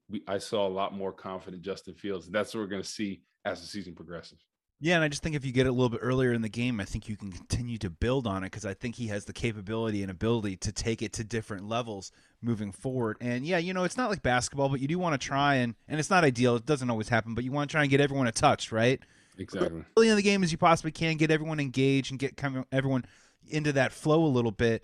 we, 0.08 0.22
I 0.26 0.38
saw 0.38 0.66
a 0.66 0.68
lot 0.68 0.94
more 0.94 1.12
confident 1.12 1.62
Justin 1.62 1.94
Fields. 1.94 2.26
And 2.26 2.34
that's 2.34 2.54
what 2.54 2.60
we're 2.60 2.66
going 2.66 2.82
to 2.82 2.88
see 2.88 3.22
as 3.44 3.60
the 3.60 3.66
season 3.66 3.94
progresses. 3.94 4.38
Yeah, 4.80 4.94
and 4.94 5.02
I 5.02 5.08
just 5.08 5.24
think 5.24 5.34
if 5.34 5.44
you 5.44 5.50
get 5.50 5.66
it 5.66 5.70
a 5.70 5.72
little 5.72 5.88
bit 5.88 6.00
earlier 6.02 6.32
in 6.32 6.40
the 6.40 6.48
game, 6.48 6.78
I 6.78 6.84
think 6.84 7.08
you 7.08 7.16
can 7.16 7.32
continue 7.32 7.78
to 7.78 7.90
build 7.90 8.28
on 8.28 8.44
it 8.44 8.46
because 8.46 8.64
I 8.64 8.74
think 8.74 8.94
he 8.94 9.08
has 9.08 9.24
the 9.24 9.32
capability 9.32 10.02
and 10.02 10.10
ability 10.10 10.56
to 10.58 10.70
take 10.70 11.02
it 11.02 11.12
to 11.14 11.24
different 11.24 11.68
levels 11.68 12.12
moving 12.40 12.70
forward. 12.70 13.16
And 13.20 13.44
yeah, 13.44 13.58
you 13.58 13.74
know, 13.74 13.82
it's 13.82 13.96
not 13.96 14.08
like 14.08 14.22
basketball, 14.22 14.68
but 14.68 14.78
you 14.78 14.86
do 14.86 14.96
want 14.96 15.20
to 15.20 15.26
try 15.26 15.56
and 15.56 15.74
and 15.88 15.98
it's 15.98 16.10
not 16.10 16.22
ideal. 16.22 16.54
It 16.54 16.66
doesn't 16.66 16.88
always 16.88 17.08
happen, 17.08 17.34
but 17.34 17.42
you 17.42 17.50
want 17.50 17.68
to 17.68 17.74
try 17.74 17.82
and 17.82 17.90
get 17.90 18.00
everyone 18.00 18.28
a 18.28 18.32
touch, 18.32 18.70
right? 18.70 19.00
Exactly. 19.38 19.84
Early 19.96 20.08
in 20.08 20.16
the 20.16 20.22
game 20.22 20.42
as 20.42 20.52
you 20.52 20.58
possibly 20.58 20.90
can, 20.90 21.16
get 21.16 21.30
everyone 21.30 21.60
engaged 21.60 22.10
and 22.10 22.18
get 22.18 22.40
everyone 22.72 23.04
into 23.48 23.72
that 23.72 23.92
flow 23.92 24.24
a 24.24 24.26
little 24.26 24.50
bit. 24.50 24.82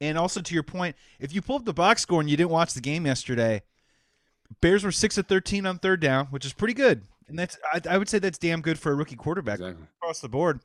And 0.00 0.18
also 0.18 0.40
to 0.40 0.54
your 0.54 0.62
point, 0.62 0.96
if 1.20 1.32
you 1.32 1.42
pull 1.42 1.56
up 1.56 1.64
the 1.64 1.72
box 1.72 2.02
score 2.02 2.20
and 2.20 2.28
you 2.28 2.36
didn't 2.36 2.50
watch 2.50 2.74
the 2.74 2.80
game 2.80 3.06
yesterday, 3.06 3.62
Bears 4.60 4.84
were 4.84 4.92
six 4.92 5.16
of 5.16 5.26
thirteen 5.26 5.64
on 5.64 5.78
third 5.78 6.00
down, 6.00 6.26
which 6.26 6.44
is 6.44 6.52
pretty 6.52 6.74
good. 6.74 7.02
And 7.28 7.38
that's 7.38 7.56
I, 7.72 7.80
I 7.88 7.98
would 7.98 8.08
say 8.08 8.18
that's 8.18 8.38
damn 8.38 8.60
good 8.60 8.78
for 8.78 8.92
a 8.92 8.94
rookie 8.94 9.16
quarterback 9.16 9.60
exactly. 9.60 9.86
across 10.00 10.20
the 10.20 10.28
board. 10.28 10.60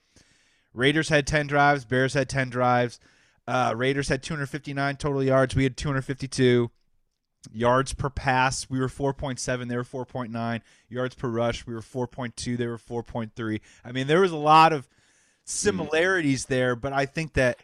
Raiders 0.74 1.10
had 1.10 1.28
ten 1.28 1.48
drives, 1.48 1.86
Bears 1.86 2.14
had 2.14 2.30
ten 2.30 2.50
drives. 2.50 3.00
Uh, 3.48 3.74
Raiders 3.76 4.10
had 4.10 4.22
259 4.22 4.98
total 4.98 5.24
yards. 5.24 5.56
We 5.56 5.64
had 5.64 5.78
252 5.78 6.70
yards 7.54 7.94
per 7.94 8.10
pass. 8.10 8.70
We 8.70 8.80
were 8.80 8.88
4.7. 8.88 9.68
They 9.68 9.78
were 9.78 9.84
4.9. 9.84 10.62
Yards 10.90 11.16
per 11.16 11.28
rush. 11.28 11.66
We 11.66 11.74
were 11.74 11.82
4.2. 11.82 12.58
They 12.58 12.68
were 12.68 12.78
4.3. 12.78 13.62
I 13.84 13.92
mean, 13.92 14.08
there 14.08 14.22
was 14.22 14.32
a 14.32 14.38
lot 14.38 14.74
of 14.74 14.88
similarities 15.46 16.46
there, 16.46 16.76
but 16.76 16.94
I 16.94 17.06
think 17.06 17.34
that 17.34 17.58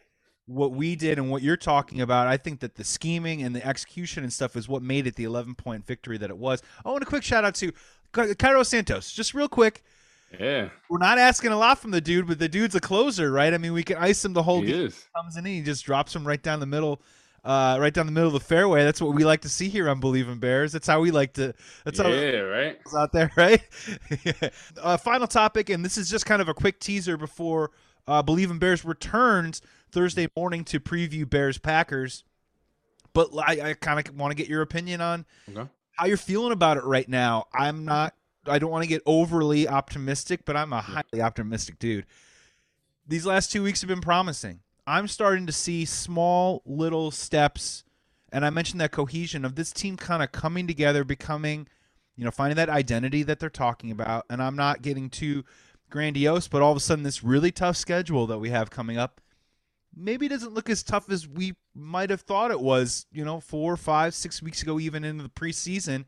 what 0.46 0.72
we 0.72 0.96
did 0.96 1.18
and 1.18 1.30
what 1.30 1.42
you're 1.42 1.58
talking 1.58 2.02
about, 2.02 2.28
I 2.28 2.38
think 2.38 2.60
that 2.62 2.76
the 2.76 2.84
scheming 2.84 3.44
and 3.44 3.56
the 3.56 3.66
execution 3.66 4.24
and 4.24 4.34
stuff 4.34 4.56
is 4.56 4.68
what 4.68 4.82
made 4.82 5.08
it 5.08 5.16
the 5.16 5.24
11 5.24 5.56
point 5.56 5.86
victory 5.86 6.18
that 6.18 6.30
it 6.30 6.38
was. 6.38 6.62
Oh, 6.84 6.96
and 6.96 7.04
a 7.04 7.06
quick 7.06 7.24
shout 7.24 7.46
out 7.46 7.56
to 7.56 7.72
Cairo 8.12 8.64
Santos, 8.64 9.12
just 9.12 9.34
real 9.34 9.48
quick. 9.48 9.84
Yeah, 10.40 10.70
we're 10.90 10.98
not 10.98 11.20
asking 11.20 11.52
a 11.52 11.58
lot 11.58 11.78
from 11.78 11.92
the 11.92 12.02
dude, 12.02 12.28
but 12.28 12.40
the 12.40 12.50
dude's 12.50 12.74
a 12.74 12.80
closer, 12.80 13.32
right? 13.32 13.54
I 13.54 13.60
mean, 13.60 13.72
we 13.72 13.84
can 13.84 13.98
ice 13.98 14.26
him 14.26 14.34
the 14.34 14.42
whole 14.42 14.62
he 14.62 14.68
game. 14.68 14.88
Is. 14.88 15.06
Comes 15.16 15.38
in, 15.38 15.46
and 15.46 15.56
he 15.56 15.62
just 15.62 15.86
drops 15.86 16.16
him 16.16 16.28
right 16.28 16.42
down 16.42 16.60
the 16.60 16.66
middle 16.66 17.02
uh, 17.44 17.78
right 17.80 17.94
down 17.94 18.06
the 18.06 18.12
middle 18.12 18.28
of 18.28 18.34
the 18.34 18.39
fairway. 18.39 18.84
That's 18.84 19.02
what 19.02 19.14
we 19.14 19.26
like 19.26 19.41
to 19.41 19.50
see 19.50 19.70
here 19.70 19.89
on 19.89 20.00
Bleav 20.00 20.32
in 20.32 20.39
Bears. 20.39 20.72
That's 20.72 20.88
how 20.88 21.02
we 21.02 21.12
like 21.12 21.34
to. 21.34 21.54
That's 21.84 22.00
yeah, 22.00 22.04
how 22.06 22.10
yeah, 22.10 22.39
right 22.39 22.80
out 22.98 23.12
there, 23.12 23.32
right? 23.36 23.62
uh, 24.82 24.98
final 24.98 25.28
topic, 25.28 25.70
and 25.70 25.84
this 25.84 25.98
is 25.98 26.10
just 26.10 26.26
kind 26.26 26.41
of 26.41 26.48
a 26.48 26.54
quick 26.54 26.80
teaser 26.80 27.18
before 27.18 27.72
uh, 28.08 28.24
Bleav 28.24 28.50
in 28.50 28.60
Bears 28.60 28.86
returns 28.86 29.62
Thursday 29.91 30.28
morning 30.36 30.64
to 30.66 30.80
preview 30.80 31.30
Bears 31.30 31.58
Packers. 31.58 32.24
But 33.14 33.30
I, 33.38 33.70
I 33.70 33.74
kind 33.74 34.00
of 34.00 34.16
want 34.16 34.32
to 34.32 34.36
get 34.36 34.48
your 34.48 34.62
opinion 34.62 35.02
on 35.02 35.26
okay. 35.50 35.70
how 35.91 36.06
you're 36.06 36.18
feeling 36.18 36.52
about 36.52 36.78
it 36.78 36.84
right 36.84 37.08
now. 37.08 37.46
I'm 37.54 37.86
not. 37.86 38.16
I 38.48 38.60
don't 38.60 38.72
want 38.72 38.84
to 38.84 38.89
get 38.89 39.02
overly 39.06 39.68
optimistic, 39.68 40.46
but 40.46 40.58
I'm 40.58 40.74
a 40.74 40.82
highly 40.82 41.22
optimistic 41.22 41.80
dude. 41.80 42.06
These 43.08 43.26
last 43.26 43.52
two 43.52 43.64
weeks 43.64 43.82
have 43.82 43.88
been 43.88 44.02
promising. 44.02 44.62
I'm 44.86 45.08
starting 45.08 45.46
to 45.46 45.52
see 45.54 45.86
small 45.86 46.62
little 46.66 47.12
steps, 47.12 47.84
and 48.32 48.46
I 48.46 48.50
mentioned 48.50 48.82
that 48.82 48.92
cohesion 48.92 49.46
of 49.46 49.56
this 49.56 49.72
team 49.72 49.98
kind 49.98 50.22
of 50.22 50.32
coming 50.32 50.68
together, 50.68 51.04
becoming, 51.04 51.68
you 52.16 52.26
know, 52.26 52.32
finding 52.32 52.58
that 52.58 52.70
identity 52.70 53.24
that 53.24 53.40
they're 53.40 53.50
talking 53.50 53.92
about. 53.92 54.26
And 54.30 54.42
I'm 54.42 54.56
not 54.56 54.82
getting 54.82 55.10
too 55.10 55.46
grandiose, 55.90 56.48
but 56.48 56.62
all 56.62 56.72
of 56.72 56.78
a 56.78 56.82
sudden, 56.82 57.04
this 57.04 57.24
really 57.24 57.52
tough 57.52 57.78
schedule 57.78 58.28
that 58.28 58.40
we 58.40 58.50
have 58.50 58.70
coming 58.70 58.98
up 58.98 59.22
maybe 59.96 60.28
doesn't 60.28 60.54
look 60.54 60.70
as 60.70 60.84
tough 60.84 61.10
as 61.10 61.28
we 61.28 61.54
might 61.76 62.10
have 62.10 62.22
thought 62.22 62.52
it 62.52 62.60
was, 62.60 63.06
you 63.12 63.24
know, 63.24 63.40
four, 63.40 63.78
five, 63.78 64.14
six 64.14 64.42
weeks 64.42 64.62
ago, 64.62 64.80
even 64.80 65.04
into 65.04 65.24
the 65.24 65.30
preseason. 65.30 66.06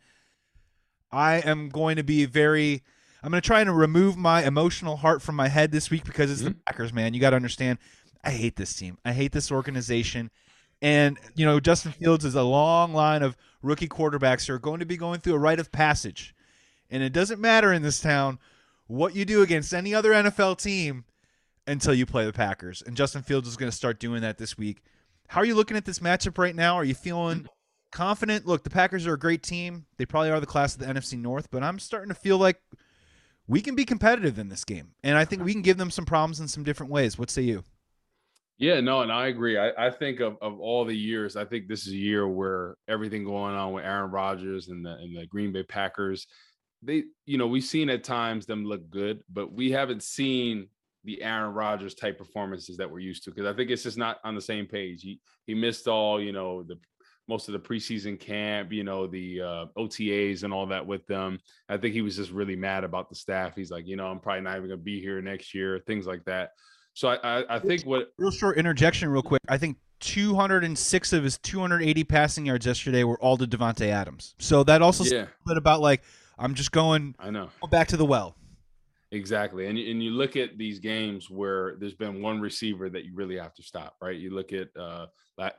I 1.12 1.36
am 1.38 1.70
going 1.70 1.98
to 1.98 2.04
be 2.04 2.26
very. 2.26 2.84
I'm 3.24 3.32
going 3.32 3.42
to 3.42 3.46
try 3.46 3.62
and 3.62 3.76
remove 3.76 4.18
my 4.18 4.44
emotional 4.44 4.98
heart 4.98 5.22
from 5.22 5.36
my 5.36 5.48
head 5.48 5.72
this 5.72 5.90
week 5.90 6.04
because 6.04 6.30
it's 6.30 6.42
mm-hmm. 6.42 6.50
the 6.50 6.60
Packers, 6.68 6.94
man. 6.94 7.14
You 7.14 7.20
got 7.20 7.32
to 7.32 7.36
understand 7.36 7.80
I 8.26 8.32
hate 8.32 8.56
this 8.56 8.74
team. 8.74 8.98
I 9.06 9.14
hate 9.14 9.32
this 9.32 9.52
organization. 9.52 10.32
And, 10.82 11.18
you 11.36 11.46
know, 11.46 11.60
Justin 11.60 11.92
Fields 11.92 12.26
is 12.26 12.36
a 12.36 12.44
long 12.44 12.94
line 12.94 13.22
of 13.22 13.38
rookie 13.62 13.88
quarterbacks 13.88 14.48
who 14.48 14.54
are 14.54 14.60
going 14.60 14.80
to 14.80 14.86
be 14.86 14.98
going 14.98 15.20
through 15.20 15.36
a 15.36 15.40
rite 15.40 15.60
of 15.60 15.72
passage. 15.72 16.36
And 16.90 17.04
it 17.04 17.14
doesn't 17.14 17.40
matter 17.40 17.72
in 17.72 17.82
this 17.82 18.02
town 18.02 18.40
what 18.88 19.16
you 19.16 19.26
do 19.26 19.42
against 19.42 19.74
any 19.74 19.94
other 19.94 20.12
NFL 20.12 20.62
team 20.62 21.06
until 21.68 21.94
you 21.94 22.06
play 22.06 22.26
the 22.26 22.34
Packers. 22.34 22.84
And 22.86 22.98
Justin 22.98 23.22
Fields 23.22 23.48
is 23.48 23.58
going 23.58 23.72
to 23.72 23.76
start 23.76 24.00
doing 24.00 24.22
that 24.22 24.38
this 24.38 24.58
week. 24.58 24.82
How 25.28 25.42
are 25.42 25.46
you 25.46 25.56
looking 25.56 25.78
at 25.78 25.86
this 25.86 26.00
matchup 26.00 26.38
right 26.38 26.56
now? 26.56 26.76
Are 26.76 26.84
you 26.84 26.94
feeling 26.94 27.48
confident? 27.92 28.46
Look, 28.46 28.64
the 28.64 28.70
Packers 28.70 29.08
are 29.08 29.14
a 29.14 29.20
great 29.20 29.42
team. 29.42 29.86
They 29.98 30.06
probably 30.06 30.30
are 30.30 30.40
the 30.40 30.46
class 30.46 30.76
of 30.76 30.82
the 30.82 30.88
NFC 30.88 31.18
North, 31.18 31.50
but 31.50 31.64
I'm 31.64 31.80
starting 31.80 32.10
to 32.10 32.16
feel 32.16 32.38
like 32.38 32.62
we 33.48 33.62
can 33.62 33.76
be 33.76 33.86
competitive 33.86 34.38
in 34.38 34.50
this 34.50 34.64
game. 34.64 34.92
And 35.04 35.18
I 35.18 35.26
think 35.26 35.44
we 35.44 35.54
can 35.54 35.62
give 35.62 35.78
them 35.78 35.92
some 35.92 36.06
problems 36.06 36.40
in 36.40 36.48
some 36.48 36.64
different 36.64 36.92
ways. 36.92 37.18
What 37.18 37.32
say 37.32 37.44
you? 37.44 37.64
Yeah, 38.58 38.80
no, 38.80 39.02
and 39.02 39.12
I 39.12 39.28
agree. 39.28 39.58
I, 39.58 39.72
I 39.88 39.90
think 39.90 40.22
of, 40.22 40.38
of 40.42 40.60
all 40.60 40.86
the 40.86 40.96
years, 40.96 41.36
I 41.36 41.44
think 41.44 41.68
this 41.68 41.86
is 41.88 41.94
a 41.94 41.98
year 41.98 42.26
where 42.28 42.78
everything 42.88 43.26
going 43.26 43.54
on 43.54 43.74
with 43.74 43.84
Aaron 43.84 44.12
Rodgers 44.12 44.70
and 44.70 44.86
the 44.86 44.94
and 44.94 45.16
the 45.16 45.26
Green 45.26 45.52
Bay 45.52 45.64
Packers, 45.64 46.26
they, 46.82 47.04
you 47.26 47.38
know, 47.38 47.48
we've 47.48 47.64
seen 47.66 47.90
at 47.90 48.06
times 48.06 48.46
them 48.46 48.64
look 48.64 48.90
good, 48.90 49.20
but 49.30 49.52
we 49.52 49.72
haven't 49.72 50.04
seen 50.04 50.68
the 51.04 51.22
Aaron 51.22 51.54
Rodgers 51.54 51.96
type 51.96 52.18
performances 52.18 52.78
that 52.78 52.90
we're 52.90 53.00
used 53.00 53.26
to 53.26 53.30
because 53.30 53.46
I 53.46 53.56
think 53.56 53.70
it's 53.72 53.84
just 53.84 53.98
not 53.98 54.20
on 54.24 54.36
the 54.36 54.42
same 54.42 54.68
page. 54.68 55.02
He 55.02 55.20
he 55.46 55.54
missed 55.54 55.90
all, 55.90 56.22
you 56.22 56.32
know, 56.32 56.64
the 56.64 56.80
most 57.28 57.50
of 57.50 57.54
the 57.54 57.60
preseason 57.60 58.18
camp, 58.18 58.72
you 58.72 58.84
know, 58.84 59.06
the 59.06 59.42
uh, 59.42 59.66
OTAs 59.78 60.44
and 60.44 60.54
all 60.54 60.68
that 60.68 60.86
with 60.86 61.06
them. 61.08 61.40
I 61.68 61.76
think 61.76 61.94
he 61.94 62.02
was 62.02 62.16
just 62.16 62.32
really 62.32 62.56
mad 62.56 62.84
about 62.86 63.10
the 63.10 63.16
staff. 63.16 63.56
He's 63.56 63.72
like, 63.72 63.86
you 63.86 63.98
know, 63.98 64.08
I'm 64.08 64.20
probably 64.20 64.42
not 64.42 64.56
even 64.58 64.70
gonna 64.70 64.78
be 64.78 65.02
here 65.02 65.22
next 65.22 65.54
year, 65.54 65.80
things 65.86 66.08
like 66.08 66.24
that. 66.26 66.52
So 66.96 67.10
I, 67.10 67.16
I, 67.42 67.56
I 67.58 67.60
think 67.60 67.84
what 67.84 68.14
real 68.18 68.32
short 68.32 68.58
interjection, 68.58 69.10
real 69.10 69.22
quick. 69.22 69.42
I 69.50 69.58
think 69.58 69.78
206 70.00 71.14
of 71.14 71.24
his 71.26 71.38
280 71.40 72.04
passing 72.06 72.46
yards 72.46 72.66
yesterday 72.66 73.04
were 73.04 73.20
all 73.20 73.38
to 73.38 73.46
Davante 73.46 73.88
Adams. 73.88 74.34
So 74.40 74.64
that 74.64 74.82
also 74.82 75.04
yeah. 75.04 75.24
a 75.24 75.28
bit 75.46 75.58
about 75.58 75.82
like 75.82 76.04
I'm 76.40 76.56
just 76.56 76.72
going. 76.72 77.14
I 77.20 77.32
know. 77.32 77.50
Back 77.70 77.90
to 77.90 77.98
the 77.98 78.06
well. 78.06 78.36
Exactly, 79.12 79.68
and 79.68 79.78
and 79.78 80.02
you 80.02 80.12
look 80.12 80.38
at 80.38 80.58
these 80.58 80.80
games 80.80 81.30
where 81.30 81.76
there's 81.80 81.94
been 81.94 82.22
one 82.22 82.40
receiver 82.40 82.90
that 82.90 83.04
you 83.04 83.14
really 83.14 83.38
have 83.38 83.54
to 83.56 83.64
stop, 83.64 83.96
right? 84.02 84.18
You 84.18 84.34
look 84.34 84.54
at 84.54 84.70
uh 84.78 85.08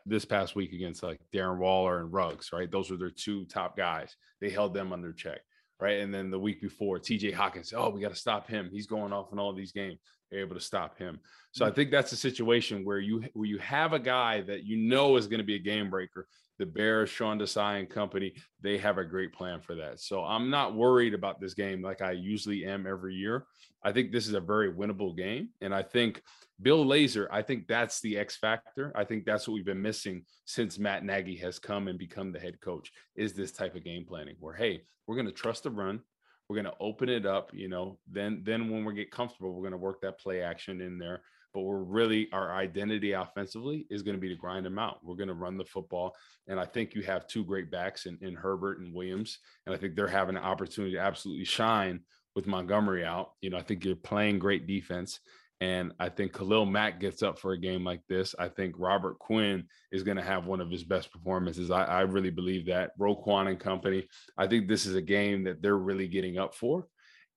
this 0.07 0.24
past 0.24 0.57
week 0.57 0.72
against 0.72 1.03
like 1.03 1.20
Darren 1.34 1.59
Waller 1.59 2.01
and 2.01 2.11
Ruggs, 2.12 2.51
right? 2.51 2.70
Those 2.70 2.91
were 2.91 2.97
their 2.97 3.11
two 3.11 3.45
top 3.45 3.76
guys. 3.76 4.16
They 4.41 4.49
held 4.49 4.72
them 4.72 4.91
under 4.91 5.12
check 5.12 5.41
right? 5.80 6.01
And 6.01 6.12
then 6.12 6.30
the 6.30 6.39
week 6.39 6.61
before, 6.61 6.99
TJ 6.99 7.34
Hockenson, 7.34 7.74
oh, 7.76 7.91
we 7.91 8.01
got 8.01 8.11
to 8.11 8.16
stop 8.16 8.49
him. 8.49 8.70
He's 8.72 8.87
going 8.87 9.12
off 9.12 9.32
in 9.32 9.39
all 9.39 9.53
these 9.53 9.72
games. 9.72 9.99
Able 10.33 10.55
to 10.55 10.61
stop 10.61 10.99
him. 10.99 11.20
So 11.53 11.64
I 11.64 11.70
mm. 11.70 11.74
think 11.74 11.91
that's 11.91 12.12
a 12.12 12.16
situation 12.16 12.85
where 12.85 12.99
you 12.99 13.24
where 13.35 13.47
you 13.47 13.59
have 13.59 13.93
a 13.93 13.99
guy 13.99 14.43
that 14.43 14.64
you 14.64 14.77
know 14.77 15.16
is 15.16 15.27
going 15.27 15.39
to 15.39 15.45
be 15.45 15.57
a 15.57 15.61
game 15.61 15.91
breaker. 15.91 16.27
The 16.59 16.66
Bears, 16.66 17.11
Sean 17.11 17.39
Desai 17.39 17.81
and 17.81 17.89
company, 17.89 18.33
they 18.62 18.79
have 18.79 18.97
a 18.97 19.05
great 19.05 19.33
plan 19.35 19.61
for 19.61 19.74
that. 19.74 20.01
So 20.01 20.24
I'm 20.24 20.49
not 20.49 20.74
worried 20.74 21.12
about 21.12 21.39
this 21.39 21.53
game 21.53 21.83
like 21.83 22.01
I 22.01 22.12
usually 22.12 22.64
am 22.64 22.87
every 22.87 23.14
year. 23.14 23.45
I 23.83 23.93
think 23.93 24.11
this 24.11 24.27
is 24.27 24.33
a 24.33 24.41
very 24.41 24.72
winnable 24.72 25.14
game, 25.16 25.51
and 25.61 25.74
I 25.74 25.83
think 25.83 26.22
Bill 26.61 26.85
Lazor, 26.85 27.27
I 27.31 27.43
think 27.43 27.68
that's 27.68 28.01
the 28.01 28.16
X 28.18 28.37
factor. 28.37 28.93
I 28.97 29.05
think 29.05 29.24
that's 29.24 29.47
what 29.47 29.55
we've 29.55 29.64
been 29.64 29.83
missing 29.83 30.24
since 30.47 30.79
Matt 30.79 31.05
Nagy 31.05 31.37
has 31.37 31.59
come 31.59 31.89
and 31.89 31.99
become 31.99 32.33
the 32.33 32.41
head 32.41 32.61
coach 32.61 32.91
is 33.14 33.35
this 33.35 33.53
type 33.53 33.77
of 33.77 33.85
game 33.85 34.07
planning 34.07 34.37
where, 34.41 34.55
hey, 34.55 34.83
we're 35.07 35.16
going 35.16 35.27
to 35.27 35.33
trust 35.33 35.64
the 35.64 35.70
run. 35.70 36.01
We're 36.49 36.57
going 36.57 36.66
to 36.66 36.80
open 36.80 37.09
it 37.09 37.26
up, 37.26 37.51
you 37.53 37.68
know, 37.68 37.99
then, 38.11 38.42
then 38.44 38.70
when 38.70 38.84
we 38.84 38.94
get 38.94 39.11
comfortable, 39.11 39.53
we're 39.53 39.62
going 39.62 39.72
to 39.72 39.78
work 39.78 40.01
that 40.03 40.20
play 40.20 40.42
action 40.42 40.80
in 40.80 40.99
there. 40.99 41.22
But 41.53 41.62
we're 41.62 41.82
really, 41.82 42.28
our 42.32 42.55
identity 42.55 43.12
offensively 43.12 43.86
is 43.88 44.03
going 44.03 44.14
to 44.14 44.20
be 44.20 44.28
to 44.28 44.34
grind 44.34 44.66
them 44.66 44.78
out. 44.78 44.99
We're 45.03 45.16
going 45.16 45.28
to 45.28 45.34
run 45.34 45.57
the 45.57 45.64
football. 45.64 46.14
And 46.49 46.61
I 46.61 46.66
think 46.66 46.94
you 46.94 47.03
have 47.03 47.26
two 47.26 47.44
great 47.44 47.70
backs 47.70 48.07
in, 48.07 48.18
in 48.20 48.34
Herbert 48.34 48.78
and 48.78 48.94
Williams. 48.94 49.38
And 49.64 49.74
I 49.74 49.78
think 49.78 49.97
they're 49.97 50.07
having 50.07 50.36
an 50.36 50.42
opportunity 50.42 50.94
to 50.94 51.01
absolutely 51.01 51.47
shine 51.47 52.01
with 52.34 52.47
Montgomery 52.47 53.05
out. 53.05 53.30
You 53.40 53.51
know, 53.51 53.57
I 53.57 53.62
think 53.62 53.84
you're 53.84 53.97
playing 53.97 54.38
great 54.38 54.66
defense. 54.66 55.18
And 55.61 55.93
I 55.99 56.11
think 56.11 56.35
Khalil 56.35 56.67
Mack 56.67 57.01
gets 57.01 57.23
up 57.23 57.39
for 57.39 57.53
a 57.53 57.59
game 57.59 57.83
like 57.83 58.03
this. 58.09 58.35
I 58.39 58.49
think 58.49 58.75
Robert 58.77 59.19
Quinn 59.19 59.65
is 59.91 60.03
going 60.03 60.19
to 60.19 60.23
have 60.23 60.47
one 60.47 60.61
of 60.61 60.71
his 60.71 60.85
best 60.85 61.11
performances. 61.11 61.71
I, 61.71 61.85
I, 61.85 62.01
really 62.03 62.31
believe 62.31 62.67
that. 62.67 62.91
Roquan 62.99 63.49
and 63.49 63.59
company. 63.59 64.07
I 64.37 64.47
think 64.47 64.69
this 64.69 64.85
is 64.85 64.95
a 64.95 65.03
game 65.03 65.45
that 65.45 65.63
they're 65.63 65.79
really 65.79 66.09
getting 66.09 66.37
up 66.37 66.55
for. 66.55 66.87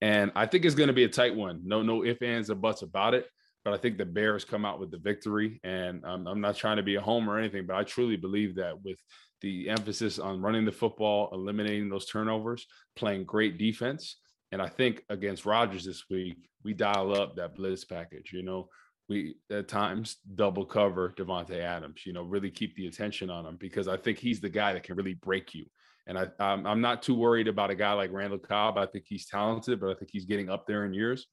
And 0.01 0.31
I 0.35 0.47
think 0.47 0.65
it's 0.65 0.75
going 0.75 0.87
to 0.87 0.93
be 0.93 1.05
a 1.05 1.09
tight 1.09 1.35
one. 1.35 1.61
No, 1.63 1.81
no 1.81 2.03
ifs, 2.03 2.21
ands, 2.21 2.49
or 2.49 2.55
buts 2.55 2.81
about 2.81 3.13
it. 3.13 3.25
But 3.63 3.73
I 3.73 3.77
think 3.77 3.97
the 3.97 4.05
Bears 4.05 4.43
come 4.43 4.65
out 4.65 4.81
with 4.81 4.91
the 4.91 4.97
victory. 4.97 5.61
And 5.63 6.03
um, 6.03 6.27
I'm 6.27 6.41
not 6.41 6.57
trying 6.57 6.77
to 6.77 6.83
be 6.83 6.95
a 6.95 7.01
homer 7.01 7.33
or 7.33 7.39
anything, 7.39 7.65
but 7.65 7.77
I 7.77 7.83
truly 7.83 8.17
believe 8.17 8.55
that 8.55 8.81
with 8.83 8.99
the 9.41 9.69
emphasis 9.69 10.19
on 10.19 10.41
running 10.41 10.65
the 10.65 10.71
football, 10.73 11.29
eliminating 11.31 11.89
those 11.89 12.05
turnovers, 12.05 12.65
playing 12.97 13.23
great 13.23 13.57
defense, 13.57 14.17
and 14.51 14.61
I 14.61 14.67
think 14.67 15.03
against 15.09 15.45
Rodgers 15.45 15.85
this 15.85 16.05
week, 16.09 16.49
we 16.63 16.73
dial 16.73 17.15
up 17.19 17.35
that 17.35 17.55
blitz 17.55 17.85
package. 17.85 18.31
You 18.33 18.43
know, 18.43 18.69
we 19.07 19.35
at 19.51 19.67
times 19.67 20.17
double 20.35 20.65
cover 20.65 21.13
Davante 21.17 21.59
Adams. 21.59 22.05
You 22.05 22.13
know, 22.13 22.23
really 22.23 22.51
keep 22.51 22.75
the 22.75 22.87
attention 22.87 23.29
on 23.29 23.45
him 23.45 23.57
because 23.59 23.87
I 23.87 23.97
think 23.97 24.17
he's 24.17 24.41
the 24.41 24.49
guy 24.49 24.73
that 24.73 24.83
can 24.83 24.95
really 24.95 25.15
break 25.15 25.53
you. 25.53 25.65
And 26.07 26.17
I, 26.17 26.27
I'm, 26.39 26.65
I'm 26.65 26.81
not 26.81 27.03
too 27.03 27.13
worried 27.13 27.47
about 27.47 27.69
a 27.69 27.75
guy 27.75 27.93
like 27.93 28.11
Randall 28.11 28.39
Cobb. 28.39 28.77
I 28.77 28.87
think 28.87 29.05
he's 29.07 29.27
talented, 29.27 29.79
but 29.79 29.91
I 29.91 29.93
think 29.93 30.09
he's 30.11 30.25
getting 30.25 30.49
up 30.49 30.65
there 30.65 30.85
in 30.85 30.93
years. 30.93 31.27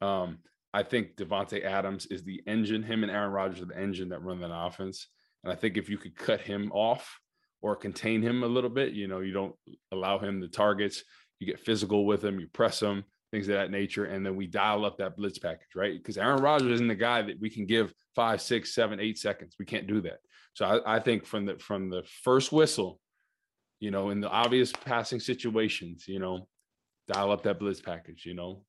Um, 0.00 0.38
I 0.72 0.82
think 0.82 1.16
Davante 1.16 1.62
Adams 1.62 2.06
is 2.06 2.24
the 2.24 2.42
engine. 2.46 2.82
Him 2.82 3.02
and 3.02 3.12
Aaron 3.12 3.32
Rodgers 3.32 3.60
are 3.60 3.66
the 3.66 3.78
engine 3.78 4.08
that 4.08 4.22
run 4.22 4.40
that 4.40 4.54
offense. 4.54 5.08
And 5.44 5.52
I 5.52 5.56
think 5.56 5.76
if 5.76 5.90
you 5.90 5.98
could 5.98 6.16
cut 6.16 6.40
him 6.40 6.72
off 6.72 7.18
or 7.60 7.76
contain 7.76 8.22
him 8.22 8.42
a 8.42 8.46
little 8.46 8.70
bit, 8.70 8.94
you 8.94 9.06
know, 9.06 9.20
you 9.20 9.32
don't 9.32 9.54
allow 9.92 10.18
him 10.18 10.40
the 10.40 10.48
targets 10.48 11.04
you 11.42 11.46
get 11.46 11.60
physical 11.60 12.06
with 12.06 12.22
them, 12.22 12.38
you 12.38 12.46
press 12.46 12.78
them, 12.78 13.04
things 13.32 13.48
of 13.48 13.54
that 13.54 13.70
nature, 13.70 14.04
and 14.04 14.24
then 14.24 14.36
we 14.36 14.46
dial 14.46 14.84
up 14.84 14.98
that 14.98 15.16
blitz 15.16 15.38
package, 15.38 15.74
right? 15.74 15.98
Because 15.98 16.16
Aaron 16.16 16.40
Rodgers 16.40 16.70
isn't 16.72 16.86
the 16.86 16.94
guy 16.94 17.22
that 17.22 17.40
we 17.40 17.50
can 17.50 17.66
give 17.66 17.92
five, 18.14 18.40
six, 18.40 18.74
seven, 18.74 19.00
eight 19.00 19.18
seconds. 19.18 19.56
We 19.58 19.64
can't 19.64 19.88
do 19.88 20.00
that. 20.02 20.18
So 20.54 20.64
I, 20.66 20.96
I 20.96 21.00
think 21.00 21.26
from 21.26 21.46
the 21.46 21.58
from 21.58 21.90
the 21.90 22.04
first 22.22 22.52
whistle, 22.52 23.00
you 23.80 23.90
know, 23.90 24.10
in 24.10 24.20
the 24.20 24.30
obvious 24.30 24.70
passing 24.70 25.18
situations, 25.18 26.04
you 26.06 26.20
know, 26.20 26.46
dial 27.08 27.32
up 27.32 27.42
that 27.42 27.58
blitz 27.58 27.80
package, 27.80 28.24
you 28.24 28.34
know, 28.34 28.64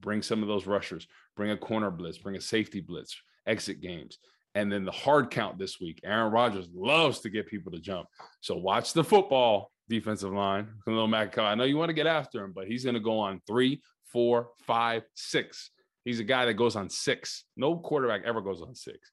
bring 0.00 0.22
some 0.22 0.42
of 0.42 0.48
those 0.48 0.66
rushers, 0.66 1.08
bring 1.36 1.50
a 1.50 1.56
corner 1.56 1.90
blitz, 1.90 2.18
bring 2.18 2.36
a 2.36 2.40
safety 2.40 2.80
blitz, 2.80 3.20
exit 3.46 3.80
games. 3.80 4.18
And 4.54 4.70
then 4.70 4.84
the 4.84 4.92
hard 4.92 5.30
count 5.30 5.58
this 5.58 5.80
week. 5.80 6.00
Aaron 6.04 6.30
Rodgers 6.30 6.68
loves 6.74 7.20
to 7.20 7.30
get 7.30 7.48
people 7.48 7.72
to 7.72 7.80
jump. 7.80 8.06
So 8.40 8.54
watch 8.54 8.92
the 8.92 9.02
football 9.02 9.72
defensive 9.92 10.32
line. 10.32 10.68
Khalil 10.84 11.06
Mack. 11.06 11.38
I 11.38 11.54
know 11.54 11.64
you 11.64 11.76
want 11.76 11.90
to 11.90 11.94
get 11.94 12.06
after 12.06 12.42
him, 12.42 12.52
but 12.52 12.66
he's 12.66 12.84
going 12.84 12.94
to 12.94 13.00
go 13.00 13.18
on 13.18 13.40
three, 13.46 13.82
four, 14.06 14.48
five, 14.66 15.02
six. 15.14 15.70
He's 16.04 16.18
a 16.18 16.24
guy 16.24 16.46
that 16.46 16.54
goes 16.54 16.74
on 16.74 16.90
six. 16.90 17.44
No 17.56 17.76
quarterback 17.76 18.22
ever 18.24 18.40
goes 18.40 18.62
on 18.62 18.74
six. 18.74 19.12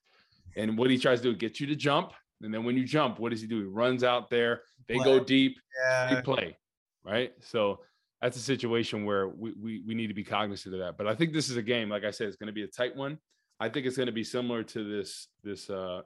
And 0.56 0.76
what 0.76 0.90
he 0.90 0.98
tries 0.98 1.20
to 1.20 1.24
do, 1.24 1.30
is 1.30 1.36
get 1.36 1.60
you 1.60 1.66
to 1.68 1.76
jump. 1.76 2.12
And 2.42 2.52
then 2.52 2.64
when 2.64 2.76
you 2.76 2.84
jump, 2.84 3.18
what 3.18 3.30
does 3.30 3.40
he 3.40 3.46
do? 3.46 3.60
He 3.60 3.66
runs 3.66 4.02
out 4.02 4.30
there. 4.30 4.62
They 4.88 4.96
play. 4.96 5.04
go 5.04 5.20
deep. 5.20 5.58
Yeah. 5.82 6.14
They 6.14 6.22
play. 6.22 6.56
Right. 7.04 7.32
So 7.40 7.80
that's 8.20 8.36
a 8.36 8.40
situation 8.40 9.04
where 9.04 9.28
we, 9.28 9.52
we 9.52 9.82
we 9.86 9.94
need 9.94 10.08
to 10.08 10.14
be 10.14 10.24
cognizant 10.24 10.74
of 10.74 10.80
that. 10.80 10.96
But 10.98 11.06
I 11.06 11.14
think 11.14 11.32
this 11.32 11.48
is 11.48 11.56
a 11.56 11.62
game, 11.62 11.88
like 11.88 12.04
I 12.04 12.10
said, 12.10 12.28
it's 12.28 12.36
going 12.36 12.48
to 12.48 12.52
be 12.52 12.64
a 12.64 12.68
tight 12.68 12.96
one. 12.96 13.18
I 13.60 13.68
think 13.68 13.86
it's 13.86 13.96
going 13.96 14.06
to 14.06 14.12
be 14.12 14.24
similar 14.24 14.62
to 14.64 14.84
this 14.84 15.28
this 15.42 15.70
uh 15.70 16.02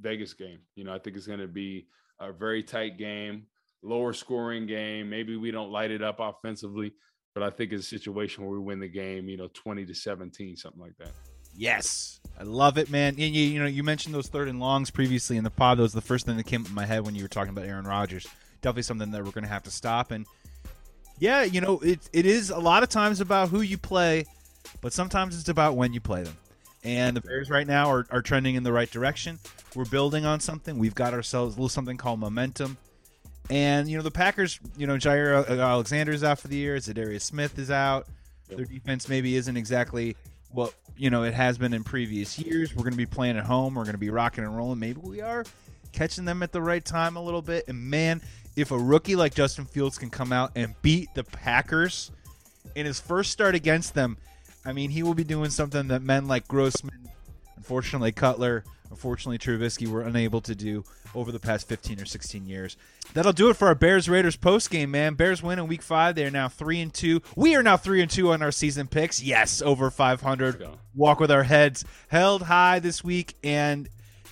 Vegas 0.00 0.34
game. 0.34 0.58
You 0.74 0.84
know, 0.84 0.94
I 0.94 0.98
think 0.98 1.16
it's 1.16 1.26
going 1.26 1.40
to 1.40 1.46
be 1.48 1.86
a 2.18 2.32
very 2.32 2.62
tight 2.62 2.98
game 2.98 3.46
lower 3.84 4.12
scoring 4.12 4.66
game. 4.66 5.10
Maybe 5.10 5.36
we 5.36 5.50
don't 5.50 5.70
light 5.70 5.90
it 5.90 6.02
up 6.02 6.16
offensively, 6.20 6.94
but 7.34 7.42
I 7.42 7.50
think 7.50 7.72
it's 7.72 7.84
a 7.84 7.88
situation 7.88 8.44
where 8.44 8.52
we 8.52 8.58
win 8.58 8.80
the 8.80 8.88
game, 8.88 9.28
you 9.28 9.36
know, 9.36 9.48
20 9.52 9.86
to 9.86 9.94
17, 9.94 10.56
something 10.56 10.80
like 10.80 10.96
that. 10.98 11.10
Yes. 11.56 12.20
I 12.38 12.42
love 12.42 12.78
it, 12.78 12.90
man. 12.90 13.14
You, 13.16 13.26
you 13.26 13.60
know, 13.60 13.66
you 13.66 13.84
mentioned 13.84 14.14
those 14.14 14.28
third 14.28 14.48
and 14.48 14.58
longs 14.58 14.90
previously 14.90 15.36
in 15.36 15.44
the 15.44 15.50
pod. 15.50 15.78
That 15.78 15.82
was 15.82 15.92
the 15.92 16.00
first 16.00 16.26
thing 16.26 16.36
that 16.36 16.46
came 16.46 16.62
up 16.62 16.68
in 16.68 16.74
my 16.74 16.86
head 16.86 17.04
when 17.04 17.14
you 17.14 17.22
were 17.22 17.28
talking 17.28 17.50
about 17.50 17.66
Aaron 17.66 17.86
Rodgers. 17.86 18.26
Definitely 18.60 18.82
something 18.82 19.10
that 19.12 19.24
we're 19.24 19.30
going 19.30 19.44
to 19.44 19.50
have 19.50 19.62
to 19.64 19.70
stop. 19.70 20.10
And 20.10 20.26
yeah, 21.18 21.44
you 21.44 21.60
know, 21.60 21.78
it, 21.80 22.00
it 22.12 22.26
is 22.26 22.50
a 22.50 22.58
lot 22.58 22.82
of 22.82 22.88
times 22.88 23.20
about 23.20 23.50
who 23.50 23.60
you 23.60 23.78
play, 23.78 24.24
but 24.80 24.92
sometimes 24.92 25.38
it's 25.38 25.48
about 25.48 25.76
when 25.76 25.92
you 25.92 26.00
play 26.00 26.24
them. 26.24 26.36
And 26.82 27.16
the 27.16 27.20
Bears 27.20 27.48
right 27.48 27.66
now 27.66 27.90
are, 27.90 28.06
are 28.10 28.20
trending 28.20 28.56
in 28.56 28.62
the 28.62 28.72
right 28.72 28.90
direction. 28.90 29.38
We're 29.74 29.86
building 29.86 30.26
on 30.26 30.40
something. 30.40 30.78
We've 30.78 30.94
got 30.94 31.14
ourselves 31.14 31.54
a 31.54 31.58
little 31.58 31.68
something 31.68 31.96
called 31.96 32.20
momentum. 32.20 32.76
And 33.50 33.88
you 33.88 33.96
know 33.96 34.02
the 34.02 34.10
Packers, 34.10 34.58
you 34.76 34.86
know 34.86 34.96
Jaire 34.96 35.48
uh, 35.48 35.60
Alexander's 35.60 36.24
out 36.24 36.38
for 36.38 36.48
the 36.48 36.56
year. 36.56 36.76
Za'Darius 36.76 37.22
Smith 37.22 37.58
is 37.58 37.70
out. 37.70 38.06
Yep. 38.48 38.56
Their 38.56 38.66
defense 38.66 39.08
maybe 39.08 39.36
isn't 39.36 39.56
exactly 39.56 40.16
what 40.50 40.72
you 40.96 41.10
know 41.10 41.24
it 41.24 41.34
has 41.34 41.58
been 41.58 41.74
in 41.74 41.84
previous 41.84 42.38
years. 42.38 42.74
We're 42.74 42.84
going 42.84 42.92
to 42.92 42.98
be 42.98 43.06
playing 43.06 43.36
at 43.36 43.44
home. 43.44 43.74
We're 43.74 43.84
going 43.84 43.94
to 43.94 43.98
be 43.98 44.10
rocking 44.10 44.44
and 44.44 44.56
rolling. 44.56 44.78
Maybe 44.78 45.00
we 45.02 45.20
are 45.20 45.44
catching 45.92 46.24
them 46.24 46.42
at 46.42 46.52
the 46.52 46.62
right 46.62 46.84
time 46.84 47.16
a 47.16 47.22
little 47.22 47.42
bit. 47.42 47.68
And 47.68 47.78
man, 47.90 48.20
if 48.56 48.70
a 48.70 48.78
rookie 48.78 49.16
like 49.16 49.34
Justin 49.34 49.64
Fields 49.64 49.98
can 49.98 50.10
come 50.10 50.32
out 50.32 50.52
and 50.56 50.74
beat 50.82 51.08
the 51.14 51.24
Packers 51.24 52.10
in 52.74 52.86
his 52.86 53.00
first 53.00 53.30
start 53.30 53.54
against 53.54 53.94
them, 53.94 54.16
I 54.64 54.72
mean 54.72 54.90
he 54.90 55.02
will 55.02 55.14
be 55.14 55.24
doing 55.24 55.50
something 55.50 55.88
that 55.88 56.02
men 56.02 56.26
like 56.26 56.48
Grossman, 56.48 57.08
unfortunately 57.56 58.12
Cutler, 58.12 58.64
unfortunately 58.94 59.38
Trubisky 59.38 59.88
were 59.88 60.02
unable 60.02 60.40
to 60.40 60.54
do 60.54 60.84
over 61.16 61.32
the 61.32 61.40
past 61.40 61.66
15 61.66 62.00
or 62.00 62.04
16 62.04 62.46
years. 62.46 62.76
That'll 63.12 63.32
do 63.32 63.50
it 63.50 63.56
for 63.56 63.66
our 63.66 63.74
Bears 63.74 64.08
Raiders 64.08 64.36
post 64.36 64.70
game, 64.70 64.92
man. 64.92 65.14
Bears 65.14 65.42
win 65.42 65.58
in 65.58 65.66
week 65.66 65.82
five. 65.82 66.14
They 66.14 66.24
are 66.24 66.30
now 66.30 66.48
three 66.48 66.80
and 66.80 66.94
two. 66.94 67.20
We 67.34 67.56
are 67.56 67.62
now 67.62 67.76
three 67.76 68.00
and 68.02 68.10
two 68.10 68.32
on 68.32 68.40
our 68.40 68.52
season 68.52 68.86
picks. 68.86 69.20
Yes, 69.20 69.60
over 69.60 69.90
500. 69.90 70.68
Walk 70.94 71.18
with 71.18 71.32
our 71.32 71.42
heads 71.42 71.84
held 72.06 72.42
high 72.42 72.78
this 72.78 73.02
week. 73.02 73.34
And 73.42 73.88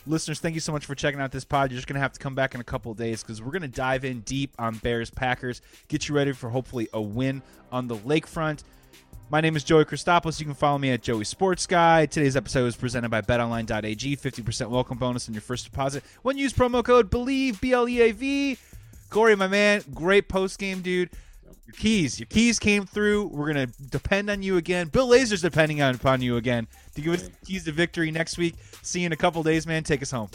listeners, 0.07 0.39
thank 0.39 0.55
you 0.55 0.61
so 0.61 0.71
much 0.71 0.87
for 0.87 0.95
checking 0.95 1.21
out 1.21 1.33
this 1.33 1.45
pod. 1.45 1.73
You're 1.73 1.79
just 1.79 1.89
going 1.89 1.95
to 1.95 2.01
have 2.01 2.13
to 2.13 2.21
come 2.21 2.37
back 2.37 2.55
in 2.55 2.61
a 2.61 2.65
couple 2.65 2.95
days 2.95 3.23
because 3.23 3.43
we're 3.43 3.51
going 3.51 3.63
to 3.63 3.69
dive 3.69 4.05
in 4.05 4.21
deep 4.21 4.55
on 4.61 4.77
Bears 4.77 5.11
Packers, 5.11 5.61
get 5.89 6.09
you 6.09 6.15
ready 6.15 6.33
for 6.33 6.51
hopefully 6.51 6.89
a 6.93 7.01
win 7.01 7.43
on 7.73 7.89
the 7.89 7.97
lakefront. 7.97 8.63
My 9.33 9.41
name 9.41 9.57
is 9.57 9.65
Joey 9.65 9.87
Christopoulos. 9.87 10.39
You 10.41 10.45
can 10.45 10.55
follow 10.55 10.77
me 10.77 10.91
at 10.91 11.01
Joey 11.01 11.25
Sports 11.25 11.67
Guy. 11.67 12.05
Today's 12.05 12.37
episode 12.37 12.67
is 12.67 12.77
presented 12.77 13.09
by 13.09 13.23
BetOnline.ag. 13.23 14.19
50% 14.19 14.69
welcome 14.69 14.99
bonus 14.99 15.27
on 15.27 15.33
your 15.33 15.41
first 15.41 15.65
deposit 15.65 16.05
when 16.21 16.37
you 16.37 16.43
use 16.43 16.53
promo 16.53 16.85
code 16.85 17.11
BLEAV, 17.11 17.59
B 17.59 17.73
L 17.73 17.89
E 17.89 18.03
A 18.03 18.13
V. 18.13 18.59
Corey, 19.09 19.35
my 19.35 19.47
man, 19.47 19.83
great 19.95 20.29
post 20.29 20.59
game, 20.59 20.83
dude. 20.83 21.09
Your 21.67 21.73
keys, 21.73 22.21
your 22.21 22.27
keys 22.27 22.59
came 22.59 22.85
through. 22.85 23.29
We're 23.29 23.47
gonna 23.47 23.69
depend 23.89 24.29
on 24.29 24.43
you 24.43 24.59
again. 24.59 24.89
Bill 24.89 25.09
Lazor's 25.09 25.41
depending 25.41 25.81
on, 25.81 25.95
upon 25.95 26.21
you 26.21 26.37
again 26.37 26.69
to 26.95 27.01
give 27.01 27.15
us 27.15 27.31
keys 27.47 27.65
to 27.65 27.73
victory 27.73 28.11
next 28.11 28.37
week. 28.37 28.57
See 28.83 29.01
you 29.01 29.07
in 29.07 29.13
a 29.13 29.17
couple 29.17 29.43
days, 29.43 29.67
man. 29.67 29.83
Take 29.83 30.03
us 30.03 30.11
home. 30.11 30.29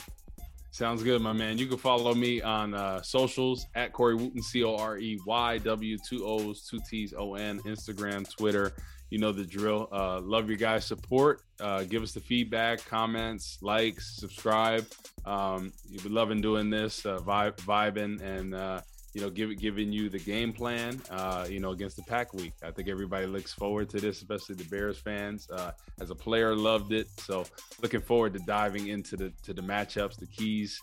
Sounds 0.77 1.01
good, 1.01 1.23
my 1.23 1.33
man. 1.33 1.57
You 1.57 1.65
can 1.65 1.79
follow 1.79 2.13
me 2.13 2.39
on 2.39 2.75
uh, 2.75 3.01
socials 3.01 3.65
at 3.73 3.93
Corey 3.93 4.13
Wootton, 4.13 4.43
C 4.43 4.63
O 4.63 4.75
R 4.75 4.99
E 4.99 5.19
Y 5.25 5.57
W, 5.57 5.97
two 6.07 6.23
O's, 6.23 6.67
two 6.67 6.79
T's, 6.87 7.15
O 7.17 7.33
N, 7.33 7.59
Instagram, 7.61 8.29
Twitter. 8.37 8.73
You 9.09 9.17
know 9.17 9.31
the 9.31 9.43
drill. 9.43 9.87
Uh, 9.91 10.21
love 10.21 10.47
your 10.47 10.57
guys' 10.59 10.85
support. 10.85 11.41
Uh, 11.59 11.83
give 11.85 12.03
us 12.03 12.11
the 12.11 12.19
feedback, 12.19 12.85
comments, 12.85 13.57
likes, 13.63 14.19
subscribe. 14.19 14.85
Um, 15.25 15.73
you've 15.89 16.03
been 16.03 16.13
loving 16.13 16.41
doing 16.41 16.69
this, 16.69 17.07
uh, 17.07 17.17
vibe, 17.17 17.55
vibing, 17.55 18.21
and 18.21 18.53
uh, 18.53 18.81
you 19.17 19.23
know, 19.23 19.31
give, 19.31 19.57
giving 19.57 19.91
you 19.91 20.09
the 20.09 20.19
game 20.19 20.53
plan, 20.53 21.01
uh, 21.09 21.47
you 21.49 21.59
know, 21.59 21.71
against 21.71 21.95
the 21.95 22.03
Pack 22.03 22.35
Week. 22.35 22.53
I 22.61 22.69
think 22.69 22.87
everybody 22.87 23.25
looks 23.25 23.51
forward 23.51 23.89
to 23.89 23.99
this, 23.99 24.17
especially 24.17 24.53
the 24.53 24.65
Bears 24.65 24.99
fans. 24.99 25.49
Uh, 25.49 25.71
as 25.99 26.11
a 26.11 26.15
player, 26.15 26.55
loved 26.55 26.93
it. 26.93 27.07
So 27.19 27.43
looking 27.81 28.01
forward 28.01 28.33
to 28.33 28.39
diving 28.39 28.89
into 28.89 29.17
the 29.17 29.33
to 29.41 29.55
the 29.55 29.63
matchups, 29.63 30.19
the 30.19 30.27
keys, 30.27 30.79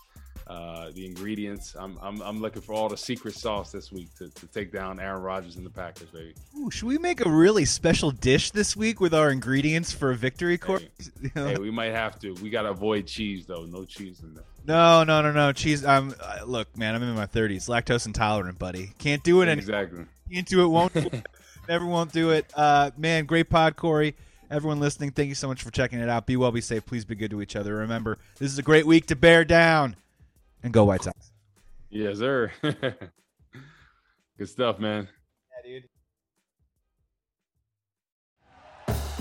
uh, 0.47 0.91
the 0.91 1.05
ingredients. 1.05 1.77
I'm, 1.79 1.97
I'm 2.01 2.21
I'm 2.21 2.41
looking 2.41 2.61
for 2.61 2.73
all 2.73 2.89
the 2.89 2.97
secret 2.97 3.35
sauce 3.35 3.71
this 3.71 3.89
week 3.89 4.13
to, 4.15 4.29
to 4.29 4.47
take 4.47 4.73
down 4.73 4.99
Aaron 4.99 5.21
Rodgers 5.21 5.55
and 5.55 5.65
the 5.65 5.69
Packers, 5.69 6.09
baby. 6.09 6.33
Ooh, 6.59 6.69
should 6.69 6.89
we 6.89 6.97
make 6.97 7.25
a 7.25 7.29
really 7.29 7.63
special 7.63 8.11
dish 8.11 8.51
this 8.51 8.75
week 8.75 8.99
with 8.99 9.13
our 9.13 9.31
ingredients 9.31 9.93
for 9.93 10.11
a 10.11 10.15
victory 10.17 10.57
course? 10.57 10.83
Hey, 11.33 11.53
hey 11.53 11.57
we 11.57 11.71
might 11.71 11.93
have 11.93 12.19
to. 12.19 12.33
We 12.41 12.49
gotta 12.49 12.71
avoid 12.71 13.07
cheese 13.07 13.45
though. 13.45 13.63
No 13.63 13.85
cheese 13.85 14.19
in 14.19 14.33
there. 14.33 14.43
No, 14.67 15.03
no, 15.03 15.21
no, 15.21 15.31
no 15.31 15.53
cheese. 15.53 15.85
I'm 15.85 16.13
uh, 16.19 16.39
look, 16.45 16.75
man. 16.77 16.95
I'm 16.95 17.03
in 17.03 17.15
my 17.15 17.27
30s, 17.27 17.69
lactose 17.69 18.07
intolerant, 18.07 18.57
buddy. 18.57 18.91
Can't 18.97 19.23
do 19.23 19.41
it 19.41 19.49
exactly. 19.49 19.99
Anymore. 19.99 20.07
Can't 20.31 20.47
do 20.47 20.63
it. 20.63 20.67
Won't. 20.67 20.93
Do 20.93 20.99
it. 21.01 21.27
Never 21.69 21.85
won't 21.85 22.11
do 22.11 22.31
it. 22.31 22.51
Uh, 22.55 22.91
man, 22.97 23.25
great 23.25 23.49
pod, 23.49 23.75
Corey. 23.75 24.15
Everyone 24.49 24.79
listening, 24.79 25.11
thank 25.11 25.29
you 25.29 25.35
so 25.35 25.47
much 25.47 25.63
for 25.63 25.71
checking 25.71 25.99
it 25.99 26.09
out. 26.09 26.27
Be 26.27 26.37
well, 26.37 26.51
be 26.51 26.61
safe. 26.61 26.85
Please 26.85 27.03
be 27.05 27.15
good 27.15 27.31
to 27.31 27.41
each 27.41 27.55
other. 27.55 27.75
Remember, 27.75 28.19
this 28.37 28.51
is 28.51 28.59
a 28.59 28.63
great 28.63 28.85
week 28.85 29.07
to 29.07 29.15
bear 29.15 29.43
down 29.43 29.95
and 30.61 30.71
go 30.71 30.85
White 30.85 31.03
Sox. 31.03 31.31
Yes, 31.89 32.19
sir. 32.19 32.51
good 32.61 34.49
stuff, 34.49 34.79
man. 34.79 35.07